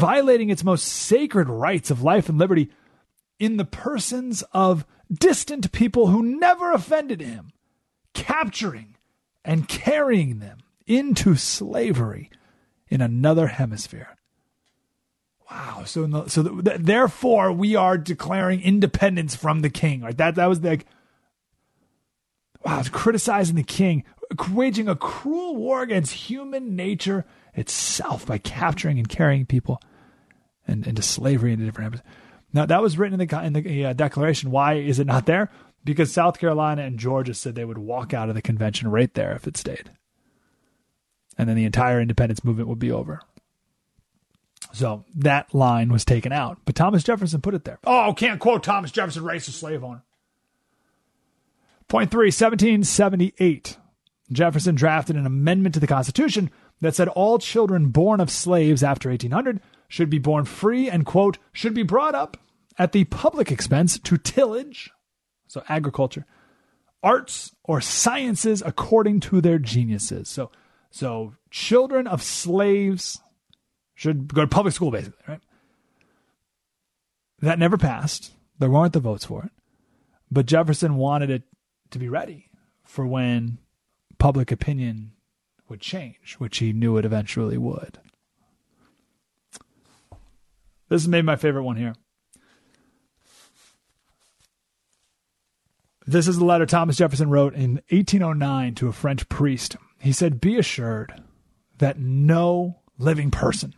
violating 0.00 0.50
its 0.50 0.64
most 0.64 0.84
sacred 0.84 1.48
rights 1.48 1.90
of 1.90 2.02
life 2.02 2.28
and 2.28 2.38
liberty 2.38 2.70
in 3.38 3.56
the 3.56 3.64
persons 3.64 4.42
of 4.52 4.86
distant 5.12 5.72
people 5.72 6.08
who 6.08 6.22
never 6.22 6.72
offended 6.72 7.20
him, 7.20 7.52
capturing 8.14 8.96
and 9.44 9.68
carrying 9.68 10.38
them 10.38 10.58
into 10.86 11.34
slavery 11.34 12.30
in 12.88 13.00
another 13.00 13.48
hemisphere. 13.48 14.16
Wow. 15.50 15.82
So, 15.84 16.06
the, 16.06 16.28
so 16.28 16.42
the, 16.42 16.78
therefore, 16.78 17.52
we 17.52 17.74
are 17.74 17.98
declaring 17.98 18.62
independence 18.62 19.34
from 19.34 19.60
the 19.60 19.70
king. 19.70 20.02
Right. 20.02 20.16
That 20.16 20.36
that 20.36 20.48
was 20.48 20.60
like, 20.60 20.86
wow, 22.64 22.82
criticizing 22.90 23.56
the 23.56 23.62
king, 23.62 24.04
waging 24.50 24.88
a 24.88 24.96
cruel 24.96 25.56
war 25.56 25.82
against 25.82 26.12
human 26.12 26.76
nature 26.76 27.24
itself 27.54 28.26
by 28.26 28.38
capturing 28.38 28.98
and 28.98 29.08
carrying 29.08 29.44
people 29.44 29.80
and, 30.66 30.86
into 30.86 31.02
slavery 31.02 31.52
into 31.52 31.64
different 31.64 31.94
areas. 31.94 32.06
Now, 32.52 32.66
that 32.66 32.82
was 32.82 32.98
written 32.98 33.20
in 33.20 33.26
the, 33.26 33.44
in 33.44 33.52
the 33.52 33.84
uh, 33.86 33.92
Declaration. 33.92 34.50
Why 34.50 34.74
is 34.74 34.98
it 34.98 35.06
not 35.06 35.26
there? 35.26 35.50
Because 35.84 36.12
South 36.12 36.38
Carolina 36.38 36.82
and 36.82 36.98
Georgia 36.98 37.34
said 37.34 37.54
they 37.54 37.64
would 37.64 37.78
walk 37.78 38.12
out 38.12 38.28
of 38.28 38.34
the 38.34 38.42
convention 38.42 38.90
right 38.90 39.12
there 39.14 39.32
if 39.32 39.46
it 39.46 39.56
stayed. 39.56 39.90
And 41.38 41.48
then 41.48 41.56
the 41.56 41.64
entire 41.64 42.00
independence 42.00 42.44
movement 42.44 42.68
would 42.68 42.78
be 42.78 42.92
over. 42.92 43.20
So 44.72 45.04
that 45.16 45.54
line 45.54 45.90
was 45.90 46.04
taken 46.04 46.32
out. 46.32 46.58
But 46.64 46.74
Thomas 46.74 47.02
Jefferson 47.02 47.40
put 47.40 47.54
it 47.54 47.64
there. 47.64 47.78
Oh, 47.84 48.14
can't 48.16 48.40
quote 48.40 48.62
Thomas 48.62 48.90
Jefferson, 48.90 49.22
racist 49.22 49.52
slave 49.52 49.82
owner. 49.82 50.02
Point 51.88 52.10
three, 52.10 52.26
1778. 52.26 53.78
Jefferson 54.30 54.76
drafted 54.76 55.16
an 55.16 55.26
amendment 55.26 55.74
to 55.74 55.80
the 55.80 55.88
Constitution 55.88 56.50
that 56.80 56.94
said 56.94 57.08
all 57.08 57.38
children 57.38 57.88
born 57.88 58.20
of 58.20 58.30
slaves 58.30 58.82
after 58.82 59.08
1800 59.08 59.60
should 59.90 60.08
be 60.08 60.18
born 60.18 60.44
free 60.46 60.88
and, 60.88 61.04
quote, 61.04 61.36
should 61.52 61.74
be 61.74 61.82
brought 61.82 62.14
up 62.14 62.38
at 62.78 62.92
the 62.92 63.04
public 63.04 63.50
expense 63.50 63.98
to 63.98 64.16
tillage, 64.16 64.88
so 65.48 65.62
agriculture, 65.68 66.24
arts 67.02 67.52
or 67.64 67.80
sciences 67.80 68.62
according 68.64 69.18
to 69.18 69.40
their 69.40 69.58
geniuses. 69.58 70.28
So, 70.28 70.50
so 70.90 71.34
children 71.50 72.06
of 72.06 72.22
slaves 72.22 73.20
should 73.94 74.32
go 74.32 74.42
to 74.42 74.46
public 74.46 74.74
school, 74.74 74.92
basically, 74.92 75.18
right? 75.26 75.40
That 77.40 77.58
never 77.58 77.76
passed. 77.76 78.32
There 78.60 78.70
weren't 78.70 78.92
the 78.92 79.00
votes 79.00 79.24
for 79.24 79.44
it. 79.44 79.50
But 80.30 80.46
Jefferson 80.46 80.94
wanted 80.94 81.30
it 81.30 81.42
to 81.90 81.98
be 81.98 82.08
ready 82.08 82.48
for 82.84 83.04
when 83.04 83.58
public 84.18 84.52
opinion 84.52 85.12
would 85.68 85.80
change, 85.80 86.36
which 86.38 86.58
he 86.58 86.72
knew 86.72 86.96
it 86.96 87.04
eventually 87.04 87.58
would. 87.58 87.98
This 90.90 91.02
is 91.02 91.08
maybe 91.08 91.24
my 91.24 91.36
favorite 91.36 91.62
one 91.62 91.76
here. 91.76 91.94
This 96.04 96.26
is 96.26 96.38
the 96.38 96.44
letter 96.44 96.66
Thomas 96.66 96.96
Jefferson 96.96 97.30
wrote 97.30 97.54
in 97.54 97.74
1809 97.90 98.74
to 98.74 98.88
a 98.88 98.92
French 98.92 99.28
priest. 99.28 99.76
He 100.00 100.10
said, 100.10 100.40
Be 100.40 100.58
assured 100.58 101.22
that 101.78 102.00
no 102.00 102.80
living 102.98 103.30
person 103.30 103.74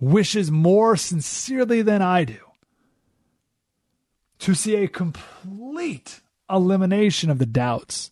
wishes 0.00 0.50
more 0.50 0.96
sincerely 0.96 1.82
than 1.82 2.00
I 2.00 2.24
do 2.24 2.38
to 4.38 4.54
see 4.54 4.76
a 4.76 4.88
complete 4.88 6.22
elimination 6.48 7.28
of 7.28 7.38
the 7.38 7.44
doubts 7.44 8.10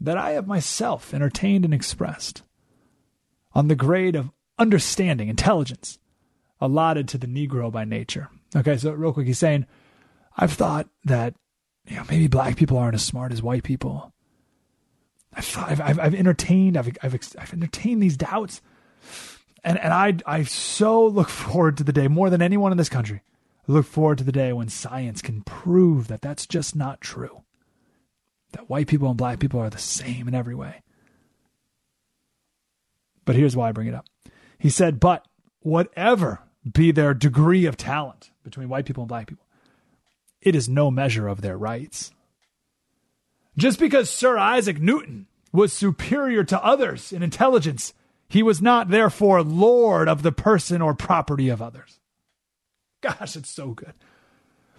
that 0.00 0.18
I 0.18 0.30
have 0.30 0.48
myself 0.48 1.14
entertained 1.14 1.64
and 1.64 1.72
expressed 1.72 2.42
on 3.52 3.68
the 3.68 3.76
grade 3.76 4.16
of 4.16 4.32
understanding, 4.58 5.28
intelligence 5.28 6.00
allotted 6.60 7.08
to 7.08 7.18
the 7.18 7.26
Negro 7.26 7.70
by 7.70 7.84
nature. 7.84 8.28
Okay, 8.54 8.76
so 8.76 8.92
real 8.92 9.12
quick, 9.12 9.26
he's 9.26 9.38
saying, 9.38 9.66
I've 10.36 10.52
thought 10.52 10.88
that 11.04 11.34
you 11.86 11.96
know 11.96 12.04
maybe 12.10 12.28
black 12.28 12.56
people 12.56 12.78
aren't 12.78 12.94
as 12.94 13.04
smart 13.04 13.32
as 13.32 13.42
white 13.42 13.64
people. 13.64 14.12
I've 15.34 15.44
thought, 15.44 15.70
I've, 15.70 15.80
I've, 15.80 15.98
I've 15.98 16.14
entertained, 16.14 16.76
I've, 16.76 16.88
I've, 17.02 17.14
I've 17.38 17.52
entertained 17.52 18.02
these 18.02 18.16
doubts, 18.16 18.62
and 19.62 19.78
and 19.78 19.92
I 19.92 20.16
I 20.26 20.44
so 20.44 21.06
look 21.06 21.28
forward 21.30 21.76
to 21.78 21.84
the 21.84 21.92
day 21.92 22.08
more 22.08 22.30
than 22.30 22.42
anyone 22.42 22.72
in 22.72 22.78
this 22.78 22.88
country 22.88 23.22
I 23.68 23.72
look 23.72 23.86
forward 23.86 24.18
to 24.18 24.24
the 24.24 24.32
day 24.32 24.52
when 24.52 24.68
science 24.68 25.20
can 25.20 25.42
prove 25.42 26.08
that 26.08 26.22
that's 26.22 26.46
just 26.46 26.74
not 26.74 27.00
true. 27.00 27.42
That 28.52 28.70
white 28.70 28.86
people 28.86 29.08
and 29.08 29.16
black 29.16 29.40
people 29.40 29.60
are 29.60 29.68
the 29.68 29.78
same 29.78 30.26
in 30.26 30.34
every 30.34 30.54
way. 30.54 30.82
But 33.26 33.36
here's 33.36 33.54
why 33.54 33.68
I 33.68 33.72
bring 33.72 33.88
it 33.88 33.94
up. 33.94 34.06
He 34.58 34.70
said, 34.70 34.98
but 34.98 35.26
whatever 35.60 36.40
be 36.70 36.90
their 36.92 37.14
degree 37.14 37.66
of 37.66 37.76
talent 37.76 38.30
between 38.42 38.68
white 38.68 38.86
people 38.86 39.02
and 39.02 39.08
black 39.08 39.26
people, 39.26 39.46
it 40.40 40.54
is 40.54 40.68
no 40.68 40.90
measure 40.90 41.28
of 41.28 41.40
their 41.40 41.56
rights. 41.56 42.12
Just 43.56 43.78
because 43.78 44.08
Sir 44.08 44.38
Isaac 44.38 44.80
Newton 44.80 45.26
was 45.52 45.72
superior 45.72 46.44
to 46.44 46.64
others 46.64 47.12
in 47.12 47.22
intelligence, 47.22 47.92
he 48.28 48.42
was 48.42 48.62
not 48.62 48.88
therefore 48.88 49.42
lord 49.42 50.08
of 50.08 50.22
the 50.22 50.32
person 50.32 50.80
or 50.80 50.94
property 50.94 51.48
of 51.48 51.62
others. 51.62 51.98
Gosh, 53.00 53.36
it's 53.36 53.50
so 53.50 53.72
good. 53.72 53.94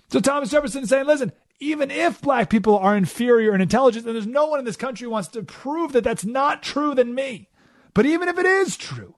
So 0.10 0.19
Thomas 0.19 0.51
Jefferson 0.51 0.84
is 0.84 0.89
saying, 0.89 1.06
listen, 1.06 1.31
even 1.60 1.91
if 1.91 2.22
black 2.22 2.49
people 2.49 2.77
are 2.77 2.95
inferior 2.95 3.53
in 3.53 3.61
intelligence, 3.61 4.06
and 4.06 4.15
there's 4.15 4.26
no 4.26 4.45
one 4.45 4.60
in 4.60 4.65
this 4.65 4.76
country 4.76 5.06
who 5.06 5.11
wants 5.11 5.27
to 5.30 5.43
prove 5.43 5.91
that 5.91 6.03
that's 6.03 6.26
not 6.26 6.64
true 6.64 6.95
than 6.95 7.14
me. 7.14 7.49
But 7.93 8.06
even 8.06 8.30
if 8.30 8.38
it 8.38 8.45
is 8.45 8.77
true, 8.77 9.15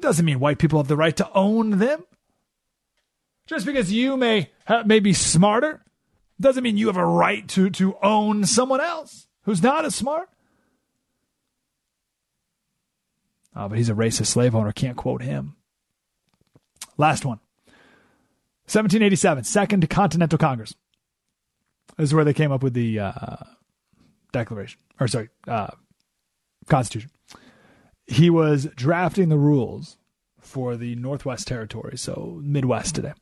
doesn't 0.00 0.24
mean 0.24 0.40
white 0.40 0.58
people 0.58 0.78
have 0.78 0.88
the 0.88 0.96
right 0.96 1.16
to 1.16 1.30
own 1.32 1.78
them. 1.78 2.04
Just 3.46 3.64
because 3.66 3.90
you 3.92 4.16
may 4.16 4.50
may 4.84 5.00
be 5.00 5.12
smarter 5.12 5.82
doesn't 6.40 6.62
mean 6.62 6.76
you 6.76 6.86
have 6.88 6.96
a 6.96 7.06
right 7.06 7.48
to 7.48 7.70
to 7.70 7.96
own 8.02 8.44
someone 8.44 8.80
else 8.80 9.26
who's 9.42 9.62
not 9.62 9.84
as 9.84 9.94
smart. 9.94 10.28
Oh, 13.56 13.68
but 13.68 13.78
he's 13.78 13.90
a 13.90 13.94
racist 13.94 14.26
slave 14.26 14.54
owner. 14.54 14.70
Can't 14.72 14.96
quote 14.96 15.22
him. 15.22 15.56
Last 16.96 17.24
one. 17.24 17.40
1787, 18.66 19.44
Second 19.44 19.88
Continental 19.88 20.38
Congress. 20.38 20.74
This 21.96 22.10
is 22.10 22.14
where 22.14 22.24
they 22.24 22.34
came 22.34 22.52
up 22.52 22.62
with 22.62 22.74
the 22.74 23.00
uh, 23.00 23.36
Declaration, 24.30 24.78
or 25.00 25.08
sorry, 25.08 25.30
uh, 25.48 25.68
Constitution. 26.68 27.10
He 28.08 28.30
was 28.30 28.66
drafting 28.74 29.28
the 29.28 29.38
rules 29.38 29.96
for 30.40 30.76
the 30.76 30.96
Northwest 30.96 31.46
Territory, 31.46 31.96
so 31.96 32.40
Midwest 32.42 32.94
today. 32.94 33.12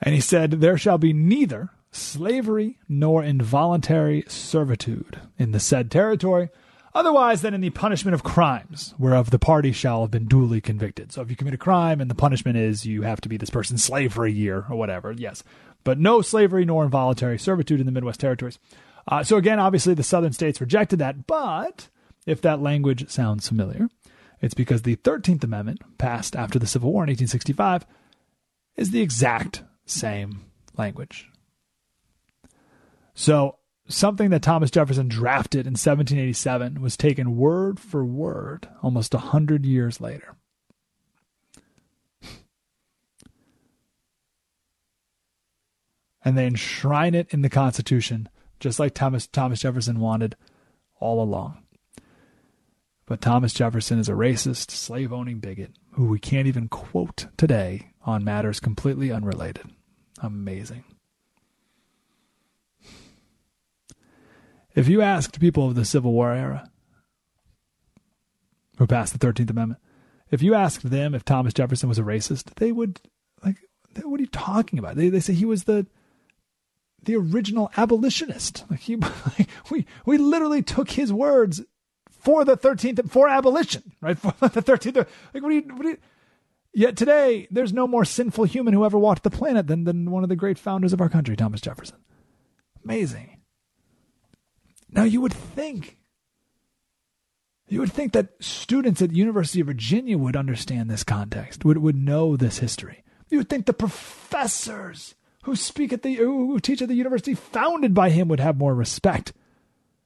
And 0.00 0.14
he 0.14 0.20
said, 0.20 0.52
There 0.52 0.78
shall 0.78 0.98
be 0.98 1.12
neither 1.12 1.70
slavery 1.90 2.78
nor 2.88 3.24
involuntary 3.24 4.24
servitude 4.28 5.20
in 5.38 5.50
the 5.52 5.60
said 5.60 5.90
territory 5.90 6.48
otherwise 6.96 7.42
than 7.42 7.52
in 7.52 7.60
the 7.60 7.70
punishment 7.70 8.14
of 8.14 8.22
crimes, 8.22 8.94
whereof 8.98 9.30
the 9.30 9.38
party 9.38 9.70
shall 9.70 10.00
have 10.00 10.10
been 10.10 10.26
duly 10.26 10.62
convicted. 10.62 11.12
So 11.12 11.20
if 11.20 11.28
you 11.28 11.36
commit 11.36 11.52
a 11.52 11.58
crime 11.58 12.00
and 12.00 12.10
the 12.10 12.14
punishment 12.14 12.56
is 12.56 12.86
you 12.86 13.02
have 13.02 13.20
to 13.20 13.28
be 13.28 13.36
this 13.36 13.50
person's 13.50 13.84
slave 13.84 14.14
for 14.14 14.24
a 14.24 14.30
year 14.30 14.64
or 14.70 14.76
whatever, 14.76 15.12
yes. 15.12 15.44
But 15.84 15.98
no 15.98 16.22
slavery 16.22 16.64
nor 16.64 16.84
involuntary 16.84 17.38
servitude 17.38 17.80
in 17.80 17.86
the 17.86 17.92
Midwest 17.92 18.18
territories. 18.18 18.58
Uh, 19.06 19.22
so 19.22 19.36
again, 19.36 19.60
obviously 19.60 19.92
the 19.92 20.02
southern 20.02 20.32
states 20.32 20.60
rejected 20.60 20.98
that, 20.98 21.26
but 21.26 21.88
if 22.26 22.42
that 22.42 22.60
language 22.60 23.08
sounds 23.08 23.48
familiar, 23.48 23.88
it's 24.40 24.54
because 24.54 24.82
the 24.82 24.96
13th 24.96 25.44
Amendment, 25.44 25.80
passed 25.96 26.36
after 26.36 26.58
the 26.58 26.66
Civil 26.66 26.92
War 26.92 27.04
in 27.04 27.08
1865, 27.08 27.86
is 28.76 28.90
the 28.90 29.00
exact 29.00 29.62
same 29.86 30.44
language. 30.76 31.30
So, 33.14 33.56
something 33.88 34.30
that 34.30 34.42
Thomas 34.42 34.70
Jefferson 34.70 35.08
drafted 35.08 35.66
in 35.66 35.72
1787 35.72 36.82
was 36.82 36.96
taken 36.96 37.36
word 37.36 37.80
for 37.80 38.04
word 38.04 38.68
almost 38.82 39.14
a 39.14 39.18
hundred 39.18 39.64
years 39.64 40.00
later. 40.00 40.36
And 46.22 46.36
they 46.36 46.46
enshrine 46.46 47.14
it 47.14 47.28
in 47.32 47.42
the 47.42 47.48
Constitution, 47.48 48.28
just 48.58 48.80
like 48.80 48.94
Thomas 48.94 49.28
Thomas 49.28 49.60
Jefferson 49.60 50.00
wanted 50.00 50.34
all 50.98 51.22
along. 51.22 51.65
But 53.06 53.20
Thomas 53.20 53.52
Jefferson 53.52 54.00
is 54.00 54.08
a 54.08 54.12
racist, 54.12 54.72
slave 54.72 55.12
owning 55.12 55.38
bigot 55.38 55.72
who 55.92 56.06
we 56.06 56.18
can't 56.18 56.48
even 56.48 56.68
quote 56.68 57.26
today 57.36 57.92
on 58.02 58.24
matters 58.24 58.58
completely 58.60 59.12
unrelated. 59.12 59.66
Amazing. 60.20 60.84
If 64.74 64.88
you 64.88 65.00
asked 65.00 65.40
people 65.40 65.68
of 65.68 65.74
the 65.74 65.84
Civil 65.84 66.12
War 66.12 66.32
era 66.32 66.70
who 68.76 68.86
passed 68.86 69.18
the 69.18 69.24
13th 69.24 69.50
Amendment, 69.50 69.80
if 70.30 70.42
you 70.42 70.54
asked 70.54 70.90
them 70.90 71.14
if 71.14 71.24
Thomas 71.24 71.54
Jefferson 71.54 71.88
was 71.88 71.98
a 71.98 72.02
racist, 72.02 72.54
they 72.56 72.72
would, 72.72 73.00
like, 73.44 73.56
what 74.02 74.18
are 74.18 74.22
you 74.22 74.28
talking 74.28 74.78
about? 74.78 74.96
They, 74.96 75.08
they 75.08 75.20
say 75.20 75.32
he 75.32 75.44
was 75.44 75.64
the 75.64 75.86
the 77.02 77.14
original 77.14 77.70
abolitionist. 77.76 78.64
Like 78.68 78.80
he, 78.80 78.96
like 79.38 79.48
we, 79.70 79.86
we 80.04 80.18
literally 80.18 80.60
took 80.60 80.90
his 80.90 81.12
words 81.12 81.62
for 82.26 82.44
the 82.44 82.56
13th, 82.56 83.08
for 83.08 83.28
abolition, 83.28 83.84
right? 84.00 84.18
For 84.40 84.48
the 84.48 84.60
13th. 84.60 85.06
Like, 85.32 85.44
what 85.44 85.52
you, 85.52 85.60
what 85.60 85.86
you, 85.86 85.96
Yet 86.74 86.96
today, 86.96 87.46
there's 87.52 87.72
no 87.72 87.86
more 87.86 88.04
sinful 88.04 88.44
human 88.44 88.74
who 88.74 88.84
ever 88.84 88.98
walked 88.98 89.22
the 89.22 89.30
planet 89.30 89.68
than, 89.68 89.84
than 89.84 90.10
one 90.10 90.24
of 90.24 90.28
the 90.28 90.34
great 90.34 90.58
founders 90.58 90.92
of 90.92 91.00
our 91.00 91.08
country, 91.08 91.36
Thomas 91.36 91.60
Jefferson. 91.60 91.98
Amazing. 92.84 93.38
Now, 94.90 95.04
you 95.04 95.20
would 95.20 95.32
think, 95.32 95.98
you 97.68 97.78
would 97.78 97.92
think 97.92 98.12
that 98.12 98.30
students 98.40 99.00
at 99.00 99.10
the 99.10 99.16
University 99.16 99.60
of 99.60 99.68
Virginia 99.68 100.18
would 100.18 100.36
understand 100.36 100.90
this 100.90 101.04
context, 101.04 101.64
would, 101.64 101.78
would 101.78 101.96
know 101.96 102.36
this 102.36 102.58
history. 102.58 103.04
You 103.30 103.38
would 103.38 103.48
think 103.48 103.66
the 103.66 103.72
professors 103.72 105.14
who 105.44 105.54
speak 105.54 105.92
at 105.92 106.02
the, 106.02 106.16
who 106.16 106.58
teach 106.58 106.82
at 106.82 106.88
the 106.88 106.94
university 106.94 107.34
founded 107.34 107.94
by 107.94 108.10
him 108.10 108.26
would 108.26 108.40
have 108.40 108.58
more 108.58 108.74
respect 108.74 109.32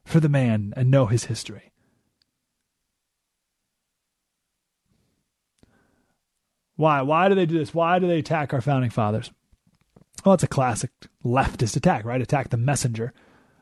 for 0.05 0.21
the 0.21 0.29
man 0.29 0.75
and 0.77 0.91
know 0.91 1.07
his 1.07 1.25
history. 1.25 1.70
Why? 6.81 7.03
Why 7.03 7.29
do 7.29 7.35
they 7.35 7.45
do 7.45 7.59
this? 7.59 7.75
Why 7.75 7.99
do 7.99 8.07
they 8.07 8.21
attack 8.21 8.55
our 8.55 8.63
founding 8.63 8.89
fathers? 8.89 9.31
Well, 10.25 10.33
it's 10.33 10.45
a 10.45 10.49
classic 10.49 10.91
leftist 11.23 11.77
attack, 11.77 12.07
right? 12.07 12.23
Attack 12.23 12.49
the 12.49 12.57
messenger. 12.57 13.13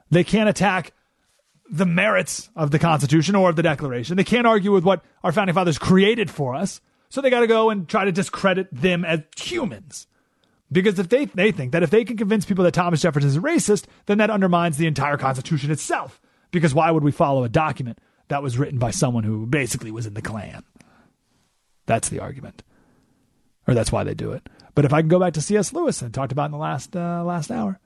They 0.09 0.23
can't 0.23 0.49
attack 0.49 0.93
the 1.69 1.85
merits 1.85 2.49
of 2.55 2.71
the 2.71 2.79
Constitution 2.79 3.35
or 3.35 3.51
of 3.51 3.57
the 3.57 3.63
Declaration. 3.65 4.17
They 4.17 4.23
can't 4.23 4.47
argue 4.47 4.71
with 4.71 4.85
what 4.85 5.05
our 5.25 5.33
founding 5.33 5.55
fathers 5.55 5.79
created 5.79 6.31
for 6.31 6.55
us. 6.55 6.81
So 7.09 7.21
they 7.21 7.29
got 7.29 7.41
to 7.41 7.49
go 7.49 7.71
and 7.71 7.89
try 7.89 8.05
to 8.05 8.13
discredit 8.13 8.69
them 8.71 9.05
as 9.05 9.23
humans. 9.37 10.07
Because 10.71 11.01
if 11.01 11.09
they, 11.09 11.25
they 11.25 11.51
think 11.51 11.73
that 11.73 11.83
if 11.83 11.91
they 11.91 12.05
can 12.05 12.17
convince 12.17 12.45
people 12.45 12.63
that 12.63 12.75
Thomas 12.75 13.03
Jefferson 13.03 13.31
is 13.31 13.37
a 13.37 13.41
racist, 13.41 13.87
then 14.07 14.19
that 14.19 14.31
undermines 14.31 14.77
the 14.77 14.87
entire 14.87 15.17
Constitution 15.17 15.73
itself. 15.73 16.21
Because 16.53 16.73
why 16.73 16.93
would 16.93 17.03
we 17.03 17.11
follow 17.11 17.43
a 17.43 17.49
document 17.49 17.99
that 18.29 18.45
was 18.45 18.59
written 18.59 18.79
by 18.79 18.93
someone 18.93 19.25
who 19.25 19.45
basically 19.45 19.91
was 19.91 20.07
in 20.07 20.15
the 20.15 20.23
Klan? 20.23 20.63
That's 21.87 22.11
the 22.11 22.21
argument 22.21 22.63
or 23.69 23.75
that's 23.75 23.93
why 23.93 24.03
they 24.03 24.15
do 24.15 24.33
it. 24.33 24.49
But 24.75 24.85
if 24.85 24.93
I 24.93 25.03
can 25.03 25.09
go 25.09 25.21
back 25.21 25.35
to 25.35 25.43
C.S. 25.43 25.73
Lewis 25.73 26.01
and 26.03 26.13
talked 26.13 26.33
about 26.33 26.47
in 26.47 26.53
the 26.53 26.59
last 26.59 26.97
uh, 26.97 27.23
last 27.23 27.51
hour, 27.51 27.79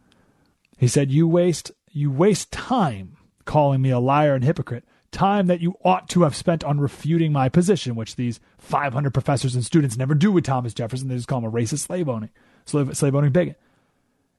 he 0.78 0.88
said, 0.88 1.10
"You 1.10 1.26
waste 1.26 1.72
you 1.90 2.10
waste 2.10 2.52
time 2.52 3.16
calling 3.44 3.82
me 3.82 3.90
a 3.90 3.98
liar 3.98 4.34
and 4.34 4.44
hypocrite, 4.44 4.84
time 5.10 5.48
that 5.48 5.60
you 5.60 5.74
ought 5.84 6.08
to 6.10 6.22
have 6.22 6.36
spent 6.36 6.62
on 6.62 6.80
refuting 6.80 7.32
my 7.32 7.48
position, 7.48 7.96
which 7.96 8.16
these 8.16 8.40
500 8.58 9.12
professors 9.12 9.54
and 9.54 9.64
students 9.64 9.96
never 9.96 10.14
do 10.14 10.30
with 10.30 10.44
Thomas 10.44 10.72
Jefferson. 10.72 11.08
They 11.08 11.16
just 11.16 11.28
call 11.28 11.38
him 11.38 11.44
a 11.44 11.50
racist 11.50 11.80
slave 11.80 12.08
owning 12.08 12.30
slave, 12.64 12.96
slave 12.96 13.14
owning 13.14 13.32
bigot." 13.32 13.60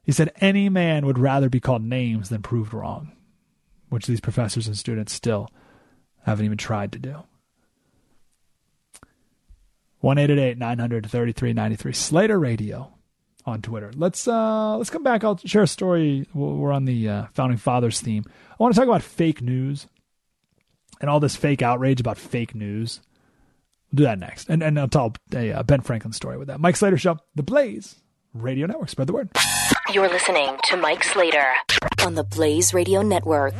He 0.04 0.14
said, 0.14 0.32
"Any 0.38 0.70
man 0.70 1.06
would 1.06 1.20
rather 1.20 1.50
be 1.50 1.60
called 1.60 1.84
names 1.84 2.30
than 2.30 2.42
proved 2.42 2.74
wrong," 2.74 3.12
which 3.90 4.08
these 4.08 4.22
professors 4.22 4.68
and 4.68 4.78
students 4.78 5.12
still 5.12 5.50
haven't 6.22 6.46
even 6.46 6.58
tried 6.58 6.94
to 6.94 7.00
do. 7.00 7.24
1-888-933-93 10.04 11.96
Slater 11.96 12.40
Radio 12.40 12.94
on 13.46 13.62
Twitter. 13.62 13.92
Let's 13.96 14.28
uh 14.28 14.78
let's 14.78 14.90
come 14.90 15.04
back. 15.04 15.24
I'll 15.24 15.38
share 15.38 15.64
a 15.64 15.68
story. 15.68 16.28
We're 16.34 16.72
on 16.72 16.86
the 16.86 17.10
uh, 17.10 17.26
founding 17.34 17.58
fathers 17.58 18.02
theme. 18.02 18.24
I 18.28 18.56
want 18.60 18.74
to 18.74 18.80
talk 18.80 18.88
about 18.88 19.04
fake 19.04 19.42
news 19.42 19.88
and 21.02 21.10
all 21.10 21.20
this 21.20 21.36
fake 21.36 21.62
outrage 21.62 22.00
about 22.00 22.18
fake 22.18 22.56
news. 22.56 23.02
We'll 23.92 23.98
do 23.98 24.04
that 24.04 24.20
next, 24.20 24.50
and 24.50 24.64
and 24.64 24.80
I'll 24.80 24.88
tell 24.88 25.14
a 25.34 25.52
uh, 25.52 25.64
Ben 25.64 25.82
Franklin 25.82 26.14
story 26.14 26.38
with 26.38 26.48
that. 26.48 26.60
Mike 26.60 26.76
Slater 26.76 26.98
Show, 26.98 27.18
The 27.36 27.44
Blaze 27.44 27.96
Radio 28.34 28.66
Network. 28.68 28.90
Spread 28.90 29.08
the 29.08 29.14
word. 29.14 29.30
You're 29.92 30.10
listening 30.10 30.58
to 30.66 30.78
Mike 30.78 31.04
Slater 31.04 31.46
on 32.06 32.16
the 32.16 32.24
Blaze 32.24 32.74
Radio 32.74 33.02
Network. 33.02 33.54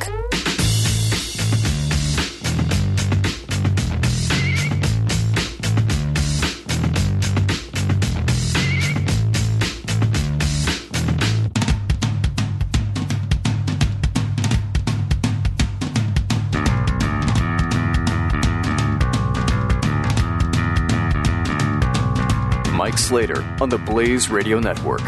Mike 22.84 22.98
Slater 22.98 23.42
on 23.62 23.70
the 23.70 23.78
Blaze 23.78 24.28
Radio 24.28 24.60
Network. 24.60 25.00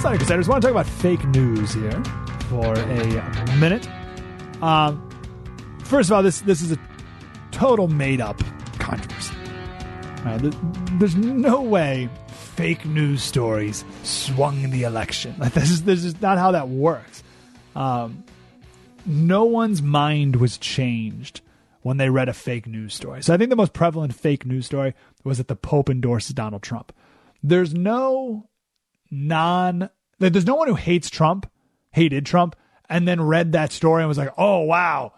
Sunny 0.00 0.18
Crusaders, 0.18 0.48
I 0.48 0.50
want 0.50 0.62
to 0.62 0.66
talk 0.66 0.72
about 0.72 0.86
fake 0.86 1.24
news 1.26 1.72
here 1.72 2.02
for 2.48 2.74
a 2.74 3.56
minute. 3.58 3.88
Um, 4.60 5.08
first 5.84 6.10
of 6.10 6.16
all, 6.16 6.24
this 6.24 6.40
this 6.40 6.60
is 6.60 6.72
a 6.72 6.78
total 7.52 7.86
made 7.86 8.20
up 8.20 8.42
controversy. 8.80 9.32
Right, 10.24 10.40
there's 10.98 11.14
no 11.14 11.62
way 11.62 12.08
fake 12.26 12.84
news 12.84 13.22
stories 13.22 13.84
swung 14.02 14.68
the 14.70 14.82
election. 14.82 15.36
Like 15.38 15.52
this 15.54 15.70
is 15.70 15.84
this 15.84 16.04
is 16.04 16.20
not 16.20 16.36
how 16.36 16.50
that 16.50 16.68
works. 16.68 17.22
Um, 17.76 18.24
no 19.06 19.44
one's 19.44 19.80
mind 19.80 20.34
was 20.34 20.58
changed 20.58 21.42
when 21.82 21.96
they 21.96 22.10
read 22.10 22.28
a 22.28 22.34
fake 22.34 22.66
news 22.66 22.92
story. 22.92 23.22
So 23.22 23.32
I 23.32 23.36
think 23.36 23.50
the 23.50 23.56
most 23.56 23.72
prevalent 23.72 24.16
fake 24.16 24.44
news 24.44 24.66
story 24.66 24.94
was 25.22 25.38
that 25.38 25.46
the 25.46 25.54
Pope 25.54 25.88
endorses 25.88 26.34
Donald 26.34 26.62
Trump 26.62 26.92
there's 27.42 27.74
no 27.74 28.48
non 29.10 29.90
there's 30.18 30.46
no 30.46 30.54
one 30.54 30.68
who 30.68 30.74
hates 30.74 31.08
Trump, 31.08 31.50
hated 31.92 32.26
Trump, 32.26 32.54
and 32.88 33.08
then 33.08 33.22
read 33.22 33.52
that 33.52 33.72
story 33.72 34.02
and 34.02 34.08
was 34.08 34.18
like, 34.18 34.32
"Oh 34.36 34.60
wow, 34.60 35.14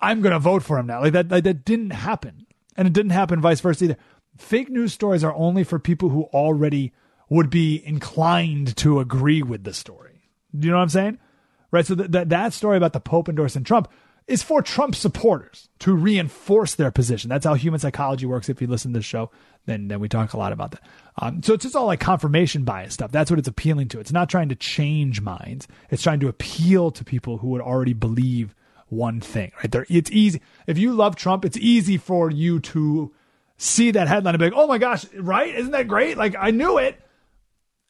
I'm 0.00 0.22
to 0.22 0.38
vote 0.38 0.62
for 0.62 0.78
him 0.78 0.86
now." 0.86 1.00
Like 1.00 1.14
that, 1.14 1.30
like 1.30 1.44
that 1.44 1.64
didn't 1.64 1.90
happen, 1.90 2.46
and 2.76 2.86
it 2.86 2.92
didn't 2.92 3.12
happen 3.12 3.40
vice 3.40 3.60
versa 3.60 3.84
either. 3.84 3.96
Fake 4.36 4.68
news 4.68 4.92
stories 4.92 5.24
are 5.24 5.34
only 5.34 5.64
for 5.64 5.78
people 5.78 6.10
who 6.10 6.24
already 6.24 6.92
would 7.30 7.48
be 7.48 7.82
inclined 7.86 8.76
to 8.76 9.00
agree 9.00 9.42
with 9.42 9.64
the 9.64 9.72
story. 9.72 10.30
Do 10.56 10.66
you 10.66 10.72
know 10.72 10.78
what 10.78 10.84
I'm 10.84 10.88
saying? 10.90 11.18
Right. 11.70 11.86
So 11.86 11.94
that 11.94 12.28
that 12.28 12.52
story 12.52 12.76
about 12.76 12.92
the 12.92 13.00
Pope 13.00 13.28
endorsing 13.28 13.64
Trump 13.64 13.90
is 14.26 14.42
for 14.42 14.62
Trump 14.62 14.94
supporters 14.94 15.68
to 15.80 15.94
reinforce 15.94 16.74
their 16.74 16.90
position. 16.90 17.28
That's 17.28 17.44
how 17.46 17.54
human 17.54 17.80
psychology 17.80 18.26
works. 18.26 18.48
If 18.48 18.60
you 18.60 18.66
listen 18.66 18.92
to 18.92 18.98
this 18.98 19.06
show, 19.06 19.30
then 19.66 19.88
then 19.88 20.00
we 20.00 20.08
talk 20.08 20.32
a 20.32 20.38
lot 20.38 20.52
about 20.52 20.72
that. 20.72 20.82
Um, 21.16 21.42
so 21.42 21.54
it's 21.54 21.62
just 21.62 21.76
all 21.76 21.86
like 21.86 22.00
confirmation 22.00 22.64
bias 22.64 22.94
stuff. 22.94 23.12
That's 23.12 23.30
what 23.30 23.38
it's 23.38 23.48
appealing 23.48 23.88
to. 23.88 24.00
It's 24.00 24.12
not 24.12 24.28
trying 24.28 24.48
to 24.48 24.56
change 24.56 25.20
minds. 25.20 25.68
It's 25.90 26.02
trying 26.02 26.20
to 26.20 26.28
appeal 26.28 26.90
to 26.90 27.04
people 27.04 27.38
who 27.38 27.48
would 27.48 27.60
already 27.60 27.92
believe 27.92 28.54
one 28.88 29.20
thing. 29.20 29.52
Right 29.58 29.70
there, 29.70 29.86
it's 29.88 30.10
easy. 30.10 30.40
If 30.66 30.76
you 30.78 30.92
love 30.92 31.16
Trump, 31.16 31.44
it's 31.44 31.56
easy 31.56 31.96
for 31.96 32.30
you 32.30 32.60
to 32.60 33.12
see 33.56 33.92
that 33.92 34.08
headline 34.08 34.34
and 34.34 34.40
be 34.40 34.46
like, 34.46 34.54
"Oh 34.56 34.66
my 34.66 34.78
gosh, 34.78 35.06
right? 35.14 35.54
Isn't 35.54 35.72
that 35.72 35.88
great? 35.88 36.16
Like 36.16 36.34
I 36.38 36.50
knew 36.50 36.78
it." 36.78 37.00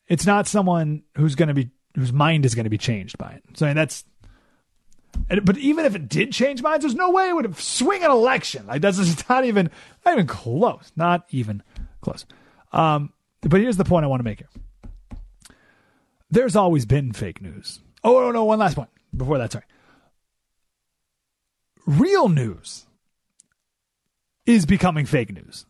It's 0.07 0.27
not 0.27 0.47
someone 0.47 1.03
who's 1.17 1.35
going 1.35 1.49
to 1.49 1.55
be 1.55 1.71
whose 1.97 2.13
mind 2.13 2.45
is 2.45 2.55
going 2.55 2.65
to 2.65 2.71
be 2.71 2.79
changed 2.79 3.17
by 3.17 3.33
it. 3.33 3.43
So 3.57 3.73
that's 3.73 4.05
but 5.43 5.57
even 5.59 5.85
if 5.85 5.95
it 5.95 6.09
did 6.09 6.33
change 6.33 6.63
minds, 6.63 6.85
there's 6.85 6.95
no 6.95 7.11
way 7.11 7.29
it 7.29 7.35
would 7.35 7.57
swing 7.57 8.03
an 8.05 8.11
election. 8.11 8.67
Like 8.67 8.83
that's 8.83 8.99
just 8.99 9.29
not 9.31 9.45
even 9.45 9.71
not 10.05 10.15
even 10.15 10.27
close. 10.27 10.93
Not 10.97 11.25
even 11.31 11.63
close. 12.01 12.27
Um, 12.75 13.13
but 13.41 13.61
here's 13.61 13.77
the 13.77 13.85
point 13.85 14.05
I 14.05 14.09
want 14.09 14.21
to 14.21 14.25
make 14.25 14.41
here. 14.41 14.49
There's 16.31 16.57
always 16.57 16.85
been 16.85 17.13
fake 17.13 17.41
news. 17.41 17.81
Oh 18.03 18.21
no, 18.21 18.31
no, 18.33 18.45
one 18.45 18.59
last 18.59 18.75
point 18.75 18.91
before 19.17 19.39
that. 19.39 19.53
Sorry. 19.53 19.65
Real 21.87 22.29
news 22.29 22.87
is 24.47 24.67
becoming 24.67 25.07
fake 25.07 25.33
news, 25.33 25.67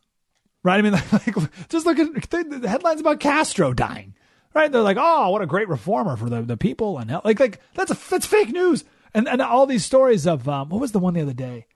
right? 0.62 0.78
I 0.78 0.82
mean, 0.82 0.92
like, 1.12 1.68
just 1.68 1.86
look 1.86 1.98
at 1.98 2.30
the 2.30 2.68
headlines 2.68 3.00
about 3.00 3.20
Castro 3.20 3.72
dying 3.72 4.14
right? 4.54 4.70
They're 4.70 4.82
like, 4.82 4.96
oh, 4.98 5.30
what 5.30 5.42
a 5.42 5.46
great 5.46 5.68
reformer 5.68 6.16
for 6.16 6.30
the, 6.30 6.42
the 6.42 6.56
people 6.56 6.98
and 6.98 7.10
like 7.24 7.40
like 7.40 7.60
that's 7.74 7.90
a 7.90 8.10
that's 8.10 8.26
fake 8.26 8.50
news. 8.50 8.84
And 9.12 9.28
and 9.28 9.42
all 9.42 9.66
these 9.66 9.84
stories 9.84 10.26
of 10.26 10.48
um, 10.48 10.70
what 10.70 10.80
was 10.80 10.92
the 10.92 10.98
one 10.98 11.14
the 11.14 11.22
other 11.22 11.34
day? 11.34 11.66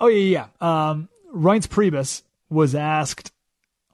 Oh 0.00 0.06
yeah 0.06 0.46
yeah. 0.60 0.90
Um, 0.90 1.08
Reince 1.34 1.68
Priebus 1.68 2.22
was 2.48 2.74
asked 2.74 3.32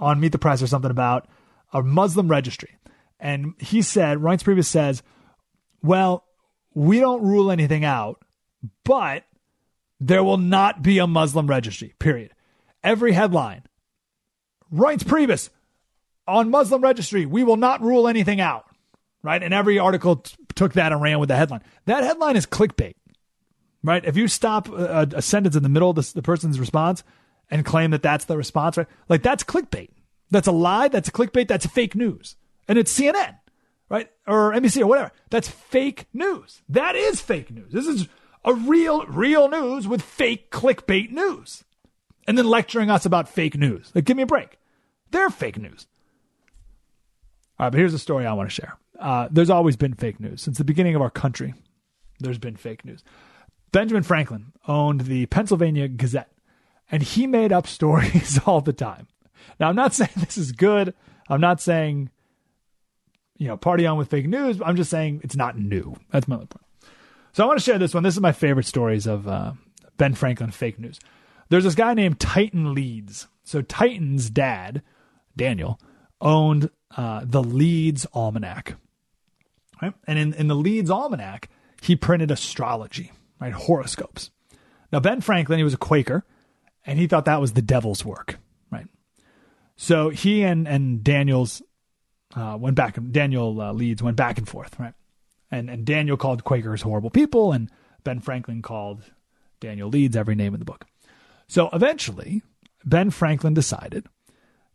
on 0.00 0.18
Meet 0.18 0.32
the 0.32 0.38
Press 0.38 0.62
or 0.62 0.66
something 0.66 0.90
about 0.90 1.28
a 1.72 1.82
Muslim 1.82 2.28
registry, 2.28 2.76
and 3.20 3.54
he 3.58 3.82
said 3.82 4.18
Reince 4.18 4.42
Priebus 4.42 4.66
says, 4.66 5.02
well, 5.82 6.24
we 6.74 7.00
don't 7.00 7.22
rule 7.22 7.50
anything 7.50 7.84
out, 7.84 8.22
but 8.84 9.24
there 10.00 10.24
will 10.24 10.38
not 10.38 10.82
be 10.82 10.98
a 10.98 11.06
Muslim 11.06 11.46
registry. 11.46 11.94
Period. 11.98 12.32
Every 12.82 13.12
headline. 13.12 13.62
Reince 14.72 15.04
Priebus 15.04 15.50
on 16.26 16.50
Muslim 16.50 16.80
registry. 16.80 17.26
We 17.26 17.44
will 17.44 17.56
not 17.56 17.82
rule 17.82 18.08
anything 18.08 18.40
out. 18.40 18.64
Right. 19.22 19.42
And 19.42 19.52
every 19.52 19.78
article 19.78 20.16
t- 20.16 20.34
took 20.54 20.72
that 20.74 20.92
and 20.92 21.02
ran 21.02 21.18
with 21.18 21.28
the 21.28 21.36
headline. 21.36 21.62
That 21.84 22.04
headline 22.04 22.36
is 22.36 22.46
clickbait. 22.46 22.94
Right. 23.82 24.02
If 24.04 24.16
you 24.16 24.28
stop 24.28 24.68
a, 24.68 25.08
a 25.16 25.22
sentence 25.22 25.56
in 25.56 25.62
the 25.62 25.68
middle 25.68 25.90
of 25.90 25.96
the, 25.96 26.10
the 26.14 26.22
person's 26.22 26.58
response 26.58 27.04
and 27.50 27.64
claim 27.64 27.90
that 27.90 28.02
that's 28.02 28.26
the 28.26 28.36
response, 28.36 28.76
right? 28.76 28.86
Like 29.08 29.22
that's 29.22 29.44
clickbait. 29.44 29.90
That's 30.30 30.46
a 30.46 30.52
lie. 30.52 30.88
That's 30.88 31.08
a 31.08 31.12
clickbait. 31.12 31.48
That's 31.48 31.66
fake 31.66 31.94
news. 31.94 32.36
And 32.68 32.78
it's 32.78 32.96
CNN, 32.96 33.36
right? 33.88 34.08
Or 34.26 34.52
NBC 34.52 34.82
or 34.82 34.86
whatever. 34.86 35.12
That's 35.30 35.48
fake 35.48 36.06
news. 36.12 36.62
That 36.68 36.94
is 36.94 37.20
fake 37.20 37.50
news. 37.50 37.72
This 37.72 37.86
is 37.86 38.06
a 38.44 38.54
real, 38.54 39.04
real 39.06 39.48
news 39.48 39.88
with 39.88 40.02
fake 40.02 40.50
clickbait 40.50 41.10
news. 41.10 41.64
And 42.26 42.38
then 42.38 42.46
lecturing 42.46 42.90
us 42.90 43.04
about 43.04 43.28
fake 43.28 43.56
news. 43.56 43.90
Like, 43.94 44.04
give 44.04 44.16
me 44.16 44.22
a 44.22 44.26
break. 44.26 44.58
They're 45.10 45.30
fake 45.30 45.58
news. 45.58 45.86
All 47.58 47.66
right, 47.66 47.70
but 47.70 47.78
here's 47.78 47.94
a 47.94 47.98
story 47.98 48.24
I 48.24 48.32
want 48.32 48.48
to 48.48 48.54
share. 48.54 48.78
Uh, 48.98 49.28
there's 49.30 49.50
always 49.50 49.76
been 49.76 49.94
fake 49.94 50.20
news. 50.20 50.42
Since 50.42 50.58
the 50.58 50.64
beginning 50.64 50.94
of 50.94 51.02
our 51.02 51.10
country, 51.10 51.54
there's 52.20 52.38
been 52.38 52.56
fake 52.56 52.84
news. 52.84 53.02
Benjamin 53.72 54.02
Franklin 54.02 54.52
owned 54.68 55.02
the 55.02 55.26
Pennsylvania 55.26 55.88
Gazette, 55.88 56.30
and 56.90 57.02
he 57.02 57.26
made 57.26 57.52
up 57.52 57.66
stories 57.66 58.38
all 58.46 58.60
the 58.60 58.72
time. 58.72 59.06
Now, 59.58 59.68
I'm 59.68 59.76
not 59.76 59.94
saying 59.94 60.10
this 60.16 60.38
is 60.38 60.52
good. 60.52 60.94
I'm 61.28 61.40
not 61.40 61.60
saying, 61.60 62.10
you 63.38 63.48
know, 63.48 63.56
party 63.56 63.86
on 63.86 63.98
with 63.98 64.10
fake 64.10 64.26
news. 64.26 64.60
I'm 64.64 64.76
just 64.76 64.90
saying 64.90 65.20
it's 65.22 65.36
not 65.36 65.58
new. 65.58 65.96
That's 66.10 66.28
my 66.28 66.36
point. 66.36 66.56
So 67.32 67.44
I 67.44 67.46
want 67.46 67.58
to 67.58 67.64
share 67.64 67.78
this 67.78 67.94
one. 67.94 68.02
This 68.02 68.14
is 68.14 68.20
my 68.20 68.32
favorite 68.32 68.66
stories 68.66 69.06
of 69.06 69.28
uh, 69.28 69.52
Ben 69.96 70.14
Franklin 70.14 70.50
fake 70.50 70.78
news. 70.78 70.98
There's 71.48 71.64
this 71.64 71.74
guy 71.74 71.94
named 71.94 72.18
Titan 72.18 72.74
Leeds. 72.74 73.28
So 73.44 73.62
Titan's 73.62 74.30
dad, 74.30 74.82
Daniel, 75.36 75.80
owned 76.20 76.70
uh, 76.96 77.22
the 77.24 77.42
Leeds 77.42 78.06
Almanac. 78.12 78.76
Right? 79.80 79.94
And 80.06 80.18
in, 80.18 80.34
in 80.34 80.48
the 80.48 80.54
Leeds 80.54 80.90
Almanac, 80.90 81.48
he 81.80 81.96
printed 81.96 82.30
astrology, 82.30 83.12
right? 83.40 83.52
Horoscopes. 83.52 84.30
Now, 84.92 85.00
Ben 85.00 85.20
Franklin, 85.20 85.58
he 85.58 85.64
was 85.64 85.74
a 85.74 85.78
Quaker, 85.78 86.24
and 86.86 86.98
he 86.98 87.06
thought 87.06 87.24
that 87.24 87.40
was 87.40 87.52
the 87.52 87.62
devil's 87.62 88.04
work, 88.04 88.38
right? 88.70 88.86
So 89.76 90.08
he 90.10 90.42
and, 90.42 90.66
and 90.66 91.02
Daniel's 91.04 91.62
uh, 92.34 92.56
went 92.58 92.76
back, 92.76 92.98
Daniel 93.10 93.60
uh, 93.60 93.72
Leeds 93.72 94.02
went 94.02 94.16
back 94.16 94.38
and 94.38 94.48
forth, 94.48 94.78
right? 94.78 94.94
And 95.50 95.68
and 95.68 95.84
Daniel 95.84 96.16
called 96.16 96.44
Quakers 96.44 96.82
horrible 96.82 97.10
people, 97.10 97.52
and 97.52 97.70
Ben 98.04 98.20
Franklin 98.20 98.62
called 98.62 99.02
Daniel 99.58 99.88
Leeds 99.88 100.16
every 100.16 100.34
name 100.34 100.54
in 100.54 100.60
the 100.60 100.64
book. 100.64 100.86
So 101.48 101.68
eventually, 101.72 102.42
Ben 102.84 103.10
Franklin 103.10 103.54
decided 103.54 104.06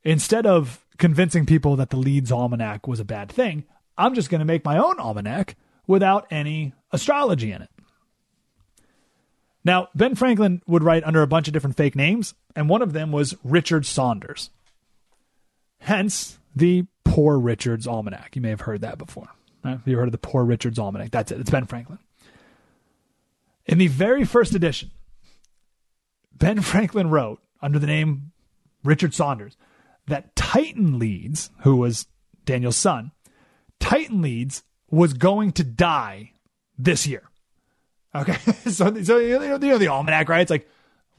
instead 0.04 0.46
of 0.46 0.86
convincing 0.98 1.46
people 1.46 1.76
that 1.78 1.90
the 1.90 1.98
Leeds 1.98 2.32
Almanac 2.32 2.88
was 2.88 3.00
a 3.00 3.06
bad 3.06 3.32
thing, 3.32 3.66
I'm 3.98 4.14
just 4.14 4.30
going 4.30 4.40
to 4.40 4.46
make 4.46 4.64
my 4.64 4.78
own 4.78 5.00
almanac 5.00 5.56
without 5.88 6.28
any 6.30 6.74
astrology 6.92 7.52
in 7.52 7.62
it. 7.62 7.70
Now, 9.66 9.90
Ben 9.96 10.14
Franklin 10.14 10.62
would 10.68 10.84
write 10.84 11.04
under 11.04 11.24
a 11.24 11.28
bunch 11.28 11.48
of 11.48 11.54
different 11.54 11.76
fake 11.76 11.96
names, 11.96 12.36
and 12.56 12.70
one 12.70 12.84
of 12.84 12.94
them 12.94 13.12
was 13.12 13.36
Richard 13.44 13.86
Saunders. 13.86 14.52
Hence, 15.80 16.38
the 16.56 16.86
Poor 17.04 17.40
Richard's 17.40 17.88
Almanac. 17.88 18.36
You 18.36 18.42
may 18.42 18.50
have 18.50 18.62
heard 18.62 18.82
that 18.82 18.98
before. 18.98 19.28
Right? 19.64 19.80
You 19.86 19.98
heard 19.98 20.08
of 20.08 20.12
the 20.12 20.18
Poor 20.18 20.44
Richard's 20.44 20.78
Almanac? 20.78 21.12
That's 21.12 21.32
it. 21.32 21.40
It's 21.40 21.50
Ben 21.50 21.66
Franklin. 21.66 21.98
In 23.66 23.80
the 23.80 23.88
very 23.88 24.24
first 24.24 24.54
edition, 24.54 24.92
Ben 26.34 26.62
Franklin 26.62 27.10
wrote 27.10 27.42
under 27.62 27.80
the 27.80 27.88
name 27.88 28.32
Richard 28.84 29.14
Saunders 29.14 29.58
that 30.08 30.36
Titan 30.36 31.00
Leeds, 31.00 31.50
who 31.62 31.78
was 31.78 32.06
Daniel's 32.46 32.78
son, 32.78 33.12
Titan 33.80 34.22
Leeds 34.22 34.64
was 34.92 35.14
going 35.14 35.52
to 35.54 35.64
die 35.64 36.34
this 36.78 37.08
year. 37.08 37.24
Okay, 38.16 38.38
so 38.72 39.04
so 39.04 39.18
you 39.18 39.40
know, 39.40 39.58
you 39.58 39.58
know 39.58 39.78
the 39.78 39.88
almanac, 39.88 40.30
right? 40.30 40.42
It's 40.42 40.52
like 40.52 40.70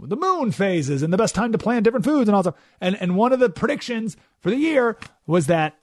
the 0.01 0.17
moon 0.17 0.51
phases 0.51 1.03
and 1.03 1.13
the 1.13 1.17
best 1.17 1.35
time 1.35 1.53
to 1.53 1.59
plant 1.59 1.85
different 1.85 2.05
foods 2.05 2.29
and 2.29 2.37
all 2.37 2.43
that. 2.43 2.55
And 2.81 2.97
and 3.01 3.17
one 3.17 3.33
of 3.33 3.39
the 3.39 3.51
predictions 3.51 4.17
for 4.41 4.51
the 4.51 4.57
year 4.57 4.97
was 5.27 5.47
that 5.47 5.77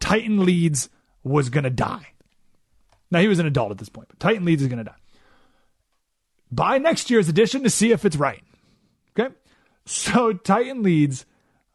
Titan 0.00 0.44
Leeds 0.44 0.88
was 1.22 1.50
to 1.64 1.70
die. 1.70 2.08
Now, 3.10 3.20
he 3.20 3.28
was 3.28 3.38
an 3.38 3.46
adult 3.46 3.70
at 3.70 3.78
this 3.78 3.88
point, 3.88 4.08
but 4.08 4.20
Titan 4.20 4.44
Leeds 4.44 4.62
is 4.62 4.68
to 4.68 4.84
die. 4.84 4.94
Buy 6.50 6.78
next 6.78 7.10
year's 7.10 7.28
edition 7.28 7.62
to 7.62 7.70
see 7.70 7.92
if 7.92 8.04
it's 8.04 8.16
right. 8.16 8.42
Okay. 9.18 9.34
So 9.86 10.32
Titan 10.32 10.82
Leeds 10.82 11.26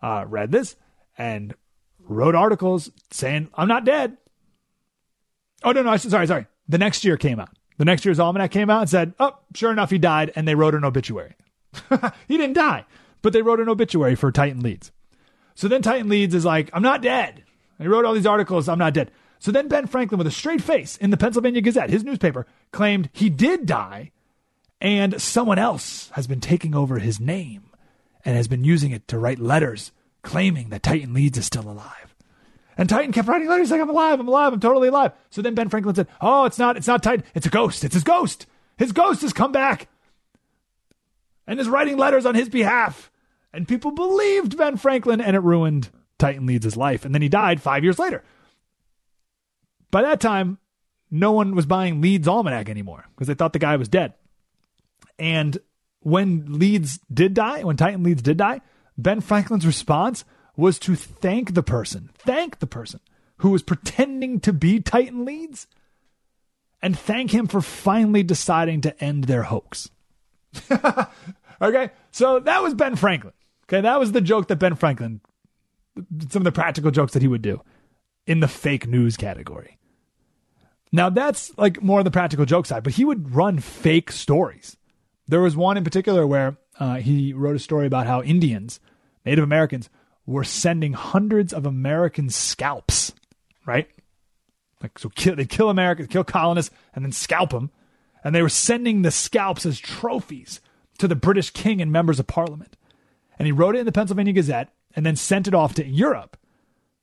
uh, 0.01 0.25
read 0.27 0.51
this 0.51 0.75
and 1.17 1.53
wrote 1.99 2.35
articles 2.35 2.91
saying, 3.11 3.49
I'm 3.55 3.67
not 3.67 3.85
dead. 3.85 4.17
Oh, 5.63 5.71
no, 5.71 5.81
no. 5.81 5.95
Sorry, 5.97 6.27
sorry. 6.27 6.47
The 6.67 6.77
next 6.77 7.03
year 7.03 7.17
came 7.17 7.39
out. 7.39 7.49
The 7.77 7.85
next 7.85 8.05
year's 8.05 8.19
almanac 8.19 8.51
came 8.51 8.69
out 8.69 8.81
and 8.81 8.89
said, 8.89 9.13
oh, 9.19 9.37
sure 9.55 9.71
enough, 9.71 9.89
he 9.89 9.97
died. 9.97 10.31
And 10.35 10.47
they 10.47 10.55
wrote 10.55 10.75
an 10.75 10.85
obituary. 10.85 11.35
he 12.27 12.37
didn't 12.37 12.53
die, 12.53 12.85
but 13.21 13.33
they 13.33 13.41
wrote 13.41 13.59
an 13.59 13.69
obituary 13.69 14.15
for 14.15 14.31
Titan 14.31 14.61
Leeds. 14.61 14.91
So 15.55 15.67
then 15.67 15.81
Titan 15.81 16.09
Leeds 16.09 16.35
is 16.35 16.45
like, 16.45 16.69
I'm 16.73 16.83
not 16.83 17.01
dead. 17.01 17.43
He 17.79 17.87
wrote 17.87 18.05
all 18.05 18.13
these 18.13 18.25
articles. 18.25 18.69
I'm 18.69 18.79
not 18.79 18.93
dead. 18.93 19.11
So 19.39 19.51
then 19.51 19.67
Ben 19.67 19.87
Franklin, 19.87 20.17
with 20.17 20.27
a 20.27 20.31
straight 20.31 20.61
face 20.61 20.97
in 20.97 21.09
the 21.09 21.17
Pennsylvania 21.17 21.61
Gazette, 21.61 21.89
his 21.89 22.03
newspaper, 22.03 22.45
claimed 22.71 23.09
he 23.11 23.29
did 23.29 23.65
die 23.65 24.11
and 24.83 25.21
someone 25.21 25.57
else 25.57 26.09
has 26.13 26.27
been 26.27 26.41
taking 26.41 26.75
over 26.75 26.99
his 26.99 27.19
name 27.19 27.63
and 28.25 28.35
has 28.35 28.49
been 28.49 28.63
using 28.65 28.91
it 28.91 29.07
to 29.07 29.17
write 29.17 29.39
letters 29.39 29.91
claiming 30.23 30.69
that 30.69 30.83
Titan 30.83 31.13
Leeds 31.13 31.37
is 31.37 31.45
still 31.45 31.69
alive. 31.69 32.02
And 32.77 32.89
Titan 32.89 33.11
kept 33.11 33.27
writing 33.27 33.47
letters 33.47 33.71
like, 33.71 33.81
I'm 33.81 33.89
alive, 33.89 34.19
I'm 34.19 34.27
alive, 34.27 34.53
I'm 34.53 34.59
totally 34.59 34.87
alive. 34.87 35.11
So 35.29 35.41
then 35.41 35.53
Ben 35.53 35.69
Franklin 35.69 35.95
said, 35.95 36.07
Oh, 36.21 36.45
it's 36.45 36.57
not, 36.57 36.77
it's 36.77 36.87
not 36.87 37.03
Titan, 37.03 37.25
it's 37.35 37.45
a 37.45 37.49
ghost, 37.49 37.83
it's 37.83 37.93
his 37.93 38.03
ghost. 38.03 38.45
His 38.77 38.91
ghost 38.91 39.21
has 39.21 39.33
come 39.33 39.51
back 39.51 39.87
and 41.45 41.59
is 41.59 41.69
writing 41.69 41.97
letters 41.97 42.25
on 42.25 42.35
his 42.35 42.49
behalf. 42.49 43.11
And 43.53 43.67
people 43.67 43.91
believed 43.91 44.57
Ben 44.57 44.77
Franklin 44.77 45.21
and 45.21 45.35
it 45.35 45.41
ruined 45.41 45.89
Titan 46.17 46.45
Leeds' 46.45 46.75
life. 46.75 47.05
And 47.05 47.13
then 47.13 47.21
he 47.21 47.29
died 47.29 47.61
five 47.61 47.83
years 47.83 47.99
later. 47.99 48.23
By 49.91 50.01
that 50.01 50.19
time, 50.19 50.57
no 51.11 51.31
one 51.31 51.53
was 51.53 51.67
buying 51.67 52.01
Leeds 52.01 52.27
Almanac 52.27 52.67
anymore 52.67 53.05
because 53.13 53.27
they 53.27 53.35
thought 53.35 53.53
the 53.53 53.59
guy 53.59 53.75
was 53.75 53.87
dead. 53.87 54.13
And 55.19 55.59
when 55.99 56.45
Leeds 56.57 56.99
did 57.13 57.35
die, 57.35 57.63
when 57.63 57.77
Titan 57.77 58.01
Leeds 58.01 58.23
did 58.23 58.37
die, 58.37 58.61
Ben 58.97 59.21
Franklin's 59.21 59.67
response 59.67 60.25
was 60.55 60.79
to 60.79 60.95
thank 60.95 61.53
the 61.53 61.63
person, 61.63 62.09
thank 62.17 62.59
the 62.59 62.67
person 62.67 62.99
who 63.37 63.49
was 63.49 63.63
pretending 63.63 64.39
to 64.41 64.53
be 64.53 64.79
Titan 64.79 65.25
Leeds, 65.25 65.67
and 66.81 66.97
thank 66.97 67.31
him 67.31 67.47
for 67.47 67.61
finally 67.61 68.23
deciding 68.23 68.81
to 68.81 69.03
end 69.03 69.25
their 69.25 69.43
hoax. 69.43 69.89
okay, 71.61 71.89
so 72.11 72.39
that 72.39 72.61
was 72.61 72.73
Ben 72.73 72.95
Franklin. 72.95 73.33
Okay, 73.65 73.81
that 73.81 73.99
was 73.99 74.11
the 74.11 74.21
joke 74.21 74.47
that 74.49 74.57
Ben 74.57 74.75
Franklin, 74.75 75.21
some 76.29 76.41
of 76.41 76.43
the 76.43 76.51
practical 76.51 76.91
jokes 76.91 77.13
that 77.13 77.21
he 77.21 77.27
would 77.27 77.41
do 77.41 77.61
in 78.27 78.39
the 78.39 78.47
fake 78.47 78.87
news 78.87 79.17
category. 79.17 79.77
Now 80.91 81.09
that's 81.09 81.57
like 81.57 81.81
more 81.81 81.99
of 81.99 82.05
the 82.05 82.11
practical 82.11 82.45
joke 82.45 82.65
side, 82.65 82.83
but 82.83 82.93
he 82.93 83.03
would 83.03 83.33
run 83.33 83.59
fake 83.59 84.11
stories. 84.11 84.77
There 85.27 85.41
was 85.41 85.55
one 85.55 85.77
in 85.77 85.83
particular 85.83 86.27
where 86.27 86.57
uh, 86.79 86.95
he 86.95 87.33
wrote 87.33 87.55
a 87.55 87.59
story 87.59 87.87
about 87.87 88.05
how 88.07 88.21
Indians, 88.21 88.79
Native 89.25 89.43
Americans, 89.43 89.89
were 90.25 90.43
sending 90.43 90.93
hundreds 90.93 91.53
of 91.53 91.65
American 91.65 92.29
scalps, 92.29 93.11
right? 93.65 93.89
Like 94.81 94.97
so, 94.99 95.09
kill, 95.09 95.35
they 95.35 95.45
kill 95.45 95.69
Americans, 95.69 96.09
kill 96.09 96.23
colonists, 96.23 96.73
and 96.93 97.03
then 97.03 97.11
scalp 97.11 97.51
them, 97.51 97.71
and 98.23 98.33
they 98.33 98.41
were 98.41 98.49
sending 98.49 99.01
the 99.01 99.11
scalps 99.11 99.65
as 99.65 99.79
trophies 99.79 100.61
to 100.97 101.07
the 101.07 101.15
British 101.15 101.49
king 101.49 101.81
and 101.81 101.91
members 101.91 102.19
of 102.19 102.27
Parliament. 102.27 102.77
And 103.37 103.45
he 103.45 103.51
wrote 103.51 103.75
it 103.75 103.79
in 103.79 103.85
the 103.85 103.91
Pennsylvania 103.91 104.33
Gazette, 104.33 104.73
and 104.95 105.05
then 105.05 105.15
sent 105.15 105.47
it 105.47 105.53
off 105.53 105.73
to 105.75 105.85
Europe, 105.85 106.37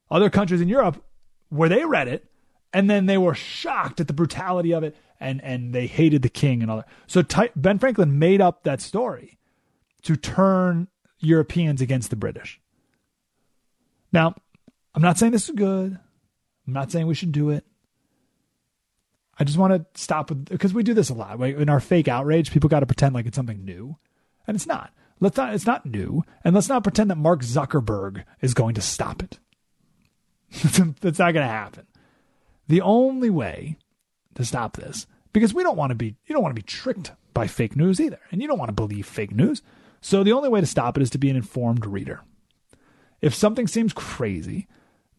other 0.09 0.29
countries 0.29 0.61
in 0.61 0.69
Europe, 0.69 1.03
where 1.49 1.69
they 1.69 1.85
read 1.85 2.07
it 2.07 2.31
and 2.73 2.89
then 2.89 3.05
they 3.05 3.17
were 3.17 3.35
shocked 3.35 3.99
at 3.99 4.07
the 4.07 4.13
brutality 4.13 4.73
of 4.73 4.83
it 4.83 4.95
and 5.19 5.43
and 5.43 5.73
they 5.73 5.87
hated 5.87 6.21
the 6.21 6.29
king 6.29 6.61
and 6.61 6.71
all 6.71 6.77
that. 6.77 6.87
So 7.07 7.21
Ty- 7.21 7.51
Ben 7.55 7.79
Franklin 7.79 8.17
made 8.17 8.41
up 8.41 8.63
that 8.63 8.81
story 8.81 9.37
to 10.03 10.15
turn 10.15 10.87
Europeans 11.19 11.81
against 11.81 12.09
the 12.09 12.15
British. 12.15 12.60
Now, 14.11 14.35
I'm 14.93 15.01
not 15.01 15.17
saying 15.17 15.31
this 15.31 15.49
is 15.49 15.55
good. 15.55 15.97
I'm 16.67 16.73
not 16.73 16.91
saying 16.91 17.07
we 17.07 17.15
should 17.15 17.31
do 17.31 17.49
it. 17.49 17.65
I 19.39 19.43
just 19.43 19.57
want 19.57 19.73
to 19.73 19.99
stop 19.99 20.29
with 20.29 20.45
because 20.45 20.73
we 20.73 20.83
do 20.83 20.93
this 20.93 21.09
a 21.09 21.13
lot. 21.13 21.41
In 21.41 21.69
our 21.69 21.79
fake 21.79 22.07
outrage, 22.07 22.51
people 22.51 22.69
got 22.69 22.81
to 22.81 22.85
pretend 22.85 23.15
like 23.15 23.25
it's 23.25 23.35
something 23.35 23.65
new, 23.65 23.97
and 24.45 24.55
it's 24.55 24.67
not. 24.67 24.91
Let's 25.19 25.37
not. 25.37 25.53
It's 25.55 25.65
not 25.65 25.85
new, 25.85 26.23
and 26.43 26.53
let's 26.53 26.69
not 26.69 26.83
pretend 26.83 27.09
that 27.09 27.17
Mark 27.17 27.41
Zuckerberg 27.41 28.23
is 28.41 28.53
going 28.53 28.75
to 28.75 28.81
stop 28.81 29.23
it. 29.23 29.39
That's 31.01 31.19
not 31.19 31.33
going 31.33 31.45
to 31.45 31.53
happen. 31.53 31.87
The 32.67 32.81
only 32.81 33.29
way 33.29 33.77
to 34.35 34.45
stop 34.45 34.77
this, 34.77 35.07
because 35.33 35.53
we 35.53 35.63
don't 35.63 35.77
want 35.77 35.91
to 35.91 35.95
be, 35.95 36.15
you 36.25 36.33
don't 36.33 36.43
want 36.43 36.55
to 36.55 36.61
be 36.61 36.65
tricked 36.65 37.11
by 37.33 37.47
fake 37.47 37.75
news 37.75 37.99
either, 37.99 38.19
and 38.31 38.41
you 38.41 38.47
don't 38.47 38.59
want 38.59 38.69
to 38.69 38.73
believe 38.73 39.05
fake 39.05 39.31
news. 39.31 39.61
So 40.01 40.23
the 40.23 40.33
only 40.33 40.49
way 40.49 40.59
to 40.59 40.67
stop 40.67 40.97
it 40.97 41.03
is 41.03 41.09
to 41.11 41.17
be 41.17 41.29
an 41.29 41.35
informed 41.35 41.85
reader. 41.85 42.21
If 43.21 43.35
something 43.35 43.67
seems 43.67 43.93
crazy, 43.93 44.67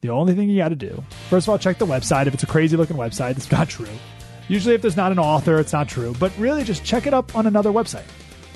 the 0.00 0.10
only 0.10 0.34
thing 0.34 0.50
you 0.50 0.58
got 0.58 0.70
to 0.70 0.76
do, 0.76 1.04
first 1.30 1.46
of 1.46 1.50
all, 1.50 1.58
check 1.58 1.78
the 1.78 1.86
website. 1.86 2.26
If 2.26 2.34
it's 2.34 2.42
a 2.42 2.48
crazy 2.48 2.76
looking 2.76 2.96
website, 2.96 3.36
it's 3.36 3.50
not 3.50 3.68
true. 3.68 3.86
Usually, 4.48 4.74
if 4.74 4.82
there's 4.82 4.96
not 4.96 5.12
an 5.12 5.20
author, 5.20 5.60
it's 5.60 5.72
not 5.72 5.88
true. 5.88 6.14
But 6.18 6.32
really, 6.36 6.64
just 6.64 6.84
check 6.84 7.06
it 7.06 7.14
up 7.14 7.36
on 7.36 7.46
another 7.46 7.70
website. 7.70 8.06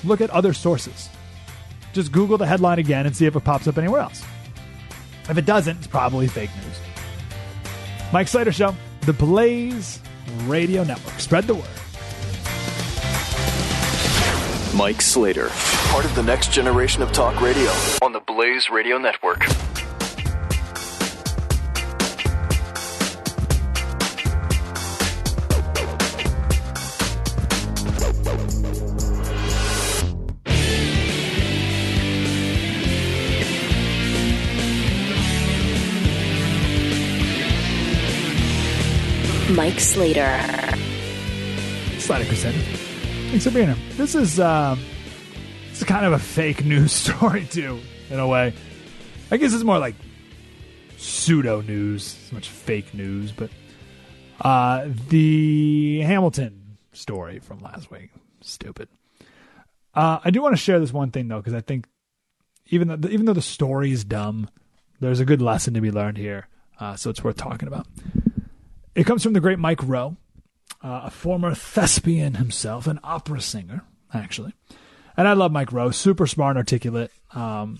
Look 0.03 0.19
at 0.19 0.29
other 0.31 0.51
sources. 0.53 1.09
Just 1.93 2.11
Google 2.11 2.37
the 2.37 2.45
headline 2.45 2.77
again 2.77 3.05
and 3.05 3.15
see 3.15 3.25
if 3.25 3.35
it 3.35 3.43
pops 3.45 3.67
up 3.67 3.77
anywhere 3.77 4.01
else. 4.01 4.23
If 5.29 5.37
it 5.37 5.45
doesn't, 5.45 5.77
it's 5.77 5.87
probably 5.87 6.27
fake 6.27 6.49
news. 6.63 6.79
Mike 8.11 8.27
Slater 8.27 8.51
Show, 8.51 8.75
the 9.01 9.13
Blaze 9.13 10.01
Radio 10.45 10.83
Network. 10.83 11.19
Spread 11.19 11.45
the 11.45 11.55
word. 11.55 11.65
Mike 14.75 15.01
Slater, 15.01 15.49
part 15.97 16.05
of 16.05 16.15
the 16.15 16.21
next 16.21 16.51
generation 16.51 17.01
of 17.01 17.11
talk 17.11 17.41
radio 17.41 17.71
on 18.03 18.13
the 18.13 18.19
Blaze 18.19 18.69
Radio 18.69 18.99
Network. 18.99 19.39
Mike 39.49 39.79
Slater. 39.79 40.77
Slater 41.97 42.25
Crusader. 42.25 42.59
Thanks 43.31 43.45
for 43.45 43.49
being 43.49 43.73
here. 43.73 43.77
This 43.95 44.13
is 44.13 44.39
uh, 44.39 44.77
is 45.77 45.83
kind 45.83 46.05
of 46.05 46.13
a 46.13 46.19
fake 46.19 46.65
news 46.65 46.91
story 46.93 47.45
too, 47.45 47.79
in 48.09 48.19
a 48.19 48.27
way. 48.27 48.53
I 49.31 49.37
guess 49.37 49.53
it's 49.53 49.63
more 49.63 49.79
like 49.79 49.95
pseudo 50.97 51.61
news, 51.61 52.17
much 52.31 52.49
fake 52.49 52.93
news, 52.93 53.31
but 53.31 53.49
uh, 54.41 54.87
the 55.09 56.01
Hamilton 56.01 56.77
story 56.93 57.39
from 57.39 57.59
last 57.59 57.91
week, 57.91 58.09
stupid. 58.41 58.87
Uh, 59.93 60.19
I 60.23 60.29
do 60.29 60.41
want 60.41 60.53
to 60.53 60.61
share 60.61 60.79
this 60.79 60.93
one 60.93 61.11
thing 61.11 61.27
though, 61.27 61.37
because 61.37 61.53
I 61.53 61.61
think 61.61 61.87
even 62.67 62.87
though 62.87 63.09
even 63.09 63.25
though 63.25 63.33
the 63.33 63.41
story 63.41 63.91
is 63.91 64.03
dumb, 64.03 64.49
there's 64.99 65.19
a 65.19 65.25
good 65.25 65.41
lesson 65.41 65.73
to 65.73 65.81
be 65.81 65.91
learned 65.91 66.17
here, 66.17 66.47
uh, 66.79 66.95
so 66.95 67.09
it's 67.09 67.23
worth 67.23 67.37
talking 67.37 67.67
about. 67.67 67.87
It 68.95 69.05
comes 69.05 69.21
from 69.21 69.33
the 69.33 69.39
great 69.39 69.59
Mike 69.59 69.83
Rowe, 69.83 70.17
uh, 70.83 71.01
a 71.05 71.11
former 71.11 71.53
thespian 71.53 72.35
himself, 72.35 72.87
an 72.87 72.99
opera 73.03 73.41
singer, 73.41 73.83
actually. 74.13 74.53
And 75.17 75.27
I 75.27 75.33
love 75.33 75.51
Mike 75.51 75.73
Rowe, 75.73 75.91
super 75.91 76.27
smart 76.27 76.51
and 76.51 76.57
articulate. 76.59 77.11
Um, 77.33 77.79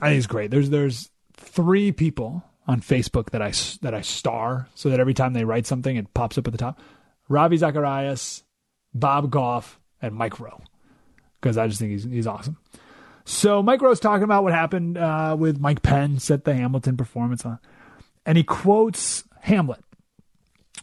I 0.00 0.06
think 0.06 0.14
he's 0.14 0.26
great. 0.26 0.50
There's 0.50 0.70
there's 0.70 1.10
three 1.36 1.92
people 1.92 2.42
on 2.66 2.80
Facebook 2.80 3.30
that 3.30 3.42
I 3.42 3.52
that 3.82 3.94
I 3.94 4.00
star 4.00 4.68
so 4.74 4.88
that 4.90 4.98
every 4.98 5.14
time 5.14 5.34
they 5.34 5.44
write 5.44 5.66
something, 5.66 5.96
it 5.96 6.12
pops 6.14 6.38
up 6.38 6.46
at 6.46 6.52
the 6.52 6.58
top. 6.58 6.80
Ravi 7.28 7.56
Zacharias, 7.56 8.42
Bob 8.94 9.30
Goff, 9.30 9.78
and 10.00 10.14
Mike 10.14 10.40
Rowe, 10.40 10.62
because 11.40 11.58
I 11.58 11.68
just 11.68 11.78
think 11.78 11.92
he's 11.92 12.04
he's 12.04 12.26
awesome. 12.26 12.56
So 13.24 13.62
Mike 13.62 13.82
Rowe's 13.82 14.00
talking 14.00 14.24
about 14.24 14.44
what 14.44 14.52
happened 14.52 14.96
uh, 14.96 15.36
with 15.38 15.58
Mike 15.58 15.82
Pence 15.82 16.30
at 16.30 16.44
the 16.44 16.54
Hamilton 16.54 16.96
performance, 16.96 17.44
uh, 17.44 17.56
and 18.24 18.38
he 18.38 18.44
quotes 18.44 19.24
Hamlet. 19.40 19.80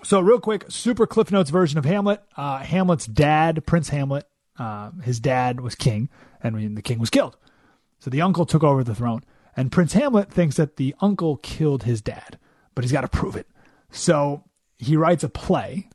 So, 0.04 0.20
real 0.20 0.40
quick, 0.40 0.66
super 0.68 1.08
Cliff 1.08 1.32
Notes 1.32 1.50
version 1.50 1.78
of 1.78 1.86
Hamlet. 1.86 2.22
Uh, 2.36 2.60
Hamlet's 2.60 3.06
dad, 3.06 3.66
Prince 3.66 3.90
Hamlet, 3.90 4.28
uh, 4.58 4.92
his 5.04 5.20
dad 5.20 5.62
was 5.62 5.76
king, 5.76 6.10
and 6.42 6.78
the 6.78 6.82
king 6.82 7.00
was 7.00 7.10
killed. 7.10 7.38
So 8.00 8.10
the 8.10 8.22
uncle 8.22 8.46
took 8.46 8.64
over 8.64 8.84
the 8.84 8.96
throne, 8.96 9.24
and 9.56 9.72
Prince 9.72 9.94
Hamlet 9.94 10.32
thinks 10.32 10.58
that 10.58 10.78
the 10.78 10.96
uncle 11.00 11.38
killed 11.38 11.84
his 11.84 12.02
dad, 12.02 12.38
but 12.76 12.84
he's 12.84 12.92
got 12.92 13.02
to 13.02 13.08
prove 13.08 13.36
it. 13.36 13.48
So 13.92 14.44
he 14.78 14.98
writes 14.98 15.24
a 15.24 15.30
play, 15.30 15.90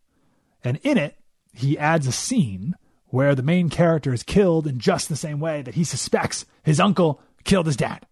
and 0.64 0.78
in 0.82 0.96
it, 0.96 1.16
he 1.52 1.78
adds 1.78 2.06
a 2.06 2.12
scene 2.12 2.74
where 3.06 3.34
the 3.34 3.42
main 3.42 3.68
character 3.68 4.12
is 4.12 4.22
killed 4.22 4.66
in 4.66 4.78
just 4.78 5.08
the 5.08 5.16
same 5.16 5.40
way 5.40 5.62
that 5.62 5.74
he 5.74 5.84
suspects 5.84 6.44
his 6.62 6.78
uncle 6.78 7.20
killed 7.44 7.66
his 7.66 7.76
dad. 7.76 8.06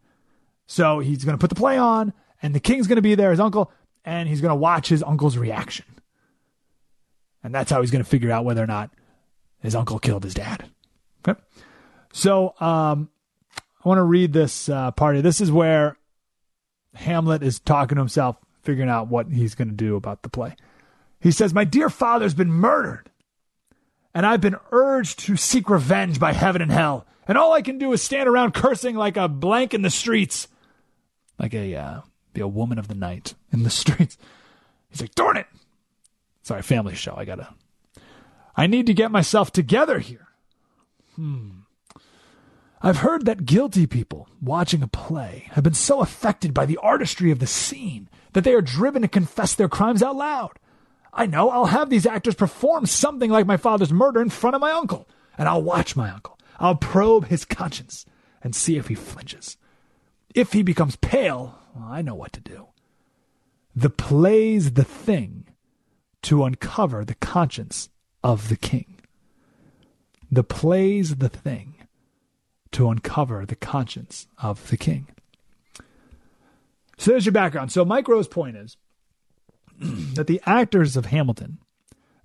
So 0.66 0.98
he's 0.98 1.24
going 1.24 1.36
to 1.36 1.40
put 1.40 1.51
the 1.51 1.56
play 1.56 1.78
on, 1.78 2.12
and 2.43 2.55
the 2.55 2.60
king's 2.60 2.86
going 2.86 2.97
to 2.97 3.02
be 3.02 3.14
there, 3.14 3.31
his 3.31 3.40
uncle, 3.40 3.70
and 4.05 4.28
he's 4.28 4.40
going 4.40 4.51
to 4.51 4.56
watch 4.56 4.89
his 4.89 5.02
uncle's 5.02 5.36
reaction. 5.36 5.85
And 7.43 7.55
that's 7.55 7.70
how 7.70 7.81
he's 7.81 7.90
going 7.90 8.02
to 8.02 8.10
figure 8.10 8.32
out 8.32 8.44
whether 8.44 8.62
or 8.62 8.66
not 8.66 8.90
his 9.66 9.74
uncle 9.74 9.98
killed 9.98 10.22
his 10.22 10.32
dad. 10.32 10.64
Okay. 11.26 11.40
So 12.12 12.55
um, 12.60 13.10
I 13.84 13.88
want 13.88 13.98
to 13.98 14.05
read 14.05 14.32
this 14.32 14.68
uh, 14.68 14.93
part. 14.93 15.20
This 15.24 15.40
is 15.40 15.51
where 15.51 15.97
Hamlet 16.94 17.43
is 17.43 17.59
talking 17.59 17.97
to 17.97 18.01
himself, 18.01 18.36
figuring 18.62 18.88
out 18.88 19.09
what 19.09 19.26
he's 19.26 19.56
going 19.56 19.68
to 19.68 19.74
do 19.74 19.97
about 19.97 20.22
the 20.22 20.28
play. 20.28 20.55
He 21.20 21.32
says, 21.32 21.52
My 21.52 21.64
dear 21.64 21.90
father's 21.90 22.32
been 22.32 22.52
murdered, 22.52 23.10
and 24.14 24.24
I've 24.24 24.40
been 24.40 24.56
urged 24.70 25.18
to 25.20 25.36
seek 25.36 25.68
revenge 25.68 26.20
by 26.20 26.32
heaven 26.32 26.62
and 26.62 26.70
hell. 26.70 27.05
And 27.26 27.36
all 27.36 27.52
I 27.52 27.60
can 27.60 27.78
do 27.78 27.93
is 27.93 28.01
stand 28.01 28.28
around 28.28 28.55
cursing 28.55 28.94
like 28.94 29.16
a 29.16 29.26
blank 29.26 29.74
in 29.74 29.82
the 29.82 29.90
streets, 29.90 30.47
like 31.40 31.55
a 31.55 31.74
uh, 31.74 32.01
be 32.32 32.40
a 32.40 32.47
woman 32.47 32.78
of 32.78 32.86
the 32.86 32.94
night 32.94 33.34
in 33.52 33.64
the 33.64 33.70
streets. 33.82 34.16
He's 34.90 35.01
like, 35.01 35.16
darn 35.16 35.36
it. 35.36 35.48
Sorry, 36.43 36.62
family 36.62 36.94
show. 36.94 37.16
I 37.16 37.24
gotta. 37.24 37.48
I 38.56 38.66
need 38.66 38.86
to 38.86 38.94
get 38.94 39.10
myself 39.10 39.52
together 39.52 39.98
here. 39.98 40.28
Hmm. 41.14 41.50
I've 42.80 42.98
heard 42.98 43.26
that 43.26 43.46
guilty 43.46 43.86
people 43.86 44.28
watching 44.40 44.82
a 44.82 44.88
play 44.88 45.48
have 45.52 45.64
been 45.64 45.74
so 45.74 46.00
affected 46.00 46.54
by 46.54 46.66
the 46.66 46.76
artistry 46.78 47.30
of 47.30 47.38
the 47.38 47.46
scene 47.46 48.08
that 48.32 48.44
they 48.44 48.54
are 48.54 48.62
driven 48.62 49.02
to 49.02 49.08
confess 49.08 49.54
their 49.54 49.68
crimes 49.68 50.02
out 50.02 50.16
loud. 50.16 50.58
I 51.12 51.26
know 51.26 51.50
I'll 51.50 51.66
have 51.66 51.88
these 51.88 52.06
actors 52.06 52.34
perform 52.34 52.86
something 52.86 53.30
like 53.30 53.46
my 53.46 53.56
father's 53.56 53.92
murder 53.92 54.20
in 54.20 54.28
front 54.28 54.54
of 54.54 54.60
my 54.60 54.72
uncle, 54.72 55.08
and 55.38 55.48
I'll 55.48 55.62
watch 55.62 55.96
my 55.96 56.10
uncle. 56.10 56.38
I'll 56.58 56.76
probe 56.76 57.26
his 57.26 57.44
conscience 57.44 58.04
and 58.42 58.54
see 58.54 58.76
if 58.76 58.88
he 58.88 58.94
flinches. 58.94 59.56
If 60.34 60.52
he 60.52 60.62
becomes 60.62 60.96
pale, 60.96 61.58
well, 61.74 61.88
I 61.88 62.02
know 62.02 62.14
what 62.14 62.32
to 62.34 62.40
do. 62.40 62.68
The 63.74 63.90
play's 63.90 64.72
the 64.72 64.84
thing 64.84 65.46
to 66.22 66.44
uncover 66.44 67.04
the 67.04 67.14
conscience 67.14 67.88
of 68.27 68.48
the 68.48 68.57
king. 68.57 68.97
The 70.32 70.43
play's 70.43 71.16
the 71.16 71.28
thing 71.28 71.74
to 72.73 72.90
uncover 72.90 73.47
the 73.47 73.55
conscience 73.55 74.27
of 74.43 74.69
the 74.69 74.77
king. 74.77 75.07
So 76.98 77.12
there's 77.12 77.24
your 77.24 77.32
background. 77.32 77.70
So 77.70 77.85
Mike 77.85 78.09
Rowe's 78.09 78.27
point 78.27 78.57
is 78.57 78.77
that 79.78 80.27
the 80.27 80.43
actors 80.44 80.97
of 80.97 81.07
Hamilton 81.07 81.59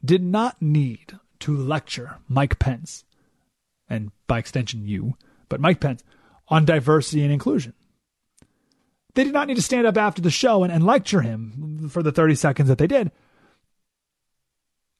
did 0.03 0.23
not 0.23 0.59
need 0.59 1.19
to 1.41 1.55
lecture 1.55 2.17
Mike 2.27 2.57
Pence, 2.57 3.03
and 3.87 4.11
by 4.25 4.39
extension 4.39 4.87
you, 4.87 5.13
but 5.49 5.61
Mike 5.61 5.79
Pence, 5.79 6.03
on 6.47 6.65
diversity 6.65 7.21
and 7.21 7.31
inclusion. 7.31 7.75
They 9.13 9.23
did 9.23 9.33
not 9.33 9.47
need 9.47 9.57
to 9.57 9.61
stand 9.61 9.85
up 9.85 9.97
after 9.97 10.21
the 10.23 10.31
show 10.31 10.63
and, 10.63 10.73
and 10.73 10.83
lecture 10.83 11.21
him 11.21 11.89
for 11.89 12.01
the 12.01 12.11
30 12.11 12.33
seconds 12.33 12.69
that 12.69 12.79
they 12.79 12.87
did 12.87 13.11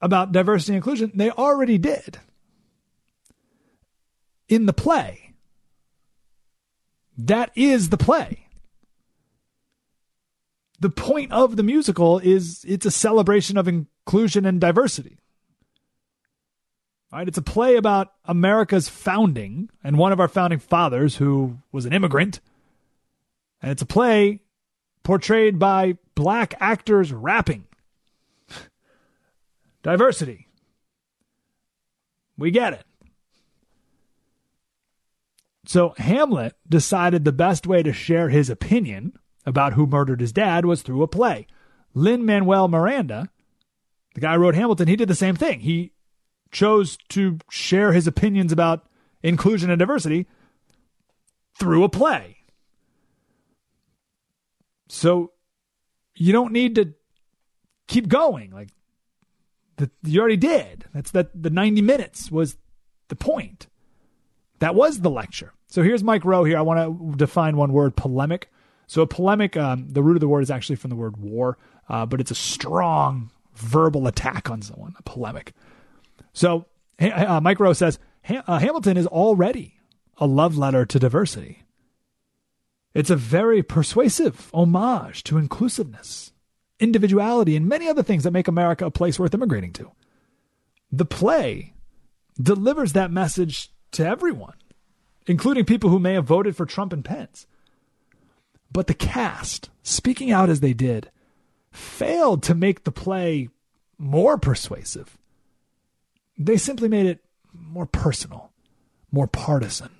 about 0.02 0.32
diversity 0.32 0.74
and 0.74 0.78
inclusion. 0.78 1.12
They 1.14 1.30
already 1.30 1.78
did 1.78 2.20
in 4.48 4.66
the 4.66 4.74
play. 4.74 5.34
That 7.18 7.52
is 7.56 7.90
the 7.90 7.98
play. 7.98 8.48
The 10.80 10.90
point 10.90 11.32
of 11.32 11.56
the 11.56 11.64
musical 11.64 12.18
is 12.18 12.66
it's 12.68 12.86
a 12.86 12.92
celebration 12.92 13.58
of 13.58 13.68
inclusion 13.68 14.46
and 14.46 14.60
diversity. 14.60 15.18
Right? 17.14 17.28
It's 17.28 17.38
a 17.38 17.44
play 17.44 17.76
about 17.76 18.14
America's 18.26 18.90
founding 18.90 19.70
and 19.84 19.98
one 19.98 20.12
of 20.12 20.20
our 20.20 20.30
founding 20.30 20.60
fathers 20.60 21.18
who 21.18 21.58
was 21.72 21.86
an 21.86 21.94
immigrant 21.94 22.40
and 23.62 23.72
it's 23.72 23.82
a 23.82 23.86
play 23.86 24.40
portrayed 25.04 25.60
by 25.60 25.98
black 26.16 26.56
actors 26.60 27.14
rapping. 27.14 27.66
Diversity. 29.84 30.48
We 32.38 32.52
get 32.52 32.74
it. 32.74 32.86
So 35.66 35.94
Hamlet 35.98 36.56
decided 36.68 37.24
the 37.24 37.32
best 37.32 37.68
way 37.68 37.84
to 37.84 37.94
share 37.94 38.30
his 38.30 38.50
opinion 38.50 39.14
about 39.46 39.74
who 39.74 39.86
murdered 39.86 40.22
his 40.22 40.32
dad 40.32 40.66
was 40.66 40.82
through 40.82 41.04
a 41.04 41.08
play. 41.08 41.48
Lin 41.94 42.26
Manuel 42.26 42.68
Miranda, 42.68 43.30
the 44.16 44.22
guy 44.22 44.36
who 44.36 44.42
wrote 44.42 44.56
Hamilton, 44.56 44.88
he 44.88 44.96
did 44.96 45.08
the 45.08 45.16
same 45.16 45.36
thing. 45.36 45.62
He 45.62 45.92
chose 46.52 46.98
to 47.10 47.38
share 47.50 47.94
his 47.94 48.08
opinions 48.08 48.52
about 48.52 48.88
inclusion 49.24 49.70
and 49.70 49.80
diversity 49.80 50.28
through 51.60 51.84
a 51.84 51.90
play. 51.90 52.38
So 54.90 55.32
you 56.16 56.34
don't 56.34 56.52
need 56.52 56.76
to 56.76 56.94
keep 57.88 58.08
going. 58.08 58.52
Like 58.52 58.70
the, 59.82 59.92
you 60.04 60.20
already 60.20 60.38
did. 60.38 60.86
That's 60.94 61.12
that 61.12 61.30
the 61.34 61.50
90 61.50 61.82
minutes 61.82 62.32
was 62.32 62.58
the 63.08 63.16
point. 63.16 63.68
That 64.60 64.76
was 64.76 65.02
the 65.02 65.10
lecture. 65.10 65.54
So 65.68 65.82
here's 65.82 66.04
Mike 66.04 66.24
Rowe 66.24 66.44
here. 66.44 66.58
I 66.58 66.62
want 66.62 66.80
to 66.80 67.18
define 67.18 67.58
one 67.58 67.74
word 67.74 67.96
polemic. 67.96 68.50
So 68.88 69.02
a 69.02 69.08
polemic, 69.08 69.58
um, 69.58 69.88
the 69.90 70.04
root 70.04 70.18
of 70.18 70.20
the 70.20 70.28
word 70.28 70.42
is 70.42 70.52
actually 70.52 70.76
from 70.76 70.90
the 70.90 70.96
word 70.96 71.18
war, 71.18 71.58
uh, 71.90 72.06
but 72.06 72.20
it's 72.20 72.32
a 72.32 72.36
strong 72.36 73.32
verbal 73.56 74.08
attack 74.08 74.50
on 74.50 74.62
someone, 74.62 74.96
a 75.00 75.04
polemic. 75.04 75.54
So 76.34 76.66
uh, 77.00 77.40
Mike 77.42 77.60
Rowe 77.60 77.74
says 77.74 78.00
uh, 78.30 78.60
Hamilton 78.60 78.98
is 78.98 79.08
already 79.08 79.80
a 80.18 80.28
love 80.28 80.58
letter 80.58 80.86
to 80.86 81.00
diversity. 81.00 81.64
It's 82.94 83.10
a 83.10 83.16
very 83.16 83.64
persuasive 83.64 84.52
homage 84.54 85.24
to 85.24 85.38
inclusiveness, 85.38 86.31
individuality, 86.82 87.56
and 87.56 87.68
many 87.68 87.88
other 87.88 88.04
things 88.04 88.24
that 88.24 88.32
make 88.32 88.48
America 88.48 88.86
a 88.86 88.92
place 88.92 89.20
worth 89.20 89.34
immigrating 89.34 89.72
to. 89.74 89.92
The 90.92 91.06
play 91.06 91.74
delivers 92.42 92.94
that 92.94 93.12
message 93.12 93.72
to 93.92 94.06
everyone, 94.06 94.56
including 95.28 95.66
people 95.66 95.90
who 95.90 96.00
may 96.00 96.14
have 96.14 96.26
voted 96.26 96.56
for 96.56 96.66
Trump 96.66 96.92
and 96.92 97.06
Pence. 97.06 97.48
But 98.72 98.88
the 98.88 98.94
cast, 98.94 99.70
speaking 99.84 100.32
out 100.32 100.50
as 100.50 100.60
they 100.60 100.74
did, 100.74 101.12
failed 101.72 102.44
to 102.44 102.56
make 102.56 102.84
the 102.84 102.92
play 102.92 103.50
more 103.98 104.38
persuasive. 104.38 105.18
They 106.38 106.58
simply 106.58 106.90
made 106.90 107.06
it 107.06 107.24
more 107.54 107.86
personal, 107.86 108.52
more 109.12 109.28
partisan, 109.28 109.92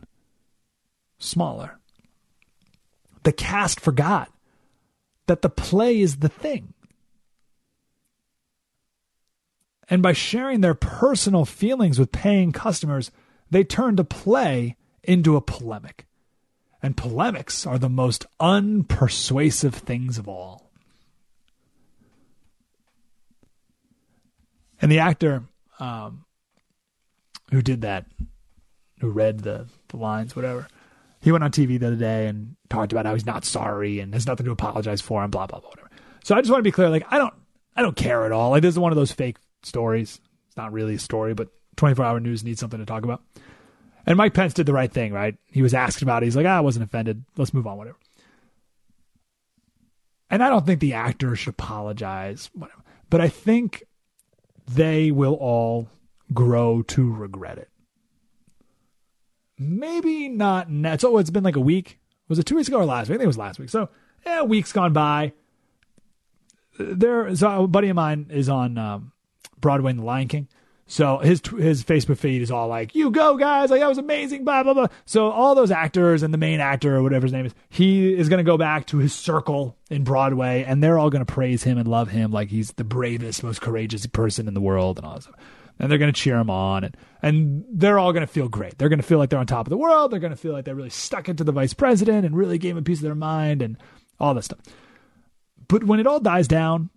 smaller 1.20 1.80
the 3.24 3.32
cast 3.32 3.80
forgot 3.80 4.32
that 5.32 5.42
the 5.42 5.50
play 5.50 6.02
is 6.02 6.18
the 6.18 6.28
thing. 6.28 6.74
And 9.90 10.02
by 10.02 10.12
sharing 10.12 10.60
their 10.60 10.74
personal 10.74 11.46
feelings 11.46 11.98
with 11.98 12.12
paying 12.12 12.52
customers, 12.52 13.12
they 13.50 13.64
turned 13.64 13.98
a 13.98 14.04
play 14.04 14.76
into 15.04 15.38
a 15.38 15.42
polemic. 15.42 16.06
And 16.84 16.98
polemics 16.98 17.66
are 17.66 17.80
the 17.80 17.88
most 17.88 18.26
unpersuasive 18.42 19.72
things 19.72 20.18
of 20.18 20.28
all. 20.28 20.70
And 24.82 24.92
the 24.92 25.00
actor 25.00 25.44
um, 25.80 26.26
who 27.52 27.62
did 27.62 27.84
that, 27.84 28.06
who 29.00 29.10
read 29.10 29.44
the, 29.44 29.68
the 29.88 29.98
lines, 29.98 30.36
whatever, 30.36 30.68
he 31.22 31.32
went 31.32 31.44
on 31.44 31.52
TV 31.52 31.80
the 31.80 31.88
other 31.88 31.96
day 31.96 32.28
and 32.28 32.56
talked 32.70 32.92
about 32.92 33.06
how 33.06 33.14
he's 33.14 33.26
not 33.26 33.46
sorry 33.46 34.00
and 34.00 34.14
has 34.14 34.28
nothing 34.28 34.46
to 34.46 34.52
apologize 34.52 35.02
for 35.02 35.24
and 35.24 35.32
blah 35.32 35.48
blah 35.48 35.60
blah 35.60 35.70
whatever. 35.70 35.90
So 36.24 36.36
I 36.36 36.42
just 36.42 36.52
want 36.52 36.60
to 36.60 36.68
be 36.68 36.72
clear, 36.72 36.90
like 36.90 37.06
I 37.10 37.18
don't 37.18 37.34
I 37.76 37.82
don't 37.82 37.96
care 37.96 38.26
at 38.26 38.32
all. 38.32 38.50
Like 38.50 38.64
this 38.64 38.74
is 38.74 38.80
one 38.80 38.92
of 38.92 38.96
those 38.96 39.12
fake 39.12 39.38
stories. 39.64 40.20
It's 40.48 40.58
not 40.58 40.74
really 40.74 40.96
a 40.96 41.00
story, 41.00 41.34
but 41.34 41.50
24 41.78 42.04
hour 42.04 42.20
news 42.20 42.44
needs 42.44 42.60
something 42.60 42.80
to 42.80 42.86
talk 42.86 43.04
about. 43.04 43.22
And 44.06 44.18
Mike 44.18 44.34
Pence 44.34 44.54
did 44.54 44.66
the 44.66 44.74
right 44.74 44.92
thing, 44.92 45.14
right? 45.14 45.36
He 45.46 45.62
was 45.62 45.74
asked 45.74 46.02
about 46.02 46.24
it. 46.24 46.26
He's 46.26 46.36
like, 46.36 46.48
ah, 46.48 46.58
I 46.58 46.62
wasn't 46.62 46.86
offended. 46.86 47.24
Let's 47.38 47.54
move 47.54 47.68
on, 47.68 47.78
whatever. 47.78 47.98
And 50.30 50.44
I 50.44 50.50
don't 50.50 50.66
think 50.66 50.80
the 50.80 50.94
actor 50.94 51.36
should 51.36 51.54
apologize, 51.54 52.50
whatever. 52.54 52.82
But 53.10 53.22
I 53.22 53.30
think 53.30 53.84
they 54.68 55.12
will 55.12 55.36
all 55.36 55.90
grow 56.34 56.82
to 56.84 57.14
regret 57.14 57.58
it 57.58 57.70
maybe 59.62 60.28
not 60.28 60.70
net. 60.70 61.02
So 61.02 61.18
it's 61.18 61.30
been 61.30 61.44
like 61.44 61.56
a 61.56 61.62
week. 61.62 62.00
Was 62.28 62.40
it 62.40 62.44
two 62.44 62.56
weeks 62.56 62.68
ago 62.68 62.78
or 62.78 62.86
last 62.86 63.10
week? 63.10 63.16
I 63.16 63.18
think 63.18 63.26
it 63.26 63.28
was 63.28 63.38
last 63.38 63.60
week. 63.60 63.70
So 63.70 63.90
yeah, 64.26 64.44
weeks 64.44 64.72
gone 64.72 64.94
by. 64.94 65.34
There, 66.80 67.36
so 67.36 67.64
a 67.64 67.68
buddy 67.68 67.90
of 67.90 67.96
mine 67.96 68.28
is 68.30 68.50
on 68.50 68.78
um, 68.78 69.12
Broadway 69.60 69.92
in 69.92 69.98
The 69.98 70.04
Lion 70.04 70.28
King. 70.28 70.48
So 70.88 71.20
his 71.20 71.42
his 71.58 71.86
Facebook 71.86 72.18
feed 72.18 72.42
is 72.42 72.52
all 72.52 72.68
like, 72.68 72.96
"You 72.96 73.12
go, 73.12 73.38
guys! 73.38 73.70
Like 73.70 73.80
that 73.80 73.88
was 73.88 73.98
amazing!" 73.98 74.44
Blah 74.44 74.64
blah 74.64 74.74
blah. 74.74 74.88
So 75.06 75.32
all 75.32 75.56
those 75.56 75.72
actors 75.72 76.22
and 76.22 76.34
the 76.34 76.38
main 76.38 76.60
actor 76.60 76.98
or 76.98 77.04
whatever 77.04 77.26
his 77.26 77.32
name 77.32 77.46
is, 77.46 77.54
he 77.70 78.14
is 78.14 78.28
going 78.28 78.40
to 78.40 78.44
go 78.44 78.58
back 78.58 78.88
to 78.88 78.98
his 78.98 79.14
circle 79.14 79.78
in 79.90 80.04
Broadway, 80.04 80.66
and 80.68 80.84
they're 80.84 81.00
all 81.00 81.10
going 81.10 81.26
to 81.26 81.34
praise 81.34 81.64
him 81.64 81.78
and 81.78 81.88
love 81.88 82.10
him 82.10 82.32
like 82.32 82.50
he's 82.50 82.74
the 82.74 82.84
bravest, 82.84 83.42
most 83.42 83.62
courageous 83.62 84.06
person 84.06 84.50
in 84.50 84.54
the 84.54 84.60
world, 84.60 84.98
and 84.98 85.06
all 85.06 85.14
that 85.14 85.24
stuff 85.24 85.36
and 85.82 85.90
they're 85.90 85.98
going 85.98 86.14
to 86.14 86.20
cheer 86.20 86.38
him 86.38 86.52
on 86.52 86.84
and, 86.84 86.96
and 87.24 87.66
they're 87.72 87.98
all 87.98 88.14
going 88.14 88.26
to 88.26 88.32
feel 88.32 88.48
great. 88.48 88.78
They're 88.78 88.88
going 88.88 89.00
to 89.00 89.06
feel 89.06 89.18
like 89.18 89.32
they're 89.32 89.40
on 89.40 89.48
top 89.48 89.66
of 89.66 89.72
the 89.72 89.78
world. 89.78 90.12
They're 90.12 90.20
going 90.20 90.30
to 90.30 90.38
feel 90.38 90.54
like 90.54 90.64
they 90.64 90.74
really 90.74 90.92
stuck 90.92 91.28
it 91.28 91.38
to 91.38 91.44
the 91.44 91.52
vice 91.52 91.74
president 91.74 92.24
and 92.24 92.38
really 92.38 92.60
gave 92.60 92.74
him 92.74 92.78
a 92.78 92.84
piece 92.84 93.00
of 93.00 93.04
their 93.04 93.16
mind 93.16 93.64
and 93.64 93.78
all 94.20 94.36
that 94.36 94.44
stuff. 94.44 94.60
But 95.68 95.84
when 95.84 96.00
it 96.00 96.06
all 96.06 96.20
dies 96.20 96.48
down, 96.48 96.92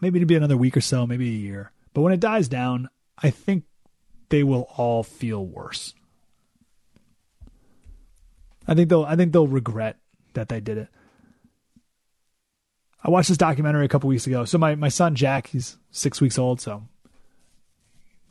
maybe 0.00 0.18
it'll 0.18 0.26
be 0.26 0.34
another 0.34 0.56
week 0.56 0.76
or 0.76 0.80
so, 0.80 1.06
maybe 1.06 1.28
a 1.28 1.38
year. 1.38 1.70
But 1.94 2.02
when 2.02 2.12
it 2.12 2.18
dies 2.18 2.48
down, 2.48 2.88
I 3.16 3.30
think 3.30 3.62
they 4.28 4.42
will 4.42 4.66
all 4.76 5.04
feel 5.04 5.46
worse. 5.46 5.94
I 8.66 8.74
think 8.74 8.88
they'll 8.88 9.04
I 9.04 9.14
think 9.14 9.32
they'll 9.32 9.46
regret 9.46 9.98
that 10.34 10.48
they 10.48 10.58
did 10.58 10.78
it. 10.78 10.88
I 13.04 13.10
watched 13.10 13.28
this 13.28 13.38
documentary 13.38 13.84
a 13.84 13.88
couple 13.88 14.08
weeks 14.08 14.26
ago. 14.26 14.44
So 14.44 14.58
my, 14.58 14.74
my 14.74 14.88
son 14.88 15.14
Jack, 15.14 15.48
he's 15.48 15.76
six 15.92 16.20
weeks 16.20 16.38
old, 16.38 16.60
so 16.60 16.84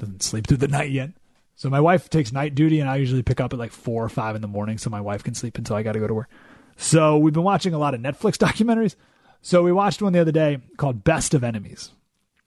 doesn't 0.01 0.23
sleep 0.23 0.47
through 0.47 0.57
the 0.57 0.67
night 0.67 0.91
yet. 0.91 1.11
So 1.55 1.69
my 1.69 1.79
wife 1.79 2.09
takes 2.09 2.31
night 2.31 2.55
duty, 2.55 2.79
and 2.79 2.89
I 2.89 2.95
usually 2.95 3.21
pick 3.21 3.39
up 3.39 3.53
at 3.53 3.59
like 3.59 3.71
four 3.71 4.03
or 4.03 4.09
five 4.09 4.35
in 4.35 4.41
the 4.41 4.47
morning, 4.47 4.77
so 4.77 4.89
my 4.89 4.99
wife 4.99 5.23
can 5.23 5.35
sleep 5.35 5.57
until 5.57 5.75
I 5.75 5.83
got 5.83 5.93
to 5.93 5.99
go 5.99 6.07
to 6.07 6.13
work. 6.13 6.29
So 6.75 7.17
we've 7.17 7.33
been 7.33 7.43
watching 7.43 7.73
a 7.73 7.77
lot 7.77 7.93
of 7.93 8.01
Netflix 8.01 8.37
documentaries. 8.37 8.95
So 9.43 9.63
we 9.63 9.71
watched 9.71 10.01
one 10.01 10.13
the 10.13 10.19
other 10.19 10.31
day 10.31 10.59
called 10.77 11.03
Best 11.03 11.33
of 11.33 11.43
Enemies, 11.43 11.91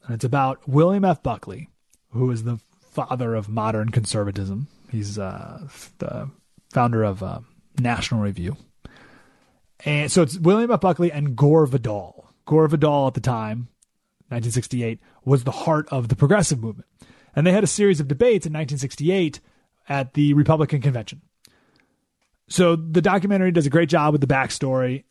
and 0.05 0.15
it's 0.15 0.25
about 0.25 0.69
William 0.69 1.05
F. 1.05 1.23
Buckley, 1.23 1.69
who 2.11 2.31
is 2.31 2.43
the 2.43 2.59
father 2.91 3.35
of 3.35 3.49
modern 3.49 3.91
conservatism. 3.91 4.67
He's 4.91 5.19
uh, 5.19 5.69
the 5.99 6.31
founder 6.73 7.05
of 7.05 7.23
uh, 7.23 7.41
National 7.79 8.21
Review, 8.21 8.57
and 9.85 10.11
so 10.11 10.23
it's 10.23 10.39
William 10.39 10.71
F. 10.71 10.81
Buckley 10.81 11.13
and 11.13 11.37
Gore 11.37 11.67
Vidal. 11.67 12.31
Gore 12.47 12.69
Vidal 12.69 13.07
at 13.07 13.15
the 13.15 13.21
time, 13.21 13.69
1968, 14.29 14.99
was 15.25 15.45
the 15.45 15.51
heart 15.51 15.89
of 15.91 16.09
the 16.09 16.17
progressive 16.17 16.61
movement. 16.61 16.89
And 17.37 17.47
they 17.47 17.53
had 17.53 17.65
a 17.65 17.69
series 17.69 18.01
of 18.01 18.09
debates 18.09 18.47
in 18.47 18.53
1968 18.53 19.41
at 19.89 20.15
the 20.15 20.35
Republican 20.35 20.81
convention. 20.81 21.23
So 22.49 22.77
the 22.77 23.03
documentary 23.03 23.53
does 23.53 23.67
a 23.67 23.71
great 23.71 23.89
job 23.89 24.13
with 24.13 24.21
the 24.21 24.27
backstory, 24.27 25.05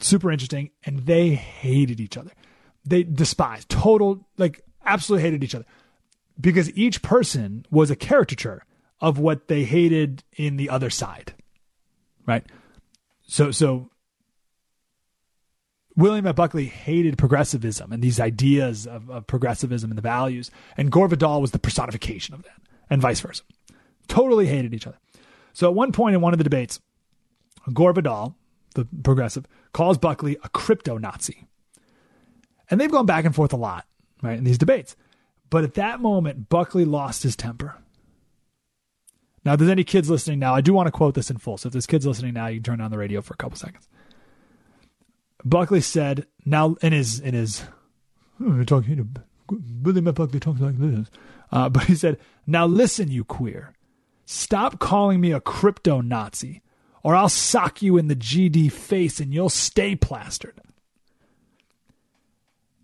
super 0.00 0.30
interesting, 0.30 0.70
and 0.84 1.00
they 1.00 1.30
hated 1.30 2.00
each 2.00 2.16
other. 2.16 2.32
They 2.84 3.02
despised, 3.02 3.68
total, 3.68 4.26
like 4.38 4.62
absolutely 4.84 5.24
hated 5.24 5.44
each 5.44 5.54
other 5.54 5.66
because 6.40 6.72
each 6.76 7.02
person 7.02 7.66
was 7.70 7.90
a 7.90 7.96
caricature 7.96 8.64
of 9.00 9.18
what 9.18 9.48
they 9.48 9.64
hated 9.64 10.24
in 10.36 10.56
the 10.56 10.70
other 10.70 10.90
side. 10.90 11.34
Right? 12.26 12.44
So 13.26 13.50
so 13.50 13.90
William 15.98 16.28
F. 16.28 16.36
Buckley 16.36 16.66
hated 16.66 17.18
progressivism 17.18 17.90
and 17.90 18.00
these 18.00 18.20
ideas 18.20 18.86
of, 18.86 19.10
of 19.10 19.26
progressivism 19.26 19.90
and 19.90 19.98
the 19.98 20.02
values, 20.02 20.48
and 20.76 20.92
Gore 20.92 21.08
Vidal 21.08 21.40
was 21.40 21.50
the 21.50 21.58
personification 21.58 22.36
of 22.36 22.44
that, 22.44 22.54
and 22.88 23.02
vice 23.02 23.18
versa. 23.18 23.42
Totally 24.06 24.46
hated 24.46 24.72
each 24.72 24.86
other. 24.86 24.98
So 25.52 25.66
at 25.66 25.74
one 25.74 25.90
point 25.90 26.14
in 26.14 26.20
one 26.20 26.32
of 26.32 26.38
the 26.38 26.44
debates, 26.44 26.78
Gore 27.74 27.92
Vidal, 27.92 28.36
the 28.76 28.86
progressive, 29.02 29.46
calls 29.72 29.98
Buckley 29.98 30.36
a 30.44 30.48
crypto 30.50 30.98
Nazi. 30.98 31.48
And 32.70 32.80
they've 32.80 32.92
gone 32.92 33.06
back 33.06 33.24
and 33.24 33.34
forth 33.34 33.52
a 33.52 33.56
lot, 33.56 33.84
right, 34.22 34.38
in 34.38 34.44
these 34.44 34.58
debates. 34.58 34.94
But 35.50 35.64
at 35.64 35.74
that 35.74 36.00
moment, 36.00 36.48
Buckley 36.48 36.84
lost 36.84 37.24
his 37.24 37.34
temper. 37.34 37.74
Now, 39.44 39.54
if 39.54 39.58
there's 39.58 39.70
any 39.70 39.82
kids 39.82 40.08
listening 40.08 40.38
now, 40.38 40.54
I 40.54 40.60
do 40.60 40.72
want 40.72 40.86
to 40.86 40.92
quote 40.92 41.14
this 41.14 41.30
in 41.30 41.38
full. 41.38 41.58
So 41.58 41.66
if 41.66 41.72
there's 41.72 41.86
kids 41.86 42.06
listening 42.06 42.34
now, 42.34 42.46
you 42.46 42.58
can 42.60 42.64
turn 42.64 42.80
on 42.80 42.92
the 42.92 42.98
radio 42.98 43.20
for 43.20 43.34
a 43.34 43.36
couple 43.36 43.58
seconds. 43.58 43.88
Buckley 45.44 45.80
said, 45.80 46.26
now 46.44 46.76
in 46.82 46.92
his 46.92 47.20
in 47.20 47.34
his 47.34 47.64
oh, 48.40 48.64
talking 48.64 49.16
Billy 49.82 50.00
Matt 50.00 50.16
Buckley 50.16 50.40
talks 50.40 50.60
like 50.60 50.78
this. 50.78 51.08
Uh, 51.50 51.68
but 51.68 51.84
he 51.84 51.94
said, 51.94 52.18
Now 52.46 52.66
listen, 52.66 53.10
you 53.10 53.24
queer. 53.24 53.72
Stop 54.26 54.78
calling 54.78 55.20
me 55.20 55.32
a 55.32 55.40
crypto 55.40 56.00
Nazi, 56.00 56.62
or 57.02 57.14
I'll 57.14 57.30
sock 57.30 57.80
you 57.80 57.96
in 57.96 58.08
the 58.08 58.16
GD 58.16 58.70
face 58.70 59.20
and 59.20 59.32
you'll 59.32 59.48
stay 59.48 59.96
plastered. 59.96 60.60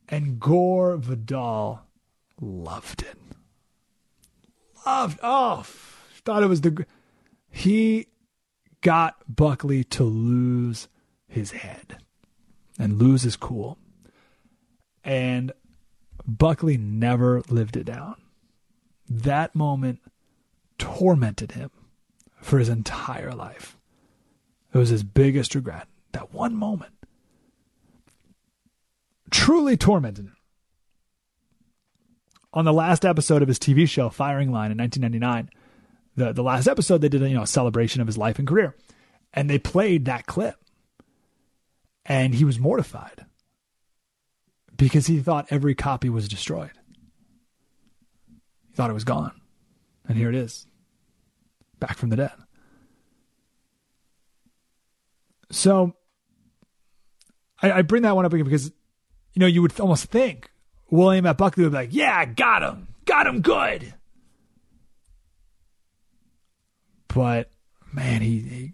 And 0.09 0.39
Gore 0.41 0.97
Vidal 0.97 1.83
loved 2.41 3.03
it. 3.03 3.19
Loved, 4.87 5.19
oh, 5.23 5.65
thought 6.25 6.43
it 6.43 6.49
was 6.49 6.61
the. 6.61 6.87
He 7.51 8.09
got 8.81 9.17
Buckley 9.29 9.85
to 9.85 10.05
lose 10.05 10.89
his 11.27 11.53
head 11.53 11.99
and 12.79 12.99
lose 12.99 13.23
his 13.23 13.37
cool. 13.37 13.79
And 15.03 15.53
Buckley 16.27 16.77
never 16.77 17.43
lived 17.49 17.77
it 17.77 17.85
down. 17.85 18.17
That 19.09 19.55
moment 19.55 20.01
tormented 20.79 21.53
him 21.53 21.71
for 22.41 22.59
his 22.59 22.69
entire 22.69 23.33
life. 23.33 23.77
It 24.73 24.79
was 24.79 24.89
his 24.89 25.03
biggest 25.03 25.55
regret. 25.55 25.87
That 26.13 26.33
one 26.33 26.55
moment 26.55 26.93
truly 29.31 29.77
tormented 29.77 30.27
him. 30.27 30.37
On 32.53 32.65
the 32.65 32.73
last 32.73 33.05
episode 33.05 33.43
of 33.43 33.49
his 33.49 33.59
TV 33.59 33.89
show, 33.89 34.09
Firing 34.09 34.53
Line, 34.53 34.71
in 34.71 34.79
1999, 34.79 35.51
the, 36.17 36.33
the 36.33 36.43
last 36.43 36.69
episode, 36.69 37.01
they 37.01 37.09
did 37.09 37.23
a 37.23 37.29
you 37.29 37.35
know, 37.35 37.45
celebration 37.45 38.01
of 38.01 38.07
his 38.07 38.17
life 38.17 38.39
and 38.39 38.47
career. 38.47 38.77
And 39.33 39.51
they 39.51 39.59
played 39.59 40.05
that 40.05 40.27
clip. 40.27 40.55
And 42.07 42.35
he 42.35 42.45
was 42.45 42.59
mortified 42.59 43.25
because 44.77 45.07
he 45.07 45.21
thought 45.21 45.47
every 45.51 45.75
copy 45.75 46.11
was 46.11 46.29
destroyed. 46.29 46.73
He 48.69 48.75
thought 48.75 48.91
it 48.91 48.95
was 48.95 49.05
gone. 49.05 49.41
And 50.07 50.19
here 50.19 50.29
it 50.29 50.35
is 50.35 50.67
back 51.81 51.97
from 51.97 52.11
the 52.11 52.17
dead. 52.17 52.33
So 55.51 55.95
I, 57.63 57.73
I 57.73 57.83
bring 57.83 58.03
that 58.03 58.17
one 58.17 58.27
up 58.27 58.33
because, 58.33 58.73
you 59.33 59.41
know, 59.41 59.47
you 59.47 59.63
would 59.63 59.79
almost 59.81 60.07
think 60.07 60.51
William 60.91 61.27
F. 61.27 61.37
Buckley 61.37 61.65
would 61.65 61.73
be 61.73 61.77
like, 61.77 61.95
yeah, 61.95 62.25
got 62.25 62.63
him. 62.63 62.89
Got 63.05 63.27
him 63.27 63.41
good. 63.41 63.95
But 67.09 67.51
man, 67.93 68.23
he, 68.23 68.41
he 68.41 68.73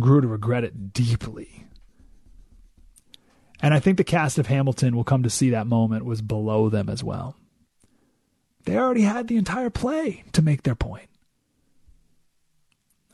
grew 0.00 0.20
to 0.20 0.26
regret 0.26 0.64
it 0.64 0.92
deeply. 0.92 1.66
And 3.60 3.74
I 3.74 3.80
think 3.80 3.96
the 3.96 4.04
cast 4.04 4.38
of 4.38 4.46
Hamilton 4.46 4.94
will 4.94 5.04
come 5.04 5.22
to 5.22 5.30
see 5.30 5.50
that 5.50 5.66
moment 5.66 6.04
was 6.04 6.22
below 6.22 6.68
them 6.68 6.88
as 6.88 7.02
well. 7.02 7.36
They 8.64 8.76
already 8.76 9.02
had 9.02 9.28
the 9.28 9.36
entire 9.36 9.70
play 9.70 10.24
to 10.32 10.42
make 10.42 10.62
their 10.62 10.74
point. 10.74 11.08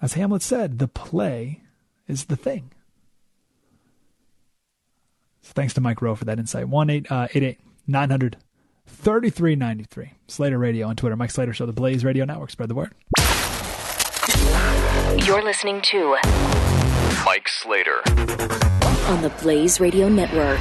As 0.02 0.14
Hamlet 0.14 0.42
said, 0.42 0.78
the 0.78 0.88
play 0.88 1.62
is 2.06 2.24
the 2.26 2.36
thing. 2.36 2.72
So 5.42 5.52
thanks 5.54 5.74
to 5.74 5.80
Mike 5.80 6.02
Rowe 6.02 6.14
for 6.14 6.24
that 6.24 6.38
insight. 6.38 6.68
1 6.68 6.90
888 6.90 7.58
uh, 7.58 7.62
900 7.86 8.36
3393. 8.86 10.12
Slater 10.26 10.58
Radio 10.58 10.88
on 10.88 10.96
Twitter. 10.96 11.16
Mike 11.16 11.30
Slater 11.30 11.54
Show, 11.54 11.66
the 11.66 11.72
Blaze 11.72 12.04
Radio 12.04 12.24
Network. 12.24 12.50
Spread 12.50 12.68
the 12.68 12.74
word. 12.74 12.92
You're 15.26 15.42
listening 15.42 15.80
to 15.82 16.16
Mike 17.24 17.48
Slater 17.48 18.02
on 19.06 19.20
the 19.22 19.30
Blaze 19.42 19.80
Radio 19.80 20.08
Network. 20.08 20.58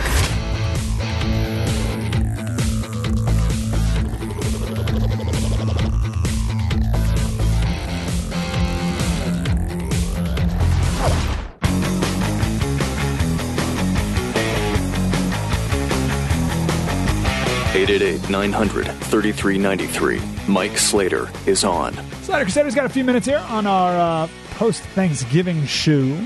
Eight 17.76 17.90
eight 17.90 18.02
eight 18.02 18.30
nine 18.30 18.52
hundred 18.52 18.88
thirty 18.88 19.32
three 19.32 19.57
ninety 19.57 19.88
three. 19.88 20.22
Mike 20.48 20.78
Slater 20.78 21.30
is 21.45 21.64
on. 21.64 21.94
Slater 22.22 22.45
has 22.45 22.76
got 22.76 22.86
a 22.86 22.90
few 22.90 23.03
minutes 23.03 23.26
here 23.26 23.44
on 23.49 23.65
our 23.65 24.26
uh, 24.26 24.28
post 24.52 24.82
Thanksgiving 24.82 25.65
show. 25.65 26.18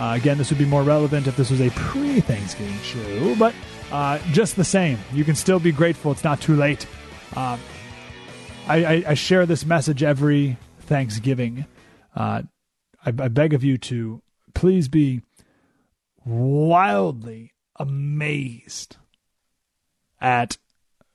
Uh, 0.00 0.14
again, 0.14 0.38
this 0.38 0.48
would 0.48 0.58
be 0.58 0.64
more 0.64 0.82
relevant 0.82 1.26
if 1.26 1.36
this 1.36 1.50
was 1.50 1.60
a 1.60 1.68
pre 1.70 2.20
Thanksgiving 2.20 2.78
show, 2.78 3.34
but 3.36 3.54
uh, 3.92 4.18
just 4.32 4.56
the 4.56 4.64
same, 4.64 4.98
you 5.12 5.24
can 5.24 5.34
still 5.34 5.58
be 5.58 5.72
grateful. 5.72 6.10
It's 6.10 6.24
not 6.24 6.40
too 6.40 6.56
late. 6.56 6.86
Uh, 7.36 7.58
I, 8.66 8.84
I, 8.84 9.04
I, 9.08 9.14
share 9.14 9.46
this 9.46 9.64
message 9.66 10.02
every 10.02 10.56
Thanksgiving. 10.80 11.66
Uh, 12.16 12.42
I, 13.04 13.08
I 13.08 13.28
beg 13.28 13.52
of 13.52 13.62
you 13.62 13.78
to 13.78 14.22
please 14.54 14.88
be 14.88 15.20
wildly 16.24 17.52
amazed 17.76 18.96
at 20.20 20.56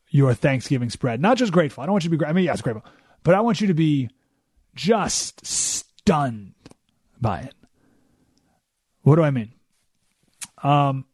your 0.09 0.33
Thanksgiving 0.33 0.89
spread. 0.89 1.19
Not 1.19 1.37
just 1.37 1.51
grateful. 1.51 1.81
I 1.81 1.85
don't 1.87 1.93
want 1.93 2.03
you 2.03 2.09
to 2.09 2.11
be, 2.11 2.17
grateful. 2.17 2.33
I 2.33 2.35
mean, 2.35 2.45
yes, 2.45 2.61
grateful, 2.61 2.85
but 3.23 3.35
I 3.35 3.41
want 3.41 3.61
you 3.61 3.67
to 3.67 3.73
be 3.73 4.09
just 4.75 5.45
stunned 5.45 6.53
by 7.19 7.39
it. 7.39 7.53
What 9.05 9.17
do 9.17 9.21
I 9.21 9.29
mean? 9.29 9.53
Um, 10.63 11.05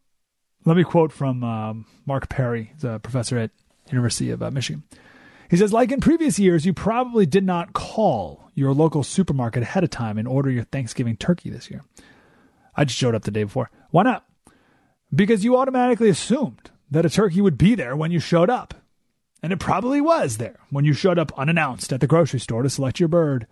let 0.64 0.78
me 0.78 0.82
quote 0.82 1.12
from 1.12 1.44
um, 1.44 1.86
Mark 2.06 2.30
Perry, 2.30 2.72
the 2.80 2.98
professor 3.00 3.36
at 3.36 3.50
University 3.90 4.30
of 4.30 4.42
uh, 4.42 4.50
Michigan. 4.50 4.82
He 5.50 5.58
says, 5.58 5.74
like 5.74 5.92
in 5.92 6.00
previous 6.00 6.38
years, 6.38 6.64
you 6.64 6.72
probably 6.72 7.26
did 7.26 7.44
not 7.44 7.74
call 7.74 8.50
your 8.54 8.72
local 8.72 9.02
supermarket 9.02 9.62
ahead 9.62 9.84
of 9.84 9.90
time 9.90 10.16
and 10.16 10.26
order 10.26 10.50
your 10.50 10.64
Thanksgiving 10.64 11.18
turkey 11.18 11.50
this 11.50 11.70
year. 11.70 11.84
I 12.74 12.86
just 12.86 12.98
showed 12.98 13.14
up 13.14 13.24
the 13.24 13.30
day 13.30 13.44
before. 13.44 13.70
Why 13.90 14.04
not? 14.04 14.24
Because 15.14 15.44
you 15.44 15.58
automatically 15.58 16.08
assumed 16.08 16.70
that 16.90 17.04
a 17.04 17.10
turkey 17.10 17.42
would 17.42 17.58
be 17.58 17.74
there 17.74 17.94
when 17.94 18.10
you 18.10 18.20
showed 18.20 18.48
up. 18.48 18.72
And 19.42 19.52
it 19.52 19.58
probably 19.58 20.00
was 20.00 20.38
there 20.38 20.60
when 20.70 20.86
you 20.86 20.94
showed 20.94 21.18
up 21.18 21.38
unannounced 21.38 21.92
at 21.92 22.00
the 22.00 22.06
grocery 22.06 22.40
store 22.40 22.62
to 22.62 22.70
select 22.70 23.00
your 23.00 23.10
bird. 23.10 23.46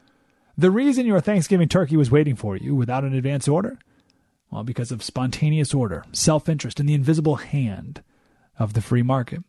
The 0.57 0.71
reason 0.71 1.05
your 1.05 1.21
Thanksgiving 1.21 1.69
turkey 1.69 1.99
was 1.99 2.11
waiting 2.11 2.37
for 2.37 2.57
you 2.57 2.75
without 2.75 3.05
an 3.05 3.13
advance 3.13 3.47
order 3.47 3.79
well, 4.51 4.65
because 4.65 4.91
of 4.91 5.03
spontaneous 5.03 5.73
order, 5.73 6.05
self 6.13 6.49
interest, 6.49 6.81
and 6.81 6.89
the 6.89 6.95
invisible 6.95 7.37
hand 7.37 8.03
of 8.59 8.73
the 8.73 8.83
free 8.83 9.03
market. 9.03 9.43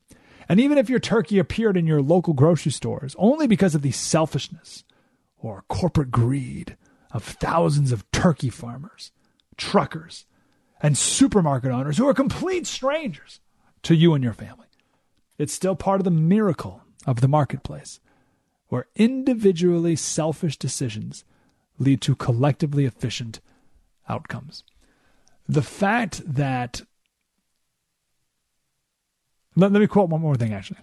And 0.48 0.60
even 0.60 0.78
if 0.78 0.90
your 0.90 1.00
turkey 1.00 1.40
appeared 1.40 1.78
in 1.78 1.88
your 1.88 2.02
local 2.02 2.34
grocery 2.34 2.72
stores 2.72 3.16
only 3.18 3.48
because 3.48 3.74
of 3.74 3.82
the 3.82 3.92
selfishness 3.92 4.84
or 5.38 5.64
corporate 5.68 6.12
greed 6.12 6.78
of 7.12 7.24
thousands 7.24 7.92
of 7.92 8.10
turkey 8.12 8.50
farmers, 8.50 9.12
truckers, 9.58 10.26
and 10.82 10.98
supermarket 10.98 11.72
owners 11.72 11.98
who 11.98 12.08
are 12.08 12.14
complete 12.14 12.68
strangers 12.68 13.40
to 13.84 13.96
you 13.96 14.14
and 14.14 14.24
your 14.24 14.34
family, 14.34 14.68
it's 15.38 15.54
still 15.54 15.76
part 15.76 16.00
of 16.00 16.06
the 16.06 16.12
miracle 16.12 16.84
of 17.08 17.22
the 17.22 17.28
marketplace, 17.28 18.00
where 18.68 18.88
individually 18.96 19.96
selfish 19.96 20.58
decisions 20.58 21.24
lead 21.80 22.02
to 22.02 22.16
collectively 22.16 22.86
efficient 22.86 23.40
outcomes 24.08 24.64
the 25.48 25.62
fact 25.62 26.22
that 26.26 26.82
let, 29.56 29.72
let 29.72 29.80
me 29.80 29.88
quote 29.88 30.10
one 30.10 30.22
more 30.22 30.36
thing 30.36 30.54
actually. 30.54 30.80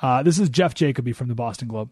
Uh, 0.00 0.22
this 0.22 0.38
is 0.38 0.48
jeff 0.48 0.74
jacoby 0.74 1.12
from 1.12 1.28
the 1.28 1.34
boston 1.34 1.68
globe. 1.68 1.90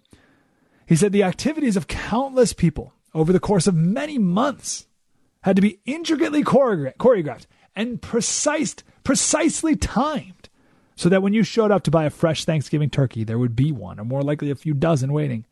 He 0.86 0.96
said 0.96 1.12
the 1.12 1.22
activities 1.22 1.76
of 1.76 1.86
countless 1.86 2.52
people 2.52 2.92
over 3.14 3.32
the 3.32 3.40
course 3.40 3.66
of 3.66 3.74
many 3.74 4.18
months 4.18 4.86
had 5.42 5.56
to 5.56 5.62
be 5.62 5.80
intricately 5.86 6.44
choreographed, 6.44 7.46
and 7.74 8.02
precise, 8.02 8.74
precisely 9.04 9.74
timed 9.74 10.48
so 10.96 11.08
that 11.08 11.22
when 11.22 11.32
you 11.32 11.42
showed 11.42 11.70
up 11.70 11.82
to 11.84 11.90
buy 11.90 12.04
a 12.04 12.10
fresh 12.10 12.44
thanksgiving 12.44 12.90
turkey 12.90 13.24
there 13.24 13.38
would 13.38 13.56
be 13.56 13.72
one 13.72 13.98
or 13.98 14.04
more 14.04 14.22
likely 14.22 14.50
a 14.50 14.56
few 14.56 14.74
dozen 14.74 15.12
waiting. 15.12 15.46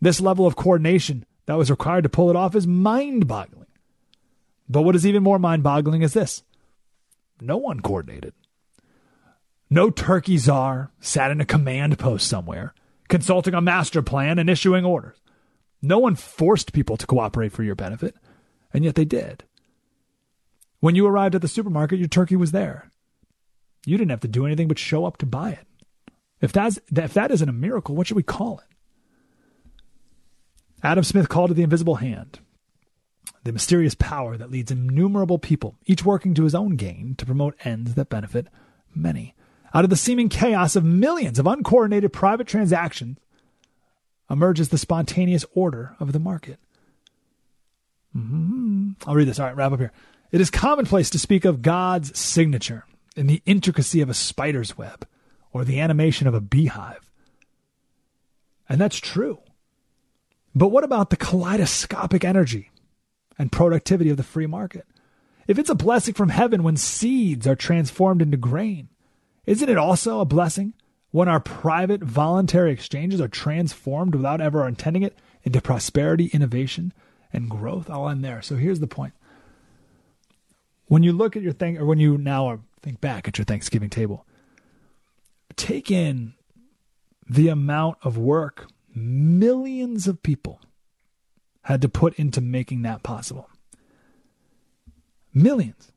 This 0.00 0.20
level 0.20 0.46
of 0.46 0.56
coordination 0.56 1.24
that 1.46 1.58
was 1.58 1.70
required 1.70 2.02
to 2.02 2.08
pull 2.08 2.30
it 2.30 2.36
off 2.36 2.54
is 2.54 2.66
mind-boggling 2.66 3.65
but 4.68 4.82
what 4.82 4.96
is 4.96 5.06
even 5.06 5.22
more 5.22 5.38
mind 5.38 5.62
boggling 5.62 6.02
is 6.02 6.12
this 6.12 6.42
no 7.40 7.56
one 7.56 7.80
coordinated. 7.80 8.32
No 9.68 9.90
turkey 9.90 10.38
czar 10.38 10.90
sat 11.00 11.30
in 11.30 11.40
a 11.40 11.44
command 11.44 11.98
post 11.98 12.28
somewhere, 12.28 12.72
consulting 13.08 13.54
a 13.54 13.60
master 13.60 14.00
plan 14.02 14.38
and 14.38 14.48
issuing 14.48 14.84
orders. 14.84 15.18
No 15.82 15.98
one 15.98 16.14
forced 16.14 16.72
people 16.72 16.96
to 16.96 17.06
cooperate 17.06 17.52
for 17.52 17.62
your 17.62 17.74
benefit, 17.74 18.14
and 18.72 18.84
yet 18.84 18.94
they 18.94 19.04
did. 19.04 19.44
When 20.80 20.94
you 20.94 21.06
arrived 21.06 21.34
at 21.34 21.42
the 21.42 21.48
supermarket, 21.48 21.98
your 21.98 22.08
turkey 22.08 22.36
was 22.36 22.52
there. 22.52 22.90
You 23.84 23.96
didn't 23.98 24.10
have 24.10 24.20
to 24.20 24.28
do 24.28 24.46
anything 24.46 24.68
but 24.68 24.78
show 24.78 25.04
up 25.04 25.16
to 25.18 25.26
buy 25.26 25.50
it. 25.50 25.66
If 26.40 26.52
that's 26.52 26.78
if 26.94 27.14
that 27.14 27.30
isn't 27.30 27.48
a 27.48 27.52
miracle, 27.52 27.94
what 27.94 28.06
should 28.06 28.16
we 28.16 28.22
call 28.22 28.58
it? 28.58 28.66
Adam 30.82 31.04
Smith 31.04 31.28
called 31.28 31.50
it 31.50 31.54
the 31.54 31.62
invisible 31.62 31.96
hand 31.96 32.40
the 33.44 33.52
mysterious 33.52 33.94
power 33.94 34.36
that 34.36 34.50
leads 34.50 34.70
innumerable 34.70 35.38
people, 35.38 35.76
each 35.86 36.04
working 36.04 36.34
to 36.34 36.44
his 36.44 36.54
own 36.54 36.76
gain, 36.76 37.14
to 37.16 37.26
promote 37.26 37.54
ends 37.64 37.94
that 37.94 38.08
benefit 38.08 38.48
many. 38.94 39.34
Out 39.74 39.84
of 39.84 39.90
the 39.90 39.96
seeming 39.96 40.28
chaos 40.28 40.74
of 40.74 40.84
millions 40.84 41.38
of 41.38 41.46
uncoordinated 41.46 42.12
private 42.12 42.46
transactions 42.46 43.18
emerges 44.30 44.70
the 44.70 44.78
spontaneous 44.78 45.44
order 45.54 45.94
of 46.00 46.12
the 46.12 46.18
market. 46.18 46.58
Mm-hmm. 48.16 48.92
I'll 49.06 49.14
read 49.14 49.28
this. 49.28 49.38
All 49.38 49.46
right, 49.46 49.56
wrap 49.56 49.72
up 49.72 49.78
here. 49.78 49.92
It 50.32 50.40
is 50.40 50.50
commonplace 50.50 51.10
to 51.10 51.18
speak 51.18 51.44
of 51.44 51.62
God's 51.62 52.18
signature 52.18 52.84
in 53.16 53.26
the 53.26 53.42
intricacy 53.46 54.00
of 54.00 54.08
a 54.08 54.14
spider's 54.14 54.76
web 54.76 55.06
or 55.52 55.64
the 55.64 55.80
animation 55.80 56.26
of 56.26 56.34
a 56.34 56.40
beehive. 56.40 57.10
And 58.68 58.80
that's 58.80 58.98
true. 58.98 59.38
But 60.54 60.68
what 60.68 60.84
about 60.84 61.10
the 61.10 61.16
kaleidoscopic 61.16 62.24
energy 62.24 62.70
and 63.38 63.52
productivity 63.52 64.10
of 64.10 64.16
the 64.16 64.22
free 64.22 64.46
market. 64.46 64.86
If 65.46 65.58
it's 65.58 65.70
a 65.70 65.74
blessing 65.74 66.14
from 66.14 66.30
heaven 66.30 66.62
when 66.62 66.76
seeds 66.76 67.46
are 67.46 67.54
transformed 67.54 68.22
into 68.22 68.36
grain, 68.36 68.88
Isn't 69.46 69.68
it 69.68 69.78
also 69.78 70.20
a 70.20 70.24
blessing 70.24 70.74
when 71.12 71.28
our 71.28 71.40
private 71.40 72.02
voluntary 72.02 72.72
exchanges 72.72 73.20
are 73.20 73.28
transformed 73.28 74.14
without 74.14 74.40
ever 74.40 74.66
intending 74.66 75.04
it 75.04 75.16
into 75.44 75.60
prosperity, 75.60 76.26
innovation, 76.32 76.92
and 77.32 77.48
growth? 77.48 77.88
I'll 77.88 78.08
end 78.08 78.24
there. 78.24 78.42
So 78.42 78.56
here's 78.56 78.80
the 78.80 78.88
point. 78.88 79.14
When 80.86 81.02
you 81.04 81.12
look 81.12 81.36
at 81.36 81.42
your 81.42 81.52
thing, 81.52 81.78
or 81.78 81.86
when 81.86 82.00
you 82.00 82.18
now 82.18 82.60
think 82.80 83.00
back 83.00 83.28
at 83.28 83.38
your 83.38 83.44
Thanksgiving 83.44 83.90
table, 83.90 84.26
take 85.54 85.90
in 85.90 86.34
the 87.28 87.48
amount 87.48 87.98
of 88.02 88.18
work 88.18 88.68
millions 88.94 90.06
of 90.06 90.22
people 90.22 90.60
had 91.66 91.82
to 91.82 91.88
put 91.88 92.14
into 92.14 92.40
making 92.40 92.82
that 92.82 93.02
possible. 93.02 93.50
Millions. 95.34 95.90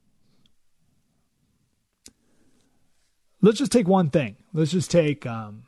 Let's 3.40 3.60
just 3.60 3.72
take 3.72 3.88
one 3.88 4.10
thing. 4.10 4.36
Let's 4.52 4.72
just 4.72 4.90
take. 4.90 5.28
Um, 5.28 5.66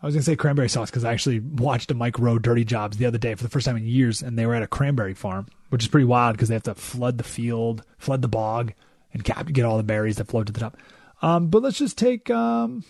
I 0.00 0.06
was 0.06 0.14
going 0.14 0.20
to 0.20 0.30
say 0.30 0.36
cranberry 0.36 0.68
sauce 0.68 0.90
because 0.90 1.04
I 1.04 1.12
actually 1.12 1.40
watched 1.40 1.90
a 1.90 1.94
Mike 1.94 2.20
Rowe 2.20 2.38
Dirty 2.38 2.64
Jobs 2.64 2.98
the 2.98 3.06
other 3.06 3.18
day 3.18 3.34
for 3.34 3.42
the 3.42 3.48
first 3.50 3.66
time 3.66 3.76
in 3.76 3.84
years, 3.84 4.22
and 4.22 4.38
they 4.38 4.46
were 4.46 4.54
at 4.54 4.62
a 4.62 4.68
cranberry 4.68 5.12
farm, 5.12 5.48
which 5.70 5.82
is 5.82 5.88
pretty 5.88 6.06
wild 6.06 6.36
because 6.36 6.48
they 6.48 6.54
have 6.54 6.62
to 6.62 6.76
flood 6.76 7.18
the 7.18 7.24
field, 7.24 7.82
flood 7.98 8.22
the 8.22 8.28
bog, 8.28 8.72
and 9.12 9.24
cap 9.24 9.46
get 9.52 9.64
all 9.64 9.76
the 9.76 9.82
berries 9.82 10.18
that 10.18 10.28
float 10.28 10.46
to 10.46 10.52
the 10.52 10.60
top. 10.60 10.76
Um, 11.20 11.48
but 11.48 11.62
let's 11.62 11.78
just 11.78 11.98
take. 11.98 12.30
Um, 12.30 12.84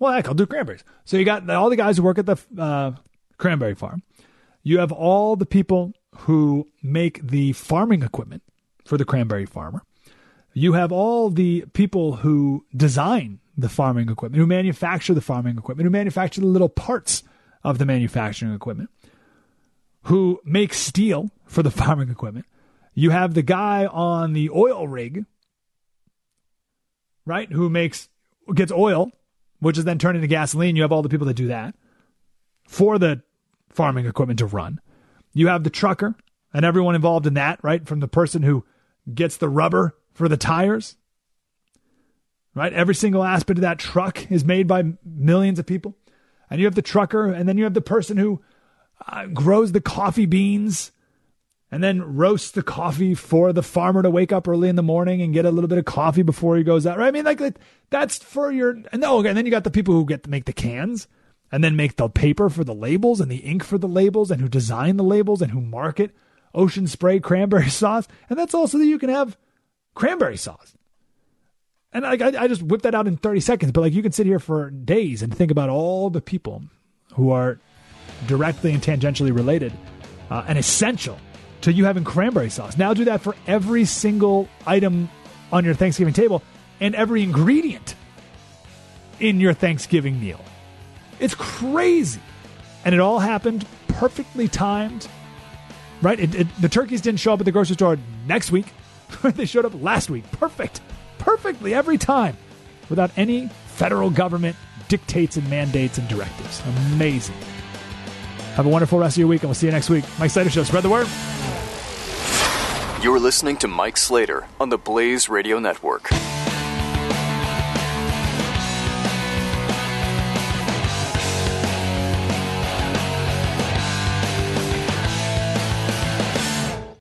well, 0.00 0.14
heck, 0.14 0.28
I'll 0.28 0.34
do 0.34 0.46
cranberries. 0.46 0.82
So 1.04 1.18
you 1.18 1.26
got 1.26 1.48
all 1.50 1.68
the 1.68 1.76
guys 1.76 1.98
who 1.98 2.04
work 2.04 2.18
at 2.18 2.24
the 2.24 2.38
uh, 2.58 2.92
cranberry 3.36 3.74
farm. 3.74 4.02
You 4.66 4.80
have 4.80 4.90
all 4.90 5.36
the 5.36 5.46
people 5.46 5.92
who 6.16 6.66
make 6.82 7.24
the 7.24 7.52
farming 7.52 8.02
equipment 8.02 8.42
for 8.84 8.98
the 8.98 9.04
cranberry 9.04 9.46
farmer. 9.46 9.82
You 10.54 10.72
have 10.72 10.90
all 10.90 11.30
the 11.30 11.66
people 11.72 12.16
who 12.16 12.66
design 12.76 13.38
the 13.56 13.68
farming 13.68 14.08
equipment, 14.08 14.40
who 14.40 14.46
manufacture 14.48 15.14
the 15.14 15.20
farming 15.20 15.56
equipment, 15.56 15.86
who 15.86 15.90
manufacture 15.90 16.40
the 16.40 16.48
little 16.48 16.68
parts 16.68 17.22
of 17.62 17.78
the 17.78 17.86
manufacturing 17.86 18.52
equipment, 18.52 18.90
who 20.02 20.40
make 20.44 20.74
steel 20.74 21.30
for 21.44 21.62
the 21.62 21.70
farming 21.82 22.10
equipment. 22.10 22.46
You 22.92 23.10
have 23.10 23.34
the 23.34 23.42
guy 23.42 23.86
on 23.86 24.32
the 24.32 24.50
oil 24.50 24.88
rig, 24.88 25.26
right, 27.24 27.52
who 27.52 27.70
makes 27.70 28.08
gets 28.52 28.72
oil, 28.72 29.12
which 29.60 29.78
is 29.78 29.84
then 29.84 30.00
turned 30.00 30.16
into 30.16 30.26
gasoline. 30.26 30.74
You 30.74 30.82
have 30.82 30.90
all 30.90 31.02
the 31.02 31.08
people 31.08 31.28
that 31.28 31.34
do 31.34 31.46
that 31.46 31.76
for 32.66 32.98
the 32.98 33.22
farming 33.76 34.06
equipment 34.06 34.38
to 34.40 34.46
run. 34.46 34.80
You 35.32 35.48
have 35.48 35.62
the 35.62 35.70
trucker 35.70 36.16
and 36.52 36.64
everyone 36.64 36.94
involved 36.94 37.26
in 37.26 37.34
that, 37.34 37.62
right? 37.62 37.86
From 37.86 38.00
the 38.00 38.08
person 38.08 38.42
who 38.42 38.64
gets 39.12 39.36
the 39.36 39.48
rubber 39.48 39.94
for 40.14 40.28
the 40.28 40.38
tires, 40.38 40.96
right? 42.54 42.72
Every 42.72 42.94
single 42.94 43.22
aspect 43.22 43.58
of 43.58 43.62
that 43.62 43.78
truck 43.78 44.30
is 44.32 44.44
made 44.44 44.66
by 44.66 44.84
millions 45.04 45.58
of 45.58 45.66
people. 45.66 45.94
And 46.48 46.60
you 46.60 46.66
have 46.66 46.74
the 46.74 46.82
trucker, 46.82 47.30
and 47.30 47.48
then 47.48 47.58
you 47.58 47.64
have 47.64 47.74
the 47.74 47.80
person 47.80 48.16
who 48.16 48.40
uh, 49.06 49.26
grows 49.26 49.72
the 49.72 49.80
coffee 49.80 50.26
beans 50.26 50.92
and 51.70 51.82
then 51.82 52.16
roasts 52.16 52.52
the 52.52 52.62
coffee 52.62 53.14
for 53.14 53.52
the 53.52 53.62
farmer 53.62 54.02
to 54.02 54.08
wake 54.08 54.32
up 54.32 54.48
early 54.48 54.68
in 54.68 54.76
the 54.76 54.82
morning 54.82 55.20
and 55.20 55.34
get 55.34 55.44
a 55.44 55.50
little 55.50 55.68
bit 55.68 55.78
of 55.78 55.84
coffee 55.84 56.22
before 56.22 56.56
he 56.56 56.62
goes 56.62 56.86
out. 56.86 56.96
Right? 56.96 57.08
I 57.08 57.10
mean, 57.10 57.24
like 57.24 57.42
that's 57.90 58.18
for 58.18 58.50
your. 58.52 58.82
And 58.92 59.04
oh, 59.04 59.22
and 59.24 59.36
then 59.36 59.44
you 59.44 59.50
got 59.50 59.64
the 59.64 59.70
people 59.70 59.92
who 59.92 60.06
get 60.06 60.22
to 60.22 60.30
make 60.30 60.44
the 60.44 60.52
cans 60.52 61.08
and 61.56 61.64
then 61.64 61.74
make 61.74 61.96
the 61.96 62.10
paper 62.10 62.50
for 62.50 62.64
the 62.64 62.74
labels 62.74 63.18
and 63.18 63.30
the 63.30 63.38
ink 63.38 63.64
for 63.64 63.78
the 63.78 63.88
labels 63.88 64.30
and 64.30 64.42
who 64.42 64.48
design 64.48 64.98
the 64.98 65.02
labels 65.02 65.40
and 65.40 65.52
who 65.52 65.60
market 65.62 66.14
ocean 66.54 66.86
spray 66.86 67.18
cranberry 67.18 67.70
sauce. 67.70 68.06
And 68.28 68.38
that's 68.38 68.52
also 68.52 68.76
that 68.76 68.84
you 68.84 68.98
can 68.98 69.08
have 69.08 69.38
cranberry 69.94 70.36
sauce. 70.36 70.76
And 71.94 72.02
like 72.02 72.20
I, 72.20 72.42
I 72.42 72.46
just 72.46 72.62
whipped 72.62 72.82
that 72.82 72.94
out 72.94 73.06
in 73.06 73.16
30 73.16 73.40
seconds, 73.40 73.72
but 73.72 73.80
like 73.80 73.94
you 73.94 74.02
can 74.02 74.12
sit 74.12 74.26
here 74.26 74.38
for 74.38 74.68
days 74.68 75.22
and 75.22 75.34
think 75.34 75.50
about 75.50 75.70
all 75.70 76.10
the 76.10 76.20
people 76.20 76.62
who 77.14 77.30
are 77.30 77.58
directly 78.26 78.74
and 78.74 78.82
tangentially 78.82 79.34
related 79.34 79.72
uh, 80.28 80.44
and 80.46 80.58
essential 80.58 81.18
to 81.62 81.72
you 81.72 81.86
having 81.86 82.04
cranberry 82.04 82.50
sauce. 82.50 82.76
Now 82.76 82.92
do 82.92 83.06
that 83.06 83.22
for 83.22 83.34
every 83.46 83.86
single 83.86 84.46
item 84.66 85.08
on 85.50 85.64
your 85.64 85.72
Thanksgiving 85.72 86.12
table 86.12 86.42
and 86.80 86.94
every 86.94 87.22
ingredient 87.22 87.94
in 89.20 89.40
your 89.40 89.54
Thanksgiving 89.54 90.20
meal. 90.20 90.44
It's 91.20 91.34
crazy. 91.34 92.20
And 92.84 92.94
it 92.94 93.00
all 93.00 93.18
happened 93.18 93.66
perfectly 93.88 94.48
timed. 94.48 95.08
Right? 96.02 96.20
It, 96.20 96.34
it, 96.34 96.46
the 96.60 96.68
turkeys 96.68 97.00
didn't 97.00 97.20
show 97.20 97.32
up 97.32 97.40
at 97.40 97.46
the 97.46 97.52
grocery 97.52 97.74
store 97.74 97.98
next 98.26 98.52
week. 98.52 98.66
they 99.22 99.46
showed 99.46 99.64
up 99.64 99.80
last 99.82 100.10
week. 100.10 100.30
Perfect. 100.32 100.80
Perfectly 101.18 101.74
every 101.74 101.98
time 101.98 102.36
without 102.88 103.10
any 103.16 103.48
federal 103.66 104.10
government 104.10 104.56
dictates 104.88 105.36
and 105.36 105.48
mandates 105.50 105.98
and 105.98 106.08
directives. 106.08 106.62
Amazing. 106.92 107.34
Have 108.54 108.66
a 108.66 108.68
wonderful 108.68 108.98
rest 108.98 109.16
of 109.16 109.18
your 109.18 109.28
week, 109.28 109.42
and 109.42 109.50
we'll 109.50 109.54
see 109.54 109.66
you 109.66 109.72
next 109.72 109.90
week. 109.90 110.04
Mike 110.18 110.30
Slater 110.30 110.50
Show. 110.50 110.62
Spread 110.62 110.82
the 110.82 110.88
word. 110.88 111.06
You're 113.02 113.20
listening 113.20 113.58
to 113.58 113.68
Mike 113.68 113.98
Slater 113.98 114.48
on 114.58 114.70
the 114.70 114.78
Blaze 114.78 115.28
Radio 115.28 115.58
Network. 115.58 116.08